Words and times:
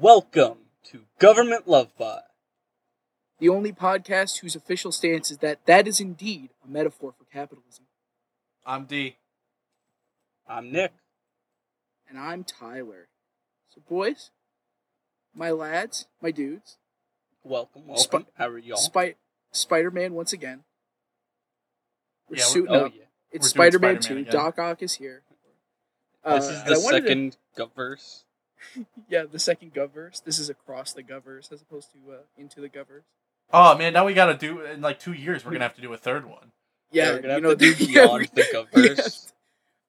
Welcome 0.00 0.58
to 0.84 1.02
Government 1.18 1.68
Love 1.68 1.96
Bot. 1.98 2.22
the 3.38 3.48
only 3.50 3.70
podcast 3.72 4.38
whose 4.40 4.56
official 4.56 4.92
stance 4.92 5.30
is 5.30 5.38
that 5.38 5.64
that 5.66 5.86
is 5.86 6.00
indeed 6.00 6.50
a 6.64 6.68
metaphor 6.70 7.12
for 7.18 7.24
capitalism. 7.30 7.84
I'm 8.64 8.84
D. 8.86 9.16
I'm 10.48 10.72
Nick. 10.72 10.92
And 12.08 12.18
I'm 12.18 12.44
Tyler. 12.44 13.08
So, 13.74 13.82
boys, 13.88 14.30
my 15.34 15.50
lads, 15.50 16.06
my 16.22 16.30
dudes, 16.30 16.78
Welcome, 17.44 17.86
welcome. 17.86 18.26
How 18.38 18.48
are 18.48 18.58
y'all? 18.58 18.76
Spi- 18.78 19.16
Spider 19.52 19.90
Man 19.90 20.12
once 20.14 20.32
again. 20.32 20.64
We're 22.28 22.36
Yeah, 22.36 22.42
we're- 22.44 22.52
suiting 22.52 22.70
oh 22.74 22.86
up. 22.86 22.92
yeah. 22.94 23.04
It's 23.32 23.52
doing 23.52 23.70
Spider 23.70 23.78
Man 23.78 24.02
Spider-Man 24.02 24.24
2. 24.24 24.28
again. 24.30 24.40
Doc 24.44 24.58
Ock 24.58 24.82
is 24.82 24.94
here. 24.94 25.22
This 26.24 26.44
Uh, 26.46 26.50
is 26.52 26.64
the 26.64 26.74
I 26.74 26.84
wanted 26.84 27.00
to- 27.00 27.06
second 27.06 27.36
Govverse. 27.56 28.24
yeah, 29.08 29.24
the 29.30 29.38
second 29.38 29.74
Govverse. 29.74 30.22
This 30.24 30.38
is 30.38 30.48
across 30.50 30.92
the 30.92 31.02
Govverse 31.02 31.52
as 31.52 31.62
opposed 31.62 31.90
to 31.92 32.12
uh, 32.12 32.16
into 32.36 32.60
the 32.60 32.68
Govverse. 32.68 33.02
Oh 33.52 33.76
man, 33.76 33.92
now 33.92 34.04
we 34.06 34.14
gotta 34.14 34.34
do 34.34 34.60
in 34.62 34.80
like 34.80 34.98
two 35.00 35.12
years. 35.12 35.44
We're 35.44 35.52
gonna 35.52 35.64
have 35.64 35.74
to 35.76 35.80
do 35.82 35.92
a 35.92 35.96
third 35.96 36.26
one. 36.26 36.52
Yeah, 36.92 37.12
we're 37.12 37.16
gonna 37.22 37.28
you 37.28 37.32
have 37.34 37.42
know, 37.42 37.54
to 37.54 37.56
do 37.74 37.74
Beyond 37.86 38.20
we- 38.20 38.42
the 38.42 38.42
Govverse. 38.42 38.96
Yes. 38.96 39.32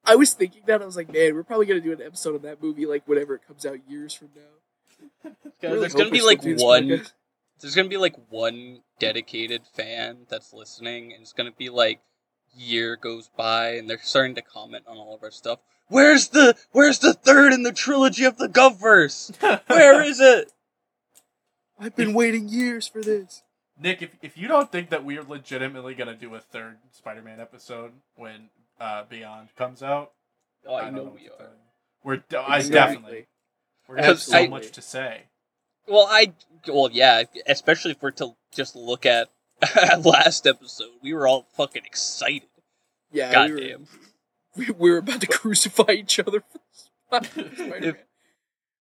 I 0.04 0.16
was 0.16 0.34
thinking 0.34 0.64
that 0.66 0.82
I 0.82 0.86
was 0.86 0.96
like, 0.98 1.14
man, 1.14 1.36
we're 1.36 1.44
probably 1.44 1.68
gonna 1.68 1.80
do 1.80 1.92
an 1.92 2.02
episode 2.02 2.34
of 2.34 2.42
that 2.42 2.62
movie 2.64 2.88
like 2.88 3.08
whenever 3.08 3.36
it 3.36 3.42
comes 3.48 3.66
out 3.68 3.78
years 3.88 4.14
from 4.16 4.30
now. 4.36 5.32
Yeah, 5.62 5.70
Really 5.70 5.82
there's 5.82 5.94
gonna 5.94 6.10
be 6.10 6.22
like 6.24 6.42
one. 6.44 6.88
podcast. 6.88 7.12
There's 7.60 7.76
gonna 7.76 7.90
be 7.90 7.98
like 7.98 8.16
one 8.30 8.80
dedicated 9.00 9.62
fan 9.76 10.26
that's 10.28 10.54
listening, 10.54 11.14
and 11.14 11.22
it's 11.22 11.34
gonna 11.34 11.52
be 11.52 11.70
like 11.70 12.00
year 12.56 12.96
goes 12.96 13.30
by, 13.36 13.72
and 13.76 13.90
they're 13.90 14.00
starting 14.02 14.36
to 14.36 14.42
comment 14.42 14.86
on 14.88 14.98
all 14.98 15.16
of 15.16 15.24
our 15.24 15.32
stuff. 15.32 15.60
Where's 15.88 16.30
the 16.30 16.56
Where's 16.72 17.00
the 17.00 17.14
third 17.14 17.54
in 17.54 17.64
the 17.64 17.72
trilogy 17.74 18.24
of 18.24 18.38
the 18.38 18.48
Govverse? 18.48 19.36
Where 19.68 20.02
is 20.04 20.20
it? 20.20 20.52
I've 21.80 21.96
been 21.96 22.14
waiting 22.14 22.48
years 22.48 22.88
for 22.88 23.02
this. 23.02 23.44
Nick, 23.80 24.02
if 24.02 24.12
if 24.22 24.38
you 24.38 24.48
don't 24.48 24.72
think 24.72 24.90
that 24.90 25.04
we're 25.04 25.24
legitimately 25.24 25.96
gonna 25.96 26.16
do 26.16 26.36
a 26.36 26.40
third 26.40 26.78
Spider-Man 26.92 27.40
episode 27.40 27.94
when 28.16 28.50
uh, 28.80 29.04
Beyond 29.10 29.50
comes 29.58 29.82
out, 29.82 30.12
Oh, 30.66 30.76
I, 30.76 30.82
don't 30.86 30.96
know 30.96 31.14
we 31.16 31.28
are. 31.28 31.50
We're 32.04 32.18
de- 32.18 32.40
I 32.40 32.62
definitely 32.62 33.26
we're 33.88 33.96
gonna 33.96 34.08
have 34.08 34.20
so 34.22 34.38
I- 34.38 34.48
much 34.48 34.72
to 34.72 34.82
say. 34.82 35.24
Well, 35.88 36.08
I 36.10 36.34
well, 36.68 36.90
yeah, 36.92 37.24
especially 37.48 37.92
if 37.92 38.02
we're 38.02 38.12
to 38.12 38.36
just 38.54 38.76
look 38.76 39.06
at 39.06 39.30
last 40.04 40.48
episode, 40.48 40.92
we 41.02 41.14
were 41.14 41.28
all 41.28 41.48
fucking 41.56 41.84
excited. 41.86 42.48
Yeah, 43.12 43.46
we 43.46 43.52
were, 43.54 43.60
Goddamn. 43.60 43.88
we, 44.56 44.66
we 44.72 44.92
were 44.92 44.98
about 44.98 45.22
to 45.22 45.28
crucify 45.40 45.92
each 45.92 46.20
other 46.20 46.42
for 46.52 46.60
Spider-Man. 47.24 47.96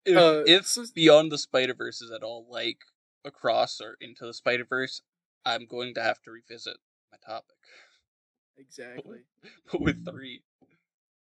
If, 0.05 0.17
Uh, 0.17 0.43
if 0.47 0.65
so- 0.65 0.85
Beyond 0.95 1.31
the 1.31 1.37
Spider 1.37 1.73
Verse 1.73 2.01
is 2.01 2.09
at 2.11 2.23
all 2.23 2.47
like 2.49 2.77
across 3.25 3.81
or 3.81 3.97
into 3.99 4.25
the 4.25 4.33
Spider 4.33 4.63
Verse, 4.67 5.01
I'm 5.45 5.65
going 5.65 5.93
to 5.95 6.01
have 6.01 6.21
to 6.23 6.31
revisit 6.31 6.77
my 7.11 7.17
topic. 7.25 7.57
exactly. 8.57 9.19
But 9.71 9.81
with 9.81 10.05
three, 10.05 10.41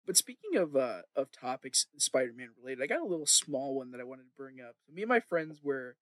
But 0.07 0.17
speaking 0.17 0.57
of 0.57 0.77
uh, 0.77 1.03
of 1.17 1.33
topics 1.33 1.87
Spider-Man 1.99 2.51
related, 2.59 2.83
I 2.83 2.87
got 2.87 3.01
a 3.03 3.07
little 3.07 3.27
small 3.27 3.75
one 3.75 3.91
that 3.91 4.01
I 4.01 4.05
wanted 4.05 4.25
to 4.25 4.37
bring 4.37 4.61
up. 4.61 4.77
Me 4.93 5.03
and 5.03 5.09
my 5.09 5.21
friends 5.21 5.61
were 5.63 5.97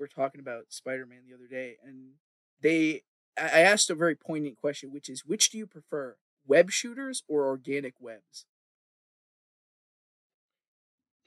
were 0.00 0.08
talking 0.08 0.40
about 0.40 0.64
Spider-Man 0.72 1.20
the 1.28 1.34
other 1.34 1.46
day, 1.48 1.76
and 1.84 2.12
they 2.60 3.02
I 3.38 3.42
I 3.44 3.60
asked 3.60 3.90
a 3.90 3.94
very 3.94 4.14
poignant 4.14 4.56
question, 4.56 4.92
which 4.92 5.08
is, 5.08 5.24
which 5.26 5.50
do 5.50 5.58
you 5.58 5.66
prefer, 5.66 6.16
web 6.46 6.70
shooters 6.70 7.22
or 7.28 7.46
organic 7.46 7.94
webs? 8.00 8.46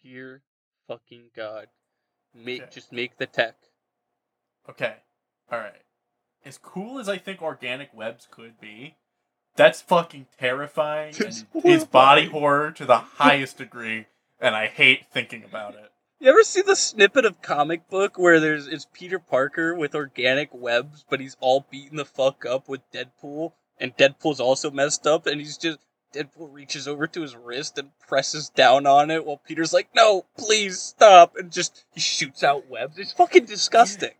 dear 0.01 0.41
fucking 0.87 1.29
god, 1.35 1.67
make 2.33 2.61
Okay. 2.61 2.71
just 2.71 2.91
make 2.91 3.17
the 3.17 3.25
tech. 3.25 3.55
Okay, 4.67 4.95
all 5.51 5.59
right. 5.59 5.83
As 6.45 6.57
cool 6.57 6.99
as 6.99 7.09
I 7.09 7.17
think 7.17 7.41
organic 7.41 7.93
webs 7.93 8.27
could 8.29 8.59
be, 8.59 8.95
that's 9.55 9.81
fucking 9.81 10.27
terrifying 10.39 11.09
It's 11.17 11.45
and 11.53 11.65
is 11.65 11.83
body 11.85 12.27
horror 12.27 12.71
to 12.71 12.85
the 12.85 12.97
highest 12.97 13.57
degree, 13.57 14.05
and 14.39 14.55
I 14.55 14.67
hate 14.67 15.07
thinking 15.11 15.43
about 15.43 15.75
it. 15.75 15.91
You 16.21 16.29
ever 16.29 16.43
see 16.43 16.61
the 16.61 16.75
snippet 16.75 17.23
of 17.23 17.41
comic 17.41 17.89
book 17.89 18.17
where 18.17 18.39
there's 18.41 18.67
it's 18.67 18.87
Peter 18.91 19.19
Parker 19.19 19.73
with 19.73 19.95
organic 19.95 20.49
webs, 20.53 21.05
but 21.09 21.21
he's 21.21 21.37
all 21.39 21.65
beaten 21.71 21.95
the 21.97 22.03
fuck 22.03 22.45
up 22.45 22.67
with 22.67 22.81
Deadpool, 22.91 23.53
and 23.79 23.95
Deadpool's 23.95 24.41
also 24.41 24.69
messed 24.69 25.07
up, 25.07 25.25
and 25.27 25.39
he's 25.39 25.57
just 25.57 25.79
Deadpool 26.13 26.51
reaches 26.51 26.87
over 26.89 27.07
to 27.07 27.21
his 27.21 27.35
wrist 27.37 27.77
and 27.77 27.91
presses 28.05 28.49
down 28.49 28.85
on 28.85 29.09
it 29.11 29.25
while 29.25 29.37
Peter's 29.37 29.71
like, 29.71 29.89
"No, 29.95 30.25
please 30.37 30.81
stop!" 30.81 31.37
and 31.37 31.51
just 31.53 31.85
he 31.93 32.01
shoots 32.01 32.43
out 32.43 32.67
webs. 32.69 32.97
It's 32.99 33.13
fucking 33.13 33.45
disgusting. 33.45 34.11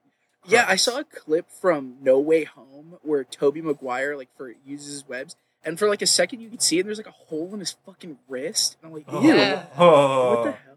Yeah, 0.48 0.66
I 0.70 0.78
saw 0.78 1.00
a 1.00 1.04
clip 1.04 1.50
from 1.52 1.98
No 2.02 2.18
Way 2.20 2.46
Home 2.46 2.98
where 3.02 3.26
Tobey 3.26 3.62
Maguire 3.62 4.16
like 4.16 4.30
for 4.38 4.54
uses 4.66 5.06
webs, 5.06 5.36
and 5.66 5.78
for 5.78 5.90
like 5.90 6.02
a 6.02 6.08
second 6.08 6.40
you 6.40 6.50
could 6.50 6.62
see 6.62 6.78
it. 6.78 6.82
And 6.82 6.88
there's 6.88 6.98
like 6.98 7.08
a 7.08 7.12
hole 7.12 7.50
in 7.54 7.60
his 7.60 7.76
fucking 7.86 8.20
wrist, 8.30 8.78
and 8.82 8.88
I'm 8.90 8.94
like, 8.96 9.06
Oh. 9.10 9.22
ew, 9.22 9.36
Yeah. 9.36 9.64
what 9.66 9.76
the 9.76 9.82
Oh. 9.84 10.44
hell? 10.66 10.69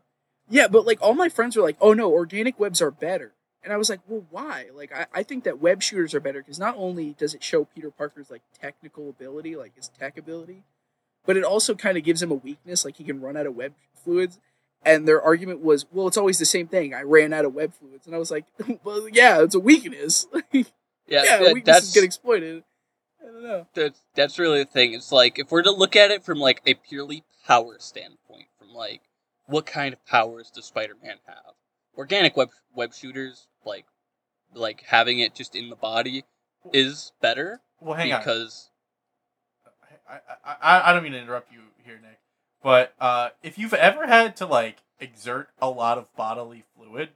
Yeah, 0.53 0.69
but 0.69 0.85
like 0.87 1.01
all 1.01 1.15
my 1.15 1.29
friends 1.31 1.57
were 1.57 1.63
like, 1.63 1.79
oh 1.81 1.95
no, 1.95 2.13
organic 2.13 2.61
webs 2.61 2.83
are 2.83 2.91
better, 2.91 3.33
and 3.65 3.73
I 3.73 3.77
was 3.79 3.89
like, 3.89 4.01
well, 4.07 4.27
why? 4.31 4.67
Like 4.75 4.93
I, 4.93 5.07
I 5.15 5.23
think 5.23 5.45
that 5.45 5.61
web 5.61 5.83
shooters 5.83 6.15
are 6.15 6.21
better 6.21 6.41
because 6.41 6.59
not 6.59 6.75
only 6.77 7.15
does 7.19 7.33
it 7.35 7.43
show 7.43 7.65
Peter 7.65 7.91
Parker's 7.91 8.31
like 8.31 8.43
technical 8.61 9.09
ability, 9.09 9.57
like 9.57 9.75
his 9.75 9.89
tech 9.89 10.19
ability, 10.19 10.63
but 11.25 11.37
it 11.39 11.45
also 11.45 11.75
kind 11.75 11.97
of 11.97 12.05
gives 12.05 12.23
him 12.23 12.31
a 12.31 12.35
weakness, 12.35 12.85
like 12.85 12.97
he 12.97 13.05
can 13.05 13.21
run 13.21 13.37
out 13.37 13.47
of 13.47 13.57
web 13.57 13.73
fluids. 14.05 14.39
And 14.85 15.07
their 15.07 15.23
argument 15.23 15.61
was, 15.61 15.87
well, 15.93 16.09
it's 16.09 16.17
always 16.17 16.41
the 16.41 16.45
same 16.45 16.67
thing. 16.67 16.93
I 16.93 17.03
ran 17.03 17.33
out 17.33 17.45
of 17.45 17.55
web 17.55 17.73
fluids, 17.73 18.05
and 18.05 18.17
I 18.17 18.19
was 18.19 18.33
like, 18.33 18.45
well, 18.85 19.09
yeah, 19.09 19.41
it's 19.43 19.55
a 19.55 19.61
weakness. 19.61 20.27
Yeah, 21.09 21.25
yeah, 21.25 21.39
that- 21.39 21.55
weaknesses 21.55 21.83
that's 21.85 21.95
get 21.95 22.05
exploited. 22.05 22.65
I 23.21 23.27
don't 23.27 23.43
know. 23.43 23.67
that's 23.75 24.01
that's 24.15 24.39
really 24.39 24.61
the 24.65 24.71
thing. 24.71 24.95
It's 24.95 25.13
like 25.13 25.39
if 25.39 25.51
we're 25.51 25.63
to 25.63 25.71
look 25.71 25.95
at 25.97 26.11
it 26.11 26.25
from 26.25 26.39
like 26.39 26.61
a 26.67 26.75
purely 26.75 27.25
power 27.47 27.77
standpoint, 27.79 28.47
from 28.59 28.73
like 28.73 29.03
what 29.47 29.67
kind 29.67 29.93
of 29.93 30.05
powers 30.07 30.51
does 30.51 30.65
Spider-Man 30.67 31.17
have? 31.27 31.55
Organic 31.97 32.37
web 32.37 32.51
web 32.75 32.95
shooters, 32.95 33.47
like 33.65 33.85
like 34.55 34.85
having 34.89 35.19
it 35.19 35.35
just 35.35 35.55
in 35.55 35.71
the 35.71 35.77
body, 35.77 36.25
is 36.73 37.13
better 37.21 37.61
Well, 37.81 37.95
hang 37.95 38.13
on. 38.13 38.21
because 38.21 38.71
I, 40.09 40.15
I, 40.45 40.57
I, 40.63 40.91
I 40.91 40.93
don't 40.93 41.03
mean 41.03 41.13
to 41.13 41.19
interrupt 41.19 41.53
you 41.53 41.61
here, 41.85 41.99
Nick, 42.03 42.19
but 42.63 42.95
uh, 43.01 43.31
if 43.43 43.59
you've 43.59 43.75
ever 43.75 44.07
had 44.07 44.37
to 44.37 44.47
like 44.47 44.79
exert 45.01 45.49
a 45.61 45.69
lot 45.69 45.99
of 45.99 46.15
bodily 46.17 46.65
fluid, 46.77 47.11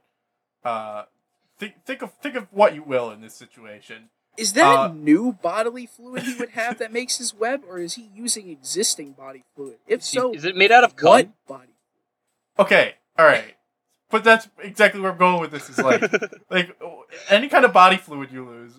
uh, 0.63 1.03
think 1.57 1.75
think 1.85 2.01
of 2.01 2.13
think 2.21 2.35
of 2.35 2.47
what 2.51 2.75
you 2.75 2.83
will 2.83 3.09
in 3.11 3.21
this 3.21 3.33
situation. 3.33 4.09
Is 4.37 4.53
that 4.53 4.77
Uh, 4.77 4.87
new 4.89 5.33
bodily 5.33 5.87
fluid 5.87 6.21
he 6.23 6.35
would 6.35 6.49
have 6.51 6.77
that 6.77 6.91
makes 6.93 7.17
his 7.17 7.33
web, 7.33 7.63
or 7.67 7.79
is 7.79 7.95
he 7.95 8.11
using 8.13 8.49
existing 8.49 9.13
body 9.13 9.43
fluid? 9.55 9.77
If 9.87 10.03
so, 10.03 10.31
is 10.33 10.45
it 10.45 10.55
made 10.55 10.71
out 10.71 10.83
of 10.83 10.95
cum? 10.95 11.09
what 11.09 11.47
body? 11.47 11.71
Okay, 12.59 12.95
all 13.17 13.25
right, 13.25 13.55
but 14.09 14.23
that's 14.23 14.47
exactly 14.61 14.99
where 15.01 15.11
I'm 15.11 15.17
going 15.17 15.39
with 15.41 15.51
this. 15.51 15.69
Is 15.69 15.77
like 15.79 16.01
like 16.49 16.77
any 17.29 17.47
kind 17.49 17.65
of 17.65 17.73
body 17.73 17.97
fluid 17.97 18.31
you 18.31 18.45
lose, 18.45 18.73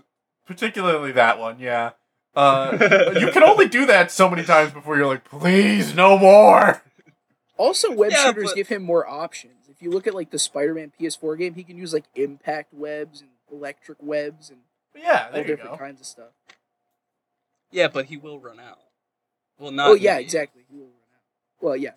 particularly 0.46 1.12
that 1.12 1.38
one. 1.38 1.58
Yeah, 1.60 1.90
uh, 2.34 2.76
you 3.18 3.30
can 3.30 3.42
only 3.44 3.68
do 3.68 3.86
that 3.86 4.10
so 4.10 4.28
many 4.28 4.42
times 4.44 4.72
before 4.72 4.96
you're 4.96 5.06
like, 5.06 5.24
please, 5.24 5.94
no 5.94 6.18
more. 6.18 6.82
Also, 7.56 7.92
web 7.92 8.12
Yeah, 8.12 8.24
shooters 8.26 8.50
but- 8.50 8.56
give 8.56 8.68
him 8.68 8.82
more 8.82 9.06
options. 9.08 9.54
If 9.68 9.82
you 9.82 9.90
look 9.90 10.06
at 10.08 10.14
like 10.14 10.30
the 10.30 10.38
Spider-Man 10.40 10.92
PS4 11.00 11.38
game, 11.38 11.54
he 11.54 11.62
can 11.62 11.76
use 11.78 11.92
like 11.92 12.04
impact 12.16 12.74
webs 12.74 13.20
and 13.20 13.30
electric 13.52 13.98
webs 14.02 14.50
and 14.50 14.58
But 14.92 15.02
yeah, 15.02 15.28
all 15.32 15.38
you 15.38 15.44
different 15.44 15.70
go. 15.72 15.76
kinds 15.76 16.00
of 16.00 16.06
stuff. 16.06 16.30
yeah, 17.70 17.86
but 17.88 18.06
he 18.06 18.16
will 18.16 18.40
run 18.40 18.58
out. 18.58 18.78
Well, 19.58 19.70
not. 19.70 19.88
oh 19.90 19.94
yeah, 19.94 20.16
me. 20.16 20.22
exactly. 20.22 20.62
He 20.68 20.76
will 20.76 20.84
run 20.86 20.92
out. 21.14 21.22
Well, 21.60 21.76
yeah. 21.76 21.90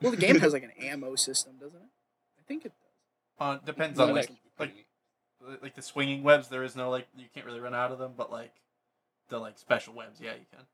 Well, 0.00 0.12
the 0.12 0.16
game 0.16 0.38
has 0.40 0.52
like 0.52 0.62
an 0.62 0.72
ammo 0.80 1.16
system, 1.16 1.54
doesn't 1.60 1.80
it? 1.80 1.88
I 2.38 2.42
think 2.46 2.64
it 2.64 2.72
does. 2.72 2.82
Uh, 3.40 3.58
depends 3.64 3.98
on 3.98 4.14
like 4.14 4.30
like 4.58 4.74
like 5.62 5.74
the 5.74 5.82
swinging 5.82 6.22
webs. 6.22 6.48
There 6.48 6.62
is 6.62 6.76
no 6.76 6.90
like 6.90 7.08
you 7.16 7.26
can't 7.34 7.46
really 7.46 7.60
run 7.60 7.74
out 7.74 7.92
of 7.92 7.98
them, 7.98 8.12
but 8.16 8.30
like 8.30 8.52
the 9.28 9.38
like 9.38 9.58
special 9.58 9.94
webs, 9.94 10.20
yeah, 10.20 10.32
you 10.32 10.46
can. 10.50 10.66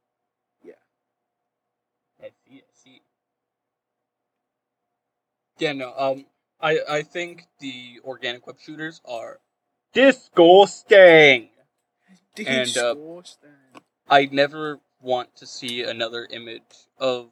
I 2.22 2.30
see, 2.46 2.56
I 2.58 2.72
see. 2.72 3.02
Yeah, 5.58 5.72
no, 5.72 5.92
um, 5.96 6.26
I 6.60 6.80
I 6.88 7.02
think 7.02 7.46
the 7.60 8.00
organic 8.04 8.46
web 8.46 8.56
shooters 8.60 9.00
are 9.04 9.40
disgusting. 9.92 11.50
And, 12.36 12.76
uh, 12.76 12.94
Disgusting. 12.94 13.50
I 14.08 14.28
never 14.30 14.80
want 15.00 15.36
to 15.36 15.46
see 15.46 15.82
another 15.82 16.26
image 16.30 16.88
of 16.98 17.30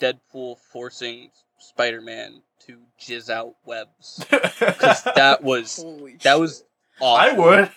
Deadpool 0.00 0.58
forcing 0.72 1.30
Spider-Man 1.58 2.42
to 2.66 2.78
jizz 3.00 3.30
out 3.30 3.54
webs 3.64 4.24
because 4.30 5.02
that 5.16 5.42
was 5.42 5.76
Holy 5.76 6.12
that 6.22 6.22
shit. 6.34 6.40
was 6.40 6.64
awful. 7.00 7.44
I 7.44 7.68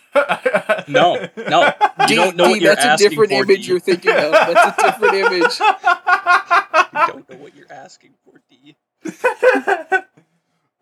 would. 0.76 0.88
No, 0.88 1.28
no, 1.38 1.66
you 2.02 2.08
D, 2.08 2.16
don't 2.16 2.36
know 2.38 2.46
D, 2.46 2.50
what 2.52 2.62
you're 2.62 2.76
that's 2.76 3.02
a 3.02 3.10
different 3.10 3.32
for, 3.32 3.44
image 3.44 3.66
D. 3.66 3.72
you're 3.72 3.80
thinking 3.80 4.12
of. 4.12 4.32
That's 4.32 4.78
a 4.84 4.92
different 4.92 5.14
image. 5.34 5.60
You 5.60 7.14
don't 7.14 7.30
know 7.30 7.38
what 7.38 7.56
you're 7.56 7.72
asking 7.72 8.14
for, 8.26 8.42
D. 8.50 8.76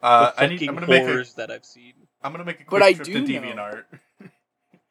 Uh, 0.02 0.32
I 0.38 0.48
need. 0.48 0.56
fucking 0.60 0.70
I'm 0.70 0.76
gonna 0.76 0.88
make 0.88 1.04
a. 1.04 1.26
that 1.38 1.50
I've 1.52 1.66
seen. 1.66 1.94
I'm 2.22 2.32
gonna 2.32 2.46
make 2.46 2.58
a 2.60 2.64
quick 2.64 2.70
But 2.70 2.84
I 2.84 2.94
trip 2.94 3.06
do 3.08 3.14
to 3.14 3.20
know- 3.22 3.28
DeviantArt. 3.42 3.84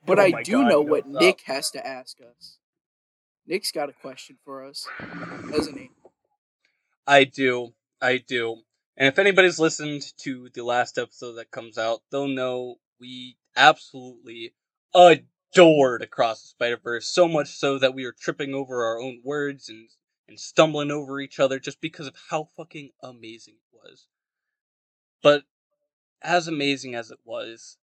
But 0.06 0.18
Oh 0.18 0.22
I 0.22 0.42
do 0.42 0.52
God, 0.62 0.68
know 0.68 0.80
what 0.80 1.06
what's 1.06 1.16
up. 1.16 1.22
Nick 1.22 1.40
has 1.46 1.70
to 1.72 1.86
ask 1.86 2.18
us. 2.20 2.58
Nick's 3.46 3.70
got 3.70 3.88
a 3.88 3.92
question 3.92 4.36
for 4.44 4.64
us, 4.64 4.86
doesn't 5.50 5.78
he? 5.78 5.90
I 7.06 7.24
do. 7.24 7.74
I 8.00 8.18
do. 8.18 8.62
And 8.96 9.08
if 9.08 9.18
anybody's 9.18 9.58
listened 9.58 10.02
to 10.18 10.48
the 10.54 10.62
last 10.62 10.98
episode 10.98 11.34
that 11.34 11.50
comes 11.50 11.78
out, 11.78 12.02
they'll 12.10 12.28
know 12.28 12.76
we 13.00 13.36
absolutely 13.56 14.54
adored 14.94 16.02
Across 16.02 16.42
the 16.42 16.48
Spider 16.48 16.78
Verse. 16.82 17.06
So 17.06 17.28
much 17.28 17.48
so 17.48 17.78
that 17.78 17.94
we 17.94 18.04
were 18.04 18.14
tripping 18.18 18.54
over 18.54 18.84
our 18.84 19.00
own 19.00 19.20
words 19.24 19.68
and 19.68 19.88
and 20.26 20.40
stumbling 20.40 20.90
over 20.90 21.20
each 21.20 21.38
other 21.38 21.58
just 21.58 21.82
because 21.82 22.06
of 22.06 22.14
how 22.30 22.48
fucking 22.56 22.90
amazing 23.02 23.54
it 23.54 23.76
was. 23.76 24.06
But 25.22 25.44
as 26.22 26.48
amazing 26.48 26.94
as 26.94 27.10
it 27.10 27.18
was, 27.24 27.76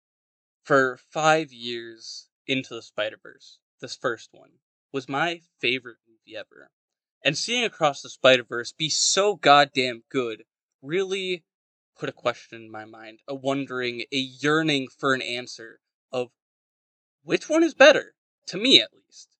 for 0.62 0.98
five 1.10 1.52
years 1.52 2.28
into 2.46 2.74
the 2.74 2.82
Spider 2.82 3.18
Verse, 3.22 3.58
this 3.80 3.94
first 3.94 4.30
one 4.32 4.52
was 4.92 5.08
my 5.08 5.40
favorite 5.58 5.98
movie 6.08 6.36
ever. 6.36 6.70
And 7.22 7.36
seeing 7.36 7.64
Across 7.64 8.02
the 8.02 8.08
Spider 8.08 8.44
Verse 8.44 8.72
be 8.72 8.88
so 8.88 9.36
goddamn 9.36 10.04
good 10.10 10.44
really 10.80 11.44
put 11.98 12.08
a 12.08 12.12
question 12.12 12.62
in 12.62 12.70
my 12.70 12.86
mind, 12.86 13.18
a 13.28 13.34
wondering, 13.34 14.04
a 14.10 14.16
yearning 14.16 14.88
for 14.88 15.12
an 15.12 15.20
answer 15.20 15.80
of 16.10 16.30
which 17.22 17.48
one 17.48 17.62
is 17.62 17.74
better, 17.74 18.14
to 18.46 18.56
me 18.56 18.80
at 18.80 18.94
least. 18.94 19.36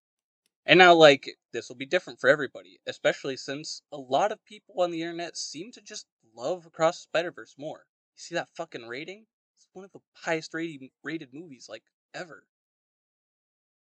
And 0.66 0.78
now, 0.78 0.94
like, 0.94 1.38
this 1.52 1.68
will 1.68 1.76
be 1.76 1.86
different 1.86 2.20
for 2.20 2.28
everybody, 2.28 2.80
especially 2.86 3.38
since 3.38 3.80
a 3.90 3.96
lot 3.96 4.30
of 4.30 4.44
people 4.44 4.82
on 4.82 4.90
the 4.90 5.00
internet 5.00 5.38
seem 5.38 5.72
to 5.72 5.80
just 5.80 6.06
love 6.36 6.66
Across 6.66 6.98
the 6.98 7.02
Spider 7.02 7.32
Verse 7.32 7.54
more. 7.58 7.86
You 8.14 8.20
see 8.20 8.34
that 8.34 8.50
fucking 8.54 8.86
rating? 8.86 9.24
It's 9.56 9.66
one 9.72 9.86
of 9.86 9.92
the 9.92 10.00
highest 10.12 10.52
rated, 10.52 10.90
rated 11.02 11.32
movies, 11.32 11.66
like, 11.68 11.84
ever. 12.12 12.44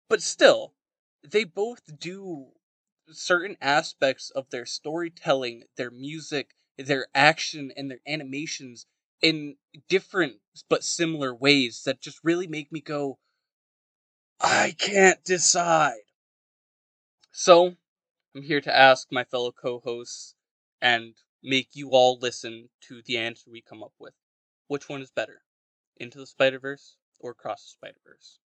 But 0.07 0.21
still, 0.21 0.73
they 1.21 1.43
both 1.43 1.99
do 1.99 2.53
certain 3.11 3.57
aspects 3.61 4.29
of 4.31 4.49
their 4.49 4.65
storytelling, 4.65 5.63
their 5.77 5.91
music, 5.91 6.55
their 6.77 7.07
action, 7.13 7.71
and 7.75 7.89
their 7.91 8.01
animations 8.07 8.85
in 9.21 9.57
different 9.89 10.41
but 10.69 10.83
similar 10.83 11.33
ways 11.33 11.83
that 11.85 12.01
just 12.01 12.19
really 12.23 12.47
make 12.47 12.71
me 12.71 12.81
go, 12.81 13.19
I 14.39 14.75
can't 14.77 15.23
decide. 15.23 16.01
So, 17.31 17.75
I'm 18.35 18.41
here 18.43 18.61
to 18.61 18.75
ask 18.75 19.11
my 19.11 19.23
fellow 19.23 19.51
co 19.51 19.79
hosts 19.79 20.35
and 20.81 21.15
make 21.43 21.69
you 21.75 21.89
all 21.91 22.17
listen 22.19 22.69
to 22.81 23.01
the 23.03 23.17
answer 23.17 23.49
we 23.51 23.61
come 23.61 23.83
up 23.83 23.93
with. 23.99 24.13
Which 24.67 24.89
one 24.89 25.01
is 25.01 25.11
better? 25.11 25.43
Into 25.97 26.19
the 26.19 26.27
Spider 26.27 26.59
Verse 26.59 26.97
or 27.19 27.31
Across 27.31 27.63
the 27.65 27.69
Spider 27.71 27.99
Verse? 28.05 28.39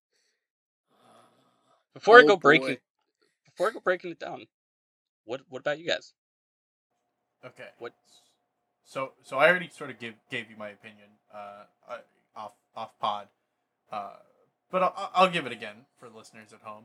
Before 1.94 2.19
I 2.19 2.22
Oh, 2.22 2.26
go 2.28 2.37
boy. 2.37 2.40
breaking 2.43 2.78
go 3.58 3.81
breaking 3.81 4.10
it 4.10 4.19
down, 4.19 4.46
what 5.25 5.43
what 5.49 5.60
about 5.60 5.78
you 5.78 5.87
guys? 5.87 6.12
Okay. 7.44 7.69
What- 7.78 7.94
So 8.84 9.12
so 9.22 9.38
I 9.38 9.49
already 9.49 9.69
sort 9.69 9.90
of 9.90 9.99
gave 9.99 10.14
gave 10.31 10.50
you 10.50 10.56
my 10.56 10.70
opinion 10.70 11.08
uh, 11.32 11.64
off 12.34 12.52
off 12.75 12.99
pod, 12.99 13.28
uh, 13.93 14.16
but 14.70 14.82
I'll, 14.82 15.10
I'll 15.14 15.31
give 15.31 15.44
it 15.46 15.52
again 15.52 15.87
for 15.99 16.08
listeners 16.08 16.52
at 16.52 16.60
home. 16.62 16.84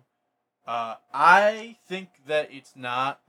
Uh, 0.68 0.96
I 1.14 1.78
think 1.88 2.10
that 2.28 2.50
it's 2.52 2.76
not 2.76 3.22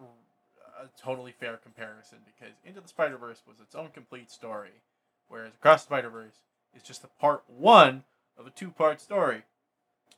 a 0.80 0.88
totally 1.00 1.32
fair 1.32 1.56
comparison 1.56 2.18
because 2.26 2.54
Into 2.64 2.80
the 2.80 2.88
Spider 2.88 3.16
Verse 3.16 3.42
was 3.46 3.60
its 3.60 3.74
own 3.76 3.90
complete 3.90 4.30
story, 4.30 4.82
whereas 5.28 5.54
Across 5.54 5.82
the 5.82 5.86
Spider 5.88 6.10
Verse 6.10 6.40
is 6.74 6.82
just 6.82 7.02
the 7.02 7.08
part 7.20 7.44
one 7.48 8.04
of 8.36 8.46
a 8.46 8.50
two 8.50 8.70
part 8.70 9.00
story. 9.00 9.42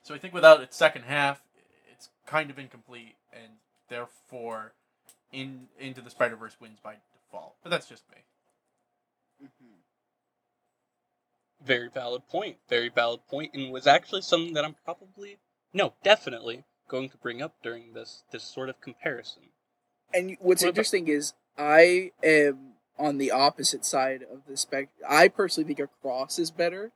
So 0.03 0.15
I 0.15 0.19
think 0.19 0.33
without 0.33 0.63
its 0.63 0.77
second 0.77 1.03
half, 1.03 1.43
kind 2.27 2.51
of 2.51 2.59
incomplete, 2.59 3.17
and 3.33 3.53
therefore, 3.89 4.73
in 5.33 5.69
Into 5.79 6.01
the 6.01 6.11
Spider 6.11 6.37
Verse 6.37 6.57
wins 6.61 6.79
by 6.83 6.97
default. 7.15 7.55
But 7.63 7.71
that's 7.71 7.89
just 7.89 8.05
me. 8.11 8.25
Mhm. 9.43 9.79
Very 11.61 11.89
valid 11.89 12.27
point. 12.29 12.59
Very 12.69 12.89
valid 12.89 13.27
point, 13.29 13.55
and 13.55 13.73
was 13.73 13.87
actually 13.87 14.23
something 14.23 14.55
that 14.55 14.65
I'm 14.65 14.75
probably 14.85 15.39
no, 15.73 15.95
definitely 16.03 16.65
going 16.89 17.09
to 17.11 17.17
bring 17.19 17.43
up 17.43 17.55
during 17.63 17.93
this 17.93 18.23
this 18.31 18.45
sort 18.45 18.69
of 18.69 18.81
comparison. 18.81 19.51
And 20.15 20.31
what's 20.41 20.63
What 20.63 20.69
about- 20.69 20.69
interesting 20.69 21.09
is 21.09 21.35
I 21.59 22.13
am 22.23 22.75
on 22.99 23.19
the 23.19 23.31
opposite 23.31 23.85
side 23.85 24.23
of 24.23 24.47
the 24.47 24.57
spec. 24.57 24.89
I 25.07 25.29
personally 25.29 25.67
think 25.67 25.81
Across 25.81 26.39
is 26.39 26.51
better, 26.51 26.93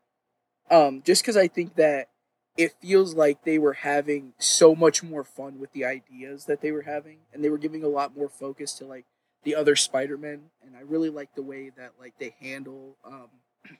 um, 0.71 1.03
just 1.03 1.23
because 1.23 1.37
I 1.37 1.49
think 1.49 1.75
that 1.75 2.09
it 2.57 2.75
feels 2.81 3.15
like 3.15 3.45
they 3.45 3.59
were 3.59 3.75
having 3.75 4.35
so 4.39 4.75
much 4.75 5.03
more 5.03 5.25
fun 5.25 5.59
with 5.59 5.73
the 5.73 5.85
ideas 5.85 6.47
that 6.47 6.61
they 6.61 6.73
were 6.73 6.83
having, 6.83 7.19
and 7.33 7.45
they 7.45 7.51
were 7.51 7.59
giving 7.59 7.83
a 7.83 7.89
lot 7.89 8.17
more 8.17 8.29
focus 8.29 8.73
to 8.75 8.85
like 8.85 9.07
the 9.45 9.55
other 9.55 9.77
Spider-Men, 9.77 10.51
and 10.65 10.77
I 10.77 10.81
really 10.81 11.11
like 11.11 11.35
the 11.35 11.43
way 11.43 11.71
that 11.77 11.93
like 11.99 12.15
they 12.19 12.35
handle 12.41 12.97
um, 13.05 13.29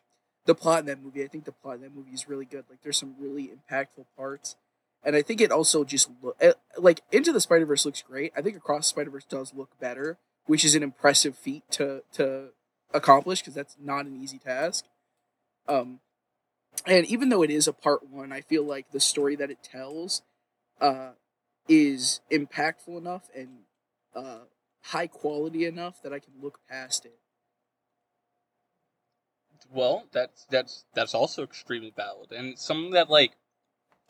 the 0.47 0.55
plot 0.55 0.81
in 0.81 0.87
that 0.87 1.03
movie. 1.03 1.23
I 1.23 1.29
think 1.29 1.45
the 1.45 1.53
plot 1.53 1.77
in 1.77 1.83
that 1.83 1.95
movie 1.95 2.13
is 2.13 2.29
really 2.29 2.47
good. 2.47 2.65
Like 2.71 2.83
there's 2.83 2.99
some 2.99 3.15
really 3.19 3.51
impactful 3.51 4.07
parts 4.17 4.57
and 5.03 5.17
I 5.17 5.23
think 5.23 5.41
it 5.41 5.51
also 5.51 5.85
just 5.85 6.11
look 6.23 6.37
eh, 6.41 6.53
like 6.77 7.03
Into 7.11 7.33
the 7.33 7.41
Spider 7.41 7.67
Verse 7.67 7.85
looks 7.85 8.03
great. 8.03 8.33
I 8.37 8.43
think 8.43 8.57
Across 8.57 8.87
the 8.87 8.89
Spider 8.89 9.11
Verse 9.11 9.25
does 9.25 9.55
look 9.55 9.71
better, 9.81 10.19
which 10.47 10.65
is 10.65 10.75
an 10.75 10.83
impressive 10.83 11.37
feat 11.37 11.65
to 11.73 12.03
to 12.13 12.49
accomplish 12.93 13.41
because 13.41 13.55
that's 13.55 13.77
not 13.81 14.07
an 14.07 14.21
easy 14.21 14.39
task. 14.39 14.85
Um, 15.69 16.01
and 16.87 17.07
even 17.07 17.29
though 17.29 17.43
it 17.43 17.51
is 17.51 17.69
a 17.69 17.73
part 17.73 18.09
one, 18.09 18.33
I 18.33 18.41
feel 18.41 18.65
like 18.65 18.91
the 18.91 19.01
story 19.01 19.37
that 19.37 19.51
it 19.51 19.63
tells, 19.63 20.23
uh, 20.81 21.11
is 21.69 22.21
impactful 22.31 22.97
enough 22.97 23.29
and 23.35 23.61
uh, 24.15 24.41
high 24.83 25.07
quality 25.07 25.65
enough 25.65 26.03
that 26.03 26.13
I 26.13 26.19
can 26.19 26.35
look 26.41 26.61
past 26.69 27.05
it. 27.05 27.19
Well, 29.73 30.07
that's 30.13 30.47
that's 30.51 30.85
that's 30.95 31.15
also 31.15 31.45
extremely 31.45 31.93
valid, 31.95 32.33
and 32.33 32.59
something 32.59 32.91
that 32.93 33.09
like 33.09 33.33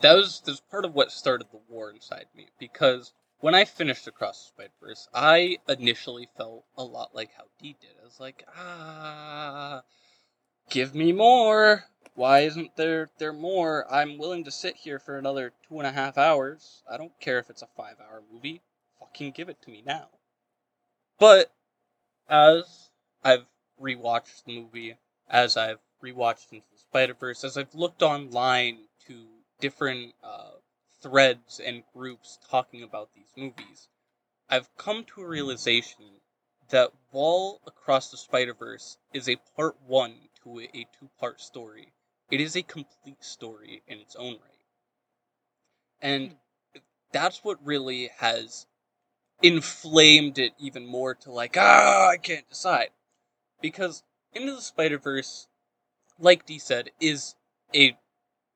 that 0.01 0.15
was 0.15 0.43
that's 0.47 0.61
part 0.61 0.85
of 0.85 0.95
what 0.95 1.13
started 1.13 1.49
the 1.53 1.61
war 1.69 1.91
inside 1.91 2.27
me 2.35 2.49
because 2.59 3.13
when 3.41 3.55
I 3.55 3.65
finished 3.65 4.07
Across 4.07 4.43
the 4.43 4.49
Spider 4.49 4.73
Verse, 4.81 5.09
I 5.13 5.59
initially 5.69 6.29
felt 6.37 6.65
a 6.77 6.85
lot 6.85 7.15
like 7.15 7.31
how 7.37 7.45
Dee 7.61 7.77
did. 7.81 7.91
I 8.01 8.05
was 8.05 8.21
like, 8.21 8.45
ah, 8.57 9.83
give 10.71 10.95
me 10.95 11.13
more. 11.13 11.85
Why 12.15 12.41
isn't 12.41 12.77
there 12.77 13.11
there 13.19 13.33
more? 13.33 13.87
I'm 13.91 14.19
willing 14.19 14.45
to 14.45 14.51
sit 14.51 14.77
here 14.77 14.99
for 14.99 15.17
another 15.17 15.53
two 15.69 15.79
and 15.79 15.87
a 15.87 15.93
half 15.93 16.19
hours. 16.19 16.83
I 16.91 16.97
don't 16.97 17.19
care 17.21 17.39
if 17.39 17.49
it's 17.49 17.63
a 17.63 17.69
five 17.77 17.97
hour 18.01 18.23
movie. 18.33 18.63
Fucking 18.99 19.33
give 19.33 19.49
it 19.49 19.63
to 19.63 19.71
me 19.71 19.83
now. 19.87 20.09
But 21.19 21.53
as 22.29 22.91
I've 23.25 23.47
rewatched 23.81 24.45
the 24.45 24.61
movie, 24.61 24.97
as 25.29 25.57
I've 25.57 25.81
rewatched 26.03 26.53
Into 26.53 26.67
the 26.73 26.79
Spider 26.79 27.15
Verse, 27.15 27.45
as 27.45 27.57
I've 27.57 27.75
looked 27.75 28.03
online 28.03 28.89
to 29.07 29.27
different 29.61 30.15
uh, 30.23 30.53
threads 31.01 31.61
and 31.61 31.85
groups 31.95 32.39
talking 32.51 32.83
about 32.83 33.11
these 33.15 33.33
movies, 33.37 33.89
I've 34.49 34.75
come 34.77 35.05
to 35.05 35.23
a 35.23 35.27
realization 35.27 36.21
that 36.71 36.93
Wall 37.13 37.61
Across 37.67 38.11
the 38.11 38.17
Spider 38.17 38.55
Verse 38.55 38.99
is 39.13 39.29
a 39.29 39.41
part 39.57 39.77
one 39.87 40.29
to 40.43 40.61
a, 40.61 40.87
two 40.99 41.09
part 41.19 41.41
story, 41.41 41.93
it 42.31 42.41
is 42.41 42.57
a 42.57 42.63
complete 42.63 43.23
story 43.25 43.83
in 43.87 43.99
its 43.99 44.17
own 44.17 44.33
right. 44.33 44.51
And 46.01 46.37
that's 47.13 47.45
what 47.45 47.65
really 47.65 48.11
has 48.19 48.67
inflamed 49.43 50.39
it 50.39 50.53
even 50.59 50.87
more 50.87 51.15
to 51.15 51.33
like, 51.33 51.57
ah, 51.59 52.09
I 52.09 52.17
can't 52.17 52.49
decide. 52.49 52.91
Because 53.61 54.03
Into 54.33 54.55
the 54.55 54.63
Spider 54.63 54.99
Verse, 54.99 55.49
like 56.19 56.47
Dee 56.47 56.59
said, 56.59 56.91
is 57.01 57.35
a 57.75 57.97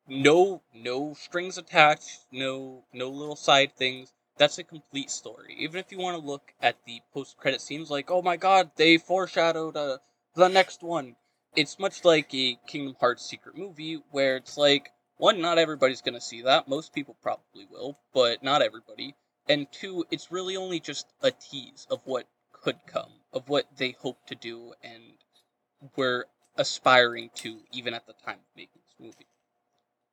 no 0.07 0.63
no 0.75 1.15
strings 1.15 1.59
attached, 1.59 2.27
no 2.31 2.85
no 2.93 3.09
little 3.09 3.37
side 3.37 3.73
things. 3.77 4.13
That's 4.37 4.59
a 4.59 4.65
complete 4.65 5.11
story. 5.11 5.57
Even 5.59 5.79
if 5.79 5.93
you 5.93 5.99
want 5.99 6.21
to 6.21 6.27
look 6.27 6.53
at 6.61 6.77
the 6.87 7.01
post 7.13 7.37
credit 7.37 7.61
scenes, 7.61 7.91
like 7.91 8.11
oh 8.11 8.23
my 8.23 8.37
god, 8.37 8.71
they 8.77 8.99
foreshadowed 8.99 9.77
uh, 9.77 9.99
the 10.35 10.49
next 10.49 10.83
one. 10.83 11.17
It's 11.57 11.79
much 11.79 12.05
like 12.05 12.35
a 12.35 12.59
Kingdom 12.67 12.97
Hearts 12.99 13.25
secret 13.25 13.57
movie 13.57 14.03
where 14.11 14.37
it's 14.37 14.57
like 14.57 14.91
one, 15.17 15.41
not 15.41 15.59
everybody's 15.59 16.03
gonna 16.03 16.21
see 16.21 16.43
that. 16.43 16.67
Most 16.69 16.93
people 16.93 17.17
probably 17.23 17.67
will, 17.71 17.99
but 18.13 18.43
not 18.43 18.63
everybody. 18.63 19.15
And 19.49 19.71
two, 19.71 20.05
it's 20.11 20.33
really 20.33 20.57
only 20.57 20.81
just 20.81 21.07
a 21.23 21.31
tease 21.31 21.87
of 21.91 22.01
what 22.05 22.27
could 22.53 22.79
come, 22.87 23.13
of 23.33 23.49
what 23.49 23.67
they 23.77 23.93
hope 23.93 24.27
to 24.27 24.35
do, 24.35 24.75
and 24.83 25.03
were 25.97 26.27
aspiring 26.57 27.31
to 27.37 27.61
even 27.73 27.95
at 27.95 28.07
the 28.07 28.15
time 28.25 28.39
of 28.39 28.57
making 28.57 28.81
this 28.85 28.95
movie. 28.99 29.29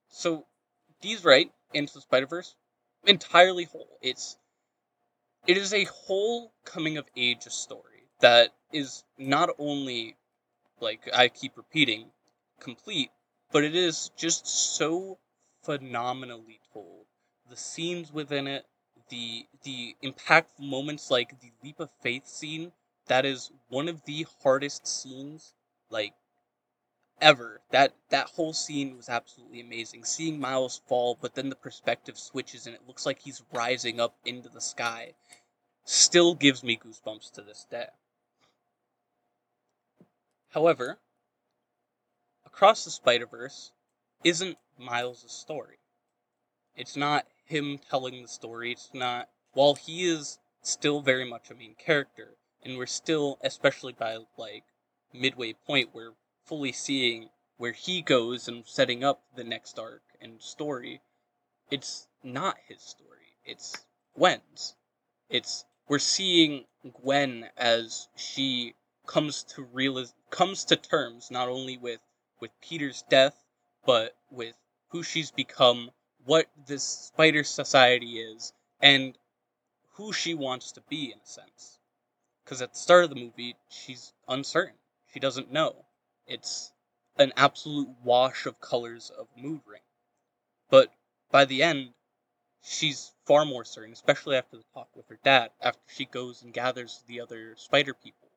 So, 0.09 0.45
Dee's 1.01 1.23
right. 1.23 1.51
Into 1.73 1.93
the 1.93 2.01
Spider 2.01 2.27
Verse, 2.27 2.55
entirely 3.05 3.63
whole. 3.63 3.97
It's 4.01 4.37
it 5.47 5.57
is 5.57 5.73
a 5.73 5.85
whole 5.85 6.53
coming 6.65 6.97
of 6.97 7.05
age 7.15 7.43
story 7.43 8.09
that 8.19 8.53
is 8.71 9.03
not 9.17 9.49
only 9.57 10.17
like 10.81 11.09
I 11.13 11.29
keep 11.29 11.57
repeating, 11.57 12.11
complete, 12.59 13.11
but 13.51 13.63
it 13.63 13.75
is 13.75 14.11
just 14.17 14.47
so 14.47 15.19
phenomenally 15.63 16.59
told. 16.73 17.05
The 17.49 17.57
scenes 17.57 18.11
within 18.11 18.47
it, 18.47 18.65
the 19.09 19.47
the 19.63 19.95
impactful 20.03 20.59
moments 20.59 21.11
like 21.11 21.39
the 21.39 21.51
leap 21.63 21.79
of 21.79 21.89
faith 22.01 22.27
scene, 22.27 22.71
that 23.07 23.25
is 23.25 23.51
one 23.69 23.87
of 23.87 24.03
the 24.05 24.25
hardest 24.43 24.87
scenes 24.87 25.53
like 25.89 26.13
ever. 27.21 27.61
That 27.71 27.93
that 28.09 28.29
whole 28.29 28.53
scene 28.53 28.97
was 28.97 29.09
absolutely 29.09 29.61
amazing. 29.61 30.05
Seeing 30.05 30.39
Miles 30.39 30.81
fall, 30.87 31.17
but 31.21 31.35
then 31.35 31.49
the 31.49 31.55
perspective 31.55 32.17
switches 32.17 32.65
and 32.65 32.75
it 32.75 32.87
looks 32.87 33.05
like 33.05 33.19
he's 33.19 33.43
rising 33.53 33.99
up 33.99 34.15
into 34.25 34.49
the 34.49 34.61
sky 34.61 35.13
still 35.85 36.35
gives 36.35 36.63
me 36.63 36.77
goosebumps 36.77 37.31
to 37.33 37.41
this 37.41 37.65
day. 37.69 37.87
However, 40.51 40.99
Across 42.45 42.83
the 42.83 42.91
Spider 42.91 43.25
Verse 43.25 43.71
isn't 44.23 44.57
Miles' 44.77 45.31
story. 45.31 45.79
It's 46.75 46.97
not 46.97 47.25
him 47.45 47.77
telling 47.77 48.21
the 48.21 48.27
story. 48.27 48.73
It's 48.73 48.93
not. 48.93 49.29
While 49.53 49.75
he 49.75 50.03
is 50.03 50.39
still 50.61 51.01
very 51.01 51.23
much 51.23 51.49
a 51.49 51.55
main 51.55 51.75
character, 51.75 52.37
and 52.61 52.77
we're 52.77 52.85
still, 52.85 53.39
especially 53.41 53.93
by 53.93 54.17
like 54.37 54.65
midway 55.13 55.53
point, 55.53 55.93
we're 55.93 56.15
fully 56.43 56.73
seeing 56.73 57.29
where 57.55 57.71
he 57.71 58.01
goes 58.01 58.47
and 58.47 58.65
setting 58.67 59.03
up 59.03 59.23
the 59.35 59.45
next 59.45 59.79
arc 59.79 60.03
and 60.19 60.41
story. 60.41 61.01
It's 61.69 62.07
not 62.23 62.57
his 62.67 62.81
story. 62.81 63.37
It's 63.45 63.85
Gwen's. 64.13 64.75
It's 65.29 65.63
we're 65.87 65.99
seeing 65.99 66.65
Gwen 67.01 67.49
as 67.55 68.09
she 68.15 68.75
comes 69.05 69.43
to 69.43 69.63
realize 69.63 70.13
comes 70.29 70.63
to 70.65 70.75
terms 70.75 71.31
not 71.31 71.49
only 71.49 71.77
with 71.77 71.99
with 72.39 72.51
Peter's 72.61 73.03
death, 73.09 73.43
but 73.85 74.15
with 74.29 74.55
who 74.89 75.03
she's 75.03 75.31
become, 75.31 75.91
what 76.25 76.47
this 76.67 76.83
spider 76.83 77.43
society 77.43 78.19
is, 78.19 78.53
and 78.81 79.17
who 79.93 80.11
she 80.11 80.33
wants 80.33 80.71
to 80.71 80.81
be 80.81 81.11
in 81.11 81.19
a 81.19 81.25
sense. 81.25 81.79
Because 82.43 82.61
at 82.61 82.73
the 82.73 82.79
start 82.79 83.03
of 83.03 83.09
the 83.09 83.15
movie, 83.15 83.55
she's 83.69 84.13
uncertain. 84.27 84.77
She 85.13 85.19
doesn't 85.19 85.51
know. 85.51 85.85
It's 86.25 86.73
an 87.17 87.33
absolute 87.37 87.89
wash 88.03 88.45
of 88.45 88.59
colors 88.59 89.11
of 89.11 89.27
mood 89.37 89.61
ring. 89.65 89.81
But 90.69 90.93
by 91.29 91.45
the 91.45 91.61
end, 91.61 91.93
she's 92.63 93.13
far 93.25 93.45
more 93.45 93.63
certain, 93.63 93.93
especially 93.93 94.35
after 94.35 94.57
the 94.57 94.63
talk 94.73 94.89
with 94.95 95.07
her 95.09 95.19
dad, 95.23 95.51
after 95.61 95.81
she 95.87 96.05
goes 96.05 96.41
and 96.41 96.53
gathers 96.53 97.03
the 97.07 97.21
other 97.21 97.55
spider 97.57 97.93
people. 97.93 98.30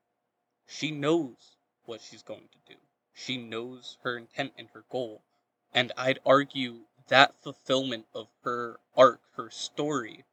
She 0.66 0.90
knows 0.90 1.56
what 1.84 2.00
she's 2.00 2.22
going 2.22 2.48
to 2.52 2.72
do. 2.72 2.78
She 3.12 3.36
knows 3.36 3.98
her 4.02 4.16
intent 4.16 4.52
and 4.58 4.68
her 4.74 4.84
goal. 4.90 5.22
And 5.72 5.92
I'd 5.96 6.18
argue 6.24 6.80
that 7.08 7.34
fulfillment 7.42 8.06
of 8.14 8.28
her 8.42 8.80
arc, 8.96 9.20
her 9.36 9.50
story, 9.50 10.24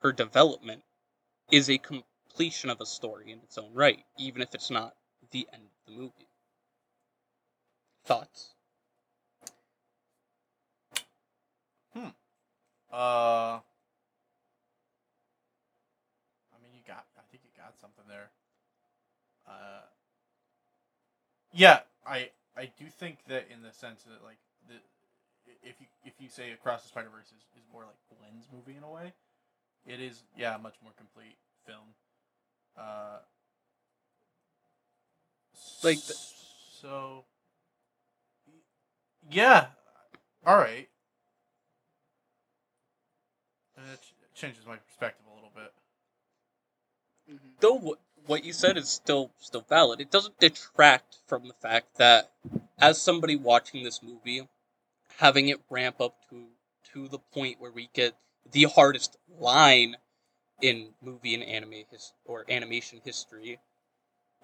her 0.00 0.12
development, 0.12 0.82
is 1.50 1.68
a 1.68 1.78
completion 1.78 2.70
of 2.70 2.80
a 2.80 2.86
story 2.86 3.32
in 3.32 3.38
its 3.40 3.58
own 3.58 3.72
right, 3.74 4.04
even 4.18 4.42
if 4.42 4.54
it's 4.54 4.70
not 4.70 4.94
the 5.30 5.48
end 5.52 5.62
of 5.64 5.86
the 5.86 6.00
movie. 6.00 6.28
Thoughts? 8.04 8.54
Hmm. 11.92 12.08
Uh, 12.92 13.58
I 16.52 16.58
mean, 16.62 16.72
you 16.74 16.82
got. 16.86 17.04
I 17.18 17.22
think 17.30 17.42
you 17.44 17.50
got 17.56 17.74
something 17.80 18.04
there. 18.08 18.30
Uh, 19.48 19.82
yeah, 21.52 21.80
I 22.06 22.30
I 22.56 22.70
do 22.78 22.86
think 22.90 23.18
that 23.28 23.46
in 23.50 23.62
the 23.62 23.72
sense 23.72 24.02
that 24.04 24.24
like 24.24 24.38
the 24.68 24.74
if 25.62 25.80
you 25.80 25.86
if 26.04 26.14
you 26.18 26.28
say 26.28 26.50
Across 26.52 26.82
the 26.82 26.88
Spider 26.88 27.08
Verse 27.14 27.26
is, 27.26 27.44
is 27.56 27.64
more 27.72 27.82
like 27.84 27.96
Gwen's 28.08 28.46
movie 28.52 28.76
in 28.76 28.82
a 28.82 28.90
way, 28.90 29.12
it 29.86 30.00
is 30.00 30.22
yeah 30.36 30.54
a 30.56 30.58
much 30.58 30.74
more 30.82 30.92
complete 30.96 31.36
film. 31.66 31.94
Uh, 32.76 33.18
Like 35.82 36.00
the- 36.02 36.14
so. 36.80 37.24
Yeah, 39.28 39.66
all 40.44 40.56
right. 40.56 40.88
That 43.76 43.98
changes 44.34 44.64
my 44.66 44.76
perspective 44.76 45.26
a 45.30 45.34
little 45.34 45.50
bit. 45.54 45.72
Mhm. 47.28 47.58
though 47.60 47.96
what, 48.26 48.44
you 48.44 48.52
said 48.52 48.76
is 48.76 48.88
still 48.88 49.30
still 49.38 49.64
valid 49.68 50.00
it 50.00 50.10
doesn't 50.10 50.38
detract 50.38 51.18
from 51.26 51.48
the 51.48 51.54
fact 51.54 51.96
that 51.96 52.30
as 52.78 53.00
somebody 53.00 53.36
watching 53.36 53.82
this 53.82 54.02
movie 54.02 54.48
having 55.18 55.48
it 55.48 55.60
ramp 55.70 56.00
up 56.00 56.14
to 56.30 56.46
to 56.92 57.08
the 57.08 57.18
point 57.18 57.60
where 57.60 57.72
we 57.72 57.88
get 57.92 58.14
the 58.50 58.64
hardest 58.64 59.16
line 59.38 59.96
in 60.62 60.88
movie 61.02 61.34
and 61.34 61.42
anime 61.42 61.84
his, 61.90 62.12
or 62.24 62.44
animation 62.48 63.00
history 63.04 63.58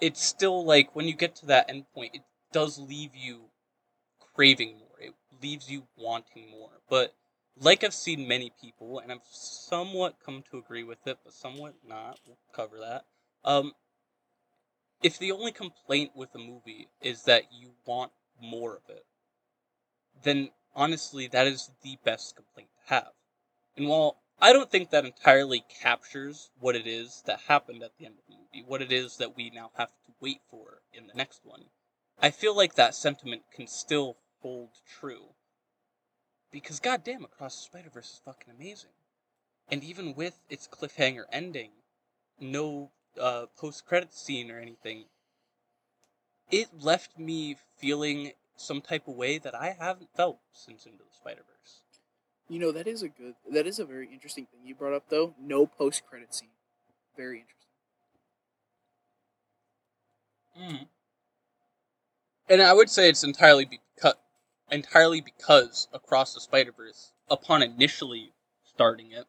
it's 0.01 0.23
still 0.23 0.65
like 0.65 0.95
when 0.95 1.07
you 1.07 1.15
get 1.15 1.35
to 1.37 1.47
that 1.47 1.69
end 1.69 1.85
point 1.95 2.15
it 2.15 2.23
does 2.53 2.79
leave 2.79 3.15
you 3.15 3.43
craving 4.35 4.79
more 4.79 5.01
it 5.01 5.15
leaves 5.43 5.71
you 5.71 5.85
wanting 5.97 6.51
more 6.51 6.71
but 6.89 7.15
like 7.61 7.85
I've 7.85 7.95
seen 7.95 8.27
many 8.27 8.51
people, 8.61 8.99
and 8.99 9.13
I've 9.13 9.27
somewhat 9.31 10.17
come 10.25 10.43
to 10.51 10.59
agree 10.59 10.85
with 10.85 11.07
it, 11.07 11.19
but 11.25 11.33
somewhat 11.33 11.75
not. 11.87 12.19
We'll 12.27 12.39
cover 12.53 12.79
that. 12.79 13.05
Um, 13.45 13.73
if 15.03 15.19
the 15.19 15.33
only 15.33 15.53
complaint 15.53 16.13
with 16.15 16.35
a 16.35 16.39
movie 16.39 16.89
is 17.01 17.25
that 17.25 17.45
you 17.53 17.73
want 17.87 18.13
more 18.41 18.77
of 18.77 18.89
it, 18.89 19.05
then 20.23 20.51
honestly, 20.75 21.27
that 21.29 21.47
is 21.47 21.71
the 21.83 21.99
best 22.05 22.37
complaint 22.37 22.69
to 22.75 22.95
have. 22.95 23.13
And 23.77 23.89
while 23.89 24.19
I 24.41 24.53
don't 24.53 24.71
think 24.71 24.91
that 24.91 25.05
entirely 25.05 25.65
captures 25.83 26.51
what 26.59 26.77
it 26.77 26.87
is 26.87 27.23
that 27.27 27.41
happened 27.49 27.83
at 27.83 27.97
the 27.99 28.07
end 28.07 28.17
of 28.19 28.25
the 28.29 28.37
movie, 28.37 28.65
what 28.67 28.83
it 28.83 28.93
is 28.93 29.17
that 29.17 29.37
we 29.37 29.51
now 29.51 29.71
have 29.77 29.91
to 30.07 30.13
wait 30.21 30.41
for 30.51 30.83
in 30.93 31.07
the 31.07 31.15
next 31.15 31.41
one, 31.45 31.65
I 32.21 32.31
feel 32.31 32.57
like 32.57 32.75
that 32.75 32.95
sentiment 32.95 33.43
can 33.55 33.67
still 33.67 34.19
hold 34.41 34.71
true 34.87 35.35
because 36.53 36.81
goddamn, 36.81 37.25
Across 37.25 37.57
the 37.57 37.63
Spider 37.63 37.91
Verse 37.91 38.13
is 38.13 38.21
fucking 38.25 38.53
amazing. 38.55 38.91
And 39.69 39.83
even 39.83 40.15
with 40.15 40.39
its 40.51 40.69
cliffhanger 40.69 41.25
ending, 41.33 41.71
no 42.39 42.91
uh, 43.21 43.47
post 43.57 43.87
credit 43.87 44.13
scene 44.13 44.51
or 44.51 44.59
anything, 44.59 45.05
it 46.51 46.69
left 46.81 47.19
me 47.19 47.57
feeling 47.79 48.33
some 48.57 48.81
type 48.81 49.09
of 49.09 49.15
way 49.15 49.39
that 49.39 49.55
I 49.55 49.77
haven't 49.79 50.11
felt 50.15 50.39
since 50.53 50.87
Into 50.87 50.99
the 50.99 51.15
Spider 51.15 51.41
Verse. 51.41 51.81
You 52.49 52.59
know 52.59 52.73
that 52.73 52.87
is 52.87 53.03
a 53.03 53.09
good. 53.09 53.35
That 53.51 53.67
is 53.67 53.79
a 53.79 53.85
very 53.85 54.09
interesting 54.13 54.47
thing 54.47 54.61
you 54.65 54.75
brought 54.75 54.95
up, 54.95 55.05
though. 55.09 55.35
No 55.41 55.67
post 55.67 56.03
credit 56.07 56.35
scene. 56.35 56.51
Very 57.17 57.45
interesting. 60.57 60.79
Mm. 60.81 60.87
And 62.51 62.63
I 62.63 62.75
would 62.75 62.91
say 62.91 63.09
it's 63.09 63.25
entirely 63.25 63.65
because 63.65 64.15
entirely 64.71 65.21
because 65.21 65.89
Across 65.93 66.35
the 66.35 66.41
Spider 66.41 66.73
Verse, 66.73 67.13
upon 67.31 67.63
initially 67.63 68.33
starting 68.65 69.13
it, 69.13 69.27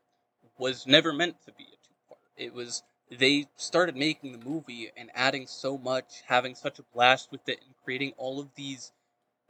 was 0.58 0.86
never 0.86 1.13
meant 1.13 1.36
to 1.46 1.52
be 1.52 1.63
a 1.63 1.78
two 1.86 1.96
part. 2.08 2.20
It 2.38 2.54
was 2.54 2.84
they 3.20 3.48
started 3.55 3.96
making 3.96 4.32
the 4.32 4.46
movie 4.46 4.91
and 4.96 5.10
adding 5.13 5.48
so 5.48 5.77
much, 5.77 6.24
having 6.27 6.55
such 6.55 6.79
a 6.79 6.84
blast 6.93 7.32
with 7.32 7.48
it, 7.48 7.60
and 7.65 7.75
creating 7.84 8.13
all 8.17 8.39
of 8.39 8.50
these 8.55 8.91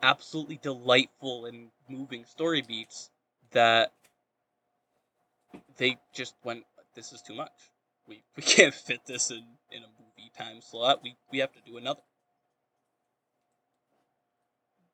absolutely 0.01 0.60
delightful 0.62 1.46
and 1.46 1.70
moving 1.88 2.25
story 2.25 2.62
beats 2.62 3.10
that 3.51 3.93
they 5.77 5.98
just 6.13 6.36
went, 6.43 6.65
"This 6.96 7.12
is 7.13 7.22
too 7.22 7.36
much. 7.36 7.72
We 8.08 8.24
we 8.36 8.43
can't 8.43 8.74
fit 8.74 9.05
this 9.05 9.32
in 9.32 9.46
in 9.72 9.84
a 9.84 9.88
movie 10.00 10.32
time 10.38 10.62
slot. 10.62 11.01
We 11.03 11.15
we 11.32 11.39
have 11.39 11.53
to 11.53 11.62
do 11.65 11.77
another." 11.77 12.01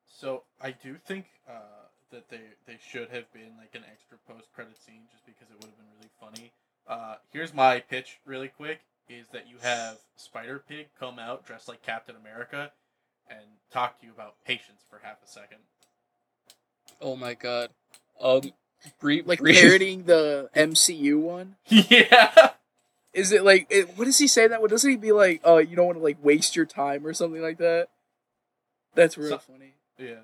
So 0.06 0.44
I 0.60 0.72
do 0.72 0.96
think 1.06 1.26
uh, 1.48 1.88
that 2.10 2.28
they 2.28 2.42
they 2.66 2.78
should 2.78 3.08
have 3.10 3.32
been 3.32 3.56
like 3.58 3.74
an 3.74 3.84
extra 3.90 4.18
post 4.28 4.52
credit 4.54 4.76
scene 4.76 5.08
just 5.10 5.24
because 5.24 5.48
it 5.50 5.56
would 5.60 5.70
have 5.70 5.78
been 5.78 5.92
really 5.96 6.10
funny. 6.20 6.52
Uh, 6.90 7.14
here's 7.32 7.54
my 7.54 7.78
pitch 7.80 8.18
really 8.26 8.48
quick: 8.48 8.80
is 9.08 9.26
that 9.32 9.48
you 9.48 9.56
have 9.62 9.98
Spider 10.16 10.62
Pig 10.68 10.88
come 10.98 11.18
out 11.20 11.46
dressed 11.46 11.68
like 11.68 11.82
Captain 11.82 12.16
America 12.16 12.72
and 13.30 13.40
talk 13.72 14.00
to 14.00 14.06
you 14.06 14.12
about 14.12 14.34
patience 14.44 14.82
for 14.90 14.98
half 15.04 15.18
a 15.24 15.28
second. 15.28 15.58
Oh 17.00 17.14
my 17.14 17.34
god. 17.34 17.70
Um, 18.20 18.42
Bree, 19.00 19.22
Like 19.26 19.40
parodying 19.40 20.04
the 20.04 20.50
MCU 20.56 21.18
one. 21.20 21.54
yeah. 21.68 22.50
Is 23.14 23.30
it 23.32 23.44
like? 23.44 23.66
It, 23.70 23.96
what 23.96 24.04
does 24.06 24.18
he 24.18 24.26
say 24.26 24.48
that? 24.48 24.60
What 24.60 24.70
doesn't 24.70 24.90
he 24.90 24.96
be 24.96 25.12
like? 25.12 25.40
Oh, 25.44 25.58
you 25.58 25.76
don't 25.76 25.86
want 25.86 25.98
to 25.98 26.04
like 26.04 26.22
waste 26.22 26.56
your 26.56 26.66
time 26.66 27.06
or 27.06 27.14
something 27.14 27.40
like 27.42 27.58
that. 27.58 27.88
That's 28.94 29.16
real 29.16 29.30
So- 29.30 29.38
funny. 29.38 29.74
Yeah. 29.98 30.20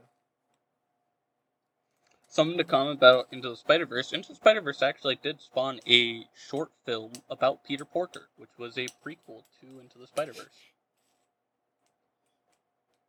Something 2.37 2.59
to 2.59 2.65
comment 2.65 2.99
about 2.99 3.29
Into 3.33 3.49
the 3.49 3.57
Spider 3.57 3.87
Verse. 3.87 4.13
Into 4.13 4.29
the 4.29 4.35
Spider 4.35 4.61
Verse 4.61 4.83
actually 4.83 5.19
did 5.23 5.41
spawn 5.41 5.81
a 5.89 6.25
short 6.35 6.69
film 6.85 7.13
about 7.31 7.65
Peter 7.65 7.87
Porker, 7.87 8.29
which 8.37 8.51
was 8.59 8.77
a 8.77 8.89
prequel 9.03 9.45
to 9.63 9.81
Into 9.81 9.97
the 9.99 10.07
Spider 10.07 10.35
Verse. 10.35 10.45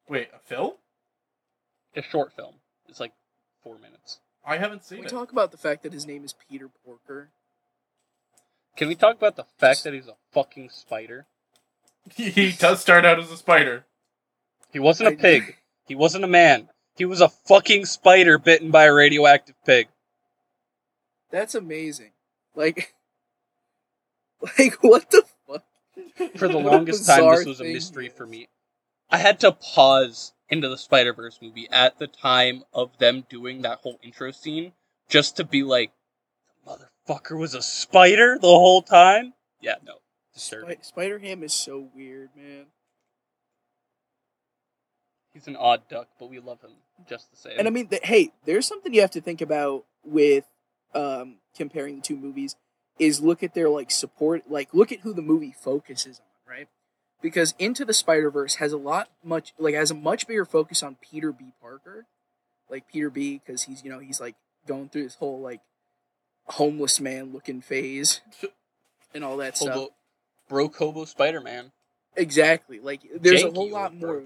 Wait, 0.07 0.29
a 0.33 0.39
film? 0.39 0.75
A 1.93 2.01
short 2.01 2.31
film. 2.37 2.53
It's 2.87 3.01
like 3.01 3.11
four 3.61 3.77
minutes. 3.77 4.19
I 4.45 4.59
haven't 4.59 4.85
seen 4.85 4.99
Can 4.99 5.03
we 5.03 5.07
it. 5.07 5.11
talk 5.11 5.33
about 5.33 5.51
the 5.51 5.57
fact 5.57 5.83
that 5.83 5.91
his 5.91 6.07
name 6.07 6.23
is 6.23 6.33
Peter 6.49 6.69
Porker. 6.85 7.31
Can 8.77 8.87
we 8.87 8.95
talk 8.95 9.17
about 9.17 9.35
the 9.35 9.45
fact 9.57 9.83
that 9.83 9.93
he's 9.93 10.07
a 10.07 10.15
fucking 10.31 10.69
spider? 10.69 11.25
he 12.15 12.53
does 12.53 12.79
start 12.79 13.03
out 13.03 13.19
as 13.19 13.29
a 13.29 13.35
spider. 13.35 13.87
He 14.71 14.79
wasn't 14.79 15.09
a 15.09 15.11
I- 15.11 15.21
pig. 15.21 15.57
He 15.85 15.95
wasn't 15.95 16.23
a 16.25 16.27
man. 16.27 16.67
He 16.97 17.05
was 17.05 17.21
a 17.21 17.29
fucking 17.29 17.85
spider 17.85 18.39
bitten 18.39 18.71
by 18.71 18.85
a 18.85 18.93
radioactive 18.93 19.55
pig. 19.65 19.87
That's 21.29 21.53
amazing. 21.53 22.11
Like, 22.55 22.95
like 24.57 24.81
what 24.81 25.11
the 25.11 25.23
fuck? 25.47 25.63
For 26.37 26.47
the 26.47 26.57
longest 26.57 27.05
time, 27.05 27.29
this 27.29 27.45
was 27.45 27.61
a 27.61 27.65
mystery 27.65 28.09
for 28.09 28.25
me. 28.25 28.49
I 29.11 29.19
had 29.19 29.39
to 29.41 29.51
pause 29.51 30.33
into 30.49 30.69
the 30.69 30.77
Spider 30.77 31.13
Verse 31.13 31.39
movie 31.41 31.67
at 31.71 31.99
the 31.99 32.07
time 32.07 32.63
of 32.73 32.97
them 32.97 33.25
doing 33.29 33.61
that 33.61 33.79
whole 33.79 33.99
intro 34.01 34.31
scene 34.31 34.73
just 35.07 35.37
to 35.37 35.43
be 35.43 35.63
like, 35.63 35.91
the 36.65 36.87
motherfucker 37.07 37.37
was 37.37 37.53
a 37.53 37.61
spider 37.61 38.37
the 38.41 38.47
whole 38.47 38.81
time? 38.81 39.33
Yeah, 39.61 39.75
no. 39.85 39.95
Disturbing. 40.33 40.77
Spi- 40.81 40.83
Spider 40.83 41.19
Ham 41.19 41.43
is 41.43 41.53
so 41.53 41.89
weird, 41.95 42.29
man. 42.35 42.65
He's 45.33 45.47
an 45.47 45.55
odd 45.55 45.87
duck, 45.87 46.07
but 46.19 46.29
we 46.29 46.39
love 46.39 46.61
him 46.61 46.71
just 47.07 47.29
the 47.31 47.37
same. 47.37 47.53
And 47.57 47.67
I 47.67 47.71
mean, 47.71 47.87
th- 47.87 48.05
hey, 48.05 48.31
there's 48.45 48.67
something 48.67 48.93
you 48.93 49.01
have 49.01 49.11
to 49.11 49.21
think 49.21 49.41
about 49.41 49.85
with 50.03 50.45
um, 50.93 51.35
comparing 51.55 51.97
the 51.97 52.01
two 52.01 52.17
movies. 52.17 52.55
Is 52.99 53.21
look 53.21 53.43
at 53.43 53.53
their 53.53 53.69
like 53.69 53.91
support, 53.91 54.49
like 54.49 54.73
look 54.73 54.91
at 54.91 55.01
who 55.01 55.13
the 55.13 55.21
movie 55.21 55.53
focuses 55.55 56.19
on, 56.19 56.55
right? 56.55 56.67
Because 57.21 57.53
Into 57.59 57.85
the 57.85 57.93
Spider 57.93 58.31
Verse 58.31 58.55
has 58.55 58.73
a 58.73 58.77
lot 58.77 59.09
much 59.23 59.53
like 59.59 59.75
has 59.75 59.91
a 59.91 59.95
much 59.95 60.25
bigger 60.27 60.45
focus 60.45 60.81
on 60.81 60.97
Peter 60.99 61.31
B. 61.31 61.53
Parker, 61.61 62.07
like 62.71 62.87
Peter 62.91 63.11
B. 63.11 63.39
Because 63.45 63.63
he's 63.63 63.83
you 63.83 63.91
know 63.91 63.99
he's 63.99 64.19
like 64.19 64.35
going 64.65 64.89
through 64.89 65.03
this 65.03 65.15
whole 65.15 65.39
like 65.39 65.61
homeless 66.47 66.99
man 66.99 67.31
looking 67.31 67.61
phase 67.61 68.21
and 69.13 69.23
all 69.23 69.37
that 69.37 69.57
stuff. 69.57 69.75
Hobo, 69.75 69.93
broke 70.49 70.75
hobo 70.77 71.05
Spider 71.05 71.41
Man. 71.41 71.71
Exactly, 72.15 72.79
like 72.79 73.01
there's 73.21 73.43
a 73.43 73.51
whole 73.51 73.69
lot 73.69 73.95
more 73.95 74.23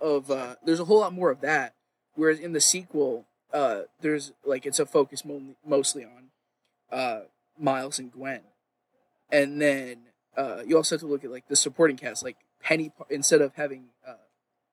of 0.00 0.30
uh, 0.30 0.56
there's 0.64 0.80
a 0.80 0.84
whole 0.84 1.00
lot 1.00 1.12
more 1.12 1.30
of 1.30 1.40
that. 1.40 1.74
Whereas 2.14 2.40
in 2.40 2.52
the 2.52 2.60
sequel, 2.60 3.26
uh, 3.52 3.82
there's 4.00 4.32
like 4.44 4.66
it's 4.66 4.78
a 4.78 4.86
focus 4.86 5.24
mo- 5.24 5.56
mostly 5.66 6.04
on 6.04 6.30
uh, 6.90 7.20
Miles 7.58 7.98
and 7.98 8.12
Gwen, 8.12 8.40
and 9.30 9.60
then 9.60 9.98
uh, 10.36 10.62
you 10.66 10.76
also 10.76 10.96
have 10.96 11.00
to 11.00 11.06
look 11.06 11.24
at 11.24 11.30
like 11.30 11.48
the 11.48 11.56
supporting 11.56 11.96
cast, 11.96 12.22
like 12.22 12.36
Penny. 12.62 12.92
Instead 13.08 13.40
of 13.40 13.54
having 13.54 13.86
uh, 14.06 14.14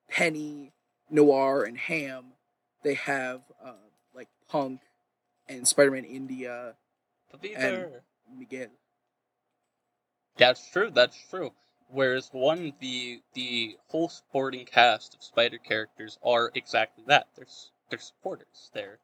Penny, 0.10 0.74
Noir, 1.10 1.64
and 1.64 1.78
Ham, 1.78 2.34
they 2.84 2.96
have 2.96 3.42
uh, 3.64 3.74
like 4.16 4.28
Punk 4.50 4.82
and 5.48 5.68
Spider-Man 5.68 6.04
India, 6.04 6.76
Peter. 7.42 8.04
Miguel. 8.38 8.68
That's 10.38 10.70
true. 10.70 10.92
That's 10.92 11.18
true. 11.30 11.52
Whereas 11.90 12.30
one, 12.34 12.74
the 12.80 13.22
the 13.34 13.78
whole 13.88 14.10
supporting 14.10 14.66
cast 14.66 15.16
of 15.16 15.24
Spider 15.24 15.58
characters 15.58 16.18
are 16.24 16.52
exactly 16.54 17.04
that. 17.08 17.28
They're 17.36 17.48
they're 17.90 18.00
supporters. 18.00 18.70
They're 18.74 19.00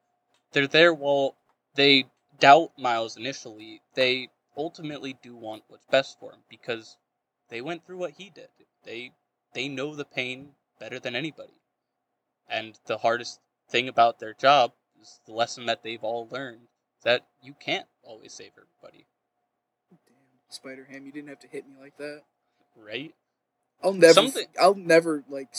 they're 0.51 0.67
there 0.67 0.93
while 0.93 1.35
they 1.75 2.05
doubt 2.39 2.71
Miles 2.77 3.17
initially. 3.17 3.81
They 3.93 4.29
ultimately 4.57 5.17
do 5.21 5.35
want 5.35 5.63
what's 5.67 5.85
best 5.89 6.19
for 6.19 6.31
him 6.33 6.41
because 6.49 6.97
they 7.49 7.61
went 7.61 7.85
through 7.85 7.97
what 7.97 8.11
he 8.11 8.29
did. 8.29 8.49
They 8.83 9.11
they 9.53 9.67
know 9.69 9.95
the 9.95 10.05
pain 10.05 10.55
better 10.79 10.99
than 10.99 11.15
anybody. 11.15 11.53
And 12.49 12.77
the 12.85 12.97
hardest 12.97 13.39
thing 13.69 13.87
about 13.87 14.19
their 14.19 14.33
job 14.33 14.73
is 15.01 15.19
the 15.25 15.33
lesson 15.33 15.65
that 15.67 15.83
they've 15.83 16.03
all 16.03 16.27
learned 16.29 16.67
that 17.03 17.25
you 17.41 17.53
can't 17.53 17.87
always 18.03 18.33
save 18.33 18.51
everybody, 18.57 19.05
Damn, 19.89 20.15
Spider 20.49 20.85
Ham, 20.89 21.05
you 21.05 21.11
didn't 21.11 21.29
have 21.29 21.39
to 21.39 21.47
hit 21.47 21.67
me 21.67 21.75
like 21.79 21.97
that. 21.97 22.23
Right? 22.75 23.13
I'll 23.83 23.93
never, 23.93 24.13
Something- 24.13 24.47
I'll 24.59 24.75
never 24.75 25.23
like 25.29 25.49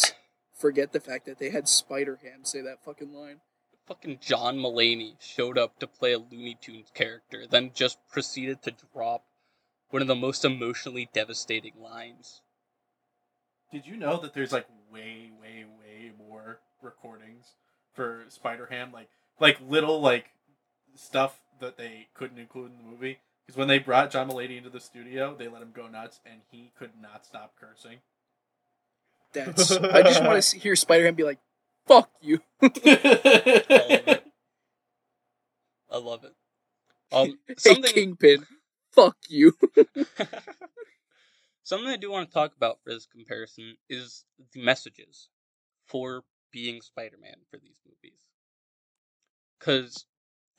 forget 0.56 0.92
the 0.92 1.00
fact 1.00 1.26
that 1.26 1.38
they 1.38 1.50
had 1.50 1.68
Spider 1.68 2.18
Ham 2.22 2.44
say 2.44 2.60
that 2.62 2.82
fucking 2.84 3.12
line. 3.12 3.40
fucking 3.86 4.18
John 4.20 4.56
Mulaney 4.58 5.16
showed 5.20 5.58
up 5.58 5.78
to 5.78 5.86
play 5.86 6.12
a 6.12 6.18
Looney 6.18 6.56
Tunes 6.60 6.90
character, 6.94 7.46
then 7.46 7.70
just 7.74 7.98
proceeded 8.08 8.62
to 8.62 8.72
drop 8.94 9.24
one 9.90 10.00
of 10.00 10.08
the 10.08 10.14
most 10.14 10.44
emotionally 10.44 11.08
devastating 11.12 11.74
lines. 11.78 12.40
Did 13.70 13.86
you 13.86 13.96
know 13.96 14.18
that 14.20 14.32
there's 14.34 14.52
like 14.52 14.66
way, 14.90 15.30
way, 15.40 15.64
way 15.78 16.12
more 16.16 16.60
recordings 16.80 17.56
for 17.92 18.24
Spider 18.28 18.66
Ham? 18.70 18.90
Like, 18.92 19.08
like 19.38 19.58
little 19.60 20.00
like 20.00 20.26
stuff 20.94 21.40
that 21.60 21.76
they 21.76 22.08
couldn't 22.14 22.38
include 22.38 22.70
in 22.72 22.78
the 22.78 22.84
movie. 22.90 23.18
Because 23.46 23.58
when 23.58 23.68
they 23.68 23.78
brought 23.78 24.10
John 24.10 24.30
Mulaney 24.30 24.56
into 24.56 24.70
the 24.70 24.80
studio, 24.80 25.34
they 25.36 25.48
let 25.48 25.62
him 25.62 25.72
go 25.74 25.86
nuts, 25.86 26.20
and 26.24 26.40
he 26.50 26.72
could 26.78 26.92
not 27.00 27.26
stop 27.26 27.54
cursing. 27.60 27.98
That's. 29.32 29.70
I 29.72 30.02
just 30.02 30.24
want 30.24 30.42
to 30.42 30.58
hear 30.58 30.76
Spider 30.76 31.04
Man 31.04 31.14
be 31.14 31.24
like, 31.24 31.40
"Fuck 31.86 32.10
you." 32.20 32.40
I 32.62 34.20
love 35.92 36.24
it. 36.24 36.34
Um, 37.12 37.38
hey, 37.62 37.82
Kingpin. 37.82 38.46
Fuck 38.92 39.16
you. 39.28 39.56
something 41.62 41.88
I 41.88 41.96
do 41.96 42.10
want 42.10 42.28
to 42.28 42.34
talk 42.34 42.56
about 42.56 42.78
for 42.82 42.90
this 42.90 43.06
comparison 43.06 43.76
is 43.88 44.24
the 44.52 44.62
messages 44.62 45.28
for 45.86 46.24
being 46.52 46.80
Spider-Man 46.80 47.36
for 47.50 47.58
these 47.58 47.80
movies. 47.86 48.18
Because 49.58 50.06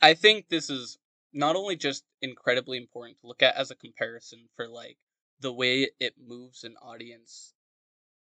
I 0.01 0.13
think 0.13 0.49
this 0.49 0.69
is 0.69 0.97
not 1.35 1.55
only 1.57 1.75
just 1.77 2.05
incredibly 2.21 2.77
important 2.79 3.19
to 3.19 3.27
look 3.27 3.43
at 3.43 3.55
as 3.57 3.71
a 3.71 3.75
comparison 3.75 4.49
for 4.55 4.67
like 4.69 4.97
the 5.41 5.53
way 5.53 5.91
it 5.99 6.15
moves 6.17 6.63
an 6.63 6.75
audience 6.81 7.53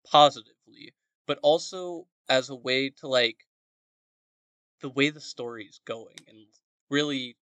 positively, 0.06 0.94
but 1.26 1.38
also 1.42 2.08
as 2.28 2.50
a 2.50 2.56
way 2.56 2.90
to 2.90 3.08
like 3.08 3.46
the 4.80 4.88
way 4.90 5.10
the 5.10 5.20
story's 5.20 5.80
going 5.84 6.16
and 6.28 6.46
really 6.90 7.36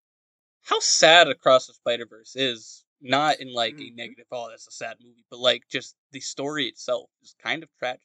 how 0.63 0.81
sad 0.81 1.29
Across 1.29 1.69
the 1.69 1.75
Spider 1.75 2.07
Verse 2.07 2.37
is. 2.37 2.85
Not 3.03 3.41
in 3.41 3.53
like 3.53 3.81
a 3.81 3.91
Mhm. 3.91 3.97
negative, 3.97 4.27
oh, 4.33 4.51
that's 4.51 4.69
a 4.69 4.73
sad 4.73 4.99
movie, 5.01 5.25
but 5.31 5.39
like 5.41 5.69
just 5.69 5.97
the 6.13 6.21
story 6.21 6.67
itself 6.69 7.11
is 7.23 7.35
kind 7.35 7.63
of 7.63 7.71
tragic. 7.79 8.03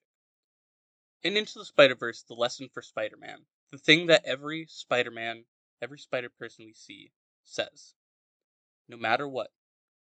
In 1.23 1.35
Into 1.35 1.59
the 1.59 1.65
Spider 1.65 1.95
Verse, 1.95 2.23
the 2.23 2.35
lesson 2.35 2.69
for 2.69 2.81
Spider 2.81 3.17
Man, 3.17 3.45
the 3.71 3.77
thing 3.77 4.05
that 4.07 4.23
every 4.23 4.65
Spider 4.67 5.11
Man, 5.11 5.45
every 5.81 5.99
Spider 5.99 6.29
person 6.29 6.65
we 6.65 6.73
see 6.73 7.11
says 7.45 7.93
no 8.87 8.97
matter 8.97 9.27
what, 9.27 9.51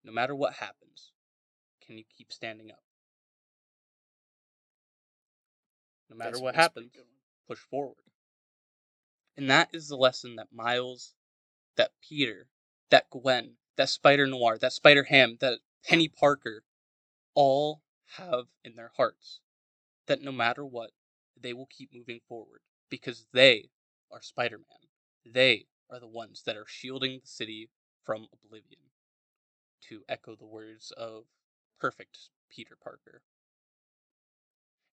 no 0.04 0.12
matter 0.12 0.36
what 0.36 0.54
happens, 0.54 1.12
can 1.86 1.98
you 1.98 2.04
keep 2.18 2.32
standing 2.32 2.72
up? 2.72 2.84
No 6.10 6.16
matter 6.16 6.32
That's- 6.32 6.42
what 6.42 6.56
that's 6.56 6.64
happens, 6.64 6.96
push 7.48 7.60
forward. 7.60 8.04
And 9.38 9.50
that 9.50 9.70
is 9.74 9.88
the 9.90 9.98
lesson 9.98 10.36
that 10.38 10.54
Miles, 10.54 11.14
that 11.76 12.00
Peter, 12.00 12.50
that 12.90 13.10
Gwen, 13.10 13.58
that 13.76 13.90
Spider 13.90 14.26
Noir, 14.26 14.58
that 14.58 14.72
Spider 14.74 15.04
Ham, 15.04 15.38
that 15.42 15.60
Penny 15.84 16.08
Parker 16.08 16.64
all 17.34 17.84
have 18.06 18.46
in 18.64 18.76
their 18.76 18.92
hearts. 18.96 19.42
That 20.06 20.22
no 20.22 20.32
matter 20.32 20.66
what, 20.66 20.92
they 21.36 21.54
will 21.54 21.66
keep 21.66 21.92
moving 21.94 22.22
forward 22.28 22.62
because 22.90 23.28
they 23.34 23.72
are 24.12 24.22
Spider 24.22 24.60
Man. 24.60 24.90
They 25.26 25.68
are 25.90 26.00
the 26.00 26.08
ones 26.08 26.44
that 26.46 26.58
are 26.58 26.66
shielding 26.68 27.20
the 27.22 27.28
city 27.28 27.70
from 28.04 28.28
oblivion. 28.34 28.82
To 29.90 30.02
echo 30.10 30.36
the 30.36 30.46
words 30.46 30.92
of 30.98 31.26
perfect 31.80 32.18
Peter 32.50 32.76
Parker. 32.82 33.22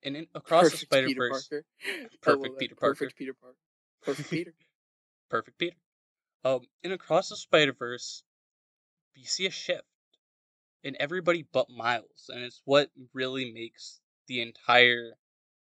And 0.04 0.18
in, 0.18 0.28
across 0.36 0.64
the 0.64 0.70
Perfect 0.70 0.82
Spider 0.82 1.08
Peter 1.08 1.30
Verse. 1.30 1.50
Perfect. 2.22 2.60
Peter 2.60 2.76
Parker. 2.76 2.96
Perfect 2.96 3.18
Peter 3.18 3.34
Parker. 3.34 3.58
Perfect 4.04 4.30
Peter. 4.30 4.54
Perfect 5.30 5.58
Peter. 5.58 5.78
Um, 6.44 6.62
in 6.84 6.92
Across 6.92 7.30
the 7.30 7.38
Spider 7.38 7.74
Verse, 7.74 8.24
you 9.16 9.26
see 9.26 9.46
a 9.46 9.52
shift 9.52 9.84
in 10.84 10.98
everybody 11.00 11.46
but 11.54 11.70
Miles, 11.70 12.30
and 12.30 12.44
it's 12.44 12.62
what 12.66 12.90
really 13.14 13.52
makes 13.52 14.00
the 14.28 14.42
entire, 14.42 15.14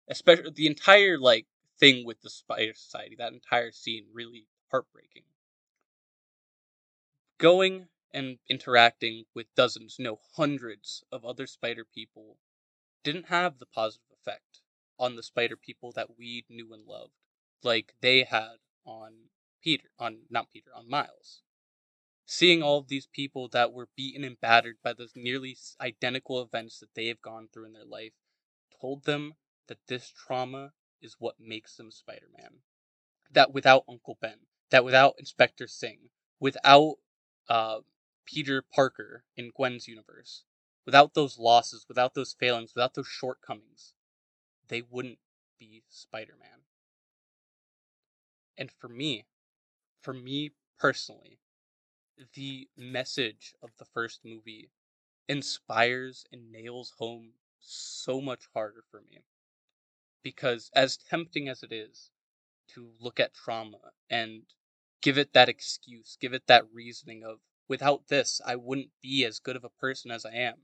especially 0.10 0.52
the 0.56 0.68
entire 0.68 1.20
like 1.20 1.46
thing 1.80 2.06
with 2.06 2.22
the 2.22 2.30
Spider 2.30 2.74
Society, 2.74 3.16
that 3.20 3.34
entire 3.34 3.72
scene 3.72 4.06
really 4.12 4.48
heartbreaking. 4.72 5.24
Going 7.38 7.88
and 8.14 8.40
interacting 8.50 9.26
with 9.34 9.54
dozens, 9.56 9.98
no 10.00 10.20
hundreds 10.36 11.04
of 11.12 11.26
other 11.26 11.48
spider 11.48 11.86
people 11.86 12.38
didn't 13.04 13.28
have 13.28 13.58
the 13.58 13.66
positive 13.66 14.06
effect 14.12 14.62
on 15.00 15.16
the 15.16 15.24
spider 15.24 15.58
people 15.58 15.92
that 15.94 16.18
we 16.18 16.46
knew 16.50 16.74
and 16.74 16.86
loved 16.86 17.14
like 17.64 17.94
they 18.02 18.24
had 18.24 18.58
on 18.86 19.14
Peter, 19.62 19.90
on 20.00 20.20
not 20.30 20.50
Peter, 20.52 20.72
on 20.76 20.90
Miles. 20.90 21.42
Seeing 22.26 22.64
all 22.64 22.80
of 22.80 22.88
these 22.88 23.08
people 23.08 23.50
that 23.50 23.74
were 23.74 23.90
beaten 23.96 24.24
and 24.24 24.40
battered 24.40 24.78
by 24.84 24.94
those 24.94 25.14
nearly 25.16 25.58
identical 25.80 26.42
events 26.42 26.80
that 26.80 26.94
they 26.96 27.08
have 27.08 27.22
gone 27.22 27.50
through 27.52 27.66
in 27.66 27.74
their 27.74 27.86
life 27.86 28.14
told 28.80 29.04
them 29.04 29.34
that 29.68 29.88
this 29.88 30.12
trauma 30.12 30.74
is 31.02 31.16
what 31.20 31.36
makes 31.40 31.76
them 31.76 31.92
Spider 31.92 32.28
Man. 32.38 32.60
That 33.32 33.54
without 33.54 33.84
Uncle 33.88 34.18
Ben, 34.22 34.40
that 34.72 34.84
without 34.84 35.16
Inspector 35.20 35.68
Singh, 35.68 36.10
without 36.40 36.96
uh, 37.50 37.80
Peter 38.26 38.62
Parker 38.62 39.24
in 39.38 39.52
Gwen's 39.56 39.88
universe, 39.88 40.44
without 40.86 41.14
those 41.14 41.38
losses, 41.38 41.86
without 41.88 42.14
those 42.14 42.34
failings, 42.34 42.74
without 42.76 42.96
those 42.96 43.08
shortcomings, 43.08 43.94
they 44.70 44.82
wouldn't 44.82 45.20
be 45.60 45.84
Spider 45.90 46.36
Man. 46.40 46.62
And 48.58 48.72
for 48.72 48.88
me, 48.88 49.26
for 50.02 50.14
me 50.14 50.52
personally, 50.80 51.40
the 52.34 52.70
message 52.78 53.54
of 53.62 53.72
the 53.78 53.86
first 53.86 54.22
movie 54.24 54.70
inspires 55.28 56.26
and 56.32 56.52
nails 56.52 56.94
home 56.98 57.34
so 57.60 58.22
much 58.22 58.48
harder 58.54 58.84
for 58.90 59.02
me. 59.10 59.24
Because 60.24 60.70
as 60.76 60.98
tempting 60.98 61.50
as 61.50 61.64
it 61.64 61.72
is 61.72 62.12
to 62.70 62.92
look 63.00 63.20
at 63.20 63.34
trauma 63.34 63.92
and 64.10 64.44
give 65.02 65.18
it 65.18 65.34
that 65.34 65.50
excuse, 65.50 66.18
give 66.20 66.34
it 66.34 66.48
that 66.48 66.66
reasoning 66.74 67.24
of, 67.24 67.40
without 67.68 68.08
this, 68.10 68.42
I 68.46 68.56
wouldn't 68.56 68.90
be 69.02 69.26
as 69.26 69.40
good 69.40 69.56
of 69.56 69.64
a 69.64 69.70
person 69.70 70.12
as 70.12 70.26
I 70.26 70.34
am, 70.34 70.56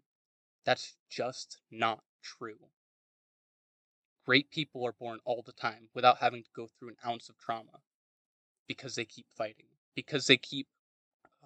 that's 0.66 0.96
just 1.10 1.60
not 1.72 2.04
true. 2.22 2.60
Great 4.26 4.52
people 4.52 4.86
are 4.86 4.94
born 5.00 5.20
all 5.26 5.42
the 5.46 5.54
time 5.54 5.90
without 5.94 6.18
having 6.20 6.44
to 6.44 6.50
go 6.56 6.68
through 6.68 6.90
an 6.90 6.98
ounce 7.06 7.30
of 7.30 7.38
trauma 7.38 7.80
because 8.68 8.96
they 8.96 9.06
keep 9.06 9.26
fighting, 9.36 9.68
because 9.96 10.28
they 10.28 10.38
keep 10.38 10.68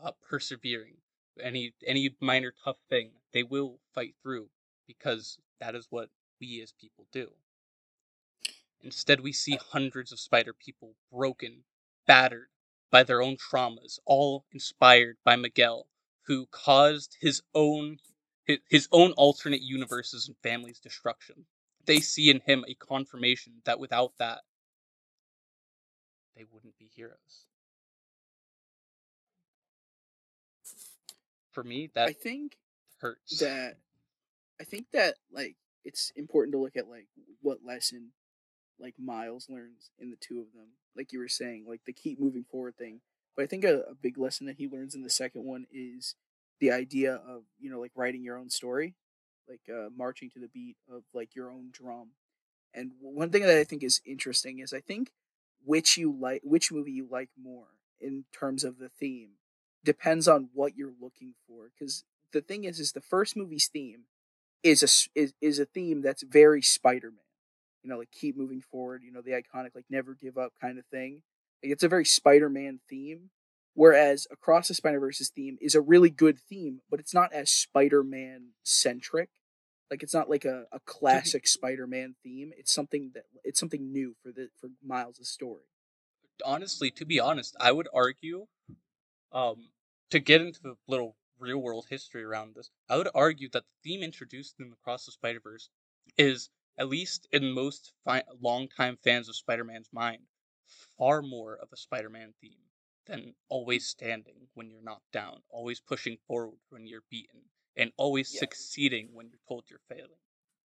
uh, 0.03 0.11
persevering. 0.27 0.95
Any 1.41 1.73
any 1.87 2.15
minor 2.19 2.53
tough 2.63 2.77
thing, 2.89 3.11
they 3.33 3.43
will 3.43 3.79
fight 3.93 4.15
through 4.21 4.49
because 4.85 5.37
that 5.59 5.75
is 5.75 5.87
what 5.89 6.09
we 6.41 6.61
as 6.61 6.73
people 6.73 7.07
do. 7.11 7.29
Instead, 8.81 9.21
we 9.21 9.31
see 9.31 9.57
hundreds 9.71 10.11
of 10.11 10.19
spider 10.19 10.53
people 10.53 10.95
broken, 11.11 11.63
battered 12.07 12.47
by 12.91 13.03
their 13.03 13.21
own 13.21 13.37
traumas, 13.37 13.99
all 14.05 14.45
inspired 14.51 15.17
by 15.23 15.35
Miguel, 15.35 15.87
who 16.27 16.45
caused 16.51 17.17
his 17.19 17.41
own 17.55 17.97
his 18.69 18.87
own 18.91 19.13
alternate 19.13 19.61
universes 19.61 20.27
and 20.27 20.35
families' 20.43 20.79
destruction. 20.79 21.45
They 21.85 21.99
see 21.99 22.29
in 22.29 22.41
him 22.41 22.65
a 22.67 22.75
confirmation 22.75 23.61
that 23.65 23.79
without 23.79 24.13
that, 24.19 24.41
they 26.35 26.43
wouldn't 26.51 26.77
be 26.77 26.89
heroes. 26.93 27.45
For 31.51 31.63
me, 31.63 31.89
that 31.93 32.09
I 32.09 32.13
think 32.13 32.57
hurts. 32.99 33.39
that 33.39 33.77
I 34.59 34.63
think 34.63 34.87
that 34.91 35.15
like 35.31 35.55
it's 35.83 36.11
important 36.15 36.53
to 36.53 36.59
look 36.59 36.75
at 36.75 36.89
like 36.89 37.07
what 37.41 37.59
lesson 37.65 38.11
like 38.81 38.95
Miles 38.99 39.47
learns 39.49 39.91
in 39.99 40.09
the 40.09 40.17
two 40.17 40.39
of 40.39 40.53
them. 40.53 40.69
Like 40.95 41.13
you 41.13 41.19
were 41.19 41.27
saying, 41.27 41.65
like 41.67 41.81
the 41.85 41.93
keep 41.93 42.19
moving 42.19 42.45
forward 42.49 42.75
thing. 42.77 43.01
But 43.35 43.43
I 43.43 43.47
think 43.47 43.63
a, 43.63 43.81
a 43.89 43.95
big 43.95 44.17
lesson 44.17 44.47
that 44.47 44.57
he 44.57 44.67
learns 44.67 44.95
in 44.95 45.03
the 45.03 45.09
second 45.09 45.45
one 45.45 45.65
is 45.71 46.15
the 46.59 46.71
idea 46.71 47.15
of, 47.15 47.43
you 47.59 47.69
know, 47.69 47.79
like 47.79 47.91
writing 47.95 48.23
your 48.23 48.37
own 48.37 48.49
story. 48.49 48.95
Like 49.47 49.61
uh, 49.69 49.89
marching 49.95 50.29
to 50.31 50.39
the 50.39 50.47
beat 50.47 50.77
of 50.89 51.03
like 51.13 51.35
your 51.35 51.51
own 51.51 51.69
drum. 51.71 52.11
And 52.73 52.91
one 53.01 53.31
thing 53.31 53.41
that 53.41 53.57
I 53.57 53.65
think 53.65 53.83
is 53.83 54.01
interesting 54.05 54.59
is 54.59 54.71
I 54.71 54.79
think 54.79 55.11
which 55.65 55.97
you 55.97 56.15
like 56.17 56.41
which 56.43 56.71
movie 56.71 56.91
you 56.91 57.07
like 57.09 57.29
more 57.41 57.67
in 57.99 58.25
terms 58.31 58.63
of 58.63 58.79
the 58.79 58.89
theme 58.89 59.31
depends 59.83 60.27
on 60.27 60.49
what 60.53 60.75
you're 60.75 60.93
looking 60.99 61.33
for 61.47 61.69
because 61.77 62.03
the 62.31 62.41
thing 62.41 62.63
is 62.63 62.79
is 62.79 62.93
the 62.93 63.01
first 63.01 63.35
movie's 63.35 63.67
theme 63.67 64.05
is 64.63 64.83
a 64.83 65.19
is, 65.19 65.33
is 65.41 65.59
a 65.59 65.65
theme 65.65 66.01
that's 66.01 66.23
very 66.23 66.61
spider-man 66.61 67.19
you 67.83 67.89
know 67.89 67.97
like 67.97 68.11
keep 68.11 68.37
moving 68.37 68.61
forward 68.61 69.01
you 69.03 69.11
know 69.11 69.21
the 69.21 69.31
iconic 69.31 69.75
like 69.75 69.85
never 69.89 70.15
give 70.19 70.37
up 70.37 70.53
kind 70.59 70.77
of 70.79 70.85
thing. 70.87 71.21
Like, 71.63 71.73
it's 71.73 71.83
a 71.83 71.89
very 71.89 72.05
spider-man 72.05 72.79
theme 72.89 73.29
whereas 73.73 74.27
across 74.31 74.67
the 74.67 74.73
spider-verse's 74.73 75.29
theme 75.29 75.57
is 75.61 75.75
a 75.75 75.81
really 75.81 76.09
good 76.09 76.39
theme 76.39 76.81
but 76.89 76.99
it's 76.99 77.13
not 77.13 77.33
as 77.33 77.51
spider-man 77.51 78.49
centric. 78.63 79.29
Like 79.89 80.03
it's 80.03 80.13
not 80.13 80.29
like 80.29 80.45
a, 80.45 80.65
a 80.71 80.79
classic 80.85 81.47
spider-man 81.47 82.15
theme 82.23 82.51
it's 82.57 82.73
something 82.73 83.11
that 83.13 83.23
it's 83.43 83.59
something 83.59 83.91
new 83.91 84.15
for 84.21 84.31
the 84.31 84.49
for 84.59 84.69
miles' 84.83 85.17
story. 85.21 85.63
Honestly, 86.43 86.89
to 86.91 87.05
be 87.05 87.19
honest, 87.19 87.55
I 87.59 87.71
would 87.71 87.87
argue, 87.93 88.47
um, 89.31 89.69
to 90.09 90.19
get 90.19 90.41
into 90.41 90.59
the 90.63 90.75
little 90.87 91.15
real 91.41 91.57
world 91.57 91.87
history 91.89 92.23
around 92.23 92.55
this, 92.55 92.69
I 92.89 92.97
would 92.97 93.09
argue 93.13 93.49
that 93.49 93.63
the 93.63 93.89
theme 93.89 94.03
introduced 94.03 94.55
in 94.59 94.71
Across 94.71 95.05
the 95.05 95.11
Spider 95.11 95.39
Verse 95.43 95.69
is, 96.17 96.49
at 96.77 96.89
least 96.89 97.27
in 97.31 97.51
most 97.53 97.93
fi- 98.03 98.23
longtime 98.41 98.97
fans 99.03 99.29
of 99.29 99.35
Spider 99.35 99.63
Man's 99.63 99.89
mind, 99.91 100.23
far 100.97 101.21
more 101.21 101.55
of 101.55 101.69
a 101.71 101.77
Spider 101.77 102.09
Man 102.09 102.33
theme 102.41 102.59
than 103.07 103.33
always 103.49 103.87
standing 103.87 104.47
when 104.53 104.69
you're 104.69 104.81
knocked 104.83 105.11
down, 105.11 105.41
always 105.49 105.79
pushing 105.79 106.17
forward 106.27 106.57
when 106.69 106.85
you're 106.85 107.03
beaten, 107.09 107.41
and 107.75 107.91
always 107.97 108.33
Yeah. 108.33 108.39
succeeding 108.39 109.13
when 109.13 109.27
you're 109.29 109.39
told 109.47 109.65
you're 109.69 109.79
failing. 109.89 110.19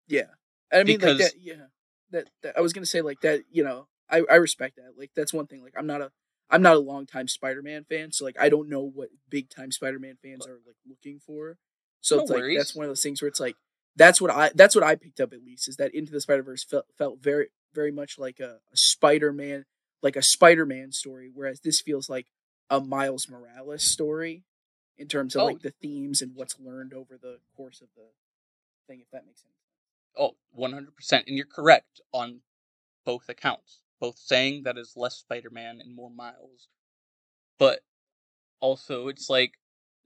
Yeah, 0.06 0.34
I 0.72 0.78
mean, 0.84 0.98
Because- 0.98 1.20
like 1.20 1.32
that. 1.32 1.40
Yeah, 1.40 1.66
that, 2.10 2.30
that 2.42 2.56
I 2.56 2.60
was 2.60 2.72
gonna 2.72 2.86
say 2.86 3.00
like 3.02 3.20
that. 3.22 3.44
You 3.50 3.64
know, 3.64 3.88
I 4.08 4.22
I 4.30 4.36
respect 4.36 4.76
that. 4.76 4.96
Like 4.96 5.10
that's 5.14 5.32
one 5.32 5.46
thing. 5.46 5.62
Like 5.62 5.74
I'm 5.76 5.86
not 5.86 6.00
a 6.00 6.12
I'm 6.50 6.60
not 6.62 6.76
a 6.76 6.80
longtime 6.80 7.28
Spider-Man 7.28 7.84
fan, 7.84 8.12
so 8.12 8.24
like 8.24 8.36
I 8.38 8.48
don't 8.50 8.68
know 8.68 8.82
what 8.82 9.08
big 9.28 9.48
time 9.48 9.72
Spider-Man 9.72 10.18
fans 10.22 10.46
are 10.46 10.60
like 10.66 10.76
looking 10.86 11.18
for. 11.18 11.58
So 12.00 12.16
No 12.16 12.22
it's 12.22 12.30
like 12.30 12.40
worries. 12.40 12.58
that's 12.58 12.74
one 12.74 12.84
of 12.84 12.90
those 12.90 13.02
things 13.02 13.22
where 13.22 13.28
it's 13.28 13.40
like 13.40 13.56
that's 13.96 14.20
what 14.20 14.30
I 14.30 14.50
that's 14.54 14.74
what 14.74 14.84
I 14.84 14.94
picked 14.96 15.20
up 15.20 15.32
at 15.32 15.44
least 15.44 15.68
is 15.68 15.76
that 15.76 15.94
Into 15.94 16.12
the 16.12 16.20
Spider 16.20 16.42
Verse 16.42 16.64
felt 16.64 16.86
felt 16.96 17.20
very 17.20 17.48
very 17.74 17.92
much 17.92 18.18
like 18.18 18.40
a, 18.40 18.58
a 18.72 18.76
Spider-Man 18.76 19.64
like 20.02 20.16
a 20.16 20.22
Spider-Man 20.22 20.92
story, 20.92 21.30
whereas 21.32 21.60
this 21.60 21.80
feels 21.80 22.10
like 22.10 22.26
a 22.68 22.80
Miles 22.80 23.28
Morales 23.28 23.84
story 23.84 24.44
in 24.98 25.06
terms 25.08 25.36
of 25.36 25.42
Oh. 25.42 25.44
like 25.46 25.62
the 25.62 25.70
themes 25.70 26.20
and 26.22 26.34
what's 26.34 26.58
learned 26.58 26.92
over 26.92 27.16
the 27.20 27.38
course 27.56 27.80
of 27.80 27.88
the 27.96 28.08
thing. 28.88 29.00
If 29.00 29.10
that 29.12 29.26
makes 29.26 29.42
sense. 29.42 29.54
Oh, 30.18 30.36
100%. 30.58 31.26
And 31.26 31.36
you're 31.36 31.46
correct 31.46 32.00
on 32.12 32.40
both 33.04 33.28
accounts. 33.28 33.80
Both 34.00 34.18
saying 34.18 34.64
that 34.64 34.76
is 34.76 34.94
less 34.96 35.16
Spider 35.16 35.50
Man 35.50 35.80
and 35.80 35.94
more 35.94 36.10
Miles. 36.10 36.68
But 37.58 37.80
also, 38.60 39.08
it's 39.08 39.30
like 39.30 39.54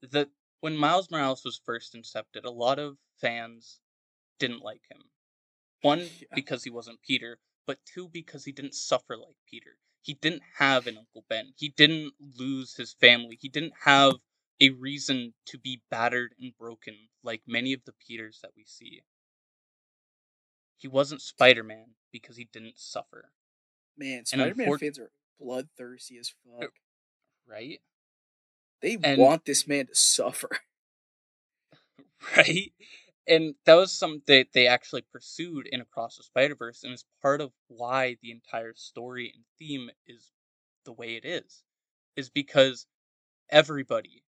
that 0.02 0.28
when 0.60 0.76
Miles 0.76 1.10
Morales 1.10 1.44
was 1.44 1.60
first 1.64 1.94
incepted, 1.94 2.44
a 2.44 2.50
lot 2.50 2.78
of 2.78 2.98
fans 3.20 3.80
didn't 4.38 4.62
like 4.62 4.82
him. 4.90 5.10
One, 5.82 6.00
Yeah. 6.00 6.28
because 6.34 6.64
he 6.64 6.70
wasn't 6.70 7.02
Peter, 7.02 7.38
but 7.66 7.78
two, 7.84 8.08
because 8.08 8.44
he 8.44 8.52
didn't 8.52 8.74
suffer 8.74 9.16
like 9.16 9.36
Peter. 9.48 9.78
He 10.02 10.14
didn't 10.14 10.42
have 10.58 10.86
an 10.86 10.96
Uncle 10.98 11.24
Ben. 11.28 11.52
He 11.56 11.68
didn't 11.68 12.14
lose 12.20 12.74
his 12.76 12.94
family. 12.94 13.36
He 13.40 13.48
didn't 13.48 13.74
have 13.84 14.14
a 14.60 14.70
reason 14.70 15.34
to 15.46 15.58
be 15.58 15.82
battered 15.90 16.34
and 16.40 16.56
broken 16.56 17.08
like 17.22 17.42
many 17.46 17.72
of 17.72 17.84
the 17.84 17.92
Peters 17.92 18.38
that 18.42 18.52
we 18.56 18.64
see. 18.64 19.02
He 20.78 20.88
wasn't 20.88 21.22
Spider 21.22 21.62
Man 21.62 21.94
because 22.12 22.36
he 22.36 22.44
didn't 22.52 22.78
suffer, 22.78 23.32
Man, 23.96 24.24
Spider-Man 24.26 24.68
unfor- 24.68 24.80
fans 24.80 24.98
are 24.98 25.10
bloodthirsty 25.40 26.18
as 26.18 26.30
fuck. 26.44 26.70
right? 27.46 27.80
They 28.80 28.96
and- 29.02 29.18
want 29.20 29.44
this 29.44 29.66
man 29.66 29.86
to 29.88 29.94
suffer. 29.94 30.60
right? 32.36 32.72
And 33.28 33.54
that 33.64 33.74
was 33.74 33.92
something 33.92 34.22
that 34.26 34.52
they 34.52 34.66
actually 34.66 35.02
pursued 35.02 35.66
in 35.66 35.80
Across 35.80 36.16
the 36.16 36.22
Spider 36.22 36.54
Verse, 36.54 36.84
and 36.84 36.92
is 36.92 37.04
part 37.20 37.40
of 37.40 37.52
why 37.66 38.16
the 38.22 38.30
entire 38.30 38.74
story 38.74 39.32
and 39.34 39.44
theme 39.58 39.90
is 40.06 40.30
the 40.84 40.92
way 40.92 41.16
it 41.16 41.24
is. 41.24 41.64
Is 42.14 42.30
because 42.30 42.86
everybody, 43.50 44.22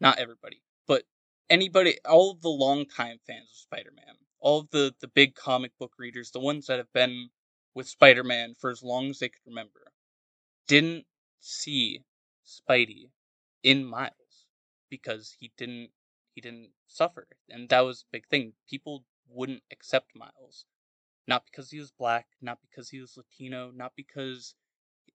not 0.00 0.18
everybody, 0.18 0.62
but 0.86 1.02
anybody, 1.50 1.98
all 2.04 2.30
of 2.30 2.42
the 2.42 2.48
longtime 2.48 3.18
fans 3.26 3.50
of 3.50 3.56
Spider 3.56 3.92
Man, 3.94 4.14
all 4.38 4.60
of 4.60 4.70
the, 4.70 4.94
the 5.00 5.08
big 5.08 5.34
comic 5.34 5.72
book 5.78 5.92
readers, 5.98 6.30
the 6.30 6.40
ones 6.40 6.66
that 6.66 6.78
have 6.78 6.92
been 6.92 7.30
with 7.74 7.88
Spider 7.88 8.24
Man 8.24 8.54
for 8.58 8.70
as 8.70 8.82
long 8.82 9.10
as 9.10 9.18
they 9.18 9.28
could 9.28 9.46
remember, 9.46 9.92
didn't 10.68 11.06
see 11.40 12.04
Spidey 12.46 13.10
in 13.62 13.84
Miles 13.84 14.46
because 14.88 15.34
he 15.38 15.52
didn't 15.58 15.90
he 16.36 16.42
didn't 16.42 16.72
suffer 16.88 17.28
and 17.50 17.70
that 17.70 17.82
was 17.82 18.02
a 18.02 18.12
big 18.12 18.28
thing. 18.28 18.54
People 18.70 19.04
wouldn't 19.28 19.64
accept 19.72 20.16
miles 20.16 20.66
not 21.28 21.44
because 21.46 21.70
he 21.70 21.78
was 21.80 21.92
black 21.92 22.26
not 22.42 22.58
because 22.62 22.90
he 22.90 23.00
was 23.00 23.16
latino 23.16 23.72
not 23.74 23.92
because 23.96 24.54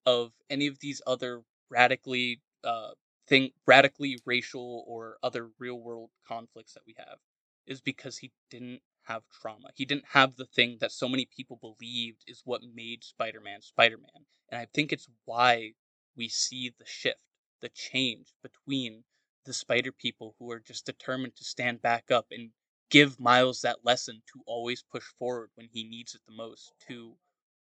of 0.06 0.34
any 0.50 0.68
of 0.68 0.80
these 0.80 1.02
other 1.08 1.44
radically 1.70 2.42
uh 2.64 2.92
thing 3.28 3.52
radically 3.68 4.20
racial 4.26 4.84
or 4.88 5.18
other 5.24 5.52
real 5.60 5.80
world 5.80 6.12
conflicts 6.28 6.74
that 6.74 6.84
we 6.88 6.96
have 6.98 7.20
is 7.68 7.82
because 7.82 8.18
he 8.20 8.32
didn't 8.50 8.82
have 9.04 9.24
trauma. 9.42 9.70
He 9.76 9.86
didn't 9.86 10.06
have 10.14 10.36
the 10.36 10.46
thing 10.46 10.78
that 10.82 10.92
so 10.92 11.08
many 11.10 11.26
people 11.26 11.58
believed 11.58 12.24
is 12.28 12.42
what 12.46 12.62
made 12.76 13.04
spider-man 13.04 13.62
spider-man 13.62 14.26
and 14.50 14.60
i 14.62 14.68
think 14.74 14.94
it's 14.94 15.10
why 15.26 15.74
we 16.16 16.28
see 16.30 16.74
the 16.78 16.86
shift 16.86 17.20
the 17.62 17.70
change 17.70 18.34
between 18.44 19.04
the 19.46 19.54
spider 19.54 19.92
people 19.92 20.36
who 20.40 20.52
are 20.52 20.60
just 20.60 20.86
determined 20.86 21.36
to 21.36 21.44
stand 21.44 21.82
back 21.82 22.12
up 22.12 22.28
and 22.32 22.52
give 22.90 23.20
Miles 23.20 23.62
that 23.62 23.86
lesson 23.86 24.22
to 24.34 24.42
always 24.46 24.84
push 24.84 25.06
forward 25.18 25.50
when 25.56 25.70
he 25.72 25.84
needs 25.84 26.14
it 26.16 26.22
the 26.26 26.34
most 26.34 26.74
to 26.88 27.18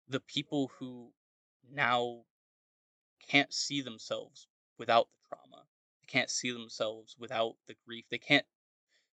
the 0.09 0.21
people 0.21 0.73
who 0.79 1.13
now 1.71 2.25
can't 3.29 3.53
see 3.53 3.81
themselves 3.81 4.47
without 4.79 5.09
the 5.11 5.19
trauma. 5.29 5.65
They 6.01 6.07
can't 6.07 6.31
see 6.31 6.51
themselves 6.51 7.17
without 7.19 7.57
the 7.67 7.77
grief. 7.87 8.07
They 8.11 8.19
can't 8.19 8.47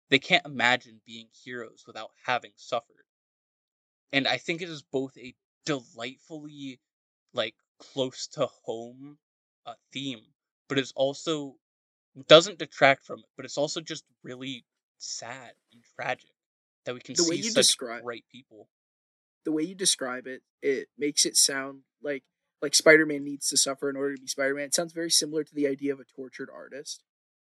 they 0.09 0.19
can't 0.19 0.45
imagine 0.45 1.01
being 1.05 1.29
heroes 1.43 1.83
without 1.85 2.11
having 2.25 2.53
suffered. 2.55 3.05
And 4.11 4.27
I 4.27 4.37
think 4.37 4.61
it 4.61 4.69
is 4.69 4.81
both 4.81 5.15
a 5.17 5.35
delightfully 5.65 6.79
like 7.33 7.55
close 7.77 8.27
to 8.27 8.47
home 8.47 9.19
uh, 9.65 9.75
theme, 9.93 10.33
but 10.67 10.79
it's 10.79 10.93
also 10.93 11.57
doesn't 12.27 12.59
detract 12.59 13.05
from 13.05 13.19
it, 13.19 13.25
but 13.35 13.45
it's 13.45 13.57
also 13.57 13.81
just 13.81 14.03
really 14.23 14.65
sad 14.97 15.53
and 15.71 15.81
tragic 15.95 16.29
that 16.85 16.93
we 16.93 16.99
can 17.01 17.15
The 17.15 17.27
way 17.29 17.35
you 17.37 17.43
such 17.43 17.67
describe- 17.67 18.03
great 18.03 18.25
people. 18.31 18.69
the 19.45 19.51
way 19.51 19.63
you 19.63 19.75
describe 19.75 20.27
it, 20.27 20.43
it 20.61 20.89
makes 20.97 21.25
it 21.25 21.35
sound 21.37 21.83
like 22.01 22.23
like 22.61 22.75
Spider-Man 22.75 23.23
needs 23.23 23.47
to 23.47 23.57
suffer 23.57 23.89
in 23.89 23.95
order 23.95 24.15
to 24.15 24.21
be 24.21 24.27
Spider-Man. 24.27 24.65
It 24.65 24.75
sounds 24.75 24.91
very 24.91 25.09
similar 25.09 25.45
to 25.45 25.55
the 25.55 25.65
idea 25.65 25.93
of 25.93 25.99
a 26.01 26.03
tortured 26.03 26.49
artist. 26.53 27.03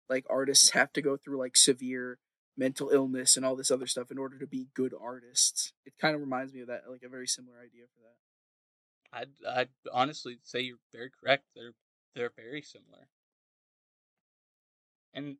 Like 0.08 0.26
artists 0.28 0.70
have 0.70 0.92
to 0.94 1.02
go 1.02 1.16
through 1.16 1.38
like 1.38 1.56
severe 1.56 2.18
mental 2.56 2.90
illness 2.90 3.36
and 3.36 3.46
all 3.46 3.54
this 3.54 3.70
other 3.70 3.86
stuff 3.86 4.10
in 4.10 4.18
order 4.18 4.38
to 4.38 4.46
be 4.46 4.68
good 4.74 4.92
artists. 5.00 5.72
It 5.86 5.94
kind 6.00 6.14
of 6.16 6.20
reminds 6.20 6.52
me 6.52 6.60
of 6.62 6.66
that, 6.66 6.90
like 6.90 7.02
a 7.04 7.08
very 7.08 7.28
similar 7.28 7.58
idea 7.60 7.84
for 7.94 8.00
that. 8.02 8.16
I'd 9.46 9.58
I'd 9.58 9.68
honestly 9.92 10.38
say 10.42 10.60
you're 10.62 10.78
very 10.92 11.10
correct. 11.10 11.44
They're 11.54 11.74
they're 12.16 12.32
very 12.34 12.62
similar. 12.62 13.08
And 15.14 15.38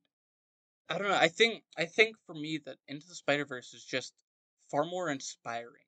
I 0.88 0.98
don't 0.98 1.08
know, 1.08 1.16
I 1.16 1.28
think 1.28 1.64
I 1.76 1.86
think 1.86 2.16
for 2.26 2.34
me 2.34 2.58
that 2.58 2.78
Into 2.88 3.06
the 3.08 3.14
Spider 3.14 3.44
Verse 3.44 3.74
is 3.74 3.84
just 3.84 4.14
far 4.70 4.84
more 4.84 5.10
inspiring. 5.10 5.84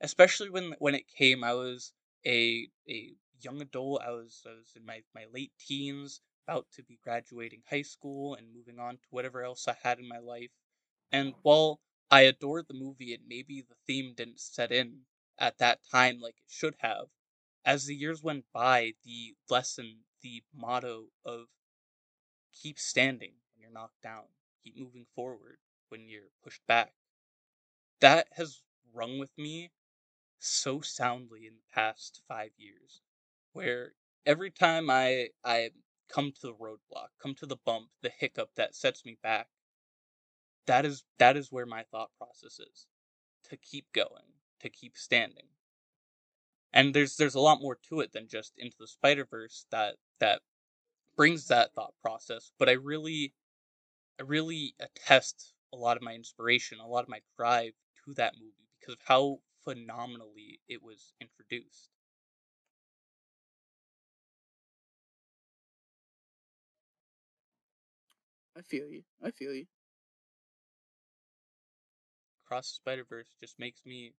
Especially 0.00 0.50
when 0.50 0.72
when 0.78 0.94
it 0.94 1.08
came, 1.08 1.44
I 1.44 1.54
was 1.54 1.92
a 2.26 2.68
a 2.88 3.16
young 3.40 3.60
adult. 3.62 4.02
I 4.02 4.10
was 4.12 4.42
I 4.46 4.52
was 4.54 4.72
in 4.76 4.84
my, 4.86 5.04
my 5.14 5.26
late 5.26 5.52
teens, 5.58 6.20
about 6.46 6.70
to 6.72 6.84
be 6.84 6.98
graduating 7.02 7.64
high 7.70 7.82
school 7.82 8.34
and 8.34 8.52
moving 8.54 8.78
on 8.78 8.98
to 8.98 9.06
whatever 9.10 9.42
else 9.44 9.68
I 9.68 9.74
had 9.82 9.98
in 10.00 10.08
my 10.08 10.18
life. 10.18 10.52
And 11.12 11.34
while 11.42 11.80
I 12.10 12.22
adored 12.22 12.68
the 12.68 12.74
movie 12.74 13.14
and 13.14 13.26
maybe 13.26 13.62
the 13.62 13.76
theme 13.86 14.14
didn't 14.14 14.40
set 14.40 14.72
in 14.72 15.06
at 15.38 15.58
that 15.58 15.80
time 15.90 16.20
like 16.20 16.36
it 16.36 16.50
should 16.50 16.76
have, 16.80 17.06
as 17.64 17.86
the 17.86 17.96
years 17.96 18.22
went 18.22 18.46
by, 18.52 18.94
the 19.04 19.36
lesson, 19.50 20.04
the 20.22 20.42
motto 20.54 21.10
of 21.24 21.48
keep 22.54 22.78
standing 22.78 23.32
when 23.52 23.60
you're 23.60 23.70
knocked 23.70 24.02
down, 24.02 24.24
keep 24.62 24.76
moving 24.76 25.06
forward 25.14 25.58
when 25.88 26.08
you're 26.08 26.30
pushed 26.42 26.66
back, 26.66 26.94
that 28.00 28.28
has 28.32 28.62
rung 28.92 29.18
with 29.18 29.36
me 29.36 29.70
so 30.38 30.80
soundly 30.80 31.46
in 31.46 31.54
the 31.54 31.74
past 31.74 32.22
five 32.28 32.50
years, 32.56 33.00
where 33.52 33.92
every 34.26 34.50
time 34.50 34.90
I 34.90 35.28
I 35.44 35.70
come 36.08 36.32
to 36.32 36.46
the 36.46 36.54
roadblock, 36.54 37.08
come 37.20 37.34
to 37.36 37.46
the 37.46 37.56
bump, 37.56 37.88
the 38.02 38.10
hiccup 38.10 38.50
that 38.56 38.74
sets 38.74 39.04
me 39.04 39.16
back, 39.22 39.48
that 40.66 40.84
is 40.84 41.04
that 41.18 41.36
is 41.36 41.52
where 41.52 41.66
my 41.66 41.84
thought 41.90 42.10
process 42.18 42.58
is. 42.58 42.86
To 43.50 43.56
keep 43.58 43.92
going, 43.92 44.32
to 44.60 44.70
keep 44.70 44.96
standing. 44.96 45.48
And 46.72 46.94
there's 46.94 47.16
there's 47.16 47.34
a 47.34 47.40
lot 47.40 47.60
more 47.60 47.78
to 47.88 48.00
it 48.00 48.12
than 48.12 48.26
just 48.26 48.52
into 48.56 48.76
the 48.78 48.86
Spider 48.86 49.24
Verse 49.24 49.66
that 49.70 49.96
that 50.18 50.40
brings 51.16 51.48
that 51.48 51.72
thought 51.74 51.94
process. 52.02 52.52
But 52.58 52.68
I 52.68 52.72
really 52.72 53.34
I 54.20 54.22
really 54.24 54.74
attest 54.80 55.54
a 55.72 55.76
lot 55.76 55.96
of 55.96 56.02
my 56.02 56.14
inspiration, 56.14 56.78
a 56.80 56.86
lot 56.86 57.02
of 57.04 57.08
my 57.08 57.20
drive 57.36 57.72
to 58.04 58.14
that 58.14 58.34
movie 58.38 58.70
because 58.80 58.94
of 58.94 59.00
how 59.04 59.40
phenomenally 59.64 60.60
it 60.68 60.82
was 60.82 61.14
introduced. 61.20 61.90
I 68.56 68.62
feel 68.62 68.88
you. 68.90 69.04
I 69.22 69.30
feel 69.30 69.54
you. 69.54 69.66
Across 72.44 72.70
the 72.70 72.74
Spider 72.76 73.04
Verse 73.04 73.34
just 73.40 73.58
makes 73.58 73.84
me 73.84 74.14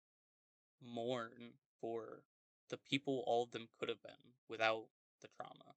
mourn 0.80 1.54
for 1.80 2.24
the 2.68 2.78
people 2.78 3.22
all 3.26 3.44
of 3.44 3.50
them 3.52 3.68
could 3.78 3.88
have 3.88 4.02
been 4.02 4.34
without 4.48 4.88
the 5.20 5.28
trauma. 5.28 5.74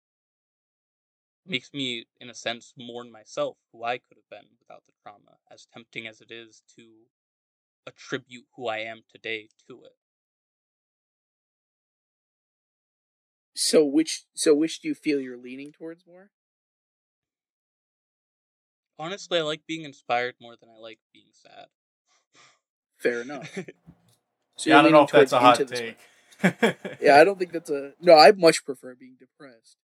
Makes 1.48 1.74
me, 1.74 2.06
in 2.20 2.30
a 2.30 2.34
sense, 2.34 2.74
mourn 2.78 3.12
myself, 3.12 3.58
who 3.72 3.84
I 3.84 3.98
could 3.98 4.18
have 4.18 4.30
been 4.30 4.50
without 4.60 4.84
the 4.86 4.94
trauma, 5.02 5.38
as 5.52 5.66
tempting 5.74 6.06
as 6.08 6.20
it 6.22 6.32
is 6.32 6.62
to 6.76 6.84
attribute 7.86 8.46
who 8.56 8.68
I 8.68 8.80
am 8.80 9.04
today 9.10 9.50
to 9.68 9.84
it. 9.84 9.96
So 13.56 13.84
which 13.86 14.26
so 14.36 14.54
which 14.54 14.82
do 14.82 14.88
you 14.88 14.94
feel 14.94 15.20
you're 15.20 15.38
leaning 15.38 15.72
towards 15.72 16.06
more? 16.06 16.30
Honestly, 19.00 19.40
I 19.40 19.44
like 19.44 19.62
being 19.68 19.84
inspired 19.84 20.36
more 20.40 20.56
than 20.60 20.70
I 20.70 20.80
like 20.80 21.00
being 21.14 21.30
sad. 21.32 21.68
Fair 22.98 23.22
enough. 23.22 23.58
So 24.58 24.72
yeah, 24.72 24.80
I 24.80 24.82
don't 24.82 24.92
know 24.92 25.04
if 25.04 25.12
that's 25.12 25.32
towards 25.32 25.34
a 25.34 25.40
hot 25.40 25.58
the 25.60 25.66
take. 25.66 27.00
yeah, 27.00 27.18
I 27.18 27.24
don't 27.24 27.38
think 27.38 27.52
that's 27.52 27.70
a 27.70 27.94
no. 28.02 28.16
I 28.16 28.32
much 28.32 28.66
prefer 28.66 28.96
being 28.96 29.16
depressed. 29.20 29.78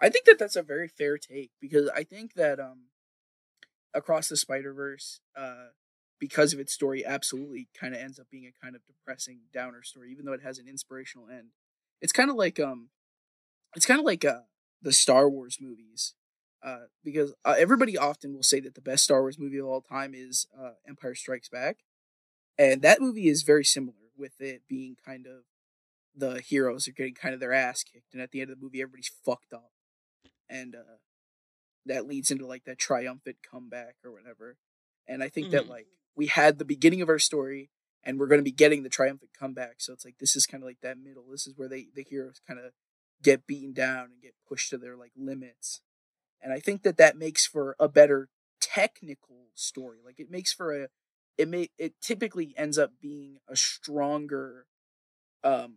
I 0.00 0.08
think 0.08 0.26
that 0.26 0.38
that's 0.38 0.56
a 0.56 0.62
very 0.62 0.88
fair 0.88 1.18
take 1.18 1.50
because 1.60 1.88
I 1.94 2.04
think 2.04 2.34
that 2.34 2.60
um, 2.60 2.88
across 3.94 4.28
the 4.28 4.36
Spider 4.36 4.72
Verse, 4.72 5.20
uh, 5.36 5.68
because 6.20 6.52
of 6.52 6.60
its 6.60 6.72
story, 6.72 7.04
absolutely 7.04 7.68
kind 7.78 7.94
of 7.94 8.00
ends 8.00 8.18
up 8.18 8.26
being 8.30 8.46
a 8.46 8.64
kind 8.64 8.76
of 8.76 8.82
depressing 8.86 9.40
downer 9.52 9.82
story, 9.82 10.10
even 10.10 10.24
though 10.24 10.32
it 10.32 10.42
has 10.42 10.58
an 10.58 10.68
inspirational 10.68 11.28
end. 11.28 11.48
It's 12.00 12.12
kind 12.12 12.30
of 12.30 12.36
like 12.36 12.60
um, 12.60 12.90
it's 13.74 13.86
kind 13.86 14.00
of 14.00 14.06
like 14.06 14.24
uh 14.24 14.42
the 14.80 14.92
Star 14.92 15.28
Wars 15.28 15.58
movies, 15.60 16.14
uh, 16.62 16.86
because 17.04 17.34
uh, 17.44 17.56
everybody 17.58 17.98
often 17.98 18.34
will 18.34 18.42
say 18.42 18.60
that 18.60 18.74
the 18.74 18.80
best 18.80 19.04
Star 19.04 19.22
Wars 19.22 19.38
movie 19.38 19.58
of 19.58 19.66
all 19.66 19.80
time 19.80 20.14
is 20.14 20.46
uh, 20.56 20.72
Empire 20.88 21.14
Strikes 21.16 21.48
Back, 21.48 21.78
and 22.56 22.82
that 22.82 23.00
movie 23.00 23.28
is 23.28 23.42
very 23.42 23.64
similar 23.64 23.94
with 24.16 24.40
it 24.40 24.62
being 24.68 24.96
kind 25.04 25.26
of 25.26 25.42
the 26.14 26.40
heroes 26.40 26.88
are 26.88 26.92
getting 26.92 27.14
kind 27.14 27.34
of 27.34 27.40
their 27.40 27.52
ass 27.52 27.82
kicked, 27.82 28.12
and 28.12 28.22
at 28.22 28.30
the 28.30 28.40
end 28.40 28.50
of 28.50 28.58
the 28.58 28.64
movie, 28.64 28.80
everybody's 28.80 29.10
fucked 29.24 29.52
up, 29.52 29.70
and 30.48 30.74
uh, 30.74 30.98
that 31.86 32.06
leads 32.06 32.30
into 32.30 32.46
like 32.46 32.64
that 32.64 32.78
triumphant 32.78 33.36
comeback 33.48 33.96
or 34.04 34.12
whatever. 34.12 34.56
And 35.06 35.22
I 35.22 35.28
think 35.28 35.50
that 35.50 35.64
Mhm. 35.64 35.68
like 35.68 35.86
we 36.16 36.26
had 36.26 36.58
the 36.58 36.64
beginning 36.64 37.00
of 37.02 37.08
our 37.08 37.18
story, 37.18 37.70
and 38.04 38.18
we're 38.18 38.26
going 38.26 38.40
to 38.40 38.44
be 38.44 38.52
getting 38.52 38.82
the 38.82 38.88
triumphant 38.88 39.32
comeback. 39.38 39.76
So 39.80 39.92
it's 39.92 40.04
like 40.04 40.18
this 40.18 40.36
is 40.36 40.46
kind 40.46 40.62
of 40.62 40.68
like 40.68 40.80
that 40.82 40.98
middle. 40.98 41.24
This 41.30 41.46
is 41.46 41.54
where 41.56 41.68
they 41.68 41.88
the 41.94 42.02
heroes 42.04 42.40
kind 42.46 42.60
of 42.60 42.72
get 43.22 43.46
beaten 43.46 43.72
down 43.72 44.06
and 44.12 44.22
get 44.22 44.34
pushed 44.48 44.70
to 44.70 44.78
their 44.78 44.96
like 44.96 45.12
limits. 45.16 45.80
And 46.40 46.52
I 46.52 46.60
think 46.60 46.82
that 46.82 46.98
that 46.98 47.16
makes 47.16 47.46
for 47.46 47.76
a 47.80 47.88
better 47.88 48.28
technical 48.60 49.48
story. 49.54 49.98
Like 50.04 50.20
it 50.20 50.30
makes 50.30 50.52
for 50.52 50.84
a 50.84 50.88
it 51.36 51.48
may 51.48 51.70
it 51.78 52.00
typically 52.00 52.54
ends 52.56 52.78
up 52.78 52.92
being 53.00 53.38
a 53.48 53.56
stronger 53.56 54.66
um 55.44 55.76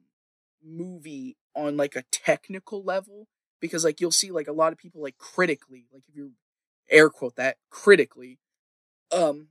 movie 0.63 1.37
on 1.55 1.77
like 1.77 1.95
a 1.95 2.03
technical 2.11 2.83
level 2.83 3.27
because 3.61 3.85
like 3.85 4.01
you'll 4.01 4.11
see 4.11 4.31
like 4.31 4.47
a 4.47 4.53
lot 4.53 4.73
of 4.73 4.77
people 4.77 5.01
like 5.01 5.17
critically 5.17 5.85
like 5.93 6.03
if 6.09 6.15
you 6.15 6.31
air 6.89 7.09
quote 7.09 7.35
that 7.37 7.57
critically 7.69 8.39
um 9.11 9.47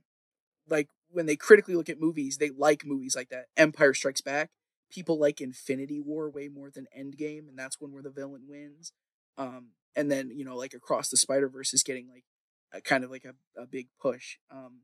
like 0.69 0.89
when 1.09 1.25
they 1.25 1.35
critically 1.35 1.75
look 1.75 1.89
at 1.89 1.99
movies 1.99 2.37
they 2.37 2.51
like 2.51 2.85
movies 2.85 3.15
like 3.15 3.29
that 3.29 3.45
empire 3.57 3.93
strikes 3.93 4.21
back 4.21 4.51
people 4.91 5.17
like 5.17 5.41
infinity 5.41 5.99
war 5.99 6.29
way 6.29 6.47
more 6.47 6.69
than 6.69 6.85
endgame 6.97 7.47
and 7.47 7.57
that's 7.57 7.79
one 7.79 7.91
where 7.91 8.03
the 8.03 8.09
villain 8.11 8.43
wins 8.47 8.91
um 9.37 9.69
and 9.95 10.11
then 10.11 10.29
you 10.29 10.45
know 10.45 10.55
like 10.55 10.73
across 10.73 11.09
the 11.09 11.17
spider 11.17 11.49
verse 11.49 11.73
is 11.73 11.83
getting 11.83 12.07
like 12.09 12.25
a 12.73 12.81
kind 12.81 13.03
of 13.03 13.09
like 13.09 13.25
a, 13.25 13.33
a 13.59 13.65
big 13.65 13.87
push 13.99 14.37
um 14.51 14.81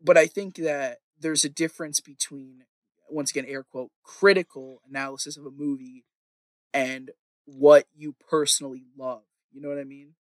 but 0.00 0.16
i 0.16 0.26
think 0.26 0.56
that 0.56 0.98
there's 1.18 1.44
a 1.44 1.48
difference 1.48 2.00
between 2.00 2.64
once 3.10 3.30
again 3.30 3.44
air 3.46 3.62
quote 3.62 3.90
critical 4.02 4.80
analysis 4.88 5.36
of 5.36 5.44
a 5.44 5.50
movie 5.50 6.04
and 6.72 7.10
what 7.44 7.86
you 7.94 8.14
personally 8.28 8.84
love 8.96 9.22
you 9.52 9.60
know 9.60 9.68
what 9.68 9.78
i 9.78 9.84
mean 9.84 10.14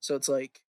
so 0.00 0.14
it's 0.14 0.28
like 0.28 0.60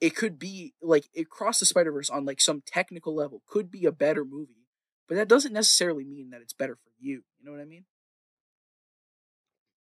it 0.00 0.14
could 0.16 0.38
be 0.38 0.74
like 0.82 1.06
it 1.14 1.28
crossed 1.28 1.60
the 1.60 1.66
spider 1.66 1.92
verse 1.92 2.10
on 2.10 2.24
like 2.24 2.40
some 2.40 2.62
technical 2.64 3.14
level 3.14 3.42
could 3.46 3.70
be 3.70 3.84
a 3.86 3.92
better 3.92 4.24
movie 4.24 4.66
but 5.08 5.14
that 5.16 5.28
doesn't 5.28 5.52
necessarily 5.52 6.04
mean 6.04 6.30
that 6.30 6.40
it's 6.40 6.52
better 6.52 6.74
for 6.76 6.90
you 6.98 7.22
you 7.38 7.44
know 7.44 7.52
what 7.52 7.60
i 7.60 7.64
mean 7.64 7.84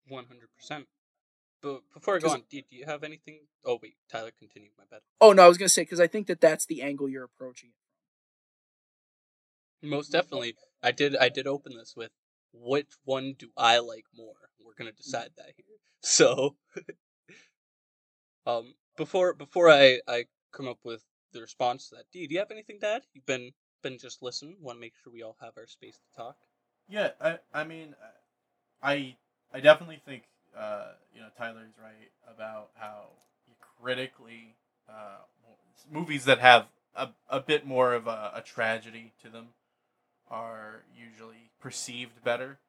One 0.09 0.25
hundred 0.25 0.47
percent. 0.55 0.87
But 1.61 1.81
before 1.93 2.15
I 2.15 2.19
go 2.19 2.29
on, 2.29 2.43
do, 2.49 2.61
do 2.61 2.75
you 2.77 2.85
have 2.85 3.03
anything? 3.03 3.39
Oh 3.65 3.77
wait, 3.81 3.95
Tyler, 4.09 4.31
continue. 4.39 4.69
My 4.77 4.85
bad. 4.89 5.01
oh 5.19 5.33
no 5.33 5.43
i 5.43 5.47
was 5.49 5.57
gonna 5.57 5.67
say 5.67 5.81
because 5.81 5.99
i 5.99 6.07
think 6.07 6.27
that 6.27 6.39
that's 6.39 6.65
the 6.65 6.81
angle 6.81 7.09
you're 7.09 7.25
approaching 7.25 7.71
it 9.81 9.87
Most 9.89 10.11
definitely. 10.11 10.55
I 10.81 10.91
did. 10.91 11.15
I 11.17 11.29
did 11.29 11.45
open 11.47 11.75
this 11.75 11.93
with 11.95 12.11
which 12.61 12.91
one 13.03 13.35
do 13.37 13.49
I 13.57 13.79
like 13.79 14.05
more. 14.15 14.35
We're 14.63 14.75
gonna 14.77 14.91
decide 14.91 15.31
that 15.37 15.53
here. 15.55 15.65
So, 15.99 16.55
um, 18.45 18.75
before 18.95 19.33
before 19.33 19.69
I 19.69 19.99
I 20.07 20.25
come 20.53 20.67
up 20.67 20.77
with 20.83 21.03
the 21.33 21.41
response 21.41 21.89
to 21.89 21.95
that. 21.95 22.05
D, 22.13 22.27
do 22.27 22.33
you 22.33 22.39
have 22.39 22.51
anything 22.51 22.79
to 22.81 22.87
add? 22.87 23.01
You've 23.13 23.25
been 23.25 23.51
been 23.81 23.97
just 23.97 24.21
listening. 24.21 24.57
Want 24.61 24.77
to 24.77 24.79
make 24.79 24.93
sure 25.03 25.11
we 25.11 25.23
all 25.23 25.35
have 25.41 25.53
our 25.57 25.67
space 25.67 25.97
to 25.97 26.15
talk. 26.15 26.37
Yeah, 26.87 27.11
I 27.19 27.39
I 27.53 27.63
mean, 27.63 27.95
I 28.81 29.15
I 29.53 29.59
definitely 29.59 30.01
think 30.05 30.23
uh, 30.57 30.91
you 31.13 31.21
know 31.21 31.27
Tyler's 31.37 31.73
right 31.81 32.11
about 32.33 32.69
how 32.75 33.07
critically 33.81 34.55
uh, 34.89 35.19
movies 35.91 36.25
that 36.25 36.39
have 36.39 36.67
a, 36.95 37.09
a 37.29 37.39
bit 37.39 37.65
more 37.65 37.93
of 37.93 38.07
a, 38.07 38.31
a 38.35 38.41
tragedy 38.41 39.13
to 39.21 39.29
them 39.29 39.49
are 40.29 40.83
usually 40.95 41.51
perceived 41.59 42.23
better. 42.23 42.59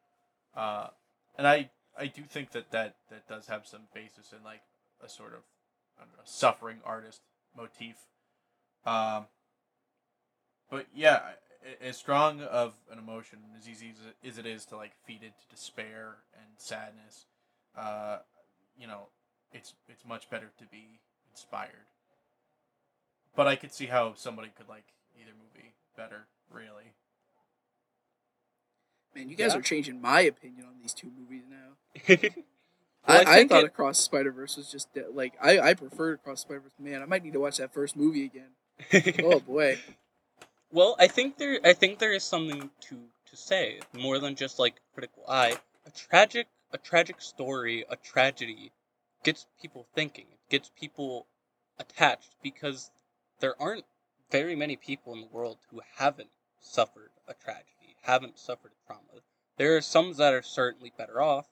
Uh, 0.56 0.88
and 1.36 1.46
I 1.46 1.70
I 1.98 2.06
do 2.06 2.22
think 2.22 2.52
that, 2.52 2.70
that 2.70 2.96
that 3.10 3.28
does 3.28 3.46
have 3.46 3.66
some 3.66 3.82
basis 3.94 4.32
in 4.32 4.44
like 4.44 4.62
a 5.04 5.08
sort 5.08 5.32
of 5.32 5.40
know, 5.98 6.22
suffering 6.24 6.78
artist 6.84 7.22
motif. 7.56 7.96
Um, 8.86 9.26
but 10.70 10.86
yeah, 10.94 11.20
as 11.80 11.96
strong 11.96 12.40
of 12.40 12.74
an 12.90 12.98
emotion 12.98 13.38
as 13.58 13.68
easy 13.68 13.92
as 14.24 14.38
it 14.38 14.46
is 14.46 14.64
to 14.66 14.76
like 14.76 14.92
feed 15.04 15.22
into 15.22 15.46
despair 15.50 16.16
and 16.34 16.46
sadness, 16.56 17.26
uh, 17.76 18.18
you 18.78 18.86
know, 18.86 19.08
it's 19.52 19.74
it's 19.88 20.04
much 20.04 20.30
better 20.30 20.50
to 20.58 20.64
be 20.66 21.00
inspired. 21.30 21.88
But 23.34 23.46
I 23.46 23.56
could 23.56 23.72
see 23.72 23.86
how 23.86 24.14
somebody 24.14 24.50
could 24.56 24.68
like 24.68 24.86
either 25.20 25.32
movie 25.32 25.74
better, 25.96 26.26
really. 26.52 26.92
Man, 29.18 29.28
you 29.28 29.36
guys 29.36 29.52
Yeah. 29.52 29.58
are 29.58 29.62
changing 29.62 30.00
my 30.00 30.20
opinion 30.20 30.64
on 30.66 30.74
these 30.80 30.94
two 30.94 31.10
movies 31.18 31.42
now. 31.50 32.18
Well, 33.06 33.22
I, 33.26 33.30
I 33.30 33.36
I, 33.38 33.46
thought 33.48 33.64
it- 33.64 33.68
Across 33.68 34.00
Spider 34.00 34.30
Verse 34.32 34.58
was 34.58 34.70
just 34.70 34.92
de- 34.92 35.08
like 35.10 35.32
I 35.40 35.58
I 35.60 35.72
preferred 35.74 36.14
Across 36.14 36.42
Spider 36.42 36.60
Verse. 36.60 36.72
Man, 36.78 37.00
I 37.00 37.06
might 37.06 37.24
need 37.24 37.32
to 37.32 37.40
watch 37.40 37.56
that 37.56 37.72
first 37.72 37.96
movie 37.96 38.24
again. 38.24 38.50
Oh 39.24 39.40
boy. 39.40 39.78
Well, 40.70 40.94
I 40.98 41.06
think 41.06 41.38
there 41.38 41.58
I 41.64 41.72
think 41.72 42.00
there 42.00 42.12
is 42.12 42.22
something 42.22 42.68
to 42.88 42.96
to 43.30 43.36
say 43.36 43.80
more 43.94 44.18
than 44.18 44.34
just 44.34 44.58
like 44.58 44.74
critical 44.92 45.24
eye. 45.26 45.54
A 45.86 45.90
tragic 45.90 46.48
a 46.70 46.76
tragic 46.76 47.22
story, 47.22 47.82
a 47.88 47.96
tragedy 47.96 48.72
gets 49.24 49.46
people 49.62 49.86
thinking. 49.94 50.26
It 50.30 50.50
gets 50.50 50.70
people 50.78 51.26
attached 51.78 52.34
because 52.42 52.90
there 53.40 53.54
aren't 53.62 53.86
very 54.30 54.54
many 54.54 54.76
people 54.76 55.14
in 55.14 55.22
the 55.22 55.28
world 55.28 55.56
who 55.70 55.80
haven't 55.96 56.28
suffered 56.60 57.10
a 57.26 57.32
tragedy, 57.32 57.77
haven't 58.02 58.38
suffered 58.38 58.72
a 58.72 58.86
trauma. 58.86 59.22
There 59.56 59.76
are 59.76 59.80
some 59.80 60.12
that 60.14 60.32
are 60.34 60.42
certainly 60.42 60.92
better 60.96 61.20
off, 61.20 61.48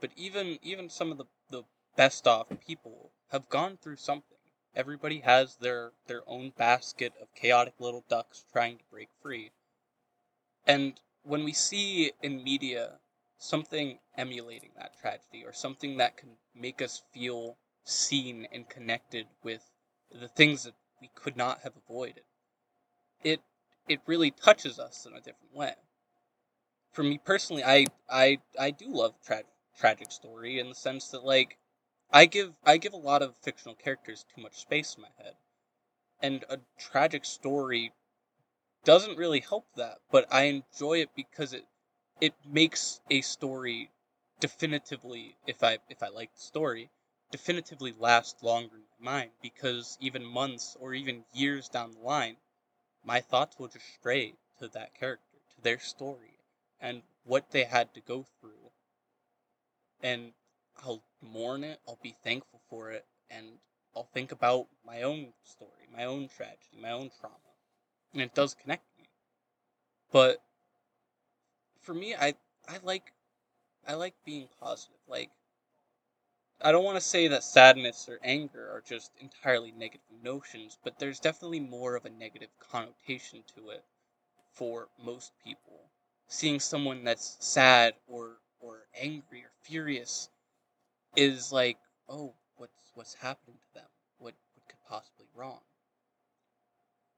but 0.00 0.10
even 0.16 0.58
even 0.62 0.90
some 0.90 1.12
of 1.12 1.18
the, 1.18 1.26
the 1.50 1.62
best 1.96 2.26
off 2.26 2.48
people 2.66 3.12
have 3.30 3.48
gone 3.48 3.76
through 3.76 3.96
something. 3.96 4.38
Everybody 4.74 5.20
has 5.20 5.56
their 5.56 5.92
their 6.06 6.28
own 6.28 6.50
basket 6.50 7.12
of 7.20 7.34
chaotic 7.34 7.74
little 7.78 8.04
ducks 8.08 8.44
trying 8.52 8.78
to 8.78 8.84
break 8.90 9.08
free. 9.22 9.52
And 10.66 11.00
when 11.22 11.44
we 11.44 11.52
see 11.52 12.12
in 12.22 12.42
media 12.42 12.98
something 13.38 13.98
emulating 14.16 14.70
that 14.76 14.98
tragedy 15.00 15.44
or 15.44 15.52
something 15.52 15.96
that 15.98 16.16
can 16.16 16.30
make 16.54 16.82
us 16.82 17.02
feel 17.12 17.56
seen 17.84 18.48
and 18.52 18.68
connected 18.68 19.26
with 19.42 19.70
the 20.10 20.28
things 20.28 20.64
that 20.64 20.74
we 21.00 21.10
could 21.14 21.36
not 21.36 21.60
have 21.62 21.76
avoided, 21.76 22.24
it 23.22 23.40
it 23.88 24.00
really 24.06 24.30
touches 24.30 24.78
us 24.78 25.06
in 25.06 25.12
a 25.12 25.20
different 25.20 25.54
way. 25.54 25.74
For 26.94 27.02
me 27.02 27.18
personally, 27.18 27.64
I 27.64 27.86
I 28.08 28.40
I 28.56 28.70
do 28.70 28.86
love 28.86 29.20
tra- 29.20 29.42
tragic 29.76 30.12
story 30.12 30.60
in 30.60 30.68
the 30.68 30.76
sense 30.76 31.08
that 31.08 31.24
like 31.24 31.58
I 32.12 32.26
give 32.26 32.54
I 32.62 32.76
give 32.76 32.92
a 32.92 32.96
lot 32.96 33.20
of 33.20 33.36
fictional 33.38 33.74
characters 33.74 34.24
too 34.32 34.40
much 34.40 34.54
space 34.60 34.94
in 34.94 35.02
my 35.02 35.10
head. 35.18 35.34
And 36.20 36.44
a 36.48 36.60
tragic 36.78 37.24
story 37.24 37.92
doesn't 38.84 39.18
really 39.18 39.40
help 39.40 39.66
that, 39.74 40.02
but 40.12 40.32
I 40.32 40.44
enjoy 40.44 41.00
it 41.00 41.10
because 41.16 41.52
it 41.52 41.66
it 42.20 42.34
makes 42.46 43.00
a 43.10 43.22
story 43.22 43.90
definitively 44.38 45.36
if 45.48 45.64
I 45.64 45.80
if 45.88 46.00
I 46.00 46.10
like 46.10 46.32
the 46.32 46.42
story, 46.42 46.90
definitively 47.32 47.90
last 47.90 48.40
longer 48.44 48.76
in 48.76 48.84
my 49.00 49.12
mind 49.12 49.30
because 49.42 49.98
even 50.00 50.24
months 50.24 50.76
or 50.78 50.94
even 50.94 51.24
years 51.32 51.68
down 51.68 51.90
the 51.90 51.98
line, 51.98 52.36
my 53.02 53.20
thoughts 53.20 53.58
will 53.58 53.66
just 53.66 53.92
stray 53.94 54.36
to 54.60 54.68
that 54.68 54.94
character, 54.94 55.38
to 55.56 55.60
their 55.60 55.80
story, 55.80 56.33
and 56.80 57.02
what 57.24 57.50
they 57.50 57.64
had 57.64 57.94
to 57.94 58.00
go 58.00 58.26
through. 58.40 58.70
And 60.02 60.32
I'll 60.84 61.02
mourn 61.22 61.64
it, 61.64 61.80
I'll 61.88 61.98
be 62.02 62.16
thankful 62.22 62.60
for 62.68 62.90
it, 62.90 63.06
and 63.30 63.46
I'll 63.96 64.08
think 64.12 64.32
about 64.32 64.66
my 64.84 65.02
own 65.02 65.32
story, 65.44 65.88
my 65.94 66.04
own 66.04 66.28
tragedy, 66.28 66.76
my 66.80 66.90
own 66.90 67.10
trauma. 67.20 67.36
And 68.12 68.22
it 68.22 68.34
does 68.34 68.54
connect 68.54 68.84
me. 68.98 69.08
But 70.12 70.42
for 71.80 71.94
me, 71.94 72.14
I 72.14 72.34
I 72.68 72.78
like 72.82 73.12
I 73.86 73.94
like 73.94 74.14
being 74.24 74.48
positive. 74.60 74.98
Like 75.08 75.30
I 76.60 76.72
don't 76.72 76.84
want 76.84 76.96
to 76.96 77.00
say 77.00 77.28
that 77.28 77.44
sadness 77.44 78.08
or 78.08 78.18
anger 78.22 78.70
are 78.70 78.80
just 78.80 79.12
entirely 79.20 79.72
negative 79.72 80.06
notions, 80.22 80.78
but 80.82 80.98
there's 80.98 81.20
definitely 81.20 81.60
more 81.60 81.94
of 81.94 82.04
a 82.04 82.10
negative 82.10 82.50
connotation 82.58 83.44
to 83.54 83.70
it 83.70 83.84
for 84.52 84.88
most 84.98 85.32
people. 85.44 85.90
Seeing 86.34 86.58
someone 86.58 87.04
that's 87.04 87.36
sad 87.38 87.94
or 88.08 88.38
or 88.58 88.88
angry 89.00 89.44
or 89.44 89.52
furious 89.62 90.28
is 91.14 91.52
like, 91.52 91.78
oh, 92.08 92.34
what's 92.56 92.90
what's 92.94 93.14
happening 93.14 93.56
to 93.56 93.74
them? 93.74 93.88
What 94.18 94.34
what 94.54 94.66
could 94.68 94.84
possibly 94.88 95.28
wrong? 95.32 95.60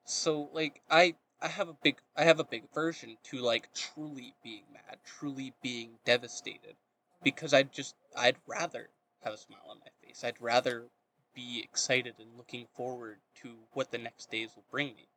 So 0.05 0.51
like 0.53 0.83
I 0.91 1.15
I 1.41 1.49
have 1.49 1.71
a 1.71 1.73
big 1.73 1.97
I 2.15 2.25
have 2.25 2.41
a 2.41 2.45
big 2.45 2.65
aversion 2.71 3.17
to 3.31 3.39
like 3.39 3.73
truly 3.73 4.35
being 4.45 4.65
mad, 4.71 4.99
truly 5.03 5.55
being 5.63 5.99
devastated, 6.05 6.77
because 7.23 7.55
I 7.55 7.63
just 7.63 7.95
I'd 8.15 8.37
rather 8.47 8.91
have 9.25 9.33
a 9.33 9.39
smile 9.39 9.67
on 9.71 9.79
my 9.79 9.93
face. 10.07 10.25
I'd 10.25 10.43
rather 10.43 10.91
be 11.35 11.63
excited 11.65 12.17
and 12.19 12.37
looking 12.37 12.67
forward 12.75 13.21
to 13.37 13.49
what 13.73 13.91
the 13.91 13.99
next 13.99 14.31
days 14.31 14.51
will 14.55 14.65
bring 14.71 14.89
me. 14.89 15.09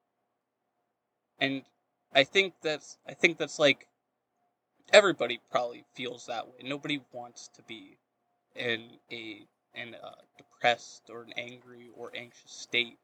And 1.38 1.66
I 2.14 2.24
think 2.24 2.56
that's 2.62 2.98
I 3.08 3.14
think 3.14 3.38
that's 3.38 3.60
like 3.60 3.88
everybody 4.92 5.40
probably 5.52 5.86
feels 5.94 6.26
that 6.26 6.48
way. 6.48 6.56
Nobody 6.64 7.02
wants 7.12 7.50
to 7.56 7.62
be 7.64 7.98
in 8.56 9.00
a 9.12 9.48
in 9.76 9.94
a 9.94 10.16
depressed 10.38 11.04
or 11.10 11.22
an 11.22 11.34
angry 11.38 11.90
or 11.96 12.12
anxious 12.16 12.52
state. 12.52 12.98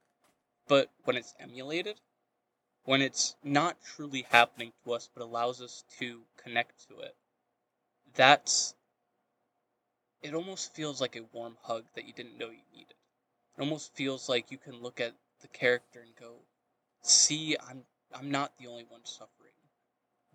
But 0.67 0.89
when 1.03 1.15
it's 1.15 1.35
emulated, 1.39 2.01
when 2.83 3.01
it's 3.01 3.35
not 3.43 3.77
truly 3.83 4.25
happening 4.29 4.73
to 4.83 4.93
us 4.93 5.09
but 5.13 5.23
allows 5.23 5.61
us 5.61 5.83
to 5.99 6.21
connect 6.37 6.87
to 6.89 6.99
it, 6.99 7.15
that's 8.15 8.73
it 10.23 10.33
almost 10.33 10.73
feels 10.73 10.99
like 10.99 11.15
a 11.15 11.27
warm 11.31 11.57
hug 11.61 11.85
that 11.93 12.05
you 12.05 12.13
didn't 12.13 12.39
know 12.39 12.49
you 12.49 12.63
needed. 12.73 12.95
It 13.57 13.61
almost 13.61 13.93
feels 13.93 14.27
like 14.27 14.51
you 14.51 14.57
can 14.57 14.81
look 14.81 14.99
at 14.99 15.13
the 15.41 15.47
character 15.49 16.01
and 16.01 16.15
go, 16.15 16.39
"See, 17.03 17.55
I'm 17.59 17.85
I'm 18.15 18.31
not 18.31 18.57
the 18.57 18.67
only 18.67 18.85
one 18.85 19.03
suffering. 19.05 19.51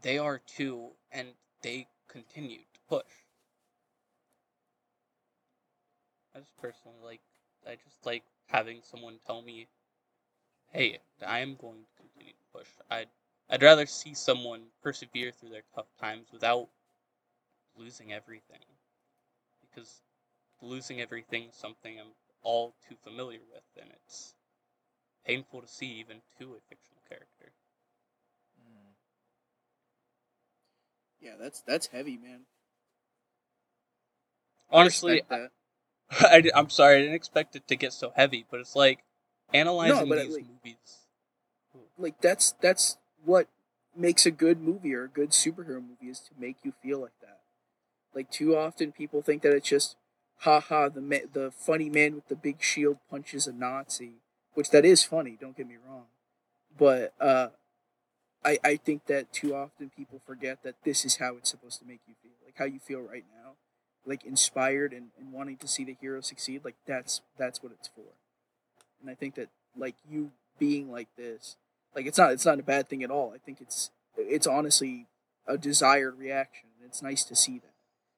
They 0.02 0.18
are 0.18 0.38
too, 0.38 0.90
and 1.10 1.28
they 1.62 1.88
continue 2.08 2.58
to 2.58 2.80
push." 2.88 3.12
I 6.34 6.40
just 6.40 6.56
personally 6.58 6.98
like 7.02 7.20
I 7.66 7.76
just 7.76 8.04
like 8.04 8.24
having 8.46 8.82
someone 8.82 9.18
tell 9.26 9.42
me, 9.42 9.66
"Hey, 10.72 11.00
I 11.26 11.40
am 11.40 11.56
going 11.56 11.84
to 11.84 12.02
continue 12.02 12.32
to 12.34 12.44
push." 12.52 12.68
I'd 12.90 13.08
I'd 13.48 13.62
rather 13.62 13.86
see 13.86 14.14
someone 14.14 14.70
persevere 14.82 15.32
through 15.32 15.50
their 15.50 15.64
tough 15.74 15.88
times 15.98 16.30
without 16.32 16.68
losing 17.76 18.12
everything, 18.12 18.64
because 19.62 20.02
losing 20.60 21.00
everything 21.00 21.48
is 21.48 21.54
something 21.56 21.98
I'm 21.98 22.14
all 22.42 22.74
too 22.88 22.96
familiar 22.96 23.40
with, 23.52 23.64
and 23.80 23.90
it's 23.92 24.34
painful 25.24 25.62
to 25.62 25.68
see 25.68 25.86
even 26.00 26.22
to 26.38 26.54
a 26.54 26.60
fictional 26.68 27.02
character. 27.08 27.52
Yeah, 31.20 31.32
that's 31.40 31.60
that's 31.62 31.88
heavy, 31.88 32.16
man. 32.16 32.40
Honestly. 34.70 35.22
I, 35.30 35.48
I, 36.22 36.58
am 36.58 36.70
sorry, 36.70 36.96
I 36.96 37.00
didn't 37.00 37.14
expect 37.14 37.54
it 37.54 37.68
to 37.68 37.76
get 37.76 37.92
so 37.92 38.12
heavy, 38.16 38.44
but 38.50 38.60
it's 38.60 38.74
like 38.74 39.04
analyzing 39.54 40.10
it, 40.10 40.16
these 40.26 40.36
like- 40.36 40.46
movies. 40.46 40.98
like 41.98 42.20
that's 42.20 42.52
that's 42.60 42.96
what 43.24 43.48
makes 43.96 44.26
a 44.26 44.30
good 44.30 44.60
movie 44.60 44.94
or 44.94 45.04
a 45.04 45.08
good 45.08 45.30
superhero 45.30 45.82
movie 45.82 46.10
is 46.10 46.20
to 46.20 46.30
make 46.38 46.56
you 46.62 46.72
feel 46.82 47.00
like 47.00 47.18
that. 47.20 47.40
Like 48.14 48.30
too 48.30 48.56
often 48.56 48.92
people 48.92 49.22
think 49.22 49.42
that 49.42 49.52
it's 49.52 49.68
just 49.68 49.96
ha 50.38 50.60
ha 50.60 50.88
the 50.88 51.00
ma- 51.00 51.28
the 51.32 51.50
funny 51.50 51.88
man 51.90 52.14
with 52.14 52.28
the 52.28 52.36
big 52.36 52.62
shield 52.62 52.98
punches 53.08 53.46
a 53.46 53.52
Nazi, 53.52 54.14
which 54.54 54.70
that 54.70 54.84
is 54.84 55.04
funny, 55.04 55.36
don't 55.40 55.56
get 55.56 55.68
me 55.68 55.76
wrong. 55.86 56.06
But 56.76 57.14
uh 57.20 57.48
I 58.44 58.58
I 58.64 58.76
think 58.76 59.06
that 59.06 59.32
too 59.32 59.54
often 59.54 59.90
people 59.90 60.20
forget 60.26 60.62
that 60.62 60.76
this 60.84 61.04
is 61.04 61.16
how 61.16 61.36
it's 61.36 61.50
supposed 61.50 61.78
to 61.80 61.86
make 61.86 62.00
you 62.06 62.14
feel. 62.22 62.32
Like 62.44 62.54
how 62.56 62.64
you 62.64 62.78
feel 62.78 63.00
right 63.00 63.24
now. 63.42 63.52
Like 64.06 64.24
inspired 64.24 64.92
and, 64.92 65.08
and 65.18 65.32
wanting 65.32 65.58
to 65.58 65.68
see 65.68 65.84
the 65.84 65.96
hero 66.00 66.20
succeed, 66.20 66.62
like 66.64 66.76
that's 66.86 67.20
that's 67.36 67.62
what 67.62 67.72
it's 67.72 67.88
for. 67.88 68.14
And 69.00 69.10
I 69.10 69.14
think 69.14 69.34
that 69.34 69.48
like 69.76 69.96
you 70.08 70.32
being 70.58 70.90
like 70.90 71.08
this. 71.16 71.56
Like 71.94 72.06
it's 72.06 72.18
not 72.18 72.32
it's 72.32 72.46
not 72.46 72.60
a 72.60 72.62
bad 72.62 72.88
thing 72.88 73.02
at 73.02 73.10
all. 73.10 73.32
I 73.34 73.38
think 73.38 73.60
it's 73.60 73.90
it's 74.16 74.46
honestly 74.46 75.06
a 75.46 75.58
desired 75.58 76.18
reaction. 76.18 76.68
It's 76.84 77.02
nice 77.02 77.24
to 77.24 77.36
see 77.36 77.58
that, 77.58 77.74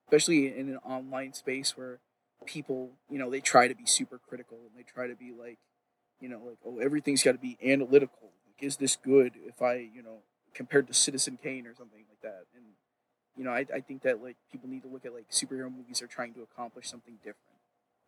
especially 0.06 0.46
in 0.46 0.68
an 0.68 0.78
online 0.78 1.32
space 1.32 1.76
where 1.76 1.98
people, 2.46 2.90
you 3.10 3.18
know, 3.18 3.30
they 3.30 3.40
try 3.40 3.68
to 3.68 3.74
be 3.74 3.86
super 3.86 4.18
critical 4.18 4.58
and 4.66 4.70
they 4.76 4.82
try 4.82 5.06
to 5.06 5.14
be 5.14 5.32
like, 5.32 5.58
you 6.20 6.28
know, 6.28 6.40
like 6.44 6.58
oh 6.66 6.78
everything's 6.78 7.22
got 7.22 7.32
to 7.32 7.38
be 7.38 7.58
analytical. 7.64 8.30
Is 8.62 8.76
this 8.76 8.94
good? 8.94 9.32
If 9.44 9.60
I, 9.60 9.74
you 9.74 10.02
know, 10.02 10.18
compared 10.54 10.86
to 10.86 10.94
Citizen 10.94 11.36
Kane 11.42 11.66
or 11.66 11.74
something 11.74 12.04
like 12.08 12.22
that, 12.22 12.44
and 12.54 12.64
you 13.36 13.42
know, 13.44 13.50
I, 13.50 13.66
I 13.74 13.80
think 13.80 14.02
that 14.02 14.22
like 14.22 14.36
people 14.52 14.68
need 14.68 14.82
to 14.84 14.88
look 14.88 15.04
at 15.04 15.12
like 15.12 15.28
superhero 15.30 15.70
movies 15.74 16.00
are 16.00 16.06
trying 16.06 16.32
to 16.34 16.42
accomplish 16.42 16.88
something 16.88 17.16
different, 17.16 17.58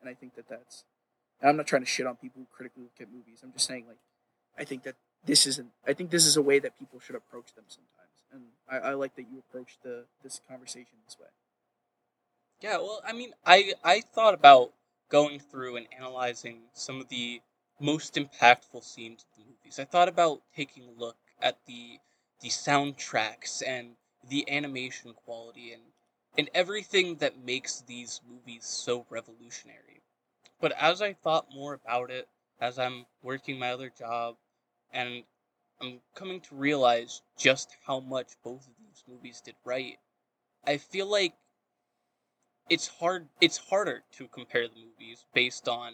and 0.00 0.08
I 0.08 0.14
think 0.14 0.36
that 0.36 0.48
that's. 0.48 0.84
I'm 1.42 1.56
not 1.56 1.66
trying 1.66 1.82
to 1.82 1.86
shit 1.86 2.06
on 2.06 2.14
people 2.16 2.40
who 2.40 2.46
critically 2.54 2.84
look 2.84 3.00
at 3.00 3.12
movies. 3.12 3.40
I'm 3.42 3.52
just 3.52 3.66
saying 3.66 3.84
like, 3.88 3.98
I 4.56 4.64
think 4.64 4.84
that 4.84 4.94
this 5.26 5.44
isn't. 5.46 5.70
I 5.86 5.92
think 5.92 6.10
this 6.10 6.24
is 6.24 6.36
a 6.36 6.42
way 6.42 6.60
that 6.60 6.78
people 6.78 7.00
should 7.00 7.16
approach 7.16 7.52
them 7.54 7.64
sometimes, 7.66 8.14
and 8.32 8.42
I, 8.70 8.90
I 8.90 8.94
like 8.94 9.16
that 9.16 9.22
you 9.22 9.42
approach 9.48 9.78
the 9.82 10.04
this 10.22 10.40
conversation 10.48 10.98
this 11.04 11.18
way. 11.18 11.26
Yeah, 12.60 12.76
well, 12.76 13.02
I 13.04 13.12
mean, 13.12 13.32
I 13.44 13.72
I 13.82 14.02
thought 14.02 14.34
about 14.34 14.72
going 15.10 15.40
through 15.40 15.76
and 15.76 15.86
analyzing 15.98 16.60
some 16.72 17.00
of 17.00 17.08
the 17.08 17.40
most 17.84 18.14
impactful 18.14 18.82
scenes 18.82 19.24
of 19.24 19.36
the 19.36 19.44
movies. 19.44 19.78
I 19.78 19.84
thought 19.84 20.08
about 20.08 20.40
taking 20.56 20.88
a 20.88 21.00
look 21.00 21.18
at 21.42 21.58
the 21.66 21.98
the 22.40 22.48
soundtracks 22.48 23.62
and 23.66 23.96
the 24.26 24.50
animation 24.50 25.12
quality 25.12 25.72
and 25.72 25.82
and 26.38 26.48
everything 26.54 27.16
that 27.16 27.44
makes 27.44 27.82
these 27.82 28.22
movies 28.26 28.64
so 28.64 29.04
revolutionary. 29.10 30.00
But 30.60 30.72
as 30.72 31.02
I 31.02 31.12
thought 31.12 31.54
more 31.54 31.74
about 31.74 32.10
it, 32.10 32.26
as 32.58 32.78
I'm 32.78 33.04
working 33.22 33.58
my 33.58 33.70
other 33.72 33.90
job, 33.90 34.36
and 34.90 35.24
I'm 35.80 36.00
coming 36.14 36.40
to 36.40 36.54
realize 36.54 37.20
just 37.36 37.76
how 37.86 38.00
much 38.00 38.32
both 38.42 38.66
of 38.66 38.72
these 38.78 39.04
movies 39.06 39.42
did 39.44 39.56
right, 39.62 39.98
I 40.66 40.78
feel 40.78 41.06
like 41.06 41.34
it's 42.70 42.88
hard 42.88 43.28
it's 43.42 43.58
harder 43.58 44.04
to 44.12 44.26
compare 44.28 44.68
the 44.68 44.74
movies 44.74 45.26
based 45.34 45.68
on 45.68 45.92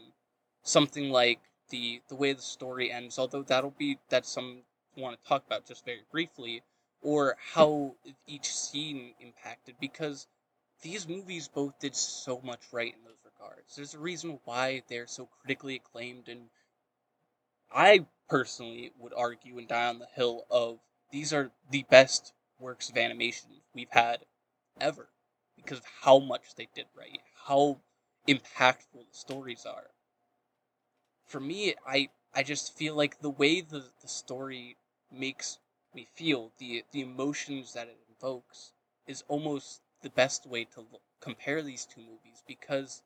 something 0.62 1.10
like 1.10 1.40
the 1.70 2.02
the 2.08 2.14
way 2.14 2.32
the 2.32 2.42
story 2.42 2.92
ends, 2.92 3.18
although 3.18 3.42
that'll 3.42 3.70
be 3.70 3.98
that's 4.08 4.28
some 4.28 4.62
want 4.96 5.20
to 5.20 5.28
talk 5.28 5.44
about 5.46 5.66
just 5.66 5.84
very 5.84 6.02
briefly, 6.10 6.62
or 7.02 7.36
how 7.54 7.94
each 8.26 8.54
scene 8.54 9.14
impacted 9.20 9.76
because 9.80 10.26
these 10.82 11.08
movies 11.08 11.48
both 11.48 11.78
did 11.78 11.94
so 11.94 12.40
much 12.42 12.60
right 12.72 12.94
in 12.94 13.04
those 13.04 13.18
regards. 13.24 13.76
There's 13.76 13.94
a 13.94 13.98
reason 13.98 14.40
why 14.44 14.82
they're 14.88 15.06
so 15.06 15.28
critically 15.42 15.76
acclaimed, 15.76 16.28
and 16.28 16.50
I 17.72 18.06
personally 18.28 18.92
would 18.98 19.12
argue 19.14 19.58
and 19.58 19.68
die 19.68 19.88
on 19.88 19.98
the 19.98 20.06
hill 20.14 20.46
of 20.50 20.78
these 21.10 21.32
are 21.32 21.50
the 21.70 21.84
best 21.90 22.32
works 22.58 22.88
of 22.90 22.96
animation 22.96 23.48
we've 23.74 23.90
had 23.90 24.24
ever 24.80 25.08
because 25.56 25.78
of 25.78 25.84
how 26.02 26.18
much 26.18 26.54
they 26.56 26.68
did 26.74 26.86
right, 26.96 27.20
how 27.46 27.80
impactful 28.28 29.06
the 29.10 29.12
stories 29.12 29.66
are. 29.66 29.90
For 31.30 31.38
me, 31.38 31.76
I 31.86 32.08
I 32.34 32.42
just 32.42 32.76
feel 32.76 32.96
like 32.96 33.20
the 33.20 33.30
way 33.30 33.60
the, 33.60 33.84
the 34.02 34.08
story 34.08 34.76
makes 35.12 35.60
me 35.94 36.08
feel, 36.12 36.50
the 36.58 36.82
the 36.90 37.02
emotions 37.02 37.72
that 37.74 37.86
it 37.86 38.00
invokes, 38.08 38.72
is 39.06 39.22
almost 39.28 39.80
the 40.02 40.10
best 40.10 40.44
way 40.44 40.64
to 40.64 40.84
compare 41.20 41.62
these 41.62 41.86
two 41.86 42.00
movies 42.00 42.42
because 42.48 43.04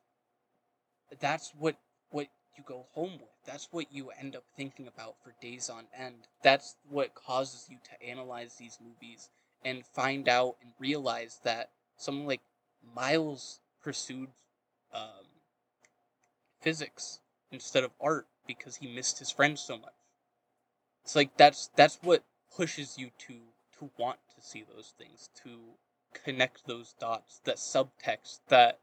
that's 1.19 1.53
what 1.53 1.75
what 2.09 2.29
you 2.57 2.63
go 2.65 2.87
home 2.93 3.19
with. 3.19 3.37
That's 3.45 3.67
what 3.69 3.93
you 3.93 4.09
end 4.09 4.35
up 4.35 4.45
thinking 4.57 4.87
about 4.87 5.21
for 5.23 5.35
days 5.39 5.69
on 5.69 5.85
end. 5.95 6.27
That's 6.41 6.77
what 6.89 7.13
causes 7.13 7.67
you 7.69 7.77
to 7.83 8.09
analyze 8.09 8.55
these 8.55 8.79
movies 8.81 9.29
and 9.63 9.85
find 9.85 10.27
out 10.27 10.55
and 10.63 10.71
realize 10.79 11.41
that 11.43 11.69
someone 11.95 12.25
like 12.25 12.41
Miles 12.95 13.59
pursued 13.83 14.29
um, 14.91 15.27
physics 16.59 17.19
instead 17.55 17.83
of 17.83 17.91
art 17.99 18.27
because 18.45 18.77
he 18.77 18.87
missed 18.87 19.19
his 19.19 19.31
friends 19.31 19.61
so 19.61 19.77
much. 19.77 19.93
It's 21.03 21.15
like 21.15 21.37
that's 21.37 21.69
that's 21.75 21.99
what 22.01 22.23
pushes 22.55 22.97
you 22.97 23.09
to 23.27 23.35
to 23.79 23.89
want 23.97 24.19
to 24.35 24.41
see 24.41 24.63
those 24.63 24.93
things, 24.97 25.29
to 25.43 25.77
connect 26.13 26.65
those 26.65 26.93
dots, 26.99 27.41
that 27.45 27.57
subtext 27.57 28.39
that 28.49 28.79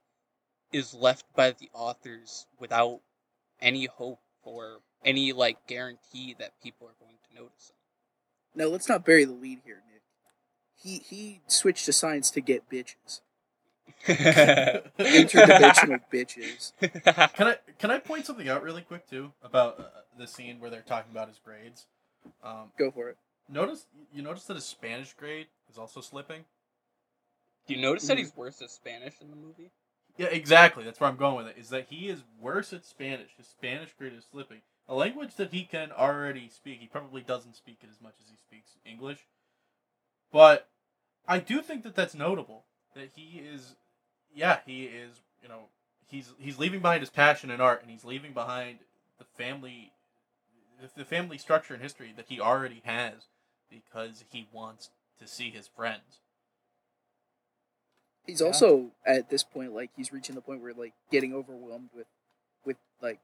is 0.73 0.95
left 0.95 1.25
by 1.35 1.51
the 1.51 1.71
authors 1.75 2.47
without 2.59 3.01
any 3.61 3.87
hope 3.87 4.21
or 4.43 4.81
any 5.05 5.33
like 5.33 5.67
guarantee 5.67 6.35
that 6.39 6.61
people 6.63 6.87
are 6.87 7.05
going 7.05 7.17
to 7.29 7.43
notice 7.43 7.73
Now 8.55 8.67
let's 8.67 8.89
not 8.89 9.05
bury 9.05 9.25
the 9.25 9.33
lead 9.33 9.61
here, 9.65 9.83
Nick. 9.91 10.03
He 10.75 10.99
he 10.99 11.41
switched 11.47 11.87
to 11.87 11.93
science 11.93 12.31
to 12.33 12.41
get 12.41 12.71
bitches, 12.71 13.21
them. 13.21 13.32
Interdimensional 14.07 16.01
bitches. 16.13 16.73
Can 17.35 17.49
I 17.49 17.57
can 17.79 17.91
I 17.91 17.99
point 17.99 18.27
something 18.27 18.49
out 18.49 18.63
really 18.63 18.83
quick 18.83 19.09
too 19.09 19.33
about 19.43 19.79
uh, 19.81 19.85
the 20.19 20.27
scene 20.27 20.61
where 20.61 20.71
they're 20.71 20.81
talking 20.83 21.11
about 21.13 21.29
his 21.29 21.39
grades? 21.45 21.87
Um, 22.43 22.71
Go 22.79 22.91
for 22.91 23.09
it. 23.09 23.17
notice 23.49 23.87
you 24.13 24.23
notice 24.23 24.45
that 24.45 24.55
his 24.55 24.65
Spanish 24.65 25.13
grade 25.15 25.47
is 25.71 25.79
also 25.79 26.01
slipping. 26.01 26.45
Do 27.67 27.75
you 27.75 27.81
notice 27.81 28.07
that 28.09 28.19
he's 28.19 28.37
worse 28.37 28.61
at 28.61 28.71
Spanish 28.71 29.15
in 29.21 29.31
the 29.31 29.37
movie? 29.37 29.71
Yeah, 30.19 30.27
exactly. 30.27 30.85
That's 30.85 31.01
where 31.01 31.09
I'm 31.09 31.17
going 31.17 31.37
with 31.37 31.47
it. 31.47 31.57
Is 31.59 31.71
that 31.71 31.87
he 31.89 32.09
is 32.09 32.23
worse 32.41 32.73
at 32.73 32.85
Spanish. 32.85 33.31
His 33.37 33.47
Spanish 33.47 33.91
grade 33.97 34.13
is 34.13 34.27
slipping. 34.31 34.59
A 34.89 34.95
language 34.95 35.37
that 35.37 35.53
he 35.53 35.63
can 35.65 35.93
already 35.93 36.49
speak. 36.49 36.81
He 36.81 36.87
probably 36.87 37.23
doesn't 37.23 37.55
speak 37.57 37.79
it 37.83 37.89
as 37.91 38.01
much 38.03 38.15
as 38.21 38.29
he 38.29 38.37
speaks 38.37 38.73
English. 38.85 39.21
But 40.33 40.69
I 41.27 41.39
do 41.39 41.63
think 41.63 41.85
that 41.85 41.95
that's 41.95 42.15
notable. 42.15 42.65
That 42.95 43.11
he 43.15 43.39
is, 43.39 43.75
yeah, 44.35 44.59
he 44.67 44.85
is. 44.85 45.21
You 45.43 45.49
know, 45.49 45.69
he's 46.07 46.33
he's 46.39 46.59
leaving 46.59 46.81
behind 46.81 47.01
his 47.01 47.11
passion 47.11 47.51
in 47.51 47.61
art, 47.61 47.83
and 47.83 47.91
he's 47.91 48.05
leaving 48.05 48.33
behind 48.33 48.79
the 49.19 49.25
family, 49.25 49.93
the- 50.81 50.91
the 50.97 51.05
family 51.05 51.39
structure 51.39 51.75
and 51.75 51.83
history 51.83 52.13
that 52.17 52.27
he 52.29 52.41
already 52.41 52.81
has, 52.85 53.29
because 53.71 54.25
he 54.31 54.47
wants 54.53 54.91
to 55.19 55.27
see 55.27 55.51
his 55.51 55.69
friends. 55.69 56.21
He's 58.27 58.41
Yeah. 58.41 58.49
also 58.49 58.93
at 59.05 59.31
this 59.31 59.43
point 59.43 59.73
like 59.75 59.91
he's 59.97 60.13
reaching 60.13 60.35
the 60.35 60.41
point 60.43 60.61
where 60.61 60.73
like 60.75 60.95
getting 61.11 61.35
overwhelmed 61.35 61.91
with 61.93 62.07
with 62.65 62.77
like 63.01 63.21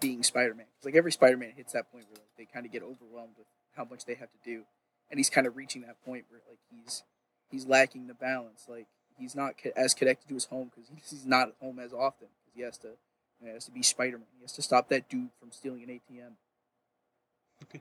being 0.00 0.22
Spider-Man. 0.22 0.66
like 0.82 0.94
every 0.96 1.12
Spider-Man 1.12 1.52
hits 1.52 1.72
that 1.74 1.90
point 1.92 2.06
where 2.08 2.16
like 2.18 2.36
they 2.36 2.46
kind 2.46 2.66
of 2.66 2.72
get 2.72 2.82
overwhelmed 2.82 3.36
with 3.38 3.46
how 3.76 3.84
much 3.84 4.06
they 4.06 4.14
have 4.14 4.30
to 4.32 4.38
do, 4.44 4.64
and 5.10 5.18
he's 5.20 5.30
kind 5.30 5.46
of 5.46 5.56
reaching 5.56 5.82
that 5.82 6.02
point 6.04 6.24
where 6.30 6.40
like 6.48 6.58
he's 6.70 7.04
he's 7.50 7.66
lacking 7.66 8.06
the 8.08 8.14
balance. 8.14 8.66
Like 8.68 8.88
he's 9.20 9.34
not 9.36 9.54
co- 9.62 9.70
as 9.76 9.94
connected 9.94 10.28
to 10.28 10.34
his 10.34 10.46
home 10.46 10.70
because 10.74 10.90
he's, 10.90 11.10
he's 11.10 11.26
not 11.26 11.48
at 11.48 11.54
home 11.60 11.78
as 11.78 11.92
often 11.92 12.28
because 12.40 12.54
he 12.56 12.62
has 12.62 12.78
to 12.78 12.88
he 13.42 13.48
has 13.48 13.64
to 13.66 13.70
be 13.70 13.82
Spider-Man. 13.82 14.26
He 14.38 14.42
has 14.44 14.52
to 14.52 14.62
stop 14.62 14.88
that 14.88 15.08
dude 15.08 15.30
from 15.38 15.50
stealing 15.50 15.82
an 15.82 15.88
ATM. 16.00 16.32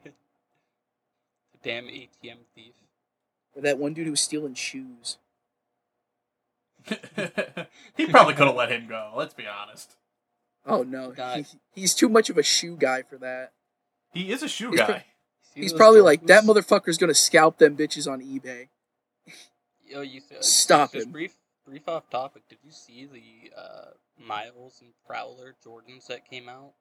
the 0.03 0.11
damn 1.63 1.85
ATM 1.85 2.37
thief. 2.55 2.73
Or 3.55 3.61
that 3.63 3.77
one 3.77 3.93
dude 3.93 4.05
who 4.05 4.11
was 4.11 4.21
stealing 4.21 4.53
shoes. 4.53 5.17
he 7.97 8.05
probably 8.07 8.33
could 8.35 8.47
have 8.47 8.55
let 8.55 8.71
him 8.71 8.87
go. 8.87 9.11
Let's 9.15 9.33
be 9.33 9.45
honest. 9.47 9.95
Oh 10.65 10.83
no, 10.83 11.11
God. 11.11 11.45
he, 11.73 11.81
he's 11.81 11.93
too 11.93 12.09
much 12.09 12.29
of 12.29 12.37
a 12.37 12.43
shoe 12.43 12.77
guy 12.77 13.01
for 13.01 13.17
that. 13.17 13.51
He 14.13 14.31
is 14.31 14.43
a 14.43 14.47
shoe 14.47 14.71
He's 14.71 14.79
guy. 14.79 14.85
pro- 14.85 15.01
He's 15.55 15.73
probably 15.73 16.01
like 16.01 16.27
that 16.27 16.43
motherfucker's 16.43 16.97
gonna 16.97 17.13
scalp 17.13 17.57
them 17.57 17.75
bitches 17.75 18.09
on 18.09 18.21
eBay. 18.21 18.69
Yo, 19.89 20.01
you 20.01 20.21
uh, 20.31 20.41
Stop 20.41 20.93
just 20.93 21.07
him. 21.07 21.11
brief, 21.11 21.35
brief 21.65 21.87
off 21.87 22.09
topic. 22.09 22.43
Did 22.47 22.59
you 22.63 22.71
see 22.71 23.05
the 23.11 23.51
uh, 23.59 23.85
Miles 24.23 24.79
and 24.81 24.91
Prowler 25.07 25.55
Jordans 25.65 26.07
that 26.07 26.29
came 26.29 26.47
out? 26.47 26.73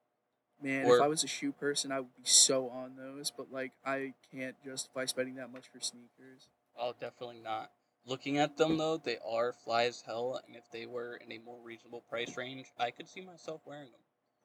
Man, 0.62 0.84
Or- 0.86 0.96
if 0.96 1.02
I 1.02 1.06
was 1.08 1.24
a 1.24 1.28
shoe 1.28 1.52
person, 1.52 1.90
I 1.92 2.00
would 2.00 2.14
be 2.16 2.24
so 2.24 2.68
on 2.68 2.96
those. 2.96 3.30
But 3.30 3.50
like, 3.52 3.72
I 3.84 4.12
can't 4.32 4.56
justify 4.64 5.06
spending 5.06 5.36
that 5.36 5.52
much 5.52 5.68
for 5.72 5.80
sneakers. 5.80 6.48
Oh, 6.78 6.94
definitely 7.00 7.40
not. 7.42 7.70
Looking 8.06 8.38
at 8.38 8.56
them 8.56 8.78
though, 8.78 8.96
they 8.96 9.18
are 9.26 9.52
fly 9.52 9.84
as 9.84 10.02
hell, 10.06 10.40
and 10.46 10.56
if 10.56 10.64
they 10.72 10.86
were 10.86 11.16
in 11.16 11.30
a 11.32 11.38
more 11.38 11.58
reasonable 11.62 12.02
price 12.08 12.36
range, 12.36 12.66
I 12.78 12.90
could 12.90 13.08
see 13.08 13.20
myself 13.20 13.60
wearing 13.66 13.90
them. 13.90 14.00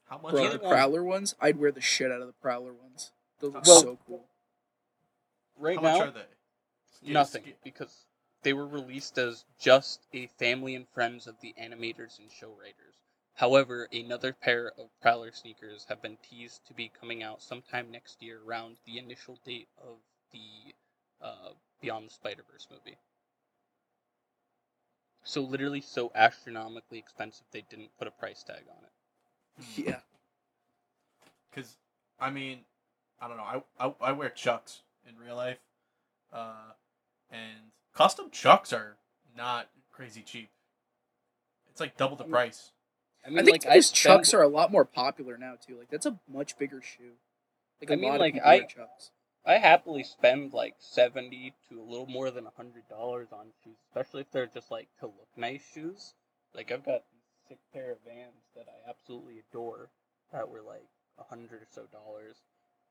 How 0.09 0.17
much? 0.17 0.33
Bro, 0.33 0.45
are 0.45 0.51
the 0.51 0.59
one. 0.59 0.71
Prowler 0.73 1.03
ones, 1.03 1.35
I'd 1.39 1.57
wear 1.57 1.71
the 1.71 1.79
shit 1.81 2.11
out 2.11 2.19
of 2.21 2.27
the 2.27 2.33
Prowler 2.33 2.73
ones. 2.73 3.11
Those 3.39 3.53
look 3.53 3.65
Well- 3.65 3.81
so 3.81 3.99
cool. 4.05 4.25
Right 5.57 5.77
how 5.77 5.81
now, 5.83 5.97
much 5.99 6.07
are 6.07 6.11
they? 6.11 6.25
Sca- 6.97 7.11
nothing 7.11 7.43
sca- 7.43 7.53
because 7.63 8.05
they 8.43 8.53
were 8.53 8.67
released 8.67 9.17
as 9.17 9.45
just 9.59 10.07
a 10.13 10.27
family 10.27 10.75
and 10.75 10.87
friends 10.89 11.27
of 11.27 11.39
the 11.41 11.55
animators 11.59 12.19
and 12.19 12.31
show 12.31 12.51
writers. 12.51 12.95
However, 13.35 13.87
another 13.91 14.33
pair 14.33 14.71
of 14.77 14.89
Prowler 15.01 15.31
sneakers 15.31 15.85
have 15.89 16.01
been 16.01 16.17
teased 16.17 16.65
to 16.67 16.73
be 16.73 16.89
coming 16.89 17.23
out 17.23 17.41
sometime 17.41 17.91
next 17.91 18.21
year 18.21 18.41
around 18.45 18.77
the 18.85 18.99
initial 18.99 19.39
date 19.45 19.69
of 19.77 19.97
the 20.31 20.75
uh, 21.21 21.53
Beyond 21.81 22.07
the 22.09 22.13
Spider 22.13 22.43
Verse 22.51 22.67
movie. 22.71 22.97
So 25.23 25.41
literally 25.41 25.81
so 25.81 26.11
astronomically 26.15 26.99
expensive 26.99 27.45
they 27.51 27.61
didn't 27.61 27.97
put 27.97 28.07
a 28.07 28.11
price 28.11 28.43
tag 28.43 28.63
on 28.69 28.83
it. 28.83 28.91
Hmm. 29.59 29.89
Yeah, 29.89 29.99
Because, 31.49 31.77
I 32.19 32.29
mean, 32.29 32.65
I 33.21 33.27
don't 33.27 33.37
know. 33.37 33.43
I, 33.43 33.63
I 33.87 33.93
I 34.01 34.11
wear 34.11 34.29
Chucks 34.29 34.81
in 35.07 35.17
real 35.17 35.35
life, 35.35 35.59
uh, 36.31 36.73
and 37.31 37.71
custom 37.93 38.29
Chucks 38.31 38.73
are 38.73 38.97
not 39.35 39.69
crazy 39.91 40.21
cheap. 40.21 40.49
It's 41.71 41.79
like 41.79 41.97
double 41.97 42.15
the 42.15 42.25
mm. 42.25 42.31
price. 42.31 42.71
I 43.25 43.29
mean, 43.29 43.39
I 43.39 43.43
think 43.43 43.65
like 43.65 43.73
those 43.73 43.87
spend- 43.87 43.97
chucks 43.97 44.33
are 44.33 44.41
a 44.41 44.47
lot 44.47 44.71
more 44.71 44.85
popular 44.85 45.37
now 45.37 45.53
too. 45.65 45.77
Like 45.77 45.89
that's 45.89 46.05
a 46.05 46.19
much 46.27 46.57
bigger 46.57 46.81
shoe. 46.81 47.13
Like 47.81 47.89
a 47.89 47.93
I 47.93 47.95
mean, 47.95 48.09
lot 48.11 48.19
like, 48.19 48.35
of 48.35 48.41
I- 48.45 48.59
chucks. 48.61 49.11
I 49.45 49.57
happily 49.57 50.03
spend 50.03 50.53
like 50.53 50.75
seventy 50.79 51.53
to 51.67 51.79
a 51.79 51.83
little 51.83 52.07
more 52.07 52.31
than 52.31 52.47
hundred 52.55 52.87
dollars 52.89 53.27
on 53.33 53.47
shoes, 53.63 53.75
especially 53.89 54.21
if 54.21 54.31
they're 54.31 54.45
just 54.45 54.71
like 54.71 54.87
to 54.99 55.07
look 55.07 55.27
nice 55.35 55.61
shoes. 55.73 56.13
Like 56.55 56.71
I've 56.71 56.85
got 56.85 57.03
these 57.11 57.49
sick 57.49 57.59
pair 57.73 57.91
of 57.91 57.97
Vans 58.05 58.45
that 58.55 58.67
I 58.69 58.89
absolutely 58.89 59.41
adore 59.49 59.89
that 60.31 60.49
were 60.49 60.61
like 60.61 60.87
a 61.19 61.23
hundred 61.23 61.61
or 61.61 61.67
so 61.69 61.83
dollars, 61.91 62.37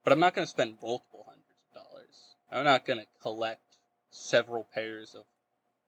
but 0.04 0.12
I'm 0.12 0.20
not 0.20 0.34
gonna 0.34 0.46
spend 0.46 0.76
multiple 0.82 1.24
hundreds 1.26 1.62
of 1.74 1.82
dollars. 1.84 2.36
I'm 2.50 2.64
not 2.64 2.84
gonna 2.84 3.06
collect 3.22 3.71
several 4.12 4.66
pairs 4.72 5.14
of 5.14 5.24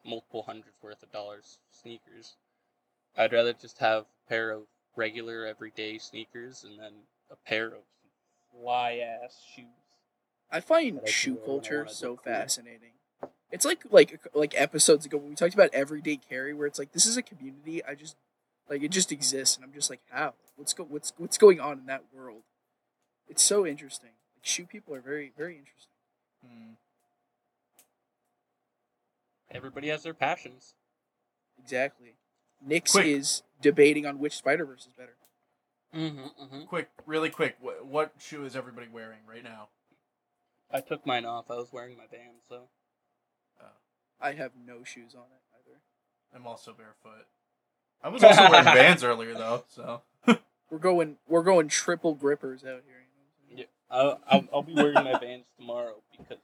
multiple 0.05 0.43
hundreds 0.43 0.77
worth 0.83 1.03
of 1.03 1.13
dollars 1.13 1.59
sneakers. 1.71 2.37
I'd 3.17 3.33
rather 3.33 3.53
just 3.53 3.79
have 3.79 4.03
a 4.03 4.29
pair 4.29 4.51
of 4.51 4.63
regular 4.97 5.47
everyday 5.47 5.99
sneakers 5.99 6.65
and 6.65 6.79
then 6.79 6.93
a 7.31 7.37
pair 7.49 7.69
of 7.69 7.83
fly 8.51 8.97
ass 8.97 9.41
shoes. 9.55 9.67
I 10.51 10.61
find 10.61 11.01
I 11.05 11.09
shoe 11.09 11.35
wear 11.35 11.41
when 11.41 11.45
I 11.45 11.47
culture 11.47 11.87
so 11.89 12.11
look 12.11 12.25
cool. 12.25 12.33
fascinating. 12.33 12.93
It's 13.51 13.65
like 13.65 13.83
like 13.91 14.21
like 14.35 14.55
episodes 14.57 15.07
ago 15.07 15.19
when 15.19 15.31
we 15.31 15.37
talked 15.37 15.55
about 15.55 15.71
everyday 15.73 16.17
carry, 16.17 16.55
where 16.55 16.67
it's 16.67 16.79
like 16.79 16.93
this 16.93 17.07
is 17.07 17.17
a 17.17 17.23
community. 17.23 17.85
I 17.85 17.95
just 17.95 18.17
like 18.69 18.83
it 18.83 18.91
just 18.91 19.13
exists, 19.13 19.57
and 19.57 19.65
I'm 19.65 19.73
just 19.73 19.91
like, 19.91 20.01
how? 20.11 20.35
What's 20.57 20.73
go? 20.73 20.85
What's 20.85 21.13
what's 21.19 21.39
going 21.39 21.61
on 21.61 21.79
in 21.81 21.87
that 21.87 22.05
world? 22.13 22.43
It's 23.29 23.43
so 23.43 23.67
interesting. 23.67 24.11
Like 24.35 24.45
shoe 24.45 24.67
people 24.67 24.95
are 24.95 25.01
very 25.01 25.33
very 25.37 25.57
interesting. 25.57 25.93
Hmm. 26.45 26.73
Everybody 29.55 29.89
has 29.89 30.03
their 30.03 30.15
passions. 30.15 30.75
Exactly. 31.63 32.17
Nyx 32.67 32.91
Quick. 32.91 33.07
is 33.07 33.43
debating 33.63 34.05
on 34.05 34.19
which 34.19 34.37
Spider 34.37 34.67
Verse 34.67 34.87
is 34.87 34.93
better. 34.93 35.17
Mm-hmm, 35.95 36.43
mm-hmm. 36.43 36.65
Quick, 36.65 36.89
really 37.07 37.31
quick. 37.31 37.57
What, 37.61 37.87
what 37.87 38.13
shoe 38.19 38.45
is 38.45 38.57
everybody 38.57 38.89
wearing 38.93 39.21
right 39.29 39.45
now? 39.45 39.69
I 40.73 40.81
took 40.81 41.07
mine 41.07 41.25
off. 41.25 41.51
I 41.51 41.55
was 41.55 41.73
wearing 41.73 41.97
my 41.97 42.07
band, 42.11 42.39
so 42.49 42.63
I 44.25 44.33
have 44.33 44.53
no 44.67 44.85
shoes 44.85 45.15
on 45.15 45.25
it 45.25 45.43
either. 45.55 45.79
I'm 46.35 46.47
also 46.47 46.73
barefoot. 46.73 47.27
I 48.03 48.09
was 48.09 48.25
also 48.25 48.51
wearing 48.51 48.65
Vans 48.65 49.05
earlier 49.05 49.35
though, 49.35 49.65
so 49.69 50.01
We're 50.71 50.79
going 50.79 51.17
we're 51.29 51.43
going 51.43 51.69
triple 51.69 52.15
grippers 52.15 52.63
out 52.63 52.83
here. 52.87 53.03
You 53.03 53.13
know 53.13 53.25
what 53.27 53.53
I'm 53.53 53.57
saying? 53.57 53.59
yeah, 53.59 53.65
I'll, 53.91 54.21
I'll, 54.29 54.49
I'll 54.53 54.63
be 54.63 54.75
wearing 54.75 54.95
my 54.95 55.19
Vans 55.19 55.45
tomorrow 55.59 55.97
because 56.17 56.39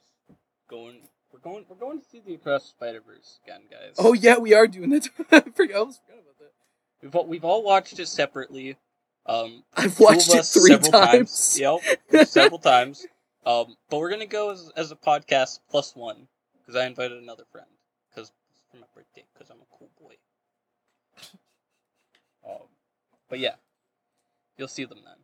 going 0.69 1.09
we're 1.33 1.39
going 1.41 1.65
we're 1.69 1.77
going 1.77 2.01
to 2.01 2.05
see 2.05 2.21
the 2.25 2.35
Across 2.35 2.63
the 2.63 2.69
Spider 2.69 3.01
Verse 3.07 3.39
again, 3.45 3.63
guys. 3.71 3.95
Oh 3.99 4.13
yeah, 4.13 4.39
we 4.39 4.55
are 4.55 4.67
doing 4.67 4.91
that. 4.91 5.09
I 5.33 5.41
forgot, 5.41 5.77
I 5.77 5.79
almost 5.79 6.01
forgot 6.05 6.21
about 6.21 6.39
that. 6.39 6.53
we've 7.03 7.15
all, 7.15 7.27
we've 7.27 7.45
all 7.45 7.63
watched 7.63 7.99
it 7.99 8.09
separately. 8.09 8.77
Um, 9.27 9.65
I've 9.75 9.99
watched 10.01 10.35
it 10.35 10.45
three 10.45 10.71
several 10.71 10.93
times. 10.93 11.59
Yep, 11.61 12.27
several 12.27 12.59
times. 12.73 13.07
Um, 13.47 13.77
but 13.89 13.99
we're 13.99 14.11
gonna 14.11 14.27
go 14.27 14.51
as, 14.51 14.71
as 14.77 14.91
a 14.91 14.97
podcast 14.97 15.61
plus 15.71 15.95
one 15.95 16.27
because 16.61 16.81
I 16.81 16.87
invited 16.87 17.23
another 17.23 17.45
friend 17.51 17.67
because 18.11 18.33
it's 18.51 18.61
for 18.71 18.79
my 18.79 18.87
birthday 18.95 19.25
because 19.33 19.51
I'm 19.51 19.59
a 19.59 19.77
cool 19.79 19.91
boy. 20.01 20.15
Um, 22.49 22.69
but 23.29 23.39
yeah, 23.39 23.55
you'll 24.57 24.69
see 24.69 24.85
them 24.85 24.99
then. 25.05 25.15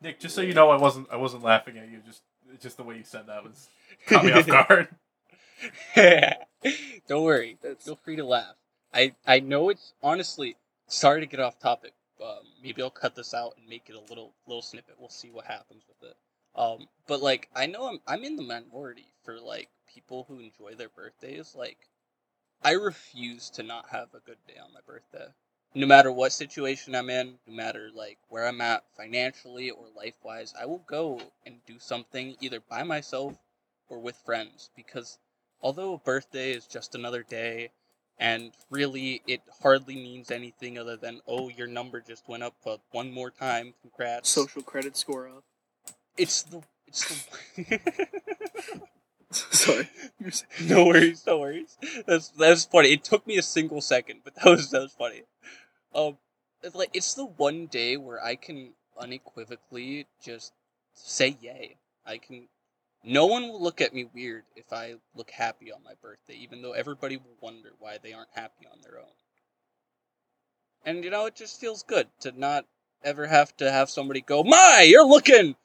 Nick, 0.00 0.20
just 0.20 0.34
so 0.34 0.40
you 0.40 0.54
know, 0.54 0.70
I 0.70 0.76
wasn't 0.76 1.08
I 1.10 1.16
wasn't 1.16 1.44
laughing 1.44 1.78
at 1.78 1.88
you. 1.90 2.00
Just 2.04 2.22
just 2.60 2.76
the 2.76 2.82
way 2.82 2.96
you 2.96 3.04
said 3.04 3.26
that 3.28 3.44
was 3.44 3.68
caught 4.06 4.24
me 4.24 4.32
off 4.32 4.46
guard. 4.46 4.88
Don't 7.08 7.24
worry. 7.24 7.58
Feel 7.80 7.96
free 7.96 8.16
to 8.16 8.24
laugh. 8.24 8.54
I 8.92 9.14
I 9.26 9.40
know 9.40 9.68
it's 9.68 9.94
honestly 10.02 10.56
sorry 10.86 11.20
to 11.20 11.26
get 11.26 11.40
off 11.40 11.58
topic. 11.58 11.92
Um, 12.22 12.46
maybe 12.62 12.82
I'll 12.82 12.90
cut 12.90 13.16
this 13.16 13.34
out 13.34 13.54
and 13.58 13.68
make 13.68 13.88
it 13.88 13.96
a 13.96 14.00
little 14.00 14.32
little 14.46 14.62
snippet. 14.62 14.96
We'll 14.98 15.08
see 15.08 15.30
what 15.30 15.46
happens 15.46 15.84
with 15.88 16.10
it. 16.10 16.16
Um, 16.54 16.88
but 17.06 17.22
like 17.22 17.48
I 17.54 17.66
know 17.66 17.88
I'm 17.88 18.00
I'm 18.06 18.24
in 18.24 18.36
the 18.36 18.42
minority 18.42 19.12
for 19.24 19.40
like 19.40 19.68
people 19.92 20.24
who 20.28 20.38
enjoy 20.38 20.74
their 20.76 20.88
birthdays. 20.88 21.54
Like 21.56 21.88
I 22.62 22.72
refuse 22.72 23.50
to 23.50 23.62
not 23.62 23.88
have 23.90 24.08
a 24.14 24.20
good 24.20 24.38
day 24.46 24.58
on 24.62 24.72
my 24.72 24.80
birthday. 24.86 25.32
No 25.74 25.86
matter 25.86 26.12
what 26.12 26.32
situation 26.32 26.94
I'm 26.94 27.08
in, 27.08 27.38
no 27.46 27.54
matter 27.54 27.90
like 27.94 28.18
where 28.28 28.46
I'm 28.46 28.60
at 28.60 28.84
financially 28.94 29.70
or 29.70 29.86
life 29.96 30.14
wise, 30.22 30.52
I 30.60 30.66
will 30.66 30.84
go 30.86 31.18
and 31.46 31.64
do 31.66 31.78
something 31.78 32.36
either 32.40 32.60
by 32.60 32.82
myself 32.82 33.38
or 33.92 33.98
with 33.98 34.16
friends 34.24 34.70
because 34.74 35.18
although 35.60 35.92
a 35.94 35.98
birthday 35.98 36.52
is 36.52 36.66
just 36.66 36.94
another 36.94 37.22
day 37.22 37.70
and 38.18 38.52
really 38.70 39.20
it 39.26 39.42
hardly 39.62 39.94
means 39.94 40.30
anything 40.30 40.78
other 40.78 40.96
than 40.96 41.20
oh 41.28 41.50
your 41.50 41.66
number 41.66 42.00
just 42.00 42.26
went 42.26 42.42
up 42.42 42.54
uh, 42.66 42.78
one 42.90 43.12
more 43.12 43.30
time 43.30 43.74
congrats. 43.82 44.30
Social 44.30 44.62
credit 44.62 44.96
score 44.96 45.28
up. 45.28 45.44
it's 46.16 46.42
the 46.44 46.62
it's 46.86 47.04
the 47.56 48.80
Sorry. 49.30 49.88
No 50.60 50.84
worries 50.86 51.24
no 51.26 51.38
worries. 51.38 51.78
That's 52.06 52.28
that's 52.28 52.64
funny. 52.64 52.92
It 52.92 53.04
took 53.04 53.26
me 53.26 53.36
a 53.36 53.42
single 53.42 53.82
second 53.82 54.20
but 54.24 54.34
that 54.36 54.46
was 54.46 54.70
that 54.70 54.80
was 54.80 54.92
funny. 54.92 55.22
Um 55.94 56.16
it's 56.62 56.74
like 56.74 56.90
it's 56.94 57.12
the 57.14 57.26
one 57.26 57.66
day 57.66 57.96
where 57.96 58.24
i 58.24 58.36
can 58.36 58.72
unequivocally 58.98 60.06
just 60.24 60.54
say 60.94 61.36
yay. 61.42 61.76
I 62.06 62.16
can 62.18 62.48
no 63.04 63.26
one 63.26 63.48
will 63.48 63.62
look 63.62 63.80
at 63.80 63.94
me 63.94 64.06
weird 64.14 64.44
if 64.56 64.72
i 64.72 64.94
look 65.14 65.30
happy 65.30 65.72
on 65.72 65.82
my 65.82 65.92
birthday 66.00 66.34
even 66.34 66.62
though 66.62 66.72
everybody 66.72 67.16
will 67.16 67.36
wonder 67.40 67.70
why 67.78 67.98
they 68.02 68.12
aren't 68.12 68.30
happy 68.34 68.66
on 68.70 68.78
their 68.82 68.98
own. 68.98 69.14
And 70.84 71.04
you 71.04 71.10
know 71.10 71.26
it 71.26 71.36
just 71.36 71.60
feels 71.60 71.82
good 71.82 72.08
to 72.20 72.32
not 72.38 72.66
ever 73.04 73.26
have 73.26 73.56
to 73.56 73.70
have 73.70 73.90
somebody 73.90 74.20
go 74.20 74.42
my 74.42 74.84
you're 74.88 75.06
looking 75.06 75.56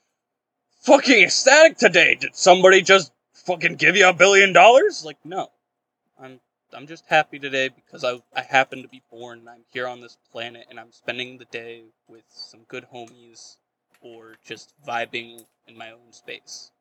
fucking 0.82 1.24
ecstatic 1.24 1.78
today. 1.78 2.16
Did 2.16 2.36
somebody 2.36 2.82
just 2.82 3.12
fucking 3.34 3.76
give 3.76 3.96
you 3.96 4.08
a 4.08 4.14
billion 4.14 4.54
dollars? 4.54 5.04
Like 5.06 5.18
no. 5.24 5.52
I'm 6.20 6.40
i'm 6.74 6.88
just 6.88 7.06
happy 7.08 7.40
today 7.40 7.70
because 7.70 8.04
i 8.04 8.20
i 8.36 8.42
happen 8.42 8.82
to 8.82 8.90
be 8.90 9.02
born 9.10 9.40
and 9.40 9.50
i'm 9.50 9.64
here 9.72 9.88
on 9.88 10.02
this 10.02 10.18
planet 10.32 10.66
and 10.70 10.78
i'm 10.78 10.92
spending 10.92 11.38
the 11.38 11.46
day 11.46 11.84
with 12.10 12.26
some 12.30 12.62
good 12.68 12.86
homies 12.94 13.56
or 14.02 14.36
just 14.46 14.74
vibing 14.86 15.44
in 15.68 15.78
my 15.78 15.92
own 15.92 16.12
space. 16.12 16.72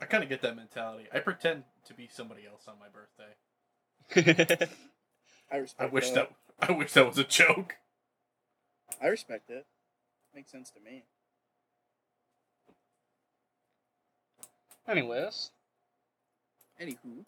I 0.00 0.04
kind 0.04 0.22
of 0.22 0.28
get 0.28 0.42
that 0.42 0.56
mentality. 0.56 1.04
I 1.12 1.20
pretend 1.20 1.64
to 1.86 1.94
be 1.94 2.08
somebody 2.12 2.42
else 2.46 2.68
on 2.68 2.74
my 2.78 2.88
birthday. 2.88 4.68
I 5.52 5.56
respect. 5.56 5.90
I 5.90 5.92
wish 5.92 6.10
that 6.10 6.30
I 6.60 6.72
wish 6.72 6.92
that 6.92 7.06
was 7.06 7.18
a 7.18 7.24
joke. 7.24 7.76
I 9.02 9.06
respect 9.06 9.50
it. 9.50 9.66
Makes 10.34 10.52
sense 10.52 10.70
to 10.70 10.80
me. 10.80 11.04
anyways 14.88 15.50
Anywho, 16.80 17.24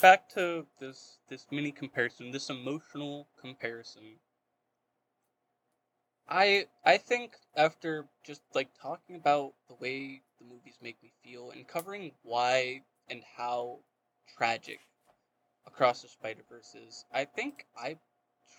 back 0.00 0.28
to 0.30 0.66
this 0.80 1.18
this 1.28 1.46
mini 1.50 1.70
comparison, 1.70 2.30
this 2.30 2.48
emotional 2.48 3.28
comparison. 3.38 4.16
I 6.28 6.66
I 6.84 6.98
think 6.98 7.32
after 7.56 8.06
just 8.24 8.42
like 8.54 8.68
talking 8.80 9.16
about 9.16 9.54
the 9.68 9.74
way 9.74 10.22
the 10.38 10.44
movies 10.44 10.78
make 10.82 11.02
me 11.02 11.12
feel 11.24 11.50
and 11.50 11.66
covering 11.66 12.12
why 12.22 12.82
and 13.08 13.22
how 13.36 13.78
tragic 14.36 14.80
Across 15.66 16.02
the 16.02 16.08
Spider 16.08 16.42
Verse 16.48 16.74
is, 16.74 17.04
I 17.12 17.24
think 17.26 17.66
I 17.76 17.98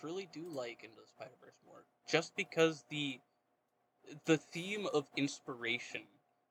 truly 0.00 0.28
do 0.32 0.48
like 0.48 0.84
Into 0.84 0.96
the 0.96 1.06
Spider 1.06 1.34
Verse 1.42 1.58
more, 1.66 1.84
just 2.08 2.36
because 2.36 2.84
the 2.88 3.20
the 4.24 4.38
theme 4.38 4.86
of 4.94 5.06
inspiration 5.16 6.02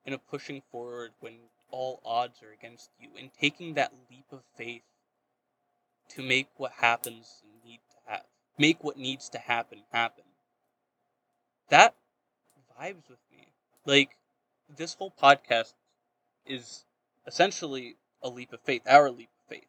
and 0.06 0.14
of 0.16 0.28
pushing 0.28 0.62
forward 0.72 1.12
when 1.20 1.40
all 1.72 2.02
odds 2.06 2.44
are 2.44 2.52
against 2.52 2.90
you 3.00 3.10
and 3.18 3.32
taking 3.34 3.74
that 3.74 3.94
leap 4.10 4.26
of 4.32 4.44
faith 4.58 4.84
to 6.10 6.22
make 6.22 6.48
what 6.58 6.72
happens 6.74 7.42
need 7.66 7.80
to 7.90 8.12
have 8.12 8.26
make 8.58 8.84
what 8.84 8.98
needs 8.98 9.30
to 9.30 9.38
happen 9.40 9.84
happen 9.92 10.24
that 11.70 11.96
vibes 12.80 13.10
with 13.10 13.20
me 13.32 13.48
like 13.86 14.16
this 14.78 14.94
whole 14.96 15.14
podcast 15.22 15.74
is 16.46 16.86
essentially 17.28 17.96
a 18.22 18.30
leap 18.30 18.54
of 18.54 18.62
faith 18.62 18.82
our 18.88 19.10
leap 19.10 19.30
of 19.40 19.56
faith 19.56 19.68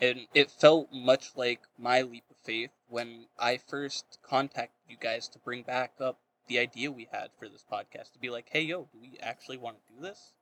and 0.00 0.26
it 0.34 0.50
felt 0.50 0.88
much 0.92 1.32
like 1.36 1.60
my 1.78 2.02
leap 2.02 2.24
of 2.30 2.36
faith 2.36 2.70
when 2.88 3.26
i 3.38 3.56
first 3.56 4.18
contacted 4.22 4.80
you 4.88 4.96
guys 5.00 5.28
to 5.28 5.38
bring 5.38 5.62
back 5.62 5.92
up 6.00 6.18
the 6.48 6.58
idea 6.58 6.90
we 6.90 7.08
had 7.12 7.28
for 7.38 7.48
this 7.48 7.64
podcast 7.70 8.12
to 8.12 8.18
be 8.20 8.30
like 8.30 8.48
hey 8.50 8.62
yo 8.62 8.88
do 8.92 8.98
we 9.00 9.18
actually 9.20 9.56
want 9.56 9.76
to 9.76 9.94
do 9.94 10.02
this 10.02 10.32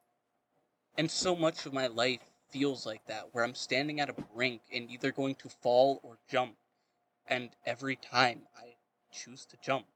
and 0.99 1.11
so 1.11 1.37
much 1.37 1.67
of 1.67 1.73
my 1.73 1.87
life 1.87 2.21
feels 2.51 2.85
like 2.85 3.07
that, 3.07 3.29
where 3.33 3.45
I'm 3.45 3.55
standing 3.55 4.01
at 4.01 4.11
a 4.11 4.15
brink 4.35 4.63
and 4.73 4.91
either 4.91 5.13
going 5.13 5.37
to 5.37 5.49
fall 5.49 6.01
or 6.03 6.19
jump. 6.29 6.57
And 7.27 7.51
every 7.65 7.97
time 7.97 8.43
I 8.57 8.75
choose 9.13 9.47
to 9.47 9.57
jump. 9.63 9.87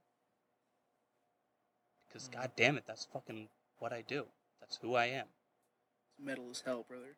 Because 2.15 2.29
Mhm. 2.29 2.33
god 2.35 2.53
damn 2.55 2.79
it, 2.79 2.87
that's 2.87 3.07
fucking 3.07 3.51
what 3.79 3.93
I 3.93 4.03
do. 4.03 4.31
That's 4.61 4.77
who 4.77 4.95
I 4.95 5.07
am. 5.07 5.27
It's 6.11 6.21
Metal 6.21 6.49
as 6.49 6.61
hell, 6.61 6.85
brother. 6.85 7.17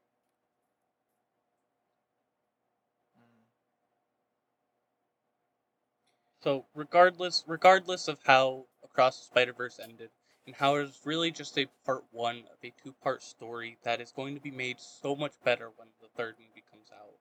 So 6.40 6.66
regardless, 6.74 7.44
regardless 7.46 8.08
of 8.08 8.22
how 8.24 8.68
Across 8.82 9.18
the 9.18 9.24
Spider 9.26 9.52
Verse 9.52 9.78
ended, 9.78 10.12
and 10.46 10.54
how 10.54 10.76
it 10.76 10.84
is 10.84 11.04
really 11.04 11.30
just 11.30 11.58
a 11.58 11.66
part 11.84 12.04
one 12.10 12.46
of 12.50 12.58
a 12.64 12.70
two 12.82 12.94
part 12.94 13.22
story 13.22 13.76
that 13.82 14.00
is 14.00 14.12
going 14.12 14.34
to 14.34 14.40
be 14.40 14.50
made 14.50 14.80
so 14.80 15.14
much 15.14 15.34
better 15.44 15.70
when 15.76 15.88
the 16.00 16.08
third 16.16 16.36
movie 16.38 16.64
comes 16.70 16.90
out. 16.90 17.18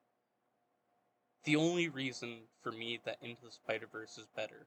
The 1.43 1.57
only 1.57 1.89
reason 1.89 2.47
for 2.61 2.71
me 2.71 3.01
that 3.03 3.21
Into 3.21 3.43
the 3.43 3.51
Spider 3.51 3.87
Verse 3.87 4.17
is 4.17 4.27
better 4.33 4.65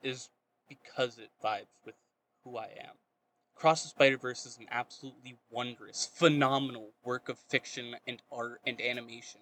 is 0.00 0.30
because 0.68 1.18
it 1.18 1.30
vibes 1.42 1.74
with 1.84 1.96
who 2.44 2.56
I 2.56 2.70
am. 2.78 2.94
Across 3.56 3.82
the 3.82 3.88
Spider 3.88 4.18
Verse 4.18 4.46
is 4.46 4.58
an 4.58 4.66
absolutely 4.70 5.38
wondrous, 5.50 6.08
phenomenal 6.12 6.90
work 7.04 7.28
of 7.28 7.38
fiction 7.38 7.96
and 8.06 8.20
art 8.30 8.60
and 8.66 8.80
animation 8.80 9.40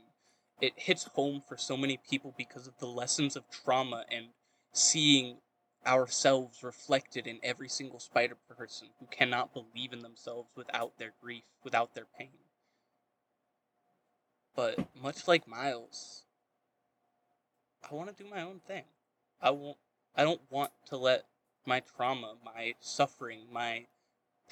it 0.62 0.74
hits 0.76 1.04
home 1.14 1.42
for 1.46 1.56
so 1.56 1.76
many 1.76 1.98
people 2.08 2.32
because 2.38 2.68
of 2.68 2.78
the 2.78 2.86
lessons 2.86 3.34
of 3.34 3.50
trauma 3.50 4.04
and 4.10 4.28
seeing 4.72 5.38
ourselves 5.84 6.62
reflected 6.62 7.26
in 7.26 7.40
every 7.42 7.68
single 7.68 7.98
spider 7.98 8.36
person 8.48 8.88
who 9.00 9.06
cannot 9.06 9.52
believe 9.52 9.92
in 9.92 9.98
themselves 9.98 10.48
without 10.56 10.96
their 10.98 11.12
grief, 11.20 11.42
without 11.64 11.96
their 11.96 12.06
pain. 12.16 12.38
But 14.54 14.78
much 14.94 15.26
like 15.26 15.48
Miles, 15.48 16.22
I 17.90 17.92
want 17.92 18.16
to 18.16 18.22
do 18.22 18.30
my 18.30 18.42
own 18.42 18.60
thing. 18.60 18.84
I 19.40 19.50
won't 19.50 19.78
I 20.14 20.22
don't 20.22 20.42
want 20.48 20.70
to 20.86 20.96
let 20.96 21.24
my 21.66 21.80
trauma, 21.80 22.34
my 22.44 22.74
suffering, 22.80 23.46
my 23.52 23.86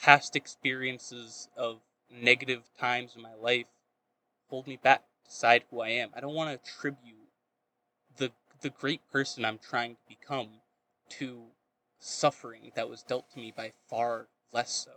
past 0.01 0.37
experiences 0.37 1.49
of 1.57 1.81
negative 2.11 2.63
times 2.79 3.15
in 3.15 3.23
my 3.23 3.35
life 3.35 3.67
hold 4.49 4.67
me 4.67 4.77
back 4.77 5.05
decide 5.31 5.63
who 5.71 5.81
I 5.81 5.91
am. 5.91 6.11
I 6.15 6.21
don't 6.21 6.35
want 6.35 6.51
to 6.51 6.71
attribute 6.71 7.31
the 8.17 8.33
the 8.61 8.71
great 8.71 9.01
person 9.11 9.45
I'm 9.45 9.59
trying 9.59 9.95
to 9.95 10.01
become 10.09 10.49
to 11.11 11.45
suffering 11.99 12.73
that 12.75 12.91
was 12.91 13.03
dealt 13.03 13.31
to 13.33 13.39
me 13.39 13.53
by 13.57 13.73
far 13.89 14.27
less 14.53 14.71
so. 14.71 14.91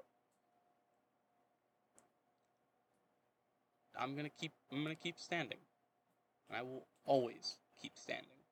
I'm 3.97 4.15
gonna 4.15 4.29
keep 4.29 4.51
I'm 4.71 4.83
gonna 4.83 4.95
keep 4.95 5.19
standing. 5.19 5.59
And 6.49 6.57
I 6.57 6.63
will 6.63 6.87
always 7.05 7.57
keep 7.81 7.93
standing. 7.95 8.42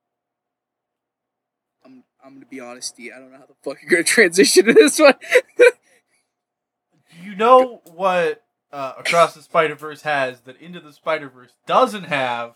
I'm 1.85 2.03
I'm 2.23 2.33
gonna 2.35 2.45
be 2.45 2.59
honest, 2.59 2.95
D. 2.97 3.11
I 3.11 3.19
don't 3.19 3.31
know 3.31 3.37
how 3.39 3.45
the 3.45 3.53
fuck 3.63 3.81
you're 3.81 3.89
gonna 3.89 4.03
transition 4.05 4.65
to 4.65 4.73
this 4.73 4.99
one. 4.99 5.15
You 7.21 7.35
know 7.35 7.81
what 7.93 8.43
uh, 8.71 8.93
Across 8.99 9.35
the 9.35 9.41
Spider 9.41 9.75
Verse 9.75 10.01
has 10.03 10.41
that 10.41 10.59
Into 10.61 10.79
the 10.79 10.93
Spider 10.93 11.29
Verse 11.29 11.51
doesn't 11.67 12.05
have? 12.05 12.53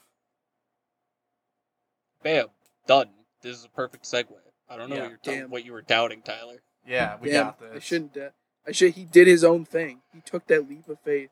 Bam, 2.24 2.48
done. 2.88 3.10
This 3.42 3.58
is 3.58 3.66
a 3.66 3.70
perfect 3.70 4.06
segue. 4.06 4.28
I 4.70 4.78
don't 4.78 4.90
know 4.90 4.96
Yeah. 4.96 5.02
what, 5.04 5.10
you're 5.10 5.18
tell- 5.20 5.34
Damn. 5.36 5.50
what 5.52 5.66
you 5.66 5.74
were 5.74 5.82
doubting, 5.82 6.22
Tyler. 6.24 6.62
Yeah, 6.88 7.18
we 7.22 7.30
Damn, 7.30 7.46
got 7.48 7.60
this. 7.60 7.72
I 7.76 7.80
shouldn't. 7.80 8.18
Uh, 8.18 8.30
I 8.68 8.72
should. 8.72 8.94
He 8.94 9.06
did 9.06 9.28
his 9.28 9.44
own 9.44 9.66
thing. 9.66 10.02
He 10.14 10.22
took 10.22 10.48
that 10.48 10.68
leap 10.70 10.88
of 10.88 11.00
faith. 11.02 11.30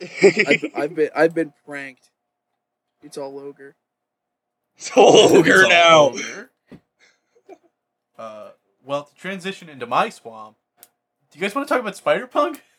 I've, 0.00 0.64
I've 0.74 0.94
been 0.94 1.10
I've 1.14 1.34
been 1.34 1.52
pranked. 1.66 2.10
It's 3.02 3.18
all 3.18 3.38
ogre. 3.38 3.74
It's 4.76 4.90
Ogre 4.96 5.60
It's 5.62 5.68
now. 5.68 5.98
all 5.98 6.08
ogre. 6.10 6.50
Uh, 8.22 8.50
well, 8.84 9.02
to 9.04 9.14
transition 9.16 9.68
into 9.68 9.84
my 9.86 10.08
swamp, 10.08 10.56
do 11.30 11.38
you 11.38 11.40
guys 11.40 11.54
want 11.54 11.66
to 11.66 11.72
talk 11.74 11.80
about 11.80 11.96
Spider 11.96 12.26
Punk? 12.26 12.62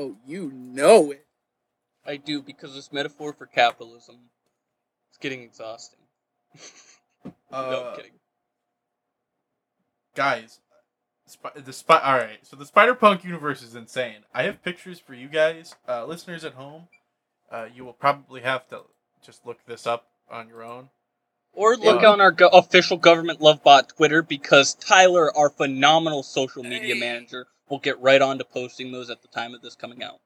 Oh, 0.00 0.14
you 0.24 0.52
know 0.54 1.10
it. 1.10 1.26
I 2.06 2.18
do 2.18 2.40
because 2.40 2.72
this 2.72 2.92
metaphor 2.92 3.32
for 3.32 3.46
capitalism 3.46 4.14
is 5.10 5.18
getting 5.18 5.42
exhausting. 5.42 5.98
no, 7.24 7.32
Uh, 7.52 7.88
I'm 7.90 7.96
kidding. 7.96 8.12
guys, 10.14 10.60
the 11.56 11.72
spy. 11.72 11.98
All 11.98 12.16
right, 12.16 12.38
so 12.46 12.54
the 12.54 12.64
Spider 12.64 12.94
Punk 12.94 13.24
universe 13.24 13.60
is 13.60 13.74
insane. 13.74 14.18
I 14.32 14.44
have 14.44 14.62
pictures 14.62 15.00
for 15.00 15.14
you 15.14 15.26
guys, 15.26 15.74
uh, 15.88 16.06
listeners 16.06 16.44
at 16.44 16.54
home. 16.54 16.86
Uh, 17.50 17.66
you 17.74 17.84
will 17.84 17.92
probably 17.92 18.42
have 18.42 18.68
to 18.68 18.82
just 19.20 19.44
look 19.44 19.66
this 19.66 19.84
up 19.84 20.06
on 20.30 20.48
your 20.48 20.62
own. 20.62 20.90
Or 21.52 21.76
look 21.76 22.02
Yeah. 22.02 22.10
on 22.10 22.20
our 22.20 22.30
go- 22.30 22.48
official 22.48 22.96
government 22.96 23.40
love 23.40 23.62
bot 23.62 23.88
Twitter 23.88 24.22
because 24.22 24.74
Tyler, 24.74 25.36
our 25.36 25.50
phenomenal 25.50 26.22
social 26.22 26.62
media 26.62 26.94
Hey. 26.94 27.00
manager, 27.00 27.48
will 27.68 27.78
get 27.80 27.98
right 28.00 28.22
on 28.22 28.38
to 28.38 28.44
posting 28.44 28.92
those 28.92 29.10
at 29.10 29.22
the 29.22 29.28
time 29.28 29.54
of 29.54 29.60
this 29.62 29.74
coming 29.74 30.02
out. 30.02 30.20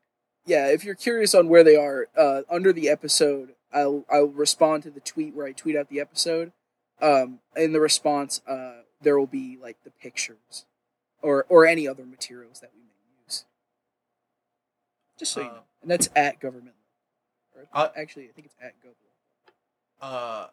Yeah, 0.44 0.68
if 0.68 0.84
you're 0.84 0.94
curious 0.94 1.34
on 1.34 1.48
where 1.48 1.64
they 1.64 1.76
are, 1.76 2.08
uh, 2.16 2.42
under 2.48 2.72
the 2.72 2.88
episode, 2.88 3.54
I'll 3.72 4.04
I'll 4.10 4.26
respond 4.26 4.82
to 4.82 4.90
the 4.90 5.00
tweet 5.00 5.34
where 5.34 5.46
I 5.46 5.52
tweet 5.52 5.76
out 5.76 5.88
the 5.88 6.00
episode. 6.00 6.52
Um, 7.00 7.40
in 7.56 7.72
the 7.72 7.80
response, 7.80 8.42
uh, 8.46 8.82
there 9.00 9.18
will 9.18 9.26
be 9.26 9.56
like 9.56 9.82
the 9.84 9.90
pictures, 9.90 10.66
or 11.22 11.46
or 11.48 11.64
any 11.66 11.88
other 11.88 12.04
materials 12.04 12.60
that 12.60 12.70
we 12.74 12.80
may 12.82 13.22
use. 13.24 13.44
Just 15.18 15.32
so 15.32 15.40
you 15.40 15.46
Uh, 15.48 15.52
know, 15.52 15.64
and 15.82 15.90
that's 15.90 16.10
at 16.14 16.38
government. 16.40 16.76
Or 17.56 17.66
Uh, 17.72 17.88
actually, 17.96 18.28
I 18.28 18.32
think 18.32 18.46
it's 18.46 18.56
at 18.60 18.74
gov. 18.82 18.94
Uh, 20.00 20.48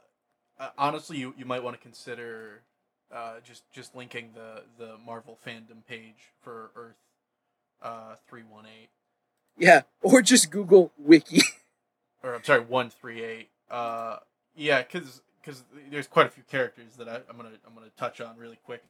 uh, 0.60 0.70
honestly, 0.78 1.18
you, 1.18 1.34
you 1.38 1.46
might 1.46 1.64
want 1.64 1.76
to 1.76 1.82
consider 1.82 2.62
uh, 3.14 3.36
just 3.44 3.64
just 3.72 3.96
linking 3.96 4.32
the, 4.34 4.64
the 4.78 4.98
Marvel 5.06 5.38
fandom 5.46 5.86
page 5.88 6.32
for 6.42 6.72
Earth 6.76 6.98
uh, 7.82 8.16
three 8.28 8.44
one 8.44 8.66
eight 8.66 8.90
Yeah, 9.58 9.82
or 10.02 10.22
just 10.22 10.52
Google 10.52 10.92
wiki. 10.98 11.42
or 12.24 12.36
I'm 12.36 12.44
sorry 12.44 12.62
one 12.62 12.90
three 12.90 13.24
eight. 13.24 13.50
Uh, 13.70 14.18
yeah, 14.56 14.82
because 14.82 15.22
because 15.42 15.64
there's 15.90 16.08
quite 16.08 16.28
a 16.28 16.30
few 16.30 16.44
characters 16.44 16.96
that 16.98 17.08
I, 17.08 17.16
I'm 17.30 17.38
gonna 17.38 17.52
I'm 17.66 17.74
gonna 17.74 17.88
touch 17.98 18.22
on 18.22 18.38
really 18.38 18.60
quick. 18.66 18.84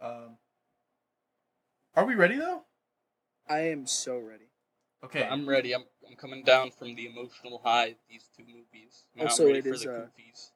Um, 0.00 0.36
are 1.96 2.04
we 2.04 2.14
ready 2.14 2.36
though? 2.36 2.62
I 3.48 3.60
am 3.60 3.86
so 3.86 4.18
ready. 4.18 4.44
Okay. 5.02 5.26
I'm 5.28 5.48
ready. 5.48 5.74
I'm, 5.74 5.84
I'm 6.08 6.16
coming 6.16 6.42
down 6.42 6.70
from 6.70 6.94
the 6.94 7.06
emotional 7.06 7.60
high 7.64 7.86
of 7.86 7.94
these 8.10 8.28
two 8.36 8.42
movies. 8.44 9.04
Now 9.16 9.24
Also, 9.24 9.44
I'm 9.44 9.48
ready 9.52 9.58
it 9.60 9.64
for 9.64 9.74
is, 9.74 9.82
the 9.84 9.92
uh, 9.92 10.00
goofies. 10.00 10.50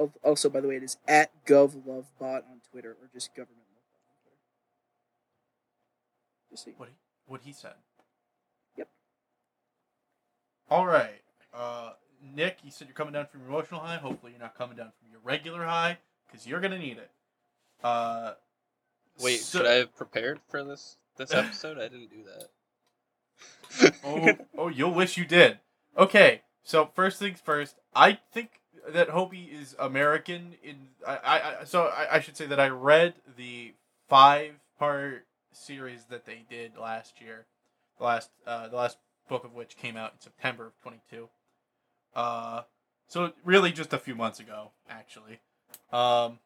Al- 0.00 0.12
Also, 0.24 0.48
by 0.48 0.60
the 0.60 0.68
way, 0.68 0.76
it 0.76 0.82
is 0.82 0.96
at 1.06 1.30
govlovebot 1.44 2.04
on 2.20 2.60
Twitter, 2.70 2.92
or 2.92 3.08
just 3.12 3.34
government 3.34 3.66
lovebot 3.74 4.08
on 4.08 4.16
Twitter. 4.22 4.36
Just 6.50 6.64
so 6.64 6.70
you- 6.70 6.76
What 6.78 6.88
he, 6.88 6.94
what 7.26 7.40
he 7.42 7.52
said. 7.52 7.74
Yep. 8.76 8.88
All 10.70 10.86
right. 10.86 11.22
Uh, 11.52 11.92
Nick, 12.22 12.58
you 12.64 12.70
said 12.70 12.88
you're 12.88 12.94
coming 12.94 13.12
down 13.14 13.26
from 13.26 13.40
your 13.40 13.48
emotional 13.50 13.80
high. 13.80 13.96
Hopefully, 13.96 14.32
you're 14.32 14.40
not 14.40 14.56
coming 14.56 14.76
down 14.76 14.92
from 15.00 15.10
your 15.10 15.20
regular 15.22 15.64
high 15.64 15.98
because 16.26 16.46
you're 16.46 16.60
gonna 16.60 16.78
need 16.78 16.98
it. 16.98 17.10
Uh, 17.82 18.34
Wait, 19.20 19.40
so- 19.40 19.58
should 19.58 19.66
I 19.66 19.74
have 19.74 19.94
prepared 19.96 20.40
for 20.48 20.62
this 20.64 20.96
this 21.16 21.32
episode? 21.32 21.78
I 21.78 21.88
didn't 21.88 22.10
do 22.10 22.24
that. 22.24 23.94
oh, 24.04 24.36
oh, 24.58 24.68
you'll 24.68 24.92
wish 24.94 25.16
you 25.16 25.24
did. 25.24 25.58
Okay, 25.96 26.42
so 26.62 26.86
first 26.94 27.18
things 27.18 27.40
first. 27.40 27.76
I 27.94 28.18
think 28.32 28.59
that 28.88 29.08
Hobie 29.08 29.52
is 29.52 29.76
American. 29.78 30.54
In 30.62 30.76
I, 31.06 31.56
I 31.60 31.64
so 31.64 31.86
I, 31.86 32.16
I 32.16 32.20
should 32.20 32.36
say 32.36 32.46
that 32.46 32.60
I 32.60 32.68
read 32.68 33.14
the 33.36 33.74
five 34.08 34.54
part 34.78 35.26
series 35.52 36.04
that 36.06 36.26
they 36.26 36.44
did 36.48 36.76
last 36.76 37.20
year. 37.20 37.46
The 37.98 38.04
last 38.04 38.30
uh, 38.46 38.68
the 38.68 38.76
last 38.76 38.98
book 39.28 39.44
of 39.44 39.54
which 39.54 39.76
came 39.76 39.96
out 39.96 40.12
in 40.12 40.20
September 40.20 40.66
of 40.66 40.80
twenty 40.82 41.00
two. 41.10 41.28
Uh, 42.14 42.62
so 43.06 43.32
really 43.44 43.72
just 43.72 43.92
a 43.92 43.98
few 43.98 44.14
months 44.14 44.40
ago, 44.40 44.70
actually. 44.88 45.40
Um, 45.92 46.38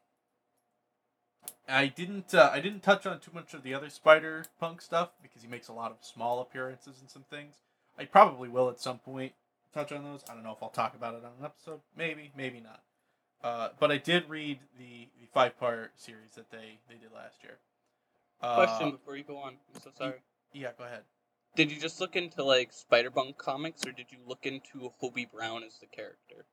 I 1.68 1.86
didn't 1.86 2.34
uh, 2.34 2.50
I 2.52 2.60
didn't 2.60 2.82
touch 2.82 3.06
on 3.06 3.20
too 3.20 3.30
much 3.32 3.54
of 3.54 3.62
the 3.62 3.74
other 3.74 3.90
Spider 3.90 4.44
Punk 4.60 4.82
stuff 4.82 5.10
because 5.22 5.42
he 5.42 5.48
makes 5.48 5.68
a 5.68 5.72
lot 5.72 5.90
of 5.90 5.98
small 6.00 6.40
appearances 6.40 7.00
and 7.00 7.10
some 7.10 7.24
things. 7.30 7.56
I 7.98 8.04
probably 8.04 8.48
will 8.48 8.68
at 8.68 8.80
some 8.80 8.98
point 8.98 9.32
touch 9.74 9.92
on 9.92 10.04
those. 10.04 10.22
I 10.30 10.34
don't 10.34 10.42
know 10.42 10.52
if 10.52 10.62
I'll 10.62 10.70
talk 10.70 10.94
about 10.94 11.14
it 11.14 11.24
on 11.24 11.32
an 11.38 11.44
episode. 11.44 11.80
Maybe, 11.96 12.32
maybe 12.36 12.60
not. 12.60 12.82
Uh, 13.42 13.68
but 13.78 13.90
I 13.90 13.98
did 13.98 14.28
read 14.28 14.60
the, 14.78 15.08
the 15.20 15.26
five 15.34 15.58
part 15.58 15.92
series 15.96 16.34
that 16.36 16.50
they, 16.50 16.78
they 16.88 16.94
did 16.94 17.12
last 17.14 17.42
year. 17.42 17.58
Uh, 18.40 18.54
Question 18.54 18.92
before 18.92 19.16
you 19.16 19.24
go 19.24 19.36
on. 19.36 19.56
I'm 19.74 19.80
so 19.80 19.90
sorry. 19.96 20.22
Yeah, 20.52 20.70
go 20.78 20.84
ahead. 20.84 21.02
Did 21.56 21.70
you 21.70 21.78
just 21.78 22.00
look 22.00 22.16
into 22.16 22.42
like 22.42 22.72
Spider 22.72 23.10
Punk 23.10 23.36
comics, 23.38 23.86
or 23.86 23.92
did 23.92 24.06
you 24.10 24.18
look 24.26 24.46
into 24.46 24.92
Hobie 25.02 25.30
Brown 25.30 25.62
as 25.62 25.78
the 25.78 25.86
character? 25.86 26.46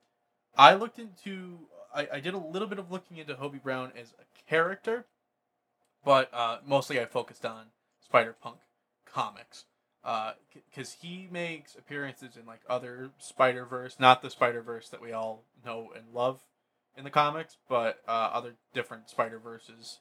I 0.58 0.74
looked 0.74 1.00
into 1.00 1.60
I, 1.94 2.08
I 2.14 2.20
did 2.20 2.34
a 2.34 2.38
little 2.38 2.68
bit 2.68 2.80
of 2.80 2.92
looking 2.92 3.18
into 3.18 3.34
Hobie 3.36 3.62
Brown 3.62 3.92
as 4.00 4.14
a 4.20 4.50
character, 4.50 5.06
but 6.04 6.30
uh, 6.34 6.58
mostly 6.66 7.00
I 7.00 7.06
focused 7.06 7.46
on 7.46 7.68
Spider 8.04 8.36
Punk 8.42 8.58
comics. 9.06 9.66
Because 10.04 10.94
he 11.02 11.28
makes 11.32 11.76
appearances 11.76 12.36
in 12.38 12.46
like 12.46 12.62
other 12.70 13.12
Spider 13.20 13.66
Verse, 13.66 13.98
not 14.00 14.22
the 14.22 14.30
Spider 14.30 14.62
Verse 14.62 14.90
that 14.90 15.02
we 15.02 15.12
all 15.12 15.44
know 15.66 15.90
and 15.96 16.06
love 16.14 16.40
in 16.98 17.04
the 17.04 17.10
comics, 17.10 17.58
but 17.70 18.00
uh, 18.08 18.12
other 18.34 18.56
different 18.74 19.10
Spider 19.10 19.40
Verses 19.40 20.00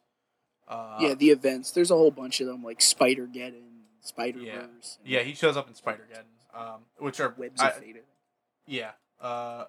Uh, 0.69 0.97
yeah, 1.01 1.15
the 1.15 1.31
events. 1.31 1.71
There's 1.73 1.91
a 1.91 1.97
whole 1.97 2.11
bunch 2.11 2.41
of 2.41 2.47
them, 2.47 2.63
like 2.65 2.81
Spider 2.81 3.27
Geddon, 3.27 3.83
Spider 4.01 4.41
Verse. 4.41 4.99
yeah, 5.05 5.21
he 5.23 5.35
shows 5.35 5.57
up 5.57 5.69
in 5.69 5.75
Spider 5.75 6.07
Geddon, 6.13 6.59
um, 6.59 6.81
which 6.99 7.21
are 7.21 7.35
Webs 7.37 7.61
of 7.61 7.75
Fate. 7.77 8.03
yeah. 8.67 8.93
Uh, 9.21 9.65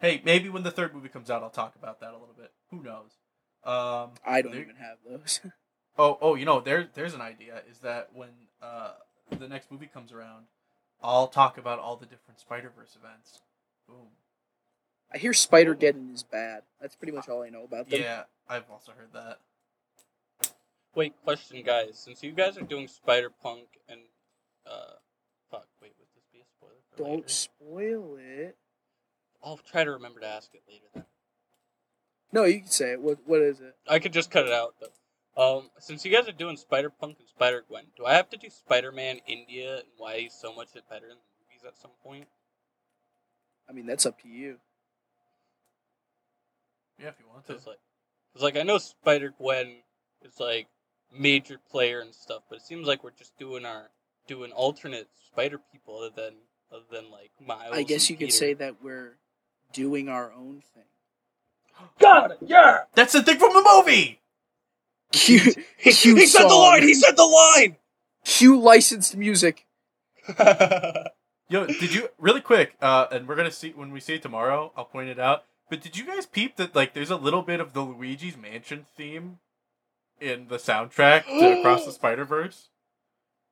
hey, 0.00 0.20
maybe 0.24 0.48
when 0.50 0.62
the 0.62 0.70
third 0.70 0.94
movie 0.94 1.08
comes 1.08 1.30
out, 1.30 1.42
I'll 1.42 1.48
talk 1.50 1.74
about 1.76 2.00
that 2.00 2.10
a 2.10 2.18
little 2.18 2.34
bit. 2.36 2.52
Who 2.70 2.82
knows? 2.82 3.12
Um, 3.64 4.10
I 4.26 4.42
don't 4.42 4.52
there- 4.52 4.60
even 4.60 4.76
have 4.76 4.98
those. 5.08 5.40
Oh, 5.96 6.18
oh, 6.20 6.34
you 6.34 6.44
know, 6.44 6.58
there, 6.60 6.88
there's 6.92 7.14
an 7.14 7.20
idea. 7.20 7.62
Is 7.70 7.78
that 7.78 8.08
when 8.12 8.30
uh, 8.60 8.94
the 9.38 9.48
next 9.48 9.70
movie 9.70 9.88
comes 9.92 10.12
around, 10.12 10.46
I'll 11.02 11.28
talk 11.28 11.58
about 11.58 11.78
all 11.78 11.96
the 11.96 12.06
different 12.06 12.40
Spider 12.40 12.70
Verse 12.76 12.96
events. 13.00 13.40
Boom. 13.88 14.08
I 15.12 15.18
hear 15.18 15.32
Spider 15.32 15.74
Geddon 15.74 16.12
is 16.14 16.22
bad. 16.22 16.62
That's 16.80 16.96
pretty 16.96 17.12
much 17.12 17.28
all 17.28 17.42
I 17.42 17.48
know 17.50 17.64
about 17.64 17.88
them. 17.88 18.00
Yeah, 18.00 18.22
I've 18.48 18.68
also 18.70 18.92
heard 18.92 19.12
that. 19.12 19.38
Wait, 20.94 21.14
question, 21.24 21.62
guys. 21.64 21.98
Since 21.98 22.22
you 22.22 22.32
guys 22.32 22.56
are 22.56 22.62
doing 22.62 22.88
Spider 22.88 23.30
Punk 23.42 23.66
and 23.88 24.00
uh, 24.66 24.94
fuck, 25.50 25.66
wait, 25.82 25.92
would 25.98 26.08
this 26.14 26.24
be 26.32 26.38
a 26.38 26.44
spoiler? 26.56 26.72
For 26.92 26.96
Don't 26.98 27.16
later? 27.16 27.28
spoil 27.28 28.16
it. 28.18 28.56
I'll 29.42 29.58
try 29.58 29.84
to 29.84 29.90
remember 29.90 30.20
to 30.20 30.26
ask 30.26 30.50
it 30.54 30.62
later. 30.68 30.84
Then 30.94 31.04
No, 32.32 32.44
you 32.44 32.60
can 32.60 32.68
say 32.70 32.92
it. 32.92 33.00
What 33.00 33.18
What 33.26 33.40
is 33.42 33.60
it? 33.60 33.76
I 33.88 33.98
could 33.98 34.12
just 34.12 34.30
cut 34.30 34.46
it 34.46 34.52
out 34.52 34.74
though. 34.80 34.86
Um, 35.36 35.70
since 35.78 36.04
you 36.04 36.12
guys 36.12 36.28
are 36.28 36.32
doing 36.32 36.56
Spider 36.56 36.90
Punk 36.90 37.16
and 37.18 37.28
Spider 37.28 37.64
Gwen, 37.68 37.84
do 37.96 38.06
I 38.06 38.14
have 38.14 38.30
to 38.30 38.36
do 38.36 38.48
Spider 38.50 38.92
Man 38.92 39.18
India 39.26 39.76
and 39.76 39.88
why 39.96 40.20
he's 40.20 40.34
so 40.34 40.54
much 40.54 40.68
better 40.74 41.06
in 41.06 41.16
the 41.16 41.34
movies 41.40 41.64
at 41.66 41.76
some 41.80 41.90
point? 42.04 42.26
I 43.68 43.72
mean, 43.72 43.86
that's 43.86 44.06
up 44.06 44.20
to 44.22 44.28
you. 44.28 44.58
Yeah, 47.00 47.08
if 47.08 47.14
you 47.18 47.26
want 47.28 47.46
to. 47.46 47.54
Cause 47.54 47.66
like, 47.66 47.80
cause 48.32 48.42
like 48.42 48.56
I 48.56 48.62
know 48.62 48.78
Spider 48.78 49.34
Gwen 49.36 49.78
is 50.22 50.38
like 50.38 50.68
major 51.12 51.58
player 51.70 52.00
and 52.00 52.14
stuff, 52.14 52.42
but 52.48 52.56
it 52.56 52.62
seems 52.62 52.86
like 52.86 53.02
we're 53.02 53.10
just 53.10 53.36
doing 53.36 53.64
our 53.64 53.90
doing 54.28 54.52
alternate 54.52 55.08
Spider 55.26 55.58
people 55.72 55.98
other 55.98 56.10
than 56.14 56.34
other 56.72 56.84
than 56.92 57.10
like 57.10 57.30
Miles. 57.44 57.72
I 57.72 57.82
guess 57.82 58.08
and 58.08 58.10
you 58.10 58.26
could 58.26 58.32
say 58.32 58.54
that 58.54 58.76
we're 58.82 59.16
doing 59.72 60.08
our 60.08 60.32
own 60.32 60.62
thing. 60.74 60.84
Got 61.98 62.32
it. 62.32 62.38
Yeah. 62.46 62.82
That's 62.94 63.12
the 63.12 63.22
thing 63.22 63.38
from 63.38 63.52
the 63.52 63.64
movie. 63.76 64.20
Cue, 65.14 65.54
He, 65.76 65.92
Cue 65.92 66.16
he 66.16 66.26
said 66.26 66.44
the 66.48 66.54
line. 66.54 66.82
He 66.82 66.94
said 66.94 67.16
the 67.16 67.24
line 67.24 67.76
cue 68.24 68.58
licensed 68.58 69.16
music. 69.16 69.66
Yo, 71.50 71.66
did 71.66 71.94
you 71.94 72.08
really 72.18 72.40
quick? 72.40 72.74
Uh, 72.80 73.06
and 73.12 73.28
we're 73.28 73.36
gonna 73.36 73.50
see 73.50 73.70
when 73.76 73.90
we 73.92 74.00
see 74.00 74.14
it 74.14 74.22
tomorrow. 74.22 74.72
I'll 74.76 74.86
point 74.86 75.08
it 75.10 75.18
out. 75.18 75.44
But 75.70 75.82
did 75.82 75.96
you 75.96 76.06
guys 76.06 76.26
peep 76.26 76.56
that 76.56 76.74
like 76.74 76.94
there's 76.94 77.10
a 77.10 77.16
little 77.16 77.42
bit 77.42 77.60
of 77.60 77.72
the 77.74 77.82
Luigi's 77.82 78.36
Mansion 78.36 78.86
theme 78.96 79.38
in 80.20 80.48
the 80.48 80.56
soundtrack 80.56 81.24
to 81.26 81.58
Across 81.60 81.84
the 81.84 81.92
Spider 81.92 82.24
Verse? 82.24 82.68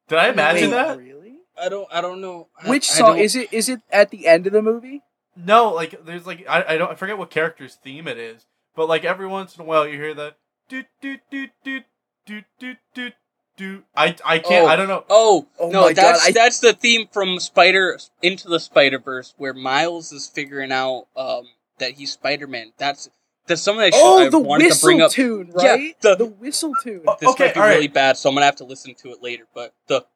Did 0.09 0.19
I 0.19 0.29
imagine 0.29 0.71
Wait, 0.71 0.77
that? 0.77 0.99
Really? 0.99 1.35
I 1.61 1.69
don't. 1.69 1.89
I 1.93 2.01
don't 2.01 2.21
know. 2.21 2.49
Which 2.67 2.91
I 2.91 2.95
song 2.95 3.11
don't- 3.17 3.19
is 3.19 3.37
it? 3.37 3.53
Is 3.53 3.69
it 3.69 3.81
at 3.91 4.11
the 4.11 4.27
end 4.27 4.47
of 4.47 4.53
the 4.53 4.63
movie? 4.63 5.03
No, 5.37 5.73
like 5.73 6.05
there's 6.05 6.27
like 6.27 6.47
I, 6.49 6.65
I 6.69 6.79
don't 6.79 6.91
I 6.91 6.95
forget 6.95 7.19
what 7.19 7.31
character's 7.31 7.75
theme 7.75 8.09
it 8.09 8.19
is, 8.19 8.47
but 8.75 8.89
like 8.89 9.05
every 9.05 9.27
once 9.27 9.55
in 9.57 9.63
a 9.63 9.65
while 9.65 9.87
you 9.87 9.97
hear 9.97 10.15
the 10.15 10.35
do 10.73 10.85
do 11.03 11.17
do 11.31 11.47
do 11.65 11.81
do 12.27 12.41
do 12.59 12.75
do 12.95 13.11
do. 13.57 13.83
I 13.95 14.17
I 14.25 14.39
can't 14.39 14.65
Oh. 14.65 14.69
I 14.69 14.77
don't 14.77 14.89
know. 14.89 15.05
Oh, 15.11 15.47
Oh 15.59 15.69
no, 15.71 15.83
my 15.83 15.93
that's 15.93 16.25
God, 16.27 16.35
that's 16.35 16.61
the 16.61 16.73
theme 16.73 17.07
from 17.13 17.39
Spider 17.39 17.99
Into 18.23 18.49
the 18.49 18.59
Spider 18.59 18.99
Verse, 18.99 19.35
where 19.37 19.53
Miles 19.53 20.13
is 20.13 20.27
figuring 20.27 20.73
out 20.73 21.07
um 21.17 21.45
that 21.79 21.93
he's 21.93 22.13
Spider 22.13 22.47
Man. 22.47 22.73
That's 22.79 23.11
that's 23.47 23.61
something 23.61 23.83
I, 23.83 23.91
should, 23.91 24.01
Oh, 24.03 24.19
I 24.27 24.29
the 24.31 24.39
wanted 24.39 24.73
to 24.73 24.81
bring 24.81 25.01
up. 25.03 25.11
tune, 25.11 25.53
Yeah, 25.61 25.73
right? 25.73 26.01
the- 26.01 26.15
the 26.17 26.27
whistle 26.27 26.75
tune. 26.83 27.03
Oh, 27.07 27.17
This 27.21 27.29
Okay, 27.31 27.47
might 27.47 27.55
be 27.55 27.61
alright. 27.61 27.75
really 27.75 27.89
bad, 27.89 28.17
so 28.17 28.29
I'm 28.31 28.35
gonna 28.37 28.47
have 28.47 28.57
to 28.57 28.65
listen 28.65 28.95
to 28.95 29.11
it 29.11 29.23
later. 29.23 29.45
But 29.55 29.75
the 29.89 30.07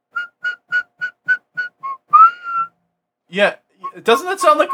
Yeah, 3.29 3.57
doesn't 4.03 4.27
that 4.27 4.41
sound 4.41 4.59
like 4.61 4.71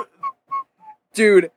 Dude, 1.15 1.51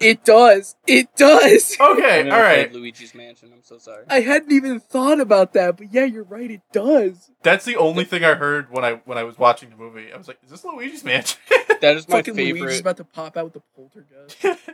it 0.00 0.24
does. 0.24 0.76
It 0.86 1.14
does. 1.16 1.76
okay? 1.80 2.20
I 2.20 2.22
never 2.22 2.68
All 2.74 2.80
Luigi's 2.80 3.14
Mansion. 3.14 3.50
I'm 3.52 3.62
so 3.62 3.78
sorry. 3.78 4.04
I 4.08 4.20
hadn't 4.20 4.52
even 4.52 4.80
thought 4.80 5.20
about 5.20 5.52
that, 5.54 5.76
but 5.76 5.92
yeah, 5.92 6.04
you're 6.04 6.24
right. 6.24 6.50
It 6.50 6.62
does. 6.72 7.30
that's 7.42 7.64
the 7.64 7.76
only 7.76 8.04
thing 8.04 8.24
I 8.24 8.34
heard 8.34 8.70
when 8.70 8.84
I 8.84 9.00
when 9.04 9.18
I 9.18 9.24
was 9.24 9.38
watching 9.38 9.70
the 9.70 9.76
movie. 9.76 10.12
I 10.12 10.16
was 10.16 10.28
like, 10.28 10.38
is 10.44 10.50
this 10.50 10.64
Luigi's 10.64 11.04
Mansion? 11.04 11.38
That 11.80 11.96
is 11.96 12.08
my 12.08 12.16
Fucking 12.16 12.34
Luigi's 12.34 12.54
favorite. 12.54 12.80
about 12.80 12.96
to 12.96 13.04
pop 13.04 13.36
out 13.36 13.44
with 13.44 13.52
the 13.52 13.62
poltergeist. 13.76 14.44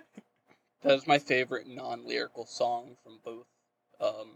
That 0.82 0.94
is 0.94 1.06
my 1.06 1.18
favorite 1.18 1.66
non-lyrical 1.66 2.44
song 2.46 2.96
from 3.02 3.18
both 3.24 3.46
um, 4.00 4.28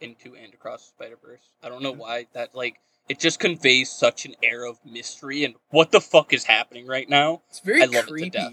Into 0.00 0.36
and 0.36 0.54
Across 0.54 0.82
the 0.82 0.88
Spider 0.96 1.18
Verse. 1.22 1.42
I 1.62 1.68
don't 1.68 1.82
know 1.82 1.92
why 1.92 2.26
that 2.34 2.54
like 2.54 2.76
it 3.08 3.18
just 3.18 3.40
conveys 3.40 3.90
such 3.90 4.24
an 4.24 4.34
air 4.42 4.64
of 4.64 4.78
mystery 4.84 5.44
and 5.44 5.54
what 5.70 5.90
the 5.90 6.00
fuck 6.00 6.32
is 6.32 6.44
happening 6.44 6.86
right 6.86 7.08
now. 7.08 7.42
It's 7.50 7.60
very 7.60 7.82
I 7.82 7.86
love 7.86 7.94
it 7.94 8.00
to 8.02 8.12
creepy. 8.12 8.30
death. 8.30 8.52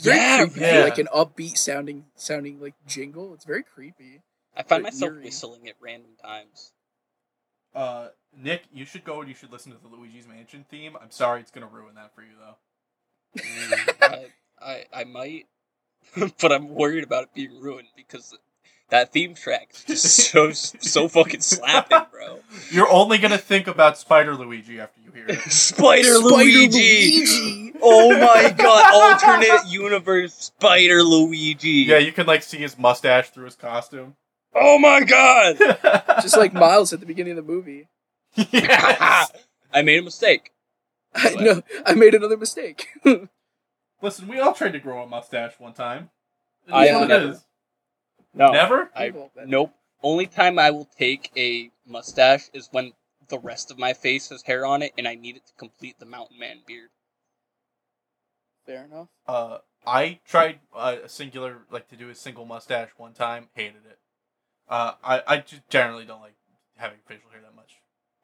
Very 0.00 0.16
Yeah, 0.16 0.46
creepy. 0.46 0.60
yeah. 0.60 0.84
Like 0.84 0.98
an 0.98 1.08
upbeat 1.14 1.56
sounding, 1.58 2.06
sounding 2.16 2.60
like 2.60 2.74
jingle. 2.86 3.34
It's 3.34 3.44
very 3.44 3.62
creepy. 3.62 4.22
I 4.56 4.62
find 4.62 4.82
myself 4.82 5.12
eerie. 5.12 5.24
whistling 5.24 5.68
at 5.68 5.74
random 5.80 6.12
times. 6.22 6.72
uh, 7.74 8.08
Nick, 8.36 8.62
you 8.72 8.84
should 8.84 9.04
go 9.04 9.20
and 9.20 9.28
you 9.28 9.34
should 9.34 9.52
listen 9.52 9.72
to 9.72 9.78
the 9.78 9.88
Luigi's 9.88 10.26
Mansion 10.26 10.64
theme. 10.70 10.96
I'm 11.00 11.10
sorry, 11.10 11.40
it's 11.40 11.50
gonna 11.50 11.66
ruin 11.68 11.94
that 11.96 12.14
for 12.14 12.22
you 12.22 12.34
though. 12.38 12.56
I, 14.02 14.26
I 14.60 14.84
I 14.92 15.04
might, 15.04 15.46
but 16.40 16.52
I'm 16.52 16.68
worried 16.74 17.04
about 17.04 17.24
it 17.24 17.34
being 17.34 17.60
ruined 17.60 17.88
because 17.96 18.36
that 18.90 19.12
theme 19.12 19.34
track 19.34 19.70
is 19.88 20.02
just 20.02 20.30
so 20.30 20.52
so 20.52 21.08
fucking 21.08 21.40
slapping, 21.40 22.06
bro. 22.12 22.40
You're 22.70 22.90
only 22.90 23.18
gonna 23.18 23.38
think 23.38 23.66
about 23.66 23.98
Spider 23.98 24.34
Luigi 24.34 24.80
after 24.80 25.00
you 25.00 25.12
hear 25.12 25.26
it. 25.28 25.40
Spider, 25.50 26.14
Spider 26.14 26.18
Luigi. 26.36 26.68
Luigi. 26.68 27.72
Oh 27.82 28.10
my 28.10 28.50
god! 28.56 29.22
Alternate 29.22 29.70
universe 29.70 30.34
Spider 30.34 31.02
Luigi. 31.02 31.84
Yeah, 31.88 31.98
you 31.98 32.12
can 32.12 32.26
like 32.26 32.42
see 32.42 32.58
his 32.58 32.78
mustache 32.78 33.30
through 33.30 33.46
his 33.46 33.56
costume. 33.56 34.16
Oh 34.54 34.78
my 34.78 35.00
god! 35.04 35.56
Just 36.22 36.36
like 36.36 36.52
Miles 36.52 36.92
at 36.92 37.00
the 37.00 37.06
beginning 37.06 37.38
of 37.38 37.44
the 37.46 37.52
movie. 37.52 37.88
yes. 38.34 39.30
I 39.72 39.82
made 39.82 39.98
a 40.00 40.02
mistake. 40.02 40.50
I 41.14 41.34
know. 41.34 41.62
I 41.86 41.94
made 41.94 42.14
another 42.14 42.36
mistake. 42.36 42.88
Listen, 44.02 44.28
we 44.28 44.40
all 44.40 44.52
tried 44.54 44.72
to 44.72 44.78
grow 44.78 45.02
a 45.02 45.06
mustache 45.06 45.52
one 45.58 45.72
time. 45.72 46.10
I 46.70 46.92
what 46.92 47.04
it 47.04 47.08
never. 47.08 47.30
is. 47.32 47.44
No, 48.32 48.52
Never? 48.52 48.90
I 48.94 49.10
Well, 49.10 49.30
then- 49.34 49.50
nope. 49.50 49.74
Only 50.02 50.26
time 50.26 50.58
I 50.58 50.70
will 50.70 50.86
take 50.86 51.30
a 51.36 51.70
mustache 51.84 52.48
is 52.54 52.68
when 52.72 52.92
the 53.28 53.38
rest 53.38 53.70
of 53.70 53.78
my 53.78 53.92
face 53.92 54.30
has 54.30 54.42
hair 54.42 54.64
on 54.64 54.82
it, 54.82 54.92
and 54.96 55.06
I 55.06 55.14
need 55.14 55.36
it 55.36 55.46
to 55.46 55.52
complete 55.54 55.98
the 55.98 56.06
mountain 56.06 56.38
man 56.38 56.62
beard. 56.66 56.88
Fair 58.64 58.84
enough. 58.84 59.08
Uh, 59.26 59.58
I 59.86 60.20
tried 60.26 60.60
uh, 60.74 60.96
a 61.04 61.08
singular, 61.08 61.58
like 61.70 61.88
to 61.88 61.96
do 61.96 62.08
a 62.08 62.14
single 62.14 62.44
mustache 62.46 62.90
one 62.96 63.12
time. 63.12 63.48
Hated 63.54 63.84
it. 63.88 63.98
Uh, 64.68 64.94
I 65.02 65.22
I 65.26 65.36
just 65.38 65.68
generally 65.68 66.04
don't 66.04 66.20
like 66.20 66.34
having 66.76 66.98
facial 67.06 67.30
hair 67.30 67.40
that 67.42 67.54
much, 67.54 67.74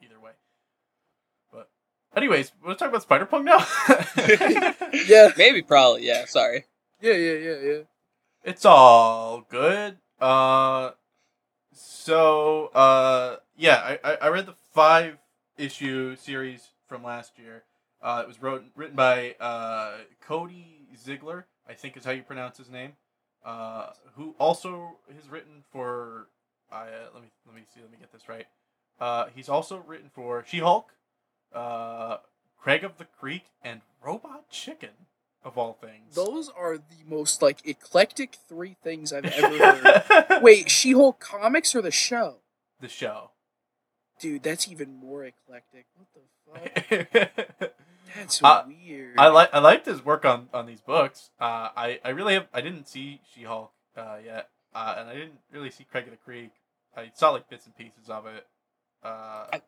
either 0.03 0.19
way. 0.21 0.33
But, 1.53 1.69
anyways, 2.17 2.53
we'll 2.65 2.77
talk 2.77 2.89
about 2.89 3.03
Spider 3.03 3.27
Punk 3.27 3.45
now. 3.45 3.59
Yeah. 5.07 5.31
Maybe, 5.37 5.63
probably, 5.63 6.07
yeah. 6.07 6.25
Sorry. 6.27 6.65
Yeah. 7.01 7.15
Yeah. 7.15 7.33
Yeah. 7.35 7.57
Yeah. 7.61 7.79
It's 8.47 8.65
all 8.65 9.45
good. 9.51 9.97
Uh, 10.21 10.91
so 11.73 12.67
uh, 12.67 13.39
yeah, 13.57 13.97
I, 14.05 14.19
I 14.23 14.29
read 14.29 14.47
the 14.47 14.55
five 14.73 15.19
issue 15.59 16.15
series 16.15 16.69
from 16.87 17.03
last 17.03 17.41
year. 17.41 17.65
Uh, 18.01 18.21
it 18.23 18.29
was 18.29 18.41
wrote, 18.41 18.63
written 18.77 18.95
by 18.95 19.35
uh, 19.41 19.95
Cody 20.21 20.87
Ziglar, 20.97 21.43
I 21.69 21.73
think 21.73 21.97
is 21.97 22.05
how 22.05 22.13
you 22.13 22.23
pronounce 22.23 22.57
his 22.57 22.71
name. 22.71 22.93
Uh, 23.45 23.91
who 24.15 24.37
also 24.39 24.99
has 25.13 25.29
written 25.29 25.65
for. 25.73 26.29
I 26.71 26.83
uh, 26.83 27.09
let 27.15 27.25
me 27.25 27.31
let 27.49 27.57
me 27.57 27.63
see. 27.75 27.81
Let 27.81 27.91
me 27.91 27.99
get 27.99 28.13
this 28.13 28.29
right. 28.29 28.47
Uh, 29.01 29.27
he's 29.35 29.49
also 29.49 29.83
written 29.85 30.09
for 30.15 30.45
She 30.47 30.61
Hulk, 30.61 30.93
uh, 31.53 32.19
Craig 32.57 32.85
of 32.85 32.97
the 32.99 33.07
Creek, 33.07 33.47
and 33.61 33.81
Robot 34.01 34.49
Chicken, 34.51 34.91
of 35.47 35.57
all 35.57 35.75
things. 35.81 36.15
Those 36.15 36.51
are 36.51 36.77
the 36.77 37.05
most 37.07 37.41
like 37.41 37.67
eclectic 37.67 38.37
three 38.49 38.77
things 38.83 39.13
I've 39.13 39.25
ever 39.25 39.59
heard. 40.29 40.43
Wait, 40.43 40.69
She-Hulk 40.71 41.21
comics 41.21 41.75
or 41.75 41.81
the 41.81 41.91
show? 41.91 42.39
the 42.81 42.89
show. 42.89 43.31
Dude, 44.21 44.43
that's 44.43 44.69
even 44.69 44.95
more 44.99 45.25
eclectic. 45.25 45.87
What 45.95 46.09
the 46.13 46.91
fuck? 46.91 47.73
That's 48.17 48.43
Uh, 48.43 48.65
weird. 48.67 49.15
I 49.19 49.29
like 49.29 49.51
I 49.53 49.59
liked 49.59 49.85
his 49.85 50.03
work 50.05 50.25
on 50.25 50.49
on 50.55 50.65
these 50.67 50.81
books. 50.81 51.31
Uh, 51.39 51.69
I 51.77 52.01
I 52.05 52.11
really 52.11 52.33
have 52.35 52.47
I 52.53 52.61
didn't 52.63 52.89
see 52.89 53.21
She 53.35 53.43
Hulk 53.43 53.73
uh, 53.97 54.17
yet, 54.25 54.49
uh, 54.75 54.95
and 54.99 55.09
I 55.11 55.15
didn't 55.15 55.41
really 55.53 55.71
see 55.71 55.85
Craig 55.85 56.05
of 56.05 56.13
the 56.13 56.17
Creek. 56.17 56.51
I 56.97 57.11
saw 57.15 57.31
like 57.31 57.49
bits 57.51 57.67
and 57.67 57.77
pieces 57.77 58.09
of 58.09 58.25
it. 58.27 58.47
Uh, 59.05 59.47
I- 59.53 59.63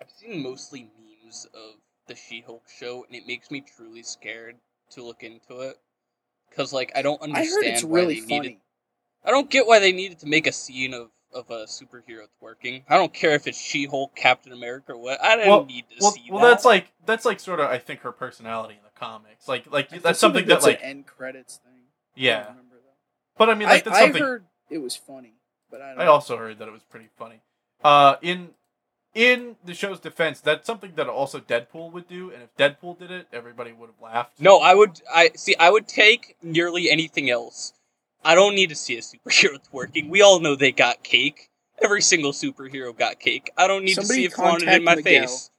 I've 0.00 0.10
seen 0.10 0.42
mostly 0.42 0.88
memes 0.98 1.46
of 1.54 1.76
the 2.08 2.14
She-Hulk 2.16 2.64
show, 2.78 3.04
and 3.06 3.14
it 3.14 3.26
makes 3.26 3.50
me 3.50 3.60
truly 3.76 4.02
scared 4.02 4.56
to 4.94 5.04
look 5.04 5.22
into 5.22 5.60
it. 5.60 5.76
Cause 6.56 6.72
like 6.72 6.92
I 6.94 7.02
don't 7.02 7.20
understand. 7.20 7.36
I 7.36 7.40
understand 7.40 7.64
heard 7.66 7.74
it's 7.74 7.84
why 7.84 7.98
really 8.00 8.14
they 8.20 8.20
funny. 8.20 8.40
needed. 8.40 8.56
I 9.24 9.30
don't 9.30 9.50
get 9.50 9.66
why 9.66 9.78
they 9.80 9.92
needed 9.92 10.18
to 10.20 10.26
make 10.26 10.46
a 10.46 10.52
scene 10.52 10.94
of 10.94 11.08
of 11.32 11.50
a 11.50 11.64
superhero 11.64 12.26
twerking. 12.40 12.84
I 12.88 12.96
don't 12.96 13.12
care 13.12 13.32
if 13.32 13.48
it's 13.48 13.58
She-Hulk, 13.60 14.14
Captain 14.14 14.52
America, 14.52 14.92
or 14.92 14.98
what. 14.98 15.20
I 15.20 15.34
didn't 15.34 15.50
Well- 15.50 15.64
need 15.64 15.84
to 15.90 15.96
Well, 16.00 16.10
see 16.12 16.22
well, 16.30 16.42
that. 16.44 16.50
that's 16.50 16.64
like 16.64 16.92
that's 17.06 17.24
like 17.24 17.40
sort 17.40 17.58
of 17.58 17.68
I 17.70 17.78
think 17.78 18.00
her 18.02 18.12
personality 18.12 18.74
in 18.74 18.80
the 18.84 18.98
comics. 18.98 19.48
Like 19.48 19.70
like 19.72 19.92
I 19.92 19.98
that's 19.98 20.20
something 20.20 20.46
that's 20.46 20.64
that 20.64 20.70
like 20.70 20.80
an 20.80 20.86
end 20.88 21.06
credits 21.06 21.56
thing. 21.56 21.72
Yeah. 22.14 22.44
don't 22.44 22.48
remember 22.50 22.76
that. 22.76 22.94
But 23.36 23.50
I 23.50 23.54
mean 23.54 23.68
like 23.68 23.80
I, 23.86 23.90
that's 23.90 23.96
I 23.96 24.00
something 24.02 24.22
heard 24.22 24.44
it 24.70 24.78
was 24.78 24.94
funny, 24.94 25.34
but 25.72 25.82
I 25.82 25.90
don't. 25.90 26.00
I 26.02 26.06
also 26.06 26.36
heard 26.36 26.58
that 26.60 26.68
it 26.68 26.72
was 26.72 26.84
pretty 26.84 27.08
funny. 27.18 27.40
Uh, 27.82 28.14
in 28.22 28.50
in 29.14 29.56
the 29.64 29.74
show's 29.74 30.00
defense, 30.00 30.40
that's 30.40 30.66
something 30.66 30.92
that 30.96 31.08
also 31.08 31.38
Deadpool 31.40 31.92
would 31.92 32.08
do, 32.08 32.30
and 32.30 32.42
if 32.42 32.56
Deadpool 32.56 32.98
did 32.98 33.10
it, 33.10 33.26
everybody 33.32 33.72
would 33.72 33.88
have 33.90 34.00
laughed. 34.02 34.40
No, 34.40 34.58
I 34.58 34.74
would. 34.74 35.00
I 35.12 35.30
see. 35.36 35.54
I 35.58 35.70
would 35.70 35.86
take 35.88 36.36
nearly 36.42 36.90
anything 36.90 37.30
else. 37.30 37.72
I 38.24 38.34
don't 38.34 38.54
need 38.54 38.70
to 38.70 38.74
see 38.74 38.96
a 38.96 39.00
superhero 39.00 39.58
twerking. 39.72 40.08
We 40.08 40.22
all 40.22 40.40
know 40.40 40.56
they 40.56 40.72
got 40.72 41.02
cake. 41.04 41.50
Every 41.82 42.00
single 42.02 42.32
superhero 42.32 42.96
got 42.96 43.20
cake. 43.20 43.50
I 43.56 43.66
don't 43.66 43.84
need 43.84 43.94
Somebody 43.94 44.14
to 44.14 44.20
see 44.22 44.24
it 44.26 44.32
flaunted 44.32 44.68
in 44.68 44.84
my 44.84 44.94
Miguel. 44.96 45.26
face. 45.26 45.50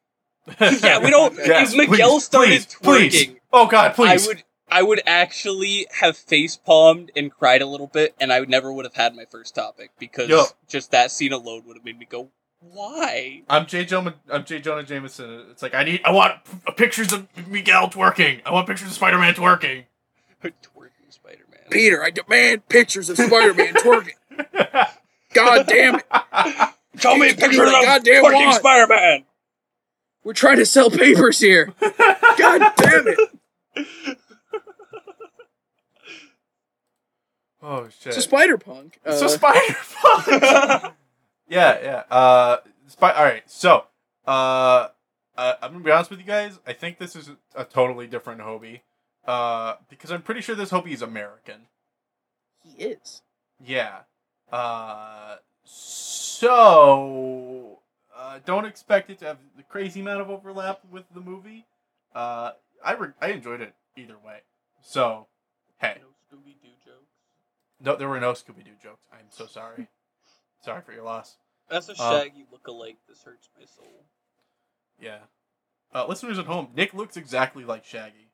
Yeah, 0.84 1.00
we 1.00 1.10
don't. 1.10 1.36
Yes, 1.38 1.74
if 1.74 1.90
Miguel 1.90 2.20
started 2.20 2.68
please, 2.82 3.10
please. 3.12 3.26
twerking, 3.28 3.36
Oh 3.52 3.66
God, 3.68 3.96
please! 3.96 4.24
I 4.24 4.28
would. 4.28 4.44
I 4.70 4.82
would 4.84 5.02
actually 5.06 5.88
have 6.02 6.18
face 6.18 6.56
palmed 6.58 7.12
and 7.16 7.32
cried 7.32 7.62
a 7.62 7.66
little 7.68 7.88
bit, 7.88 8.16
and 8.20 8.32
I 8.34 8.40
would 8.40 8.50
never 8.50 8.72
would 8.74 8.86
have 8.86 8.96
had 8.96 9.16
my 9.16 9.26
first 9.32 9.56
topic 9.56 9.92
because 10.00 10.30
Yo. 10.30 10.44
just 10.68 10.92
that 10.92 11.12
scene 11.12 11.34
alone 11.34 11.64
would 11.68 11.78
have 11.78 11.86
made 11.86 11.98
me 12.00 12.06
go, 12.10 12.30
"Why?" 12.72 13.44
I'm 13.50 13.66
J. 13.66 13.86
Jonah. 13.86 14.16
I'm 14.32 14.44
J. 14.46 14.60
Jonah 14.60 14.84
Jameson. 14.84 15.46
It's 15.52 15.62
like 15.62 15.74
I 15.74 15.84
need. 15.84 16.02
I 16.06 16.12
want 16.12 16.44
p- 16.46 16.74
pictures 16.74 17.14
of 17.14 17.28
Miguel 17.48 17.90
twerking. 17.90 18.42
I 18.46 18.52
want 18.52 18.68
pictures 18.68 18.88
of 18.90 18.94
Spider-Man 18.94 19.34
twerking. 19.36 19.86
Twerking 20.44 21.10
Spider-Man. 21.10 21.62
Peter, 21.72 22.04
I 22.04 22.12
demand 22.12 22.68
pictures 22.70 23.10
of 23.10 23.18
Spider-Man 23.18 23.74
twerking. 23.76 24.14
God 25.34 25.68
damn 25.68 25.96
it! 25.96 26.06
Show 27.00 27.16
me 27.18 27.30
a 27.30 27.34
Give 27.34 27.38
me 27.38 27.48
picture 27.48 27.66
the 27.66 27.78
of 27.78 27.84
goddamn 27.84 28.24
twerking 28.24 28.34
wand. 28.46 28.56
Spider-Man. 28.56 29.26
We're 30.24 30.34
trying 30.34 30.58
to 30.58 30.66
sell 30.66 30.90
papers 30.90 31.40
here. 31.40 31.74
God 32.38 32.74
damn 32.78 33.08
it! 33.08 33.30
oh 37.62 37.90
shit! 38.00 38.14
So 38.14 38.22
Spider 38.22 38.58
Punk. 38.58 39.00
Uh, 39.06 39.12
so 39.14 39.28
Spider. 39.28 39.76
yeah, 41.48 41.80
yeah. 41.82 42.04
Uh, 42.16 42.58
Spy- 42.88 43.14
All 43.14 43.24
right. 43.24 43.50
So, 43.50 43.86
uh, 44.28 44.90
uh, 45.38 45.54
I'm 45.62 45.72
gonna 45.74 45.84
be 45.84 45.92
honest 45.92 46.10
with 46.10 46.20
you 46.20 46.26
guys. 46.26 46.60
I 46.66 46.74
think 46.74 46.98
this 47.00 47.16
is 47.16 47.30
a, 47.56 47.66
totally 47.66 48.08
different 48.08 48.42
Hobie. 48.42 48.82
Uh, 49.26 49.76
because 49.90 50.12
I'm 50.12 50.22
pretty 50.22 50.42
sure 50.42 50.56
this 50.56 50.72
Hobie 50.72 50.94
is 50.94 51.02
American. 51.02 51.68
he 52.64 52.84
is. 52.84 53.22
Yeah. 53.64 54.00
Uh, 54.52 55.38
so 55.64 57.80
uh, 58.16 58.40
don't 58.46 58.66
expect 58.66 59.10
it 59.10 59.20
to 59.20 59.26
have 59.26 59.38
the 59.58 59.64
crazy 59.64 60.02
amount 60.02 60.22
of 60.22 60.30
overlap 60.30 60.80
with 60.92 61.06
the 61.14 61.22
movie. 61.22 61.66
Uh, 62.14 62.52
I 62.84 62.94
re- 62.94 63.14
I 63.22 63.30
enjoyed 63.30 63.62
it 63.62 63.74
either 63.98 64.16
way. 64.24 64.40
So, 64.82 65.28
hey, 65.80 65.98
No 66.02 66.08
Scooby-Doo 66.38 66.70
jokes. 66.86 67.12
no, 67.82 67.96
there 67.96 68.08
were 68.10 68.20
no 68.20 68.34
Scooby 68.34 68.64
Doo 68.64 68.72
jokes. 68.82 69.08
I'm 69.12 69.26
so 69.30 69.48
sorry. 69.48 69.88
Sorry 70.62 70.82
for 70.82 70.94
your 70.94 71.04
loss. 71.04 71.38
That's 71.70 71.90
a 71.90 71.94
Uh, 71.94 72.22
Shaggy 72.22 72.46
look-alike. 72.52 72.98
This 73.08 73.24
hurts 73.24 73.50
my 73.60 73.66
soul. 73.66 74.06
Yeah. 75.00 75.20
Uh, 75.94 76.06
listeners 76.08 76.38
at 76.38 76.46
home, 76.46 76.70
Nick 76.76 76.94
looks 76.94 77.18
exactly 77.18 77.64
like 77.64 77.86
Shaggy. 77.86 78.30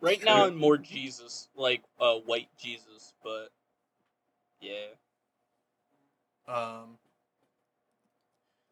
Right 0.00 0.22
now, 0.22 0.46
I'm 0.46 0.56
more 0.56 0.76
Jesus, 0.76 1.48
like 1.56 1.82
uh, 1.98 2.16
white 2.16 2.48
Jesus, 2.58 3.14
but 3.24 3.48
yeah. 4.60 4.88
Um. 6.46 6.98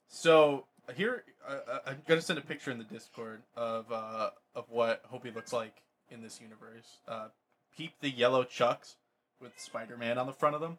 So 0.07 0.67
here, 0.95 1.25
uh, 1.49 1.79
I'm 1.87 2.03
gonna 2.07 2.21
send 2.21 2.39
a 2.39 2.43
picture 2.43 2.71
in 2.71 2.79
the 2.79 2.85
Discord 2.85 3.43
of 3.57 3.91
uh, 3.91 4.31
of 4.55 4.67
what 4.69 5.03
Hobie 5.11 5.35
looks 5.35 5.53
like 5.53 5.83
in 6.11 6.23
this 6.23 6.41
universe. 6.43 6.99
Uh, 7.09 7.29
peep 7.75 7.95
the 8.01 8.11
yellow 8.11 8.45
chucks 8.45 8.97
with 9.41 9.59
Spider-Man 9.59 10.19
on 10.19 10.27
the 10.27 10.33
front 10.33 10.55
of 10.55 10.61
them. 10.61 10.79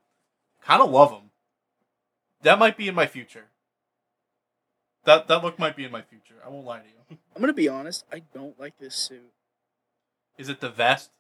Kind 0.62 0.82
of 0.84 0.92
love 0.92 1.10
them. 1.10 1.32
That 2.42 2.60
might 2.60 2.78
be 2.78 2.88
in 2.88 2.96
my 2.96 3.08
future. 3.08 3.46
That 5.06 5.28
that 5.28 5.44
look 5.44 5.60
might 5.60 5.76
be 5.76 5.84
in 5.86 5.92
my 5.92 6.02
future. 6.02 6.36
I 6.46 6.50
won't 6.50 6.66
lie 6.66 6.80
to 6.80 6.86
you. 6.88 7.18
I'm 7.36 7.42
gonna 7.42 7.54
be 7.54 7.70
honest. 7.70 8.06
I 8.12 8.24
don't 8.34 8.60
like 8.60 8.78
this 8.80 8.96
suit. 8.96 9.32
Is 10.38 10.50
it 10.50 10.60
the 10.60 10.70
vest? 10.70 11.12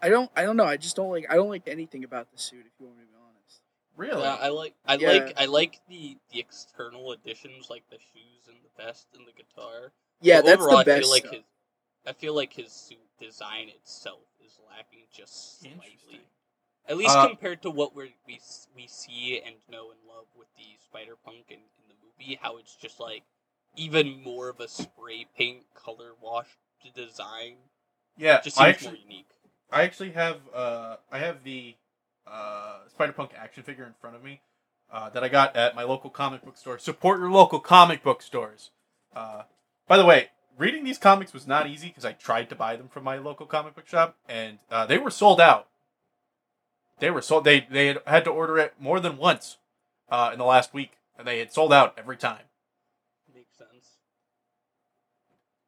I 0.00 0.08
don't. 0.08 0.30
I 0.36 0.42
don't 0.42 0.56
know. 0.56 0.64
I 0.64 0.76
just 0.76 0.96
don't 0.96 1.10
like. 1.10 1.26
I 1.30 1.36
don't 1.36 1.48
like 1.48 1.68
anything 1.68 2.02
about 2.04 2.32
the 2.32 2.38
suit. 2.38 2.64
If 2.66 2.72
you 2.80 2.86
want 2.86 2.98
me 2.98 3.04
to 3.04 3.08
be 3.10 3.14
honest. 3.16 3.60
Really? 3.96 4.22
Yeah, 4.22 4.34
I 4.40 4.48
like 4.48 4.74
I 4.84 4.94
Yeah. 4.96 5.08
like 5.12 5.34
I 5.36 5.44
like 5.46 5.80
the 5.88 6.16
the 6.32 6.40
external 6.40 7.12
additions 7.12 7.70
like 7.70 7.84
the 7.90 7.98
shoes 7.98 8.48
and 8.48 8.56
the 8.64 8.82
vest 8.82 9.06
and 9.16 9.26
the 9.26 9.32
guitar. 9.32 9.92
Yeah, 10.20 10.38
But 10.38 10.46
that's 10.46 10.62
overall, 10.62 10.78
the 10.78 10.84
best. 10.86 10.96
I 10.98 11.00
feel 11.02 11.10
like 11.10 11.22
stuff. 11.22 11.34
his 11.34 11.42
I 12.04 12.12
feel 12.14 12.34
like 12.34 12.52
his 12.52 12.72
suit 12.72 12.98
design 13.20 13.68
itself 13.68 14.26
is 14.44 14.58
lacking 14.68 15.04
just 15.14 15.60
slightly. 15.60 16.22
At 16.88 16.96
least 16.96 17.16
Uh, 17.16 17.28
compared 17.28 17.62
to 17.62 17.70
what 17.70 17.94
we're, 17.94 18.08
we 18.26 18.40
we 18.74 18.86
see 18.88 19.40
and 19.44 19.56
know 19.70 19.90
and 19.90 20.00
love 20.06 20.26
with 20.36 20.48
the 20.56 20.64
Spider 20.84 21.16
Punk 21.24 21.44
in, 21.48 21.56
in 21.58 21.88
the 21.88 21.94
movie, 22.04 22.38
how 22.42 22.56
it's 22.58 22.74
just 22.74 22.98
like 22.98 23.22
even 23.76 24.22
more 24.22 24.48
of 24.48 24.60
a 24.60 24.68
spray 24.68 25.26
paint 25.36 25.64
color 25.74 26.12
wash 26.20 26.58
design. 26.94 27.56
Yeah. 28.16 28.40
Just 28.40 28.60
I 28.60 28.72
seems 28.72 28.74
actually, 28.74 28.90
more 28.90 29.08
unique. 29.08 29.28
I 29.70 29.82
actually 29.82 30.10
have 30.12 30.36
uh 30.52 30.96
I 31.10 31.18
have 31.18 31.44
the 31.44 31.76
uh 32.26 32.80
Spider 32.88 33.12
Punk 33.12 33.30
action 33.36 33.62
figure 33.62 33.86
in 33.86 33.94
front 34.00 34.16
of 34.16 34.24
me 34.24 34.40
uh, 34.92 35.08
that 35.10 35.24
I 35.24 35.28
got 35.28 35.56
at 35.56 35.74
my 35.74 35.84
local 35.84 36.10
comic 36.10 36.44
book 36.44 36.56
store. 36.56 36.78
Support 36.78 37.20
your 37.20 37.30
local 37.30 37.60
comic 37.60 38.02
book 38.02 38.22
stores. 38.22 38.70
Uh, 39.14 39.42
by 39.88 39.96
the 39.96 40.04
way, 40.04 40.30
reading 40.58 40.84
these 40.84 40.98
comics 40.98 41.32
was 41.32 41.46
not 41.46 41.66
easy 41.66 41.88
because 41.88 42.04
I 42.04 42.12
tried 42.12 42.48
to 42.50 42.54
buy 42.54 42.76
them 42.76 42.88
from 42.88 43.04
my 43.04 43.16
local 43.18 43.46
comic 43.46 43.74
book 43.74 43.86
shop 43.86 44.16
and 44.28 44.58
uh, 44.70 44.84
they 44.86 44.98
were 44.98 45.10
sold 45.10 45.40
out. 45.40 45.68
They 46.98 47.10
were 47.10 47.22
sold. 47.22 47.44
They 47.44 47.66
they 47.68 47.88
had, 47.88 47.98
had 48.06 48.24
to 48.24 48.30
order 48.30 48.58
it 48.58 48.74
more 48.78 49.00
than 49.00 49.16
once 49.16 49.58
uh, 50.08 50.30
in 50.32 50.38
the 50.38 50.44
last 50.44 50.72
week, 50.72 50.92
and 51.18 51.26
they 51.26 51.38
had 51.38 51.52
sold 51.52 51.72
out 51.72 51.94
every 51.98 52.16
time. 52.16 52.44
Makes 53.34 53.56
sense. 53.56 53.96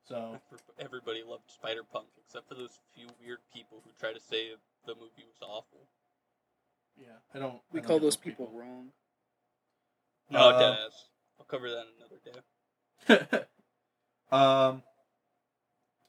So 0.07 0.39
Everybody 0.79 1.23
loved 1.27 1.51
Spider 1.51 1.83
Punk 1.91 2.07
except 2.25 2.49
for 2.49 2.55
those 2.55 2.79
few 2.95 3.07
weird 3.25 3.39
people 3.53 3.81
who 3.85 3.91
try 3.99 4.13
to 4.13 4.21
say 4.21 4.51
the 4.87 4.95
movie 4.95 5.25
was 5.27 5.41
awful. 5.41 5.87
yeah, 7.01 7.07
I 7.35 7.39
don't. 7.39 7.61
we 7.73 7.79
I 7.79 7.83
don't 7.83 7.89
call 7.89 7.99
get 7.99 8.03
those 8.03 8.17
people 8.17 8.51
wrong. 8.53 8.89
No, 10.31 10.51
Uh, 10.51 10.61
deadass. 10.61 10.91
I'll 11.39 11.47
cover 11.47 11.69
that 11.71 11.87
another 11.99 13.31
day. 13.41 13.47
um, 14.33 14.83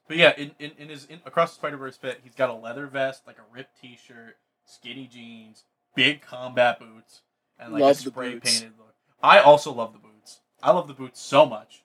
but 0.08 0.16
yeah, 0.16 0.32
in, 0.36 0.52
in, 0.58 0.72
in 0.78 0.88
his 0.88 1.04
in, 1.06 1.20
across 1.24 1.50
the 1.50 1.56
Spider 1.56 1.76
Verse 1.76 1.98
bit, 1.98 2.20
he's 2.22 2.34
got 2.34 2.50
a 2.50 2.54
leather 2.54 2.86
vest, 2.86 3.22
like 3.26 3.38
a 3.38 3.54
ripped 3.54 3.80
T 3.80 3.98
shirt, 4.04 4.36
skinny 4.66 5.06
jeans, 5.06 5.64
big 5.94 6.20
combat 6.20 6.78
boots, 6.78 7.22
and 7.58 7.72
like 7.72 7.82
Love 7.82 7.92
a 7.92 7.94
spray 7.94 8.32
painted 8.38 8.72
look. 8.78 8.94
I 9.22 9.38
also 9.38 9.72
love 9.72 9.92
the 9.92 9.98
boots. 9.98 10.40
I 10.62 10.72
love 10.72 10.88
the 10.88 10.94
boots 10.94 11.20
so 11.20 11.46
much. 11.46 11.84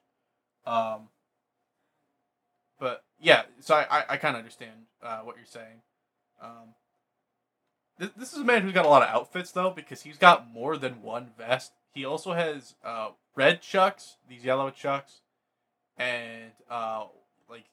Um, 0.65 1.09
but 2.79 3.03
yeah, 3.19 3.43
so 3.59 3.75
I 3.75 3.85
I, 3.89 4.03
I 4.09 4.17
kind 4.17 4.35
of 4.35 4.39
understand 4.39 4.87
uh, 5.01 5.19
what 5.19 5.37
you're 5.37 5.45
saying. 5.45 5.81
Um, 6.41 6.75
this, 7.97 8.09
this 8.17 8.33
is 8.33 8.39
a 8.39 8.43
man 8.43 8.63
who's 8.63 8.73
got 8.73 8.85
a 8.85 8.89
lot 8.89 9.03
of 9.03 9.09
outfits 9.09 9.51
though, 9.51 9.69
because 9.69 10.01
he's 10.01 10.17
got 10.17 10.51
more 10.51 10.77
than 10.77 11.01
one 11.01 11.29
vest. 11.37 11.71
He 11.93 12.03
also 12.03 12.33
has 12.33 12.75
uh, 12.83 13.09
red 13.35 13.61
chucks, 13.61 14.17
these 14.27 14.43
yellow 14.43 14.71
chucks, 14.71 15.21
and 15.97 16.51
uh, 16.69 17.05
like 17.49 17.65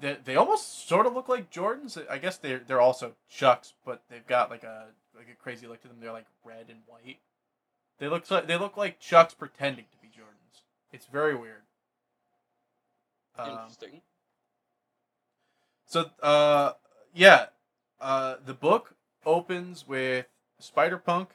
they, 0.00 0.16
they 0.24 0.36
almost 0.36 0.88
sort 0.88 1.06
of 1.06 1.14
look 1.14 1.28
like 1.28 1.50
Jordans. 1.50 1.98
I 2.08 2.18
guess 2.18 2.36
they're 2.36 2.60
they're 2.66 2.80
also 2.80 3.14
chucks, 3.28 3.74
but 3.84 4.02
they've 4.10 4.26
got 4.26 4.50
like 4.50 4.64
a 4.64 4.86
like 5.16 5.28
a 5.30 5.34
crazy 5.34 5.66
look 5.66 5.82
to 5.82 5.88
them. 5.88 5.98
They're 6.00 6.12
like 6.12 6.26
red 6.44 6.66
and 6.68 6.80
white. 6.86 7.18
They 7.98 8.08
look 8.08 8.30
like 8.30 8.46
they 8.46 8.58
look 8.58 8.76
like 8.76 9.00
chucks 9.00 9.34
pretending 9.34 9.86
to 9.92 9.98
be 9.98 10.08
Jordans. 10.08 10.62
It's 10.92 11.06
very 11.06 11.34
weird. 11.34 11.62
Um, 13.38 13.50
Interesting. 13.50 14.00
so, 15.86 16.10
uh, 16.22 16.72
yeah, 17.14 17.46
uh, 18.00 18.36
the 18.44 18.54
book 18.54 18.94
opens 19.26 19.86
with 19.86 20.26
Spider 20.58 20.96
Punk 20.96 21.30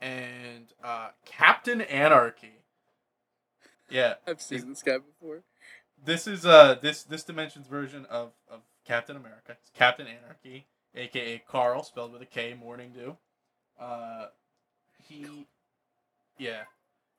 and 0.00 0.72
uh, 0.82 1.10
Captain 1.24 1.80
Anarchy. 1.80 2.60
Yeah, 3.88 4.14
I've 4.26 4.42
seen 4.42 4.68
this 4.68 4.82
guy 4.82 4.98
before. 4.98 5.42
This 6.04 6.26
is 6.26 6.46
uh 6.46 6.76
this 6.80 7.02
this 7.02 7.24
dimension's 7.24 7.66
version 7.66 8.06
of 8.10 8.32
of 8.50 8.60
Captain 8.86 9.16
America. 9.16 9.56
It's 9.60 9.70
Captain 9.74 10.06
Anarchy, 10.06 10.66
aka 10.94 11.42
Carl, 11.46 11.82
spelled 11.82 12.12
with 12.12 12.22
a 12.22 12.26
K. 12.26 12.54
Morning 12.54 12.92
Dew. 12.94 13.16
Uh, 13.78 14.26
he, 15.08 15.46
yeah, 16.38 16.62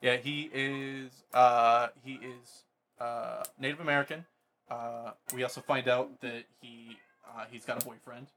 yeah, 0.01 0.17
he 0.17 0.49
is 0.53 1.11
uh 1.33 1.89
he 2.03 2.13
is 2.13 2.63
uh 2.99 3.43
Native 3.59 3.79
American. 3.79 4.25
Uh, 4.69 5.11
we 5.33 5.43
also 5.43 5.61
find 5.61 5.87
out 5.87 6.21
that 6.21 6.45
he 6.61 6.97
uh, 7.27 7.45
he's 7.51 7.65
got 7.65 7.81
a 7.81 7.85
boyfriend. 7.85 8.27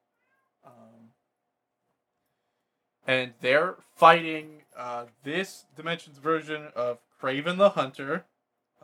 Um, 0.65 1.11
and 3.07 3.33
they're 3.41 3.77
fighting 3.95 4.63
uh, 4.77 5.05
this 5.23 5.65
dimension's 5.77 6.19
version 6.19 6.69
of 6.75 6.99
Kraven 7.21 7.57
the 7.57 7.71
Hunter. 7.71 8.25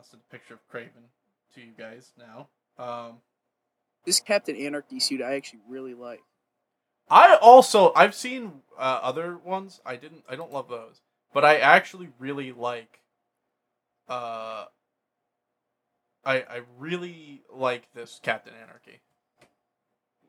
Send 0.03 0.23
a 0.27 0.31
picture 0.31 0.55
of 0.55 0.59
Kraven 0.71 1.11
to 1.55 1.61
you 1.61 1.71
guys 1.77 2.13
now. 2.17 2.47
Um, 2.83 3.17
This 4.05 4.19
Captain 4.19 4.55
Anarchy 4.55 4.99
suit 4.99 5.21
I 5.21 5.35
actually 5.35 5.59
really 5.67 5.93
like. 5.93 6.21
I 7.09 7.35
also 7.35 7.91
I've 7.95 8.15
seen 8.15 8.61
uh, 8.77 8.99
other 9.03 9.37
ones. 9.37 9.81
I 9.85 9.95
didn't. 9.97 10.23
I 10.29 10.35
don't 10.35 10.53
love 10.53 10.69
those, 10.69 11.01
but 11.33 11.43
I 11.45 11.57
actually 11.57 12.09
really 12.19 12.51
like. 12.51 12.99
Uh, 14.07 14.65
I 16.23 16.35
I 16.41 16.61
really 16.79 17.41
like 17.53 17.87
this 17.93 18.19
Captain 18.23 18.53
Anarchy. 18.61 18.99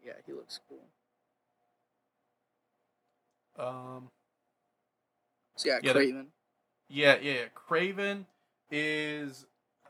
Yeah, 0.04 0.14
he 0.26 0.32
looks 0.32 0.58
cool. 0.68 0.84
Um, 3.56 4.10
So 5.56 5.68
yeah, 5.68 5.78
Yeah, 5.82 5.92
the- 5.92 6.00
Kraven. 6.00 6.26
yeah, 6.88 7.16
yeah, 7.20 7.32
yeah. 7.32 7.44
Kraven 7.54 8.26
is, 8.70 9.46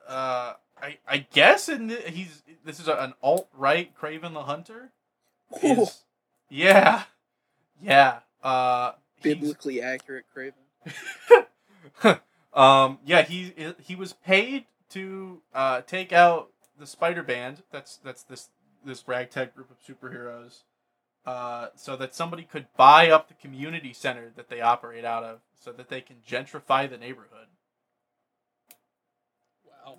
uh, 0.09 0.55
I 0.83 0.99
I 1.07 1.19
guess 1.19 1.67
the, 1.67 2.03
he's 2.07 2.43
this 2.65 2.81
is 2.81 2.89
an 2.89 3.15
alt 3.23 3.49
right 3.57 3.93
Kraven 3.97 4.35
the 4.35 4.43
Hunter. 4.43 4.91
Cool. 5.61 5.85
Is, 5.85 6.03
yeah, 6.51 7.05
yeah. 7.81 8.21
Uh, 8.43 8.93
Biblically 9.23 9.81
accurate 9.81 10.25
Kraven. 10.37 10.55
um, 12.53 12.99
yeah, 13.05 13.23
he 13.23 13.55
he 13.81 13.95
was 13.95 14.13
paid 14.13 14.67
to 14.91 15.41
uh, 15.55 15.83
take 15.83 16.13
out 16.13 16.51
the 16.79 16.87
Spider 16.87 17.23
Band. 17.23 17.63
That's 17.71 17.99
that's 17.99 18.25
this 18.25 18.49
this 18.85 19.07
ragtag 19.07 19.55
group 19.55 19.71
of 19.71 19.79
superheroes, 19.81 20.63
uh, 21.25 21.69
so 21.77 21.95
that 21.97 22.15
somebody 22.15 22.43
could 22.43 22.67
buy 22.77 23.09
up 23.09 23.29
the 23.29 23.35
community 23.35 23.93
center 23.93 24.33
that 24.35 24.49
they 24.49 24.61
operate 24.61 25.05
out 25.05 25.23
of, 25.23 25.41
so 25.55 25.71
that 25.73 25.89
they 25.89 26.01
can 26.01 26.17
gentrify 26.29 26.91
the 26.91 26.99
neighborhood. 26.99 27.47
Wow. 29.65 29.97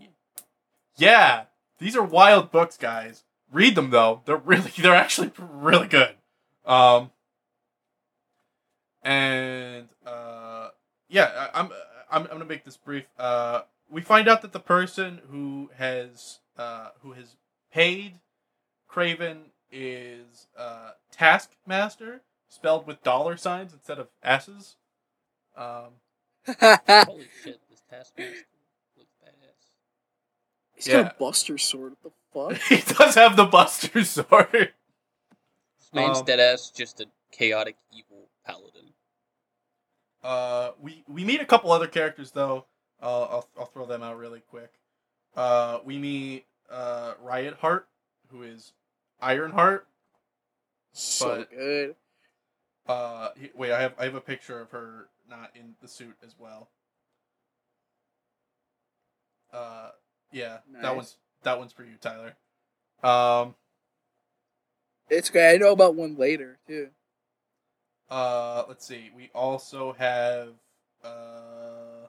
Yeah, 0.97 1.45
these 1.79 1.95
are 1.95 2.03
wild 2.03 2.51
books, 2.51 2.77
guys. 2.77 3.23
Read 3.51 3.75
them 3.75 3.89
though; 3.89 4.21
they're 4.25 4.37
really 4.37 4.71
they're 4.77 4.95
actually 4.95 5.31
really 5.37 5.87
good. 5.87 6.15
Um, 6.65 7.11
and 9.01 9.89
uh, 10.05 10.69
yeah, 11.09 11.49
I, 11.53 11.59
I'm 11.61 11.69
I'm 12.11 12.23
I'm 12.23 12.27
gonna 12.27 12.45
make 12.45 12.63
this 12.63 12.77
brief. 12.77 13.05
Uh, 13.17 13.61
we 13.89 14.01
find 14.01 14.27
out 14.27 14.41
that 14.41 14.53
the 14.53 14.59
person 14.59 15.21
who 15.29 15.69
has 15.75 16.39
uh 16.57 16.89
who 17.01 17.13
has 17.13 17.35
paid 17.71 18.19
Kraven 18.91 19.49
is 19.71 20.47
uh 20.57 20.91
Taskmaster, 21.11 22.21
spelled 22.49 22.87
with 22.87 23.03
dollar 23.03 23.37
signs 23.37 23.73
instead 23.73 23.99
of 23.99 24.07
s's. 24.23 24.75
Um, 25.55 25.99
Holy 26.47 27.27
shit, 27.43 27.59
this 27.69 27.83
Taskmaster. 27.89 28.45
He's 30.83 30.93
got 30.93 30.99
Yeah. 31.05 31.09
a 31.11 31.13
Buster 31.19 31.57
sword. 31.57 31.93
What 32.01 32.13
the 32.53 32.55
fuck? 32.57 32.61
he 32.69 32.93
does 32.93 33.15
have 33.15 33.35
the 33.35 33.45
Buster 33.45 34.03
sword. 34.03 34.49
This 34.51 35.93
man's 35.93 36.19
Um, 36.19 36.25
dead 36.25 36.39
ass 36.39 36.71
just 36.71 36.99
a 36.99 37.05
chaotic 37.31 37.77
evil 37.91 38.29
paladin. 38.45 38.93
Uh, 40.23 40.71
we 40.81 41.03
we 41.07 41.23
meet 41.23 41.41
a 41.41 41.45
couple 41.45 41.71
other 41.71 41.87
characters 41.87 42.31
though. 42.31 42.65
Uh, 43.01 43.23
I'll 43.23 43.49
I'll 43.57 43.65
throw 43.65 43.85
them 43.85 44.01
out 44.03 44.17
really 44.17 44.39
quick. 44.41 44.71
Uh, 45.35 45.79
we 45.83 45.97
meet 45.97 46.45
uh 46.69 47.13
Riot 47.21 47.55
Heart, 47.55 47.87
who 48.29 48.43
is 48.43 48.73
Ironheart. 49.21 49.87
So 50.93 51.37
But- 51.39 51.51
good. 51.51 51.95
Uh, 52.85 53.29
he- 53.39 53.51
wait, 53.55 53.71
I 53.71 53.81
have 53.81 53.93
I 53.97 54.03
have 54.05 54.15
a 54.15 54.21
picture 54.21 54.59
of 54.59 54.71
her 54.71 55.09
not 55.29 55.51
in 55.55 55.75
the 55.81 55.87
suit 55.87 56.15
as 56.25 56.35
well. 56.37 56.69
Uh, 59.51 59.89
yeah, 60.33 60.57
that 60.81 60.95
one's 60.95 61.17
that 61.43 61.59
one's 61.59 61.71
for 61.71 61.83
you, 61.83 61.95
Tyler. 62.01 62.35
Um, 63.03 63.55
It's 65.09 65.29
great. 65.29 65.53
I 65.55 65.57
know 65.57 65.71
about 65.71 65.95
one 65.95 66.15
later 66.15 66.57
too. 66.67 66.89
Uh, 68.09 68.63
let's 68.67 68.85
see. 68.85 69.09
We 69.15 69.29
also 69.33 69.93
have 69.93 70.49
uh, 71.03 72.07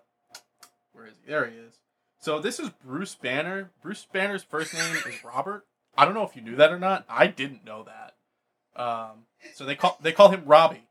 where 0.93 1.07
is 1.07 1.14
he? 1.25 1.31
There 1.31 1.47
he 1.47 1.57
is. 1.57 1.75
So 2.20 2.39
this 2.41 2.59
is 2.59 2.70
Bruce 2.85 3.14
Banner. 3.14 3.70
Bruce 3.83 4.07
Banner's 4.12 4.43
first 4.43 4.72
name 4.75 4.97
is 5.07 5.22
Robert. 5.25 5.66
I 5.97 6.05
don't 6.05 6.14
know 6.14 6.25
if 6.25 6.35
you 6.35 6.43
knew 6.43 6.57
that 6.57 6.72
or 6.72 6.79
not. 6.79 7.05
I 7.09 7.27
didn't 7.27 7.64
know 7.64 7.85
that. 7.85 8.14
Um, 8.81 9.27
so 9.55 9.64
they 9.64 9.75
call 9.77 9.99
they 10.03 10.12
call 10.12 10.31
him 10.31 10.43
Robbie. 10.47 10.87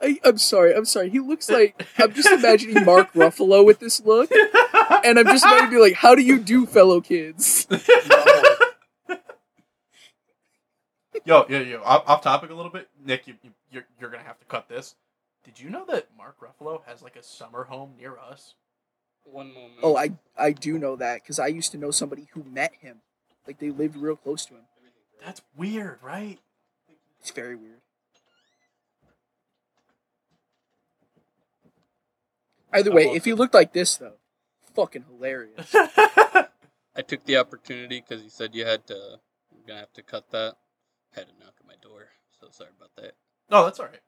I, 0.00 0.18
I'm 0.24 0.38
sorry. 0.38 0.74
I'm 0.74 0.84
sorry. 0.84 1.10
He 1.10 1.20
looks 1.20 1.48
like 1.56 1.86
I'm 1.98 2.12
just 2.12 2.28
imagining 2.28 2.84
Mark 2.84 3.12
Ruffalo 3.12 3.64
with 3.64 3.78
this 3.80 4.00
look, 4.04 4.30
and 5.04 5.18
I'm 5.18 5.26
just 5.26 5.44
imagining 5.44 5.70
be 5.70 5.78
like, 5.80 5.94
"How 5.94 6.14
do 6.14 6.22
you 6.22 6.38
do, 6.38 6.66
fellow 6.66 7.00
kids?" 7.00 7.66
yo, 11.24 11.46
yo, 11.48 11.60
yo. 11.60 11.82
Off, 11.82 12.04
off 12.06 12.22
topic 12.22 12.50
a 12.50 12.54
little 12.54 12.70
bit. 12.70 12.88
Nick, 13.04 13.26
you, 13.26 13.34
you 13.42 13.50
you're 13.70 13.86
you're 14.00 14.10
gonna 14.10 14.22
have 14.22 14.38
to 14.38 14.46
cut 14.46 14.68
this. 14.68 14.94
Did 15.44 15.60
you 15.60 15.70
know 15.70 15.84
that 15.86 16.08
Mark 16.16 16.36
Ruffalo 16.40 16.82
has 16.86 17.02
like 17.02 17.16
a 17.16 17.22
summer 17.22 17.64
home 17.64 17.92
near 17.98 18.16
us? 18.18 18.54
One 19.24 19.48
moment. 19.54 19.80
Oh, 19.82 19.96
I 19.96 20.10
I 20.36 20.52
do 20.52 20.78
know 20.78 20.96
that 20.96 21.22
because 21.22 21.38
I 21.38 21.46
used 21.48 21.72
to 21.72 21.78
know 21.78 21.90
somebody 21.90 22.28
who 22.32 22.44
met 22.44 22.74
him. 22.80 23.00
Like 23.46 23.58
they 23.58 23.70
lived 23.70 23.96
real 23.96 24.16
close 24.16 24.44
to 24.46 24.54
him. 24.54 24.62
That's 25.24 25.40
weird, 25.56 25.98
right? 26.02 26.38
It's 27.20 27.30
very 27.30 27.56
weird. 27.56 27.80
Either 32.76 32.92
way, 32.92 33.04
if 33.06 33.24
he 33.24 33.32
looked 33.34 33.54
like 33.54 33.72
this 33.72 33.96
though, 33.96 34.16
fucking 34.74 35.04
hilarious. 35.10 35.74
I 35.74 37.02
took 37.06 37.24
the 37.24 37.36
opportunity 37.36 38.00
because 38.00 38.22
you 38.22 38.30
said 38.30 38.54
you 38.54 38.64
had 38.64 38.86
to. 38.88 38.94
You're 39.54 39.66
gonna 39.66 39.80
have 39.80 39.92
to 39.94 40.02
cut 40.02 40.30
that. 40.30 40.56
I 41.14 41.20
Had 41.20 41.28
to 41.28 41.34
knock 41.40 41.54
at 41.60 41.66
my 41.66 41.74
door, 41.82 42.08
so 42.40 42.48
sorry 42.50 42.70
about 42.76 42.90
that. 42.96 43.12
No, 43.50 43.64
that's 43.64 43.78
all 43.80 43.86
right. 43.86 44.00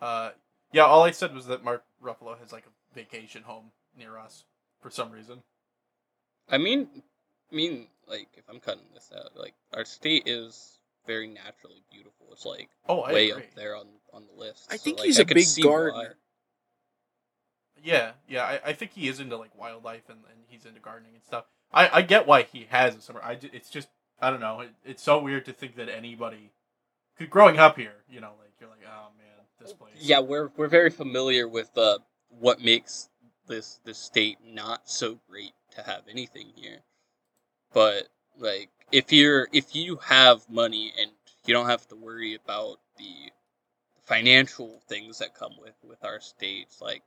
Uh, 0.00 0.30
yeah, 0.72 0.84
all 0.84 1.02
I 1.04 1.10
said 1.12 1.34
was 1.34 1.46
that 1.46 1.62
Mark 1.64 1.84
Ruffalo 2.02 2.38
has 2.38 2.52
like 2.52 2.64
a 2.66 2.94
vacation 2.94 3.42
home 3.42 3.72
near 3.96 4.18
us 4.18 4.44
for 4.80 4.90
some 4.90 5.10
reason. 5.12 5.42
I 6.50 6.58
mean, 6.58 6.88
I 7.52 7.54
mean, 7.54 7.88
like 8.08 8.28
if 8.34 8.44
I'm 8.48 8.60
cutting 8.60 8.86
this 8.94 9.10
out, 9.16 9.36
like 9.36 9.54
our 9.74 9.84
state 9.84 10.24
is 10.26 10.78
very 11.06 11.28
naturally 11.28 11.82
beautiful. 11.90 12.28
It's 12.32 12.44
like 12.46 12.68
Oh, 12.88 13.00
I 13.00 13.12
way 13.12 13.30
agree. 13.30 13.42
up 13.44 13.54
there 13.54 13.76
on 13.76 13.86
on 14.12 14.24
the 14.26 14.38
list. 14.38 14.68
I 14.70 14.76
so, 14.76 14.82
think 14.84 14.98
like, 14.98 15.06
he's 15.06 15.18
I 15.18 15.22
a 15.22 15.26
big 15.26 15.44
see 15.44 15.62
gardener. 15.62 16.16
Yeah, 17.82 18.12
yeah, 18.28 18.44
I, 18.44 18.60
I 18.66 18.72
think 18.72 18.92
he 18.92 19.08
is 19.08 19.20
into 19.20 19.36
like 19.36 19.58
wildlife 19.58 20.08
and, 20.08 20.18
and 20.30 20.38
he's 20.46 20.64
into 20.64 20.80
gardening 20.80 21.14
and 21.14 21.24
stuff. 21.24 21.44
I, 21.72 21.88
I 21.98 22.02
get 22.02 22.26
why 22.26 22.42
he 22.42 22.66
has 22.70 22.94
a 22.94 23.00
summer. 23.00 23.20
I 23.22 23.38
it's 23.52 23.70
just 23.70 23.88
I 24.20 24.30
don't 24.30 24.40
know. 24.40 24.60
It, 24.60 24.70
it's 24.84 25.02
so 25.02 25.18
weird 25.18 25.44
to 25.46 25.52
think 25.52 25.76
that 25.76 25.88
anybody, 25.88 26.52
cause 27.18 27.28
growing 27.28 27.58
up 27.58 27.76
here, 27.76 27.94
you 28.08 28.20
know, 28.20 28.32
like 28.38 28.52
you're 28.60 28.70
like, 28.70 28.86
oh 28.86 29.08
man, 29.18 29.46
this 29.60 29.72
place. 29.72 29.94
Yeah, 29.98 30.20
we're 30.20 30.50
we're 30.56 30.68
very 30.68 30.90
familiar 30.90 31.48
with 31.48 31.76
uh, 31.76 31.98
what 32.28 32.60
makes 32.62 33.08
this 33.48 33.80
this 33.84 33.98
state 33.98 34.38
not 34.46 34.88
so 34.88 35.18
great 35.28 35.52
to 35.74 35.82
have 35.82 36.02
anything 36.10 36.52
here. 36.54 36.80
But 37.72 38.08
like 38.38 38.70
if 38.92 39.12
you're 39.12 39.48
if 39.52 39.74
you 39.74 39.96
have 40.04 40.48
money 40.48 40.92
and 41.00 41.10
you 41.46 41.54
don't 41.54 41.66
have 41.66 41.88
to 41.88 41.96
worry 41.96 42.34
about 42.34 42.78
the 42.98 43.32
financial 44.04 44.80
things 44.88 45.18
that 45.18 45.34
come 45.34 45.52
with 45.60 45.74
with 45.82 46.04
our 46.04 46.20
states, 46.20 46.80
like 46.80 47.02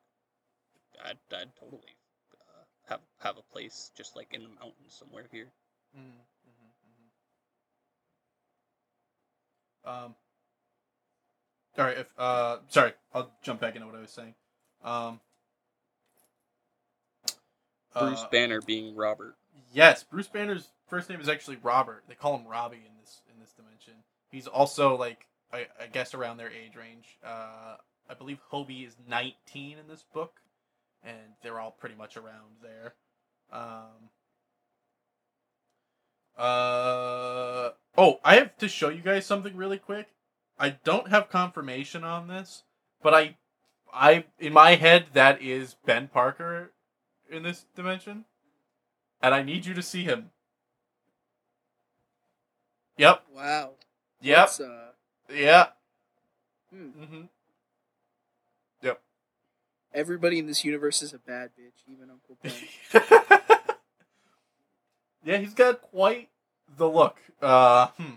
I'd, 1.04 1.18
I'd 1.36 1.56
totally 1.60 1.98
uh, 2.34 2.64
have 2.89 3.02
have 3.20 3.38
a 3.38 3.54
place 3.54 3.91
just 3.96 4.16
like 4.16 4.34
in 4.34 4.43
the 4.43 4.50
mountains 4.50 4.96
somewhere 4.98 5.26
here. 5.32 5.48
Mm, 5.98 6.02
mhm, 6.48 6.70
mhm. 9.86 10.06
Um. 10.06 10.16
All 11.78 11.86
right. 11.86 11.98
If 11.98 12.08
uh, 12.18 12.58
sorry, 12.70 12.93
I'll 13.14 13.32
jump 13.43 13.62
back 13.62 13.76
into 13.76 13.88
what 13.88 13.96
I 13.96 14.02
was 14.02 14.12
saying. 14.12 14.36
Um. 14.84 15.20
Bruce 17.98 18.24
uh, 18.24 18.28
Banner 18.30 18.62
being 18.62 18.96
Robert. 18.96 19.36
Yes, 19.74 20.04
Bruce 20.04 20.28
Banner's 20.28 20.68
first 20.88 21.10
name 21.10 21.22
is 21.22 21.30
actually 21.30 21.58
Robert. 21.64 22.04
They 22.08 22.16
call 22.16 22.38
him 22.38 22.46
Robbie 22.48 22.84
in 22.86 22.93
this 23.02 23.22
in 23.34 23.39
this 23.39 23.54
dimension. 23.54 23.93
He's 24.30 24.48
also 24.48 24.98
like 24.98 25.28
I, 25.52 25.68
I 25.82 25.88
guess 25.88 26.14
around 26.14 26.38
their 26.38 26.50
age 26.52 26.76
range. 26.76 27.18
Uh, 27.26 27.78
I 28.10 28.14
believe 28.14 28.39
Hobie 28.52 28.86
is 28.88 28.96
19 29.08 29.78
in 29.78 29.88
this 29.88 30.04
book, 30.14 30.41
and 31.06 31.34
they're 31.41 31.60
all 31.60 31.72
pretty 31.72 31.95
much 31.95 32.18
around 32.18 32.58
there. 32.62 32.93
Um, 33.51 34.10
uh, 36.38 37.70
oh, 37.97 38.20
I 38.24 38.36
have 38.36 38.58
to 38.58 38.68
show 38.68 38.89
you 38.89 39.01
guys 39.01 39.26
something 39.26 39.56
really 39.56 39.78
quick. 39.78 40.08
I 40.58 40.70
don't 40.70 41.10
have 41.10 41.30
confirmation 41.30 42.03
on 42.03 42.28
this, 42.28 42.64
but 43.01 43.14
I, 43.14 43.38
I 43.93 44.26
in 44.39 44.53
my 44.53 44.76
head 44.76 45.08
that 45.14 45.41
is 45.41 45.76
Ben 45.86 46.08
Parker 46.08 46.72
in 47.30 47.43
this 47.43 47.66
dimension 47.76 48.26
and 49.22 49.34
I 49.34 49.43
need 49.43 49.66
you 49.66 49.74
to 49.74 49.82
see 49.82 50.03
him. 50.03 50.32
Yep. 52.97 53.24
wow. 53.34 53.72
Yep. 54.22 54.49
Uh, 54.62 55.34
Yeah. 55.34 55.68
hmm. 56.70 56.89
Mm-hmm. 56.89 57.22
Everybody 59.96 60.39
in 60.39 60.46
this 60.46 60.66
universe 60.66 61.02
is 61.02 61.14
a 61.14 61.18
bad 61.18 61.52
bitch, 61.58 61.89
even 61.89 62.10
Uncle 62.10 62.38
Ben. 62.43 62.54
yeah, 65.24 65.38
he's 65.38 65.54
got 65.54 65.82
quite 65.82 66.30
the 66.78 66.89
look. 66.89 67.18
Uh, 67.41 67.88
hmm. 67.98 68.16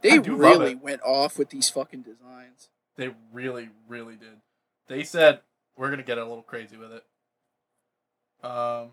They 0.00 0.12
I 0.12 0.18
do 0.18 0.32
love 0.32 0.60
really 0.60 0.74
went 0.74 1.02
off 1.02 1.38
with 1.38 1.50
these 1.50 1.68
fucking 1.68 2.02
designs. 2.02 2.70
They 2.96 3.10
really, 3.32 3.68
really 3.86 4.16
did. 4.16 4.40
They 4.88 5.04
said 5.04 5.40
we're 5.76 5.90
gonna 5.90 6.02
get 6.02 6.18
a 6.18 6.24
little 6.24 6.42
crazy 6.42 6.76
with 6.76 6.92
it. 6.92 7.04
Um. 8.42 8.92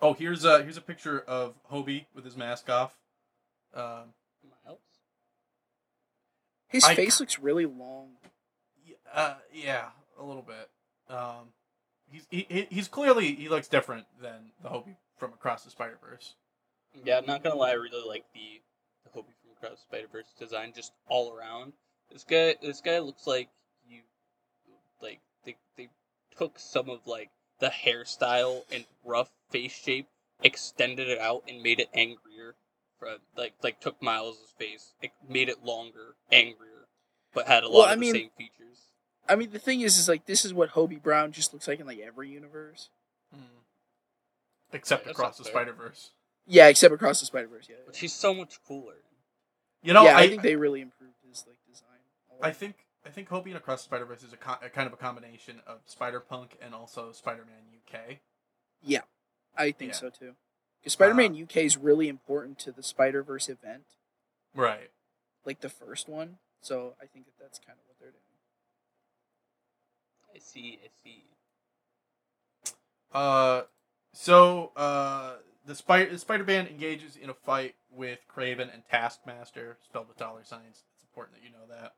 Oh, 0.00 0.14
here's 0.14 0.44
a 0.44 0.62
here's 0.62 0.78
a 0.78 0.82
picture 0.82 1.20
of 1.20 1.54
Hobie 1.70 2.06
with 2.14 2.24
his 2.24 2.36
mask 2.36 2.70
off. 2.70 2.96
Um, 3.74 4.14
Miles. 4.64 4.78
His 6.68 6.84
I- 6.84 6.94
face 6.94 7.20
looks 7.20 7.38
really 7.38 7.66
long. 7.66 8.12
uh, 9.12 9.34
yeah, 9.52 9.88
a 10.18 10.24
little 10.24 10.42
bit. 10.42 10.68
Um, 11.08 11.52
he's 12.10 12.26
he, 12.30 12.46
he- 12.48 12.68
he's 12.70 12.88
clearly 12.88 13.34
he 13.34 13.48
looks 13.48 13.68
different 13.68 14.06
than 14.20 14.52
the 14.62 14.68
Hobie 14.68 14.96
from 15.18 15.32
Across 15.32 15.64
the 15.64 15.70
Spider 15.70 15.98
Verse. 16.02 16.34
Yeah, 17.04 17.18
I'm 17.18 17.26
not 17.26 17.42
gonna 17.42 17.56
lie, 17.56 17.70
I 17.70 17.74
really 17.74 18.06
like 18.06 18.24
the 18.34 18.60
the 19.04 19.10
Hobie 19.10 19.34
from 19.42 19.52
Across 19.56 19.80
the 19.80 19.86
Spider 19.88 20.06
Verse 20.10 20.26
design 20.38 20.72
just 20.74 20.92
all 21.08 21.32
around. 21.36 21.72
This 22.12 22.24
guy 22.24 22.54
this 22.62 22.80
guy 22.80 22.98
looks 23.00 23.26
like 23.26 23.48
you 23.88 24.00
like 25.02 25.20
they 25.44 25.56
they 25.76 25.88
took 26.36 26.58
some 26.58 26.88
of 26.88 27.06
like 27.06 27.30
the 27.60 27.68
hairstyle 27.68 28.62
and 28.72 28.84
rough 29.04 29.30
face 29.50 29.72
shape, 29.72 30.08
extended 30.42 31.08
it 31.08 31.18
out 31.18 31.42
and 31.48 31.62
made 31.62 31.80
it 31.80 31.88
angrier. 31.94 32.54
For, 32.98 33.16
like 33.36 33.54
like 33.62 33.80
took 33.80 34.00
Miles' 34.00 34.54
face, 34.58 34.94
it 35.02 35.10
made 35.28 35.48
it 35.48 35.64
longer, 35.64 36.14
angrier, 36.30 36.86
but 37.34 37.48
had 37.48 37.64
a 37.64 37.68
lot 37.68 37.74
Well, 37.74 37.84
of 37.86 37.90
I 37.90 37.94
the 37.96 38.00
mean- 38.00 38.14
same 38.14 38.30
features. 38.38 38.88
I 39.28 39.36
mean, 39.36 39.50
the 39.50 39.58
thing 39.58 39.80
is, 39.80 39.98
is 39.98 40.08
like 40.08 40.26
this 40.26 40.44
is 40.44 40.52
what 40.52 40.70
Hobie 40.70 41.02
Brown 41.02 41.32
just 41.32 41.52
looks 41.52 41.66
like 41.68 41.80
in 41.80 41.86
like 41.86 42.00
every 42.00 42.28
universe. 42.28 42.90
Hmm. 43.32 43.40
Except 44.72 45.04
That's 45.04 45.18
Across 45.18 45.38
the 45.38 45.44
fair. 45.44 45.52
Spider 45.52 45.72
Verse. 45.72 46.10
Yeah, 46.46 46.68
except 46.68 46.92
across 46.92 47.20
the 47.20 47.26
Spider 47.26 47.46
Verse. 47.48 47.68
Yeah, 47.70 47.76
But 47.86 47.94
she's 47.96 48.12
so 48.12 48.34
much 48.34 48.58
cooler. 48.66 48.96
You 49.82 49.92
know, 49.92 50.04
yeah. 50.04 50.16
I, 50.16 50.22
I, 50.22 50.28
think 50.28 50.42
they 50.42 50.56
really 50.56 50.80
improved 50.80 51.14
his 51.28 51.44
like 51.46 51.56
design. 51.66 52.00
I 52.42 52.50
think 52.50 52.76
I 53.06 53.10
think 53.10 53.28
Hobie 53.28 53.46
and 53.46 53.56
Across 53.56 53.82
the 53.82 53.84
Spider 53.84 54.04
Verse 54.04 54.22
is 54.22 54.32
a, 54.32 54.36
co- 54.36 54.58
a 54.64 54.68
kind 54.68 54.86
of 54.86 54.92
a 54.92 54.96
combination 54.96 55.60
of 55.66 55.78
Spider 55.86 56.20
Punk 56.20 56.56
and 56.60 56.74
also 56.74 57.12
Spider 57.12 57.44
Man 57.46 57.78
UK. 57.78 58.18
Yeah, 58.82 59.02
I 59.56 59.70
think 59.70 59.92
Yeah. 59.92 59.96
so 59.96 60.10
too. 60.10 60.34
Because 60.80 60.92
Spider-Man 60.92 61.34
uh, 61.34 61.44
UK 61.44 61.56
is 61.64 61.78
really 61.78 62.08
important 62.08 62.58
to 62.58 62.70
the 62.72 62.82
Spider 62.82 63.22
Verse 63.22 63.48
event, 63.48 63.84
Right. 64.54 64.90
like 65.46 65.60
the 65.60 65.70
first 65.70 66.10
one. 66.10 66.36
So 66.60 66.94
I 67.00 67.06
think 67.06 67.24
that 67.24 67.32
that's 67.40 67.58
kind 67.58 67.78
of 67.78 67.84
what 67.88 67.93
they're 67.93 67.93
doing. 67.93 67.93
I 70.34 70.38
see, 70.38 70.78
I 70.82 70.88
see. 71.02 71.24
Uh, 73.12 73.62
so 74.12 74.72
uh, 74.76 75.34
the 75.66 75.74
Spider 75.74 76.10
the 76.10 76.18
Spider 76.18 76.44
Man 76.44 76.66
engages 76.66 77.16
in 77.16 77.30
a 77.30 77.34
fight 77.34 77.74
with 77.90 78.18
Kraven 78.34 78.72
and 78.72 78.82
Taskmaster, 78.90 79.78
spelled 79.84 80.08
with 80.08 80.16
dollar 80.16 80.42
signs. 80.42 80.82
It's 80.94 81.04
important 81.04 81.36
that 81.36 81.44
you 81.44 81.50
know 81.50 81.66
that. 81.68 81.94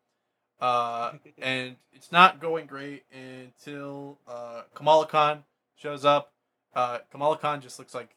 Uh, 0.64 1.12
and 1.38 1.76
it's 1.92 2.12
not 2.12 2.40
going 2.40 2.66
great 2.66 3.04
until 3.12 4.18
uh, 4.28 4.62
Kamala 4.74 5.06
Khan 5.06 5.44
shows 5.74 6.04
up. 6.04 6.32
Uh, 6.74 6.98
Kamala 7.10 7.38
Khan 7.38 7.60
just 7.60 7.78
looks 7.78 7.94
like 7.94 8.16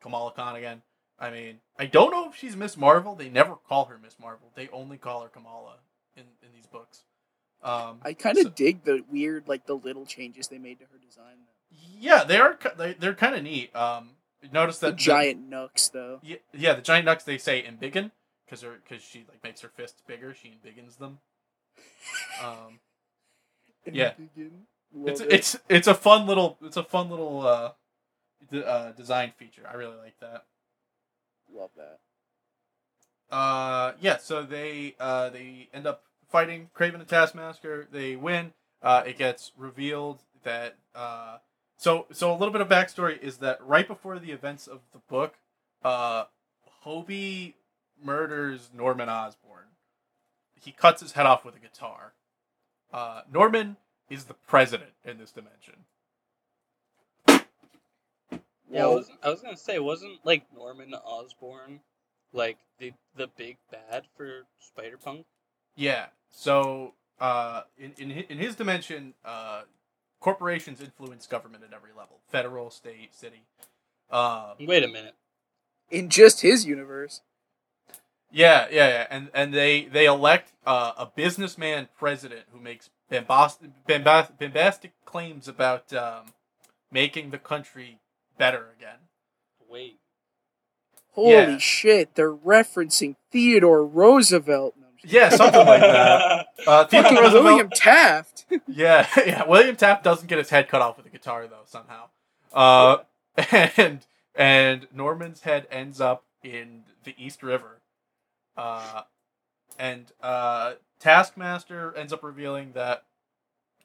Kamala 0.00 0.32
Khan 0.32 0.56
again. 0.56 0.82
I 1.18 1.30
mean, 1.30 1.58
I 1.78 1.86
don't 1.86 2.10
know 2.10 2.28
if 2.28 2.36
she's 2.36 2.56
Miss 2.56 2.76
Marvel. 2.76 3.14
They 3.14 3.30
never 3.30 3.56
call 3.56 3.86
her 3.86 3.98
Miss 3.98 4.16
Marvel. 4.20 4.52
They 4.54 4.68
only 4.68 4.98
call 4.98 5.22
her 5.22 5.28
Kamala 5.28 5.76
in, 6.14 6.24
in 6.42 6.48
these 6.54 6.66
books. 6.66 7.04
Um, 7.66 7.98
I 8.02 8.12
kind 8.12 8.38
of 8.38 8.44
so- 8.44 8.50
dig 8.50 8.84
the 8.84 9.02
weird, 9.10 9.48
like 9.48 9.66
the 9.66 9.74
little 9.74 10.06
changes 10.06 10.48
they 10.48 10.58
made 10.58 10.78
to 10.78 10.84
her 10.86 10.98
design. 10.98 11.34
Though. 11.46 11.76
yeah, 11.98 12.24
they 12.24 12.38
are. 12.38 12.58
They, 12.78 12.92
they're 12.94 13.14
kind 13.14 13.34
of 13.34 13.42
neat. 13.42 13.74
Um, 13.74 14.10
notice 14.52 14.78
The 14.78 14.88
that 14.90 14.96
giant 14.96 15.48
nooks, 15.48 15.88
though. 15.88 16.20
Yeah, 16.22 16.36
yeah, 16.54 16.74
the 16.74 16.82
giant 16.82 17.06
nucks 17.06 17.24
they 17.24 17.38
say 17.38 17.62
embiggen 17.62 18.12
because 18.44 18.64
because 18.88 19.02
she 19.02 19.24
like 19.28 19.42
makes 19.42 19.60
her 19.62 19.68
fists 19.68 20.00
bigger. 20.06 20.32
She 20.34 20.48
embiggens 20.48 20.98
them. 20.98 21.18
Um, 22.42 22.80
Yeah. 23.92 24.12
It's 25.04 25.20
it. 25.20 25.32
it's 25.32 25.56
it's 25.68 25.86
a 25.86 25.94
fun 25.94 26.26
little 26.26 26.56
it's 26.62 26.76
a 26.76 26.82
fun 26.84 27.08
little 27.10 27.46
uh, 27.46 27.72
d- 28.50 28.62
uh 28.64 28.92
design 28.92 29.32
feature. 29.36 29.62
I 29.70 29.74
really 29.74 29.96
like 29.96 30.18
that. 30.20 30.44
love 31.54 31.70
that. 31.76 31.98
Uh, 33.34 33.92
yeah, 34.00 34.16
so 34.18 34.42
they 34.42 34.94
uh 34.98 35.28
they 35.30 35.68
end 35.72 35.86
up 35.86 36.02
fighting 36.28 36.70
Kraven 36.76 36.96
and 36.96 37.08
Taskmaster. 37.08 37.86
They 37.90 38.16
win. 38.16 38.52
Uh, 38.82 39.02
it 39.06 39.18
gets 39.18 39.52
revealed 39.56 40.22
that 40.42 40.76
uh, 40.94 41.38
so 41.76 42.06
so 42.12 42.32
a 42.32 42.36
little 42.36 42.52
bit 42.52 42.60
of 42.60 42.68
backstory 42.68 43.20
is 43.20 43.38
that 43.38 43.58
right 43.64 43.86
before 43.86 44.18
the 44.18 44.32
events 44.32 44.66
of 44.66 44.80
the 44.92 44.98
book, 44.98 45.34
uh, 45.84 46.24
Hobie 46.84 47.54
murders 48.02 48.70
Norman 48.74 49.08
Osborn. 49.08 49.64
He 50.60 50.72
cuts 50.72 51.00
his 51.02 51.12
head 51.12 51.26
off 51.26 51.44
with 51.44 51.56
a 51.56 51.58
guitar. 51.58 52.14
Uh, 52.92 53.22
Norman 53.32 53.76
is 54.08 54.24
the 54.24 54.34
president 54.34 54.92
in 55.04 55.18
this 55.18 55.32
dimension. 55.32 55.84
Yeah, 58.68 58.84
I 58.84 58.86
was, 58.86 59.10
I 59.22 59.30
was 59.30 59.42
gonna 59.42 59.56
say, 59.56 59.78
wasn't 59.78 60.18
like 60.24 60.44
Norman 60.54 60.92
Osborn 60.94 61.80
like 62.32 62.58
the 62.78 62.92
the 63.16 63.28
big 63.36 63.58
bad 63.70 64.04
for 64.16 64.42
Spider 64.58 64.98
Punk? 64.98 65.26
Yeah. 65.76 66.06
So 66.30 66.94
uh, 67.20 67.62
in 67.78 67.92
in 67.98 68.10
in 68.10 68.38
his 68.38 68.54
dimension, 68.56 69.14
uh, 69.24 69.62
corporations 70.20 70.80
influence 70.80 71.26
government 71.26 71.64
at 71.64 71.72
every 71.72 71.90
level: 71.96 72.18
federal, 72.28 72.70
state, 72.70 73.14
city. 73.14 73.42
Uh, 74.10 74.54
Wait 74.60 74.84
a 74.84 74.88
minute. 74.88 75.14
In 75.90 76.08
just 76.10 76.40
his 76.42 76.64
universe. 76.66 77.22
yeah, 78.30 78.66
yeah, 78.70 78.88
yeah, 78.88 79.06
and 79.10 79.30
and 79.34 79.54
they 79.54 79.84
they 79.84 80.06
elect 80.06 80.52
uh, 80.66 80.92
a 80.98 81.06
businessman 81.06 81.88
president 81.98 82.42
who 82.52 82.60
makes 82.60 82.90
bombastic, 83.10 83.70
bombastic, 83.86 84.38
bombastic 84.38 84.92
claims 85.04 85.48
about 85.48 85.92
um, 85.92 86.34
making 86.90 87.30
the 87.30 87.38
country 87.38 87.98
better 88.38 88.66
again. 88.76 88.98
Wait. 89.68 89.98
Holy 91.12 91.30
Yeah. 91.32 91.58
shit! 91.58 92.14
They're 92.14 92.34
referencing 92.34 93.16
Theodore 93.30 93.84
Roosevelt. 93.86 94.74
No, 95.06 95.14
I'm 95.14 95.28
just 95.30 95.40
Yeah, 95.42 95.52
something 95.52 95.66
like 95.66 95.80
that. 95.80 96.46
Uh, 96.66 96.84
Theodore 96.84 97.02
Fucking 97.10 97.22
Roosevelt. 97.22 97.44
William 97.44 97.70
Taft. 97.70 98.44
Yeah, 98.66 99.06
yeah. 99.16 99.46
William 99.46 99.76
Taft 99.76 100.02
doesn't 100.02 100.26
get 100.26 100.38
his 100.38 100.50
head 100.50 100.68
cut 100.68 100.82
off 100.82 100.96
with 100.96 101.06
a 101.06 101.10
guitar 101.10 101.46
though 101.46 101.64
somehow. 101.66 102.08
Uh, 102.52 102.98
and 103.76 104.04
and 104.34 104.86
Norman's 104.92 105.42
head 105.42 105.66
ends 105.70 106.00
up 106.00 106.24
in 106.42 106.82
the 107.04 107.14
East 107.18 107.42
River. 107.42 107.80
Uh, 108.56 109.02
and 109.78 110.12
uh, 110.22 110.74
Taskmaster 110.98 111.94
ends 111.96 112.12
up 112.12 112.22
revealing 112.22 112.72
that 112.72 113.04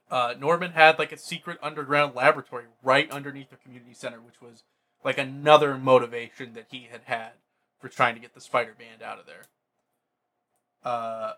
uh, 0.09 0.33
Norman 0.39 0.71
had 0.71 0.97
like 0.99 1.11
a 1.11 1.17
secret 1.17 1.57
underground 1.61 2.15
laboratory 2.15 2.65
right 2.83 3.09
underneath 3.11 3.49
the 3.49 3.57
community 3.57 3.93
center, 3.93 4.19
which 4.19 4.41
was 4.41 4.63
like 5.03 5.17
another 5.17 5.77
motivation 5.77 6.53
that 6.53 6.67
he 6.69 6.87
had 6.91 7.01
had 7.05 7.31
for 7.79 7.89
trying 7.89 8.15
to 8.15 8.21
get 8.21 8.33
the 8.33 8.41
Spider 8.41 8.75
Band 8.77 9.01
out 9.01 9.19
of 9.19 9.25
there. 9.25 9.45
Uh, 10.83 11.33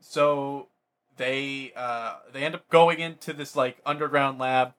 so 0.00 0.68
they 1.16 1.72
uh, 1.76 2.16
they 2.32 2.44
end 2.44 2.54
up 2.54 2.68
going 2.68 3.00
into 3.00 3.32
this 3.32 3.56
like 3.56 3.78
underground 3.86 4.38
lab, 4.38 4.74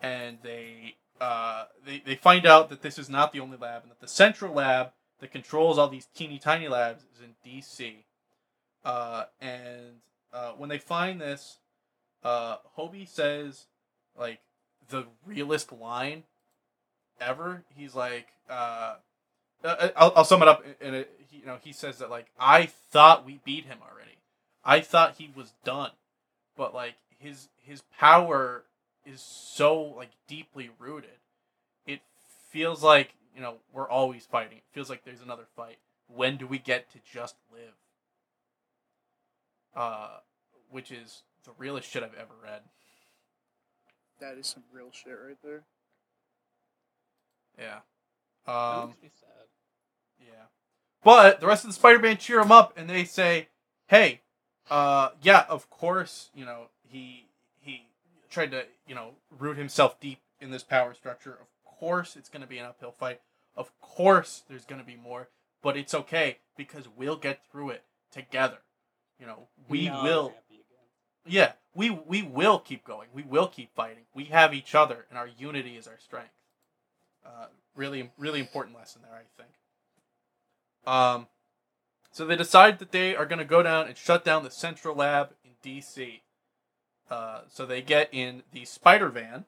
and 0.00 0.38
they 0.42 0.96
uh, 1.20 1.64
they 1.84 2.02
they 2.04 2.14
find 2.14 2.46
out 2.46 2.68
that 2.70 2.82
this 2.82 2.98
is 2.98 3.08
not 3.08 3.32
the 3.32 3.40
only 3.40 3.56
lab, 3.56 3.82
and 3.82 3.90
that 3.90 4.00
the 4.00 4.08
central 4.08 4.54
lab 4.54 4.90
that 5.20 5.32
controls 5.32 5.78
all 5.78 5.88
these 5.88 6.08
teeny 6.14 6.38
tiny 6.38 6.68
labs 6.68 7.04
is 7.14 7.22
in 7.22 7.34
D.C. 7.44 8.04
Uh, 8.84 9.24
and 9.40 10.00
uh, 10.32 10.52
when 10.52 10.70
they 10.70 10.78
find 10.78 11.20
this, 11.20 11.58
uh, 12.24 12.56
Hobie 12.76 13.08
says 13.08 13.66
like 14.18 14.40
the 14.88 15.06
realest 15.26 15.72
line 15.72 16.24
ever. 17.20 17.64
He's 17.76 17.94
like, 17.94 18.28
uh, 18.48 18.96
uh, 19.64 19.88
I'll, 19.96 20.12
I'll 20.16 20.24
sum 20.24 20.42
it 20.42 20.48
up 20.48 20.64
in 20.80 20.94
a, 20.94 21.04
you 21.30 21.46
know, 21.46 21.58
he 21.62 21.72
says 21.72 21.98
that 21.98 22.10
like 22.10 22.26
I 22.38 22.66
thought 22.66 23.24
we 23.26 23.40
beat 23.44 23.64
him 23.66 23.78
already. 23.82 24.18
I 24.64 24.80
thought 24.80 25.16
he 25.16 25.30
was 25.34 25.52
done, 25.64 25.92
but 26.56 26.74
like 26.74 26.94
his 27.18 27.48
his 27.56 27.82
power 27.98 28.64
is 29.06 29.20
so 29.20 29.80
like 29.80 30.10
deeply 30.28 30.70
rooted. 30.78 31.18
It 31.86 32.00
feels 32.50 32.82
like 32.82 33.14
you 33.34 33.40
know 33.40 33.56
we're 33.72 33.88
always 33.88 34.26
fighting. 34.26 34.58
It 34.58 34.64
feels 34.72 34.90
like 34.90 35.04
there's 35.04 35.22
another 35.22 35.46
fight. 35.56 35.78
When 36.08 36.36
do 36.36 36.46
we 36.46 36.58
get 36.58 36.90
to 36.92 36.98
just 37.10 37.36
live? 37.52 37.74
Uh, 39.74 40.18
which 40.70 40.90
is 40.90 41.22
the 41.44 41.52
realest 41.56 41.88
shit 41.88 42.02
I've 42.02 42.14
ever 42.14 42.34
read. 42.42 42.62
That 44.20 44.36
is 44.36 44.46
some 44.48 44.64
real 44.72 44.90
shit 44.92 45.16
right 45.26 45.38
there. 45.42 45.62
Yeah. 47.58 47.80
That 48.46 48.52
Um. 48.52 48.88
makes 48.88 49.02
me 49.02 49.10
sad. 49.20 49.46
Yeah. 50.20 50.44
But 51.02 51.40
the 51.40 51.46
rest 51.46 51.64
of 51.64 51.70
the 51.70 51.74
Spider-Man 51.74 52.18
cheer 52.18 52.40
him 52.40 52.52
up 52.52 52.72
and 52.76 52.88
they 52.88 53.04
say, 53.04 53.48
"Hey, 53.88 54.20
uh, 54.70 55.10
yeah, 55.22 55.44
of 55.48 55.68
course, 55.68 56.30
you 56.34 56.44
know, 56.44 56.66
he 56.86 57.26
he 57.60 57.86
tried 58.30 58.52
to 58.52 58.64
you 58.86 58.94
know 58.94 59.12
root 59.36 59.56
himself 59.56 59.98
deep 60.00 60.20
in 60.40 60.50
this 60.50 60.62
power 60.62 60.94
structure. 60.94 61.32
Of 61.32 61.48
course, 61.64 62.16
it's 62.16 62.28
going 62.28 62.42
to 62.42 62.48
be 62.48 62.58
an 62.58 62.66
uphill 62.66 62.92
fight. 62.92 63.20
Of 63.56 63.78
course, 63.80 64.44
there's 64.48 64.64
going 64.64 64.80
to 64.80 64.86
be 64.86 64.96
more, 64.96 65.28
but 65.62 65.76
it's 65.76 65.94
okay 65.94 66.38
because 66.56 66.88
we'll 66.88 67.16
get 67.16 67.40
through 67.50 67.70
it 67.70 67.84
together. 68.12 68.58
You 69.18 69.26
know, 69.26 69.48
we 69.68 69.88
I'm 69.88 70.04
will. 70.04 70.34
Yeah, 71.26 71.52
we 71.74 71.90
we 71.90 72.22
will 72.22 72.58
keep 72.58 72.84
going. 72.84 73.08
We 73.12 73.22
will 73.22 73.48
keep 73.48 73.74
fighting. 73.74 74.04
We 74.14 74.24
have 74.26 74.54
each 74.54 74.74
other, 74.74 75.06
and 75.10 75.18
our 75.18 75.28
unity 75.28 75.76
is 75.76 75.86
our 75.86 75.98
strength. 75.98 76.32
Uh, 77.24 77.46
really, 77.74 78.10
really 78.16 78.40
important 78.40 78.76
lesson 78.76 79.02
there, 79.02 79.14
I 79.14 79.24
think. 79.36 79.50
Um, 80.86 81.26
so 82.12 82.26
they 82.26 82.36
decide 82.36 82.78
that 82.78 82.92
they 82.92 83.14
are 83.14 83.26
going 83.26 83.38
to 83.38 83.44
go 83.44 83.62
down 83.62 83.86
and 83.86 83.96
shut 83.96 84.24
down 84.24 84.42
the 84.42 84.50
central 84.50 84.96
lab 84.96 85.30
in 85.44 85.50
D.C. 85.62 86.22
Uh, 87.10 87.40
so 87.48 87.66
they 87.66 87.82
get 87.82 88.08
in 88.12 88.42
the 88.52 88.64
spider 88.64 89.08
van. 89.08 89.44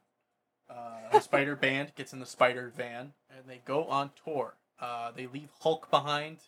Uh, 0.70 1.10
the 1.12 1.20
spider 1.20 1.56
band 1.60 1.92
gets 1.96 2.12
in 2.12 2.20
the 2.20 2.26
spider 2.26 2.72
van, 2.74 3.12
and 3.30 3.48
they 3.48 3.60
go 3.64 3.84
on 3.84 4.10
tour. 4.24 4.54
Uh, 4.80 5.10
they 5.14 5.26
leave 5.26 5.50
Hulk 5.60 5.90
behind 5.90 6.38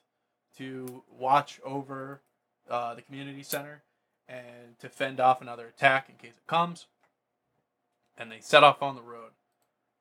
to 0.59 1.03
watch 1.19 1.61
over 1.65 2.21
uh, 2.71 2.95
the 2.95 3.03
community 3.03 3.43
center 3.43 3.83
and 4.29 4.79
to 4.81 4.89
fend 4.89 5.21
off 5.21 5.41
another 5.41 5.67
attack 5.67 6.09
in 6.09 6.17
case 6.17 6.37
it 6.39 6.47
comes. 6.47 6.87
And 8.17 8.31
they 8.31 8.41
set 8.41 8.65
off 8.65 8.83
on 8.83 8.95
the 8.95 9.03
road. 9.03 9.31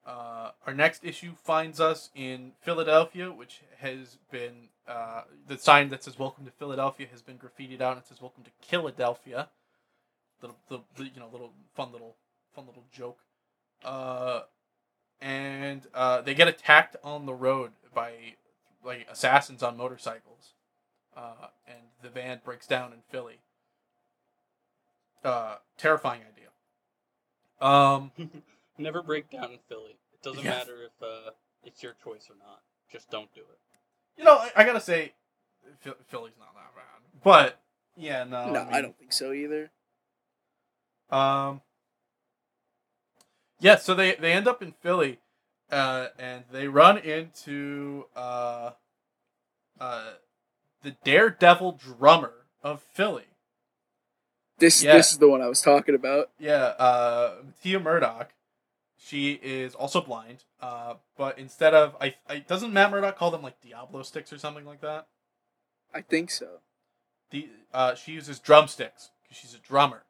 Uh, 0.05 0.51
our 0.68 0.73
next 0.73 1.03
issue 1.03 1.34
finds 1.35 1.80
us 1.80 2.10
in 2.15 2.51
Philadelphia, 2.61 3.31
which 3.31 3.61
has 3.80 4.18
been 4.31 4.69
uh, 4.88 5.23
the 5.47 5.57
sign 5.57 5.89
that 5.89 6.03
says 6.03 6.18
"Welcome 6.19 6.45
to 6.45 6.51
Philadelphia" 6.51 7.07
has 7.11 7.22
been 7.22 7.38
graffitied 7.38 7.81
out. 7.81 7.93
and 7.93 8.01
It 8.01 8.07
says 8.07 8.22
"Welcome 8.22 8.43
to 8.43 8.51
Philadelphia." 8.68 9.49
Little, 10.41 10.57
the, 10.69 10.80
the 10.95 11.05
you 11.05 11.19
know 11.19 11.30
little 11.31 11.51
fun 11.76 11.91
little 11.91 12.15
fun 12.55 12.65
little 12.68 12.84
joke. 12.91 13.19
Uh, 13.84 14.41
and 15.22 15.88
uh, 15.93 16.22
they 16.22 16.34
get 16.34 16.47
attacked 16.47 16.95
on 17.03 17.26
the 17.26 17.34
road 17.34 17.72
by 17.93 18.35
like 18.84 19.07
assassins 19.10 19.64
on 19.64 19.77
motorcycles, 19.77 20.53
uh, 21.15 21.47
and 21.68 21.77
the 22.01 22.10
van 22.10 22.41
breaks 22.43 22.68
down 22.68 22.91
in 22.91 22.99
Philly. 23.10 23.39
Uh, 25.23 25.55
terrifying 25.77 26.22
idea. 26.22 27.65
Um, 27.65 28.11
Never 28.77 29.01
break 29.01 29.30
down 29.30 29.51
in 29.51 29.60
Philly. 29.69 29.95
It 30.14 30.22
doesn't 30.22 30.43
Yeah. 30.43 30.49
matter 30.49 30.84
if 30.84 30.91
uh, 31.01 31.31
it's 31.64 31.81
your 31.81 31.93
choice 32.03 32.30
or 32.30 32.35
not. 32.38 32.60
Just 32.91 33.10
don't 33.10 33.34
do 33.34 33.41
it. 33.41 33.60
You 34.18 34.23
know, 34.23 34.44
I, 34.56 34.64
gotta 34.64 34.81
say, 34.81 35.14
Philly's 35.81 36.34
not 36.40 36.53
that 36.56 36.76
bad, 36.76 37.22
but 37.23 37.60
yeah, 37.98 38.23
no, 38.23 38.52
no, 38.52 38.60
I, 38.61 38.65
mean, 38.65 38.73
I 38.73 38.81
don't 38.81 38.98
think 38.98 39.14
so 39.14 39.31
either. 39.31 39.72
Um. 41.10 41.61
Yeah, 43.60 43.77
so 43.77 43.94
they 43.94 44.15
they 44.15 44.34
end 44.34 44.48
up 44.48 44.61
in 44.61 44.73
Philly, 44.73 45.19
uh, 45.72 46.07
and 46.19 46.44
they 46.52 46.68
run 46.68 46.98
into 46.98 48.06
uh, 48.15 48.72
uh, 49.80 50.11
the 50.81 50.91
Daredevil 51.03 51.73
drummer 51.73 52.34
of 52.61 52.81
Philly. 52.81 53.23
This 54.57 54.84
Yeah. 54.84 54.98
this 54.98 55.14
is 55.14 55.18
the 55.19 55.30
one 55.30 55.41
I 55.41 55.48
was 55.48 55.61
talking 55.61 55.95
about. 55.95 56.30
Yeah, 56.40 56.73
uh, 56.77 57.35
Tia 57.61 57.80
Murdoch. 57.80 58.34
She 59.05 59.34
is 59.34 59.75
also 59.75 59.99
blind, 60.01 60.45
uh, 60.61 60.93
but 61.17 61.38
instead 61.38 61.73
of 61.73 61.95
I, 61.99 62.15
I 62.30 62.39
doesn't 62.39 62.71
Matt 62.71 62.89
Murdock 62.91 63.17
call 63.17 63.31
them 63.31 63.41
like 63.41 63.59
Diablo 63.61 64.01
sticks 64.03 64.31
or 64.31 64.38
something 64.38 64.65
like 64.65 64.80
that. 64.81 65.07
I 65.93 66.01
think 66.01 66.31
so. 66.31 66.59
The 67.31 67.49
uh, 67.73 67.95
she 67.95 68.13
uses 68.13 68.39
drumsticks 68.39 69.11
because 69.23 69.38
she's 69.38 69.53
a 69.53 69.57
drummer. 69.59 70.03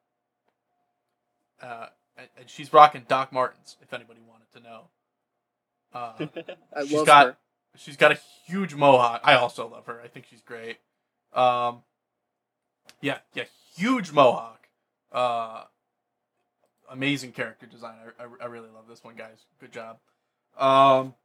Uh, 1.61 1.87
and, 2.17 2.27
and 2.37 2.49
she's 2.49 2.71
rocking 2.71 3.05
Doc 3.07 3.31
Martens. 3.33 3.77
If 3.81 3.93
anybody 3.93 4.19
wanted 4.27 4.51
to 4.53 4.59
know, 4.59 4.81
uh, 5.93 6.13
I 6.75 6.83
She's 6.83 6.93
love 6.93 7.05
got- 7.07 7.25
her. 7.27 7.37
she's 7.75 7.97
got 7.97 8.11
a 8.11 8.19
huge 8.45 8.75
mohawk. 8.75 9.21
I 9.23 9.33
also 9.35 9.67
love 9.67 9.85
her. 9.87 9.99
I 10.03 10.07
think 10.07 10.27
she's 10.29 10.41
great. 10.41 10.77
Um, 11.33 11.81
yeah, 13.01 13.19
yeah, 13.33 13.45
huge 13.75 14.11
mohawk. 14.11 14.67
Uh, 15.11 15.63
amazing 16.93 17.31
character 17.33 17.65
design. 17.65 17.95
I, 18.19 18.23
I, 18.23 18.27
I 18.43 18.45
really 18.45 18.69
love 18.73 18.87
this 18.87 19.03
one, 19.03 19.15
guys. 19.15 19.45
Good 19.59 19.73
job. 19.73 19.97
Um, 20.57 21.15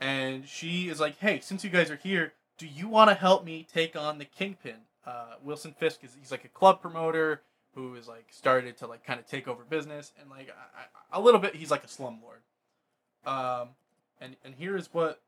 and 0.00 0.48
she 0.48 0.88
is 0.88 1.00
like, 1.00 1.18
"Hey, 1.18 1.40
since 1.40 1.64
you 1.64 1.70
guys 1.70 1.90
are 1.90 1.96
here, 1.96 2.32
do 2.56 2.66
you 2.66 2.88
want 2.88 3.10
to 3.10 3.14
help 3.14 3.44
me 3.44 3.66
take 3.70 3.96
on 3.96 4.18
the 4.18 4.24
Kingpin?" 4.24 4.86
Uh, 5.06 5.34
Wilson 5.42 5.74
Fisk 5.78 6.02
is 6.02 6.16
he's 6.18 6.30
like 6.30 6.44
a 6.44 6.48
club 6.48 6.80
promoter 6.80 7.42
who 7.74 7.94
is 7.96 8.08
like 8.08 8.26
started 8.30 8.76
to 8.78 8.86
like 8.86 9.04
kind 9.04 9.18
of 9.20 9.26
take 9.26 9.46
over 9.48 9.64
business 9.64 10.12
and 10.20 10.30
like 10.30 10.48
I, 10.50 10.82
I, 10.82 11.18
a 11.18 11.20
little 11.20 11.40
bit 11.40 11.56
he's 11.56 11.70
like 11.70 11.84
a 11.84 11.88
slumlord. 11.88 12.40
Um, 13.26 13.70
and 14.20 14.36
and 14.44 14.54
here 14.54 14.76
is 14.76 14.88
what 14.92 15.20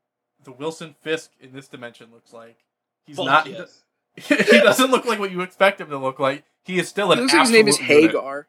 the 0.43 0.53
Wilson 0.53 0.95
Fisk 1.03 1.33
in 1.41 1.53
this 1.53 1.69
dimension 1.69 2.09
looks 2.13 2.33
like. 2.33 2.59
He's 3.05 3.17
Fuck 3.17 3.27
not. 3.27 3.47
yes. 3.49 3.83
he 4.17 4.59
doesn't 4.61 4.91
look 4.91 5.05
like 5.05 5.19
what 5.19 5.31
you 5.31 5.43
expect 5.43 5.81
him 5.81 5.91
to 5.91 5.99
look 5.99 6.19
like. 6.19 6.45
He 6.65 6.79
is 6.79 6.89
still 6.89 7.09
He 7.09 7.13
an 7.15 7.21
looks 7.21 7.33
like 7.33 7.43
his 7.43 7.51
name 7.51 7.69
is 7.69 7.77
absolute 7.79 7.97
unit. 7.97 8.11
Hagar. 8.13 8.47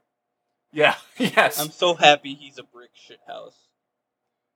Yeah. 0.72 0.96
Yes. 1.18 1.60
I'm 1.60 1.72
so 1.72 1.96
happy 1.96 2.36
he's 2.36 2.58
a 2.60 2.64
brick 2.64 2.92
shit 2.94 3.20
house. 3.28 3.56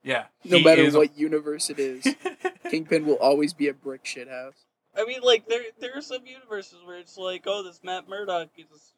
yeah. 0.04 0.26
No 0.44 0.60
matter 0.60 0.82
is 0.84 0.94
a- 0.96 1.00
what 1.00 1.18
universe 1.18 1.70
it 1.72 1.80
is, 1.80 2.06
Kingpin 2.70 3.06
will 3.06 3.16
always 3.18 3.54
be 3.54 3.68
a 3.68 3.74
brick 3.74 4.06
shit 4.06 4.28
house. 4.30 4.66
I 4.96 5.06
mean, 5.06 5.22
like 5.24 5.48
there 5.48 5.64
there 5.80 5.92
are 5.98 6.02
some 6.02 6.26
universes 6.28 6.78
where 6.86 6.98
it's 6.98 7.18
like, 7.18 7.44
oh, 7.48 7.64
this 7.64 7.80
Matt 7.84 8.08
Murdock 8.10 8.50
is 8.58 8.94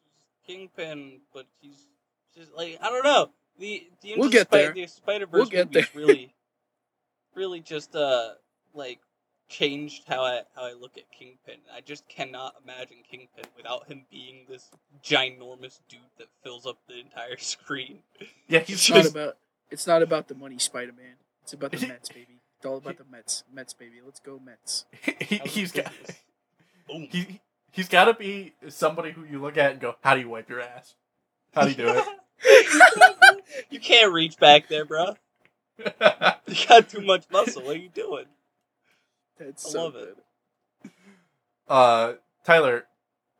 Kingpin, 0.46 1.20
but 1.32 1.46
he's 1.60 1.86
just 2.36 2.52
like 2.54 2.78
I 2.82 2.90
don't 2.90 3.04
know. 3.04 3.30
The 3.58 3.86
the 4.02 4.14
We'll 4.16 4.28
get 4.28 4.48
Spi- 4.48 4.58
there. 4.58 4.72
The 4.72 4.86
Spider 4.86 5.26
We'll 5.30 5.42
Verse 5.44 5.50
get 5.50 5.66
movies 5.72 5.88
there. 5.94 6.00
really, 6.04 6.34
really 7.34 7.60
just 7.60 7.94
uh 7.96 8.30
like 8.74 8.98
changed 9.48 10.04
how 10.08 10.22
I 10.22 10.42
how 10.54 10.64
I 10.66 10.72
look 10.72 10.96
at 10.96 11.10
Kingpin. 11.10 11.56
I 11.74 11.80
just 11.80 12.08
cannot 12.08 12.54
imagine 12.62 12.98
Kingpin 13.08 13.44
without 13.56 13.86
him 13.86 14.06
being 14.10 14.46
this 14.48 14.70
ginormous 15.02 15.80
dude 15.88 16.00
that 16.18 16.28
fills 16.42 16.66
up 16.66 16.78
the 16.88 16.98
entire 16.98 17.36
screen. 17.38 18.00
yeah. 18.48 18.60
It's 18.60 18.68
He's 18.68 18.90
not 18.90 18.96
just, 18.96 19.10
about 19.14 19.36
it's 19.70 19.86
not 19.86 20.02
about 20.02 20.28
the 20.28 20.34
money, 20.34 20.58
Spider 20.58 20.92
Man. 20.92 21.16
It's 21.42 21.52
about 21.52 21.72
the 21.72 21.86
Mets, 21.88 22.08
baby. 22.08 22.40
It's 22.56 22.66
all 22.66 22.78
about 22.78 22.98
the 22.98 23.04
Mets. 23.10 23.44
Mets, 23.52 23.74
baby. 23.74 23.96
Let's 24.04 24.20
go 24.20 24.40
Mets. 24.44 24.86
he, 25.20 25.38
How's 25.38 25.54
he's 25.54 25.72
got 25.72 25.92
business? 25.98 26.18
He 27.10 27.40
he's 27.70 27.88
got 27.88 28.04
to 28.06 28.14
be 28.14 28.54
somebody 28.68 29.12
who 29.12 29.24
you 29.24 29.40
look 29.40 29.56
at 29.56 29.72
and 29.72 29.80
go, 29.80 29.96
"How 30.02 30.14
do 30.14 30.20
you 30.20 30.28
wipe 30.28 30.48
your 30.48 30.60
ass? 30.60 30.94
How 31.54 31.64
do 31.64 31.70
you 31.70 31.76
do 31.76 31.88
it?" 31.88 33.44
you 33.70 33.80
can't 33.80 34.12
reach 34.12 34.38
back 34.38 34.68
there, 34.68 34.84
bro. 34.84 35.16
You 35.78 36.66
got 36.68 36.88
too 36.88 37.00
much 37.00 37.24
muscle. 37.30 37.62
What 37.62 37.76
are 37.76 37.78
you 37.78 37.88
doing? 37.88 38.26
That's 39.38 39.66
I 39.66 39.68
so 39.70 39.84
love 39.84 39.92
good. 39.94 40.16
it. 40.84 40.90
uh, 41.68 42.12
Tyler, 42.44 42.84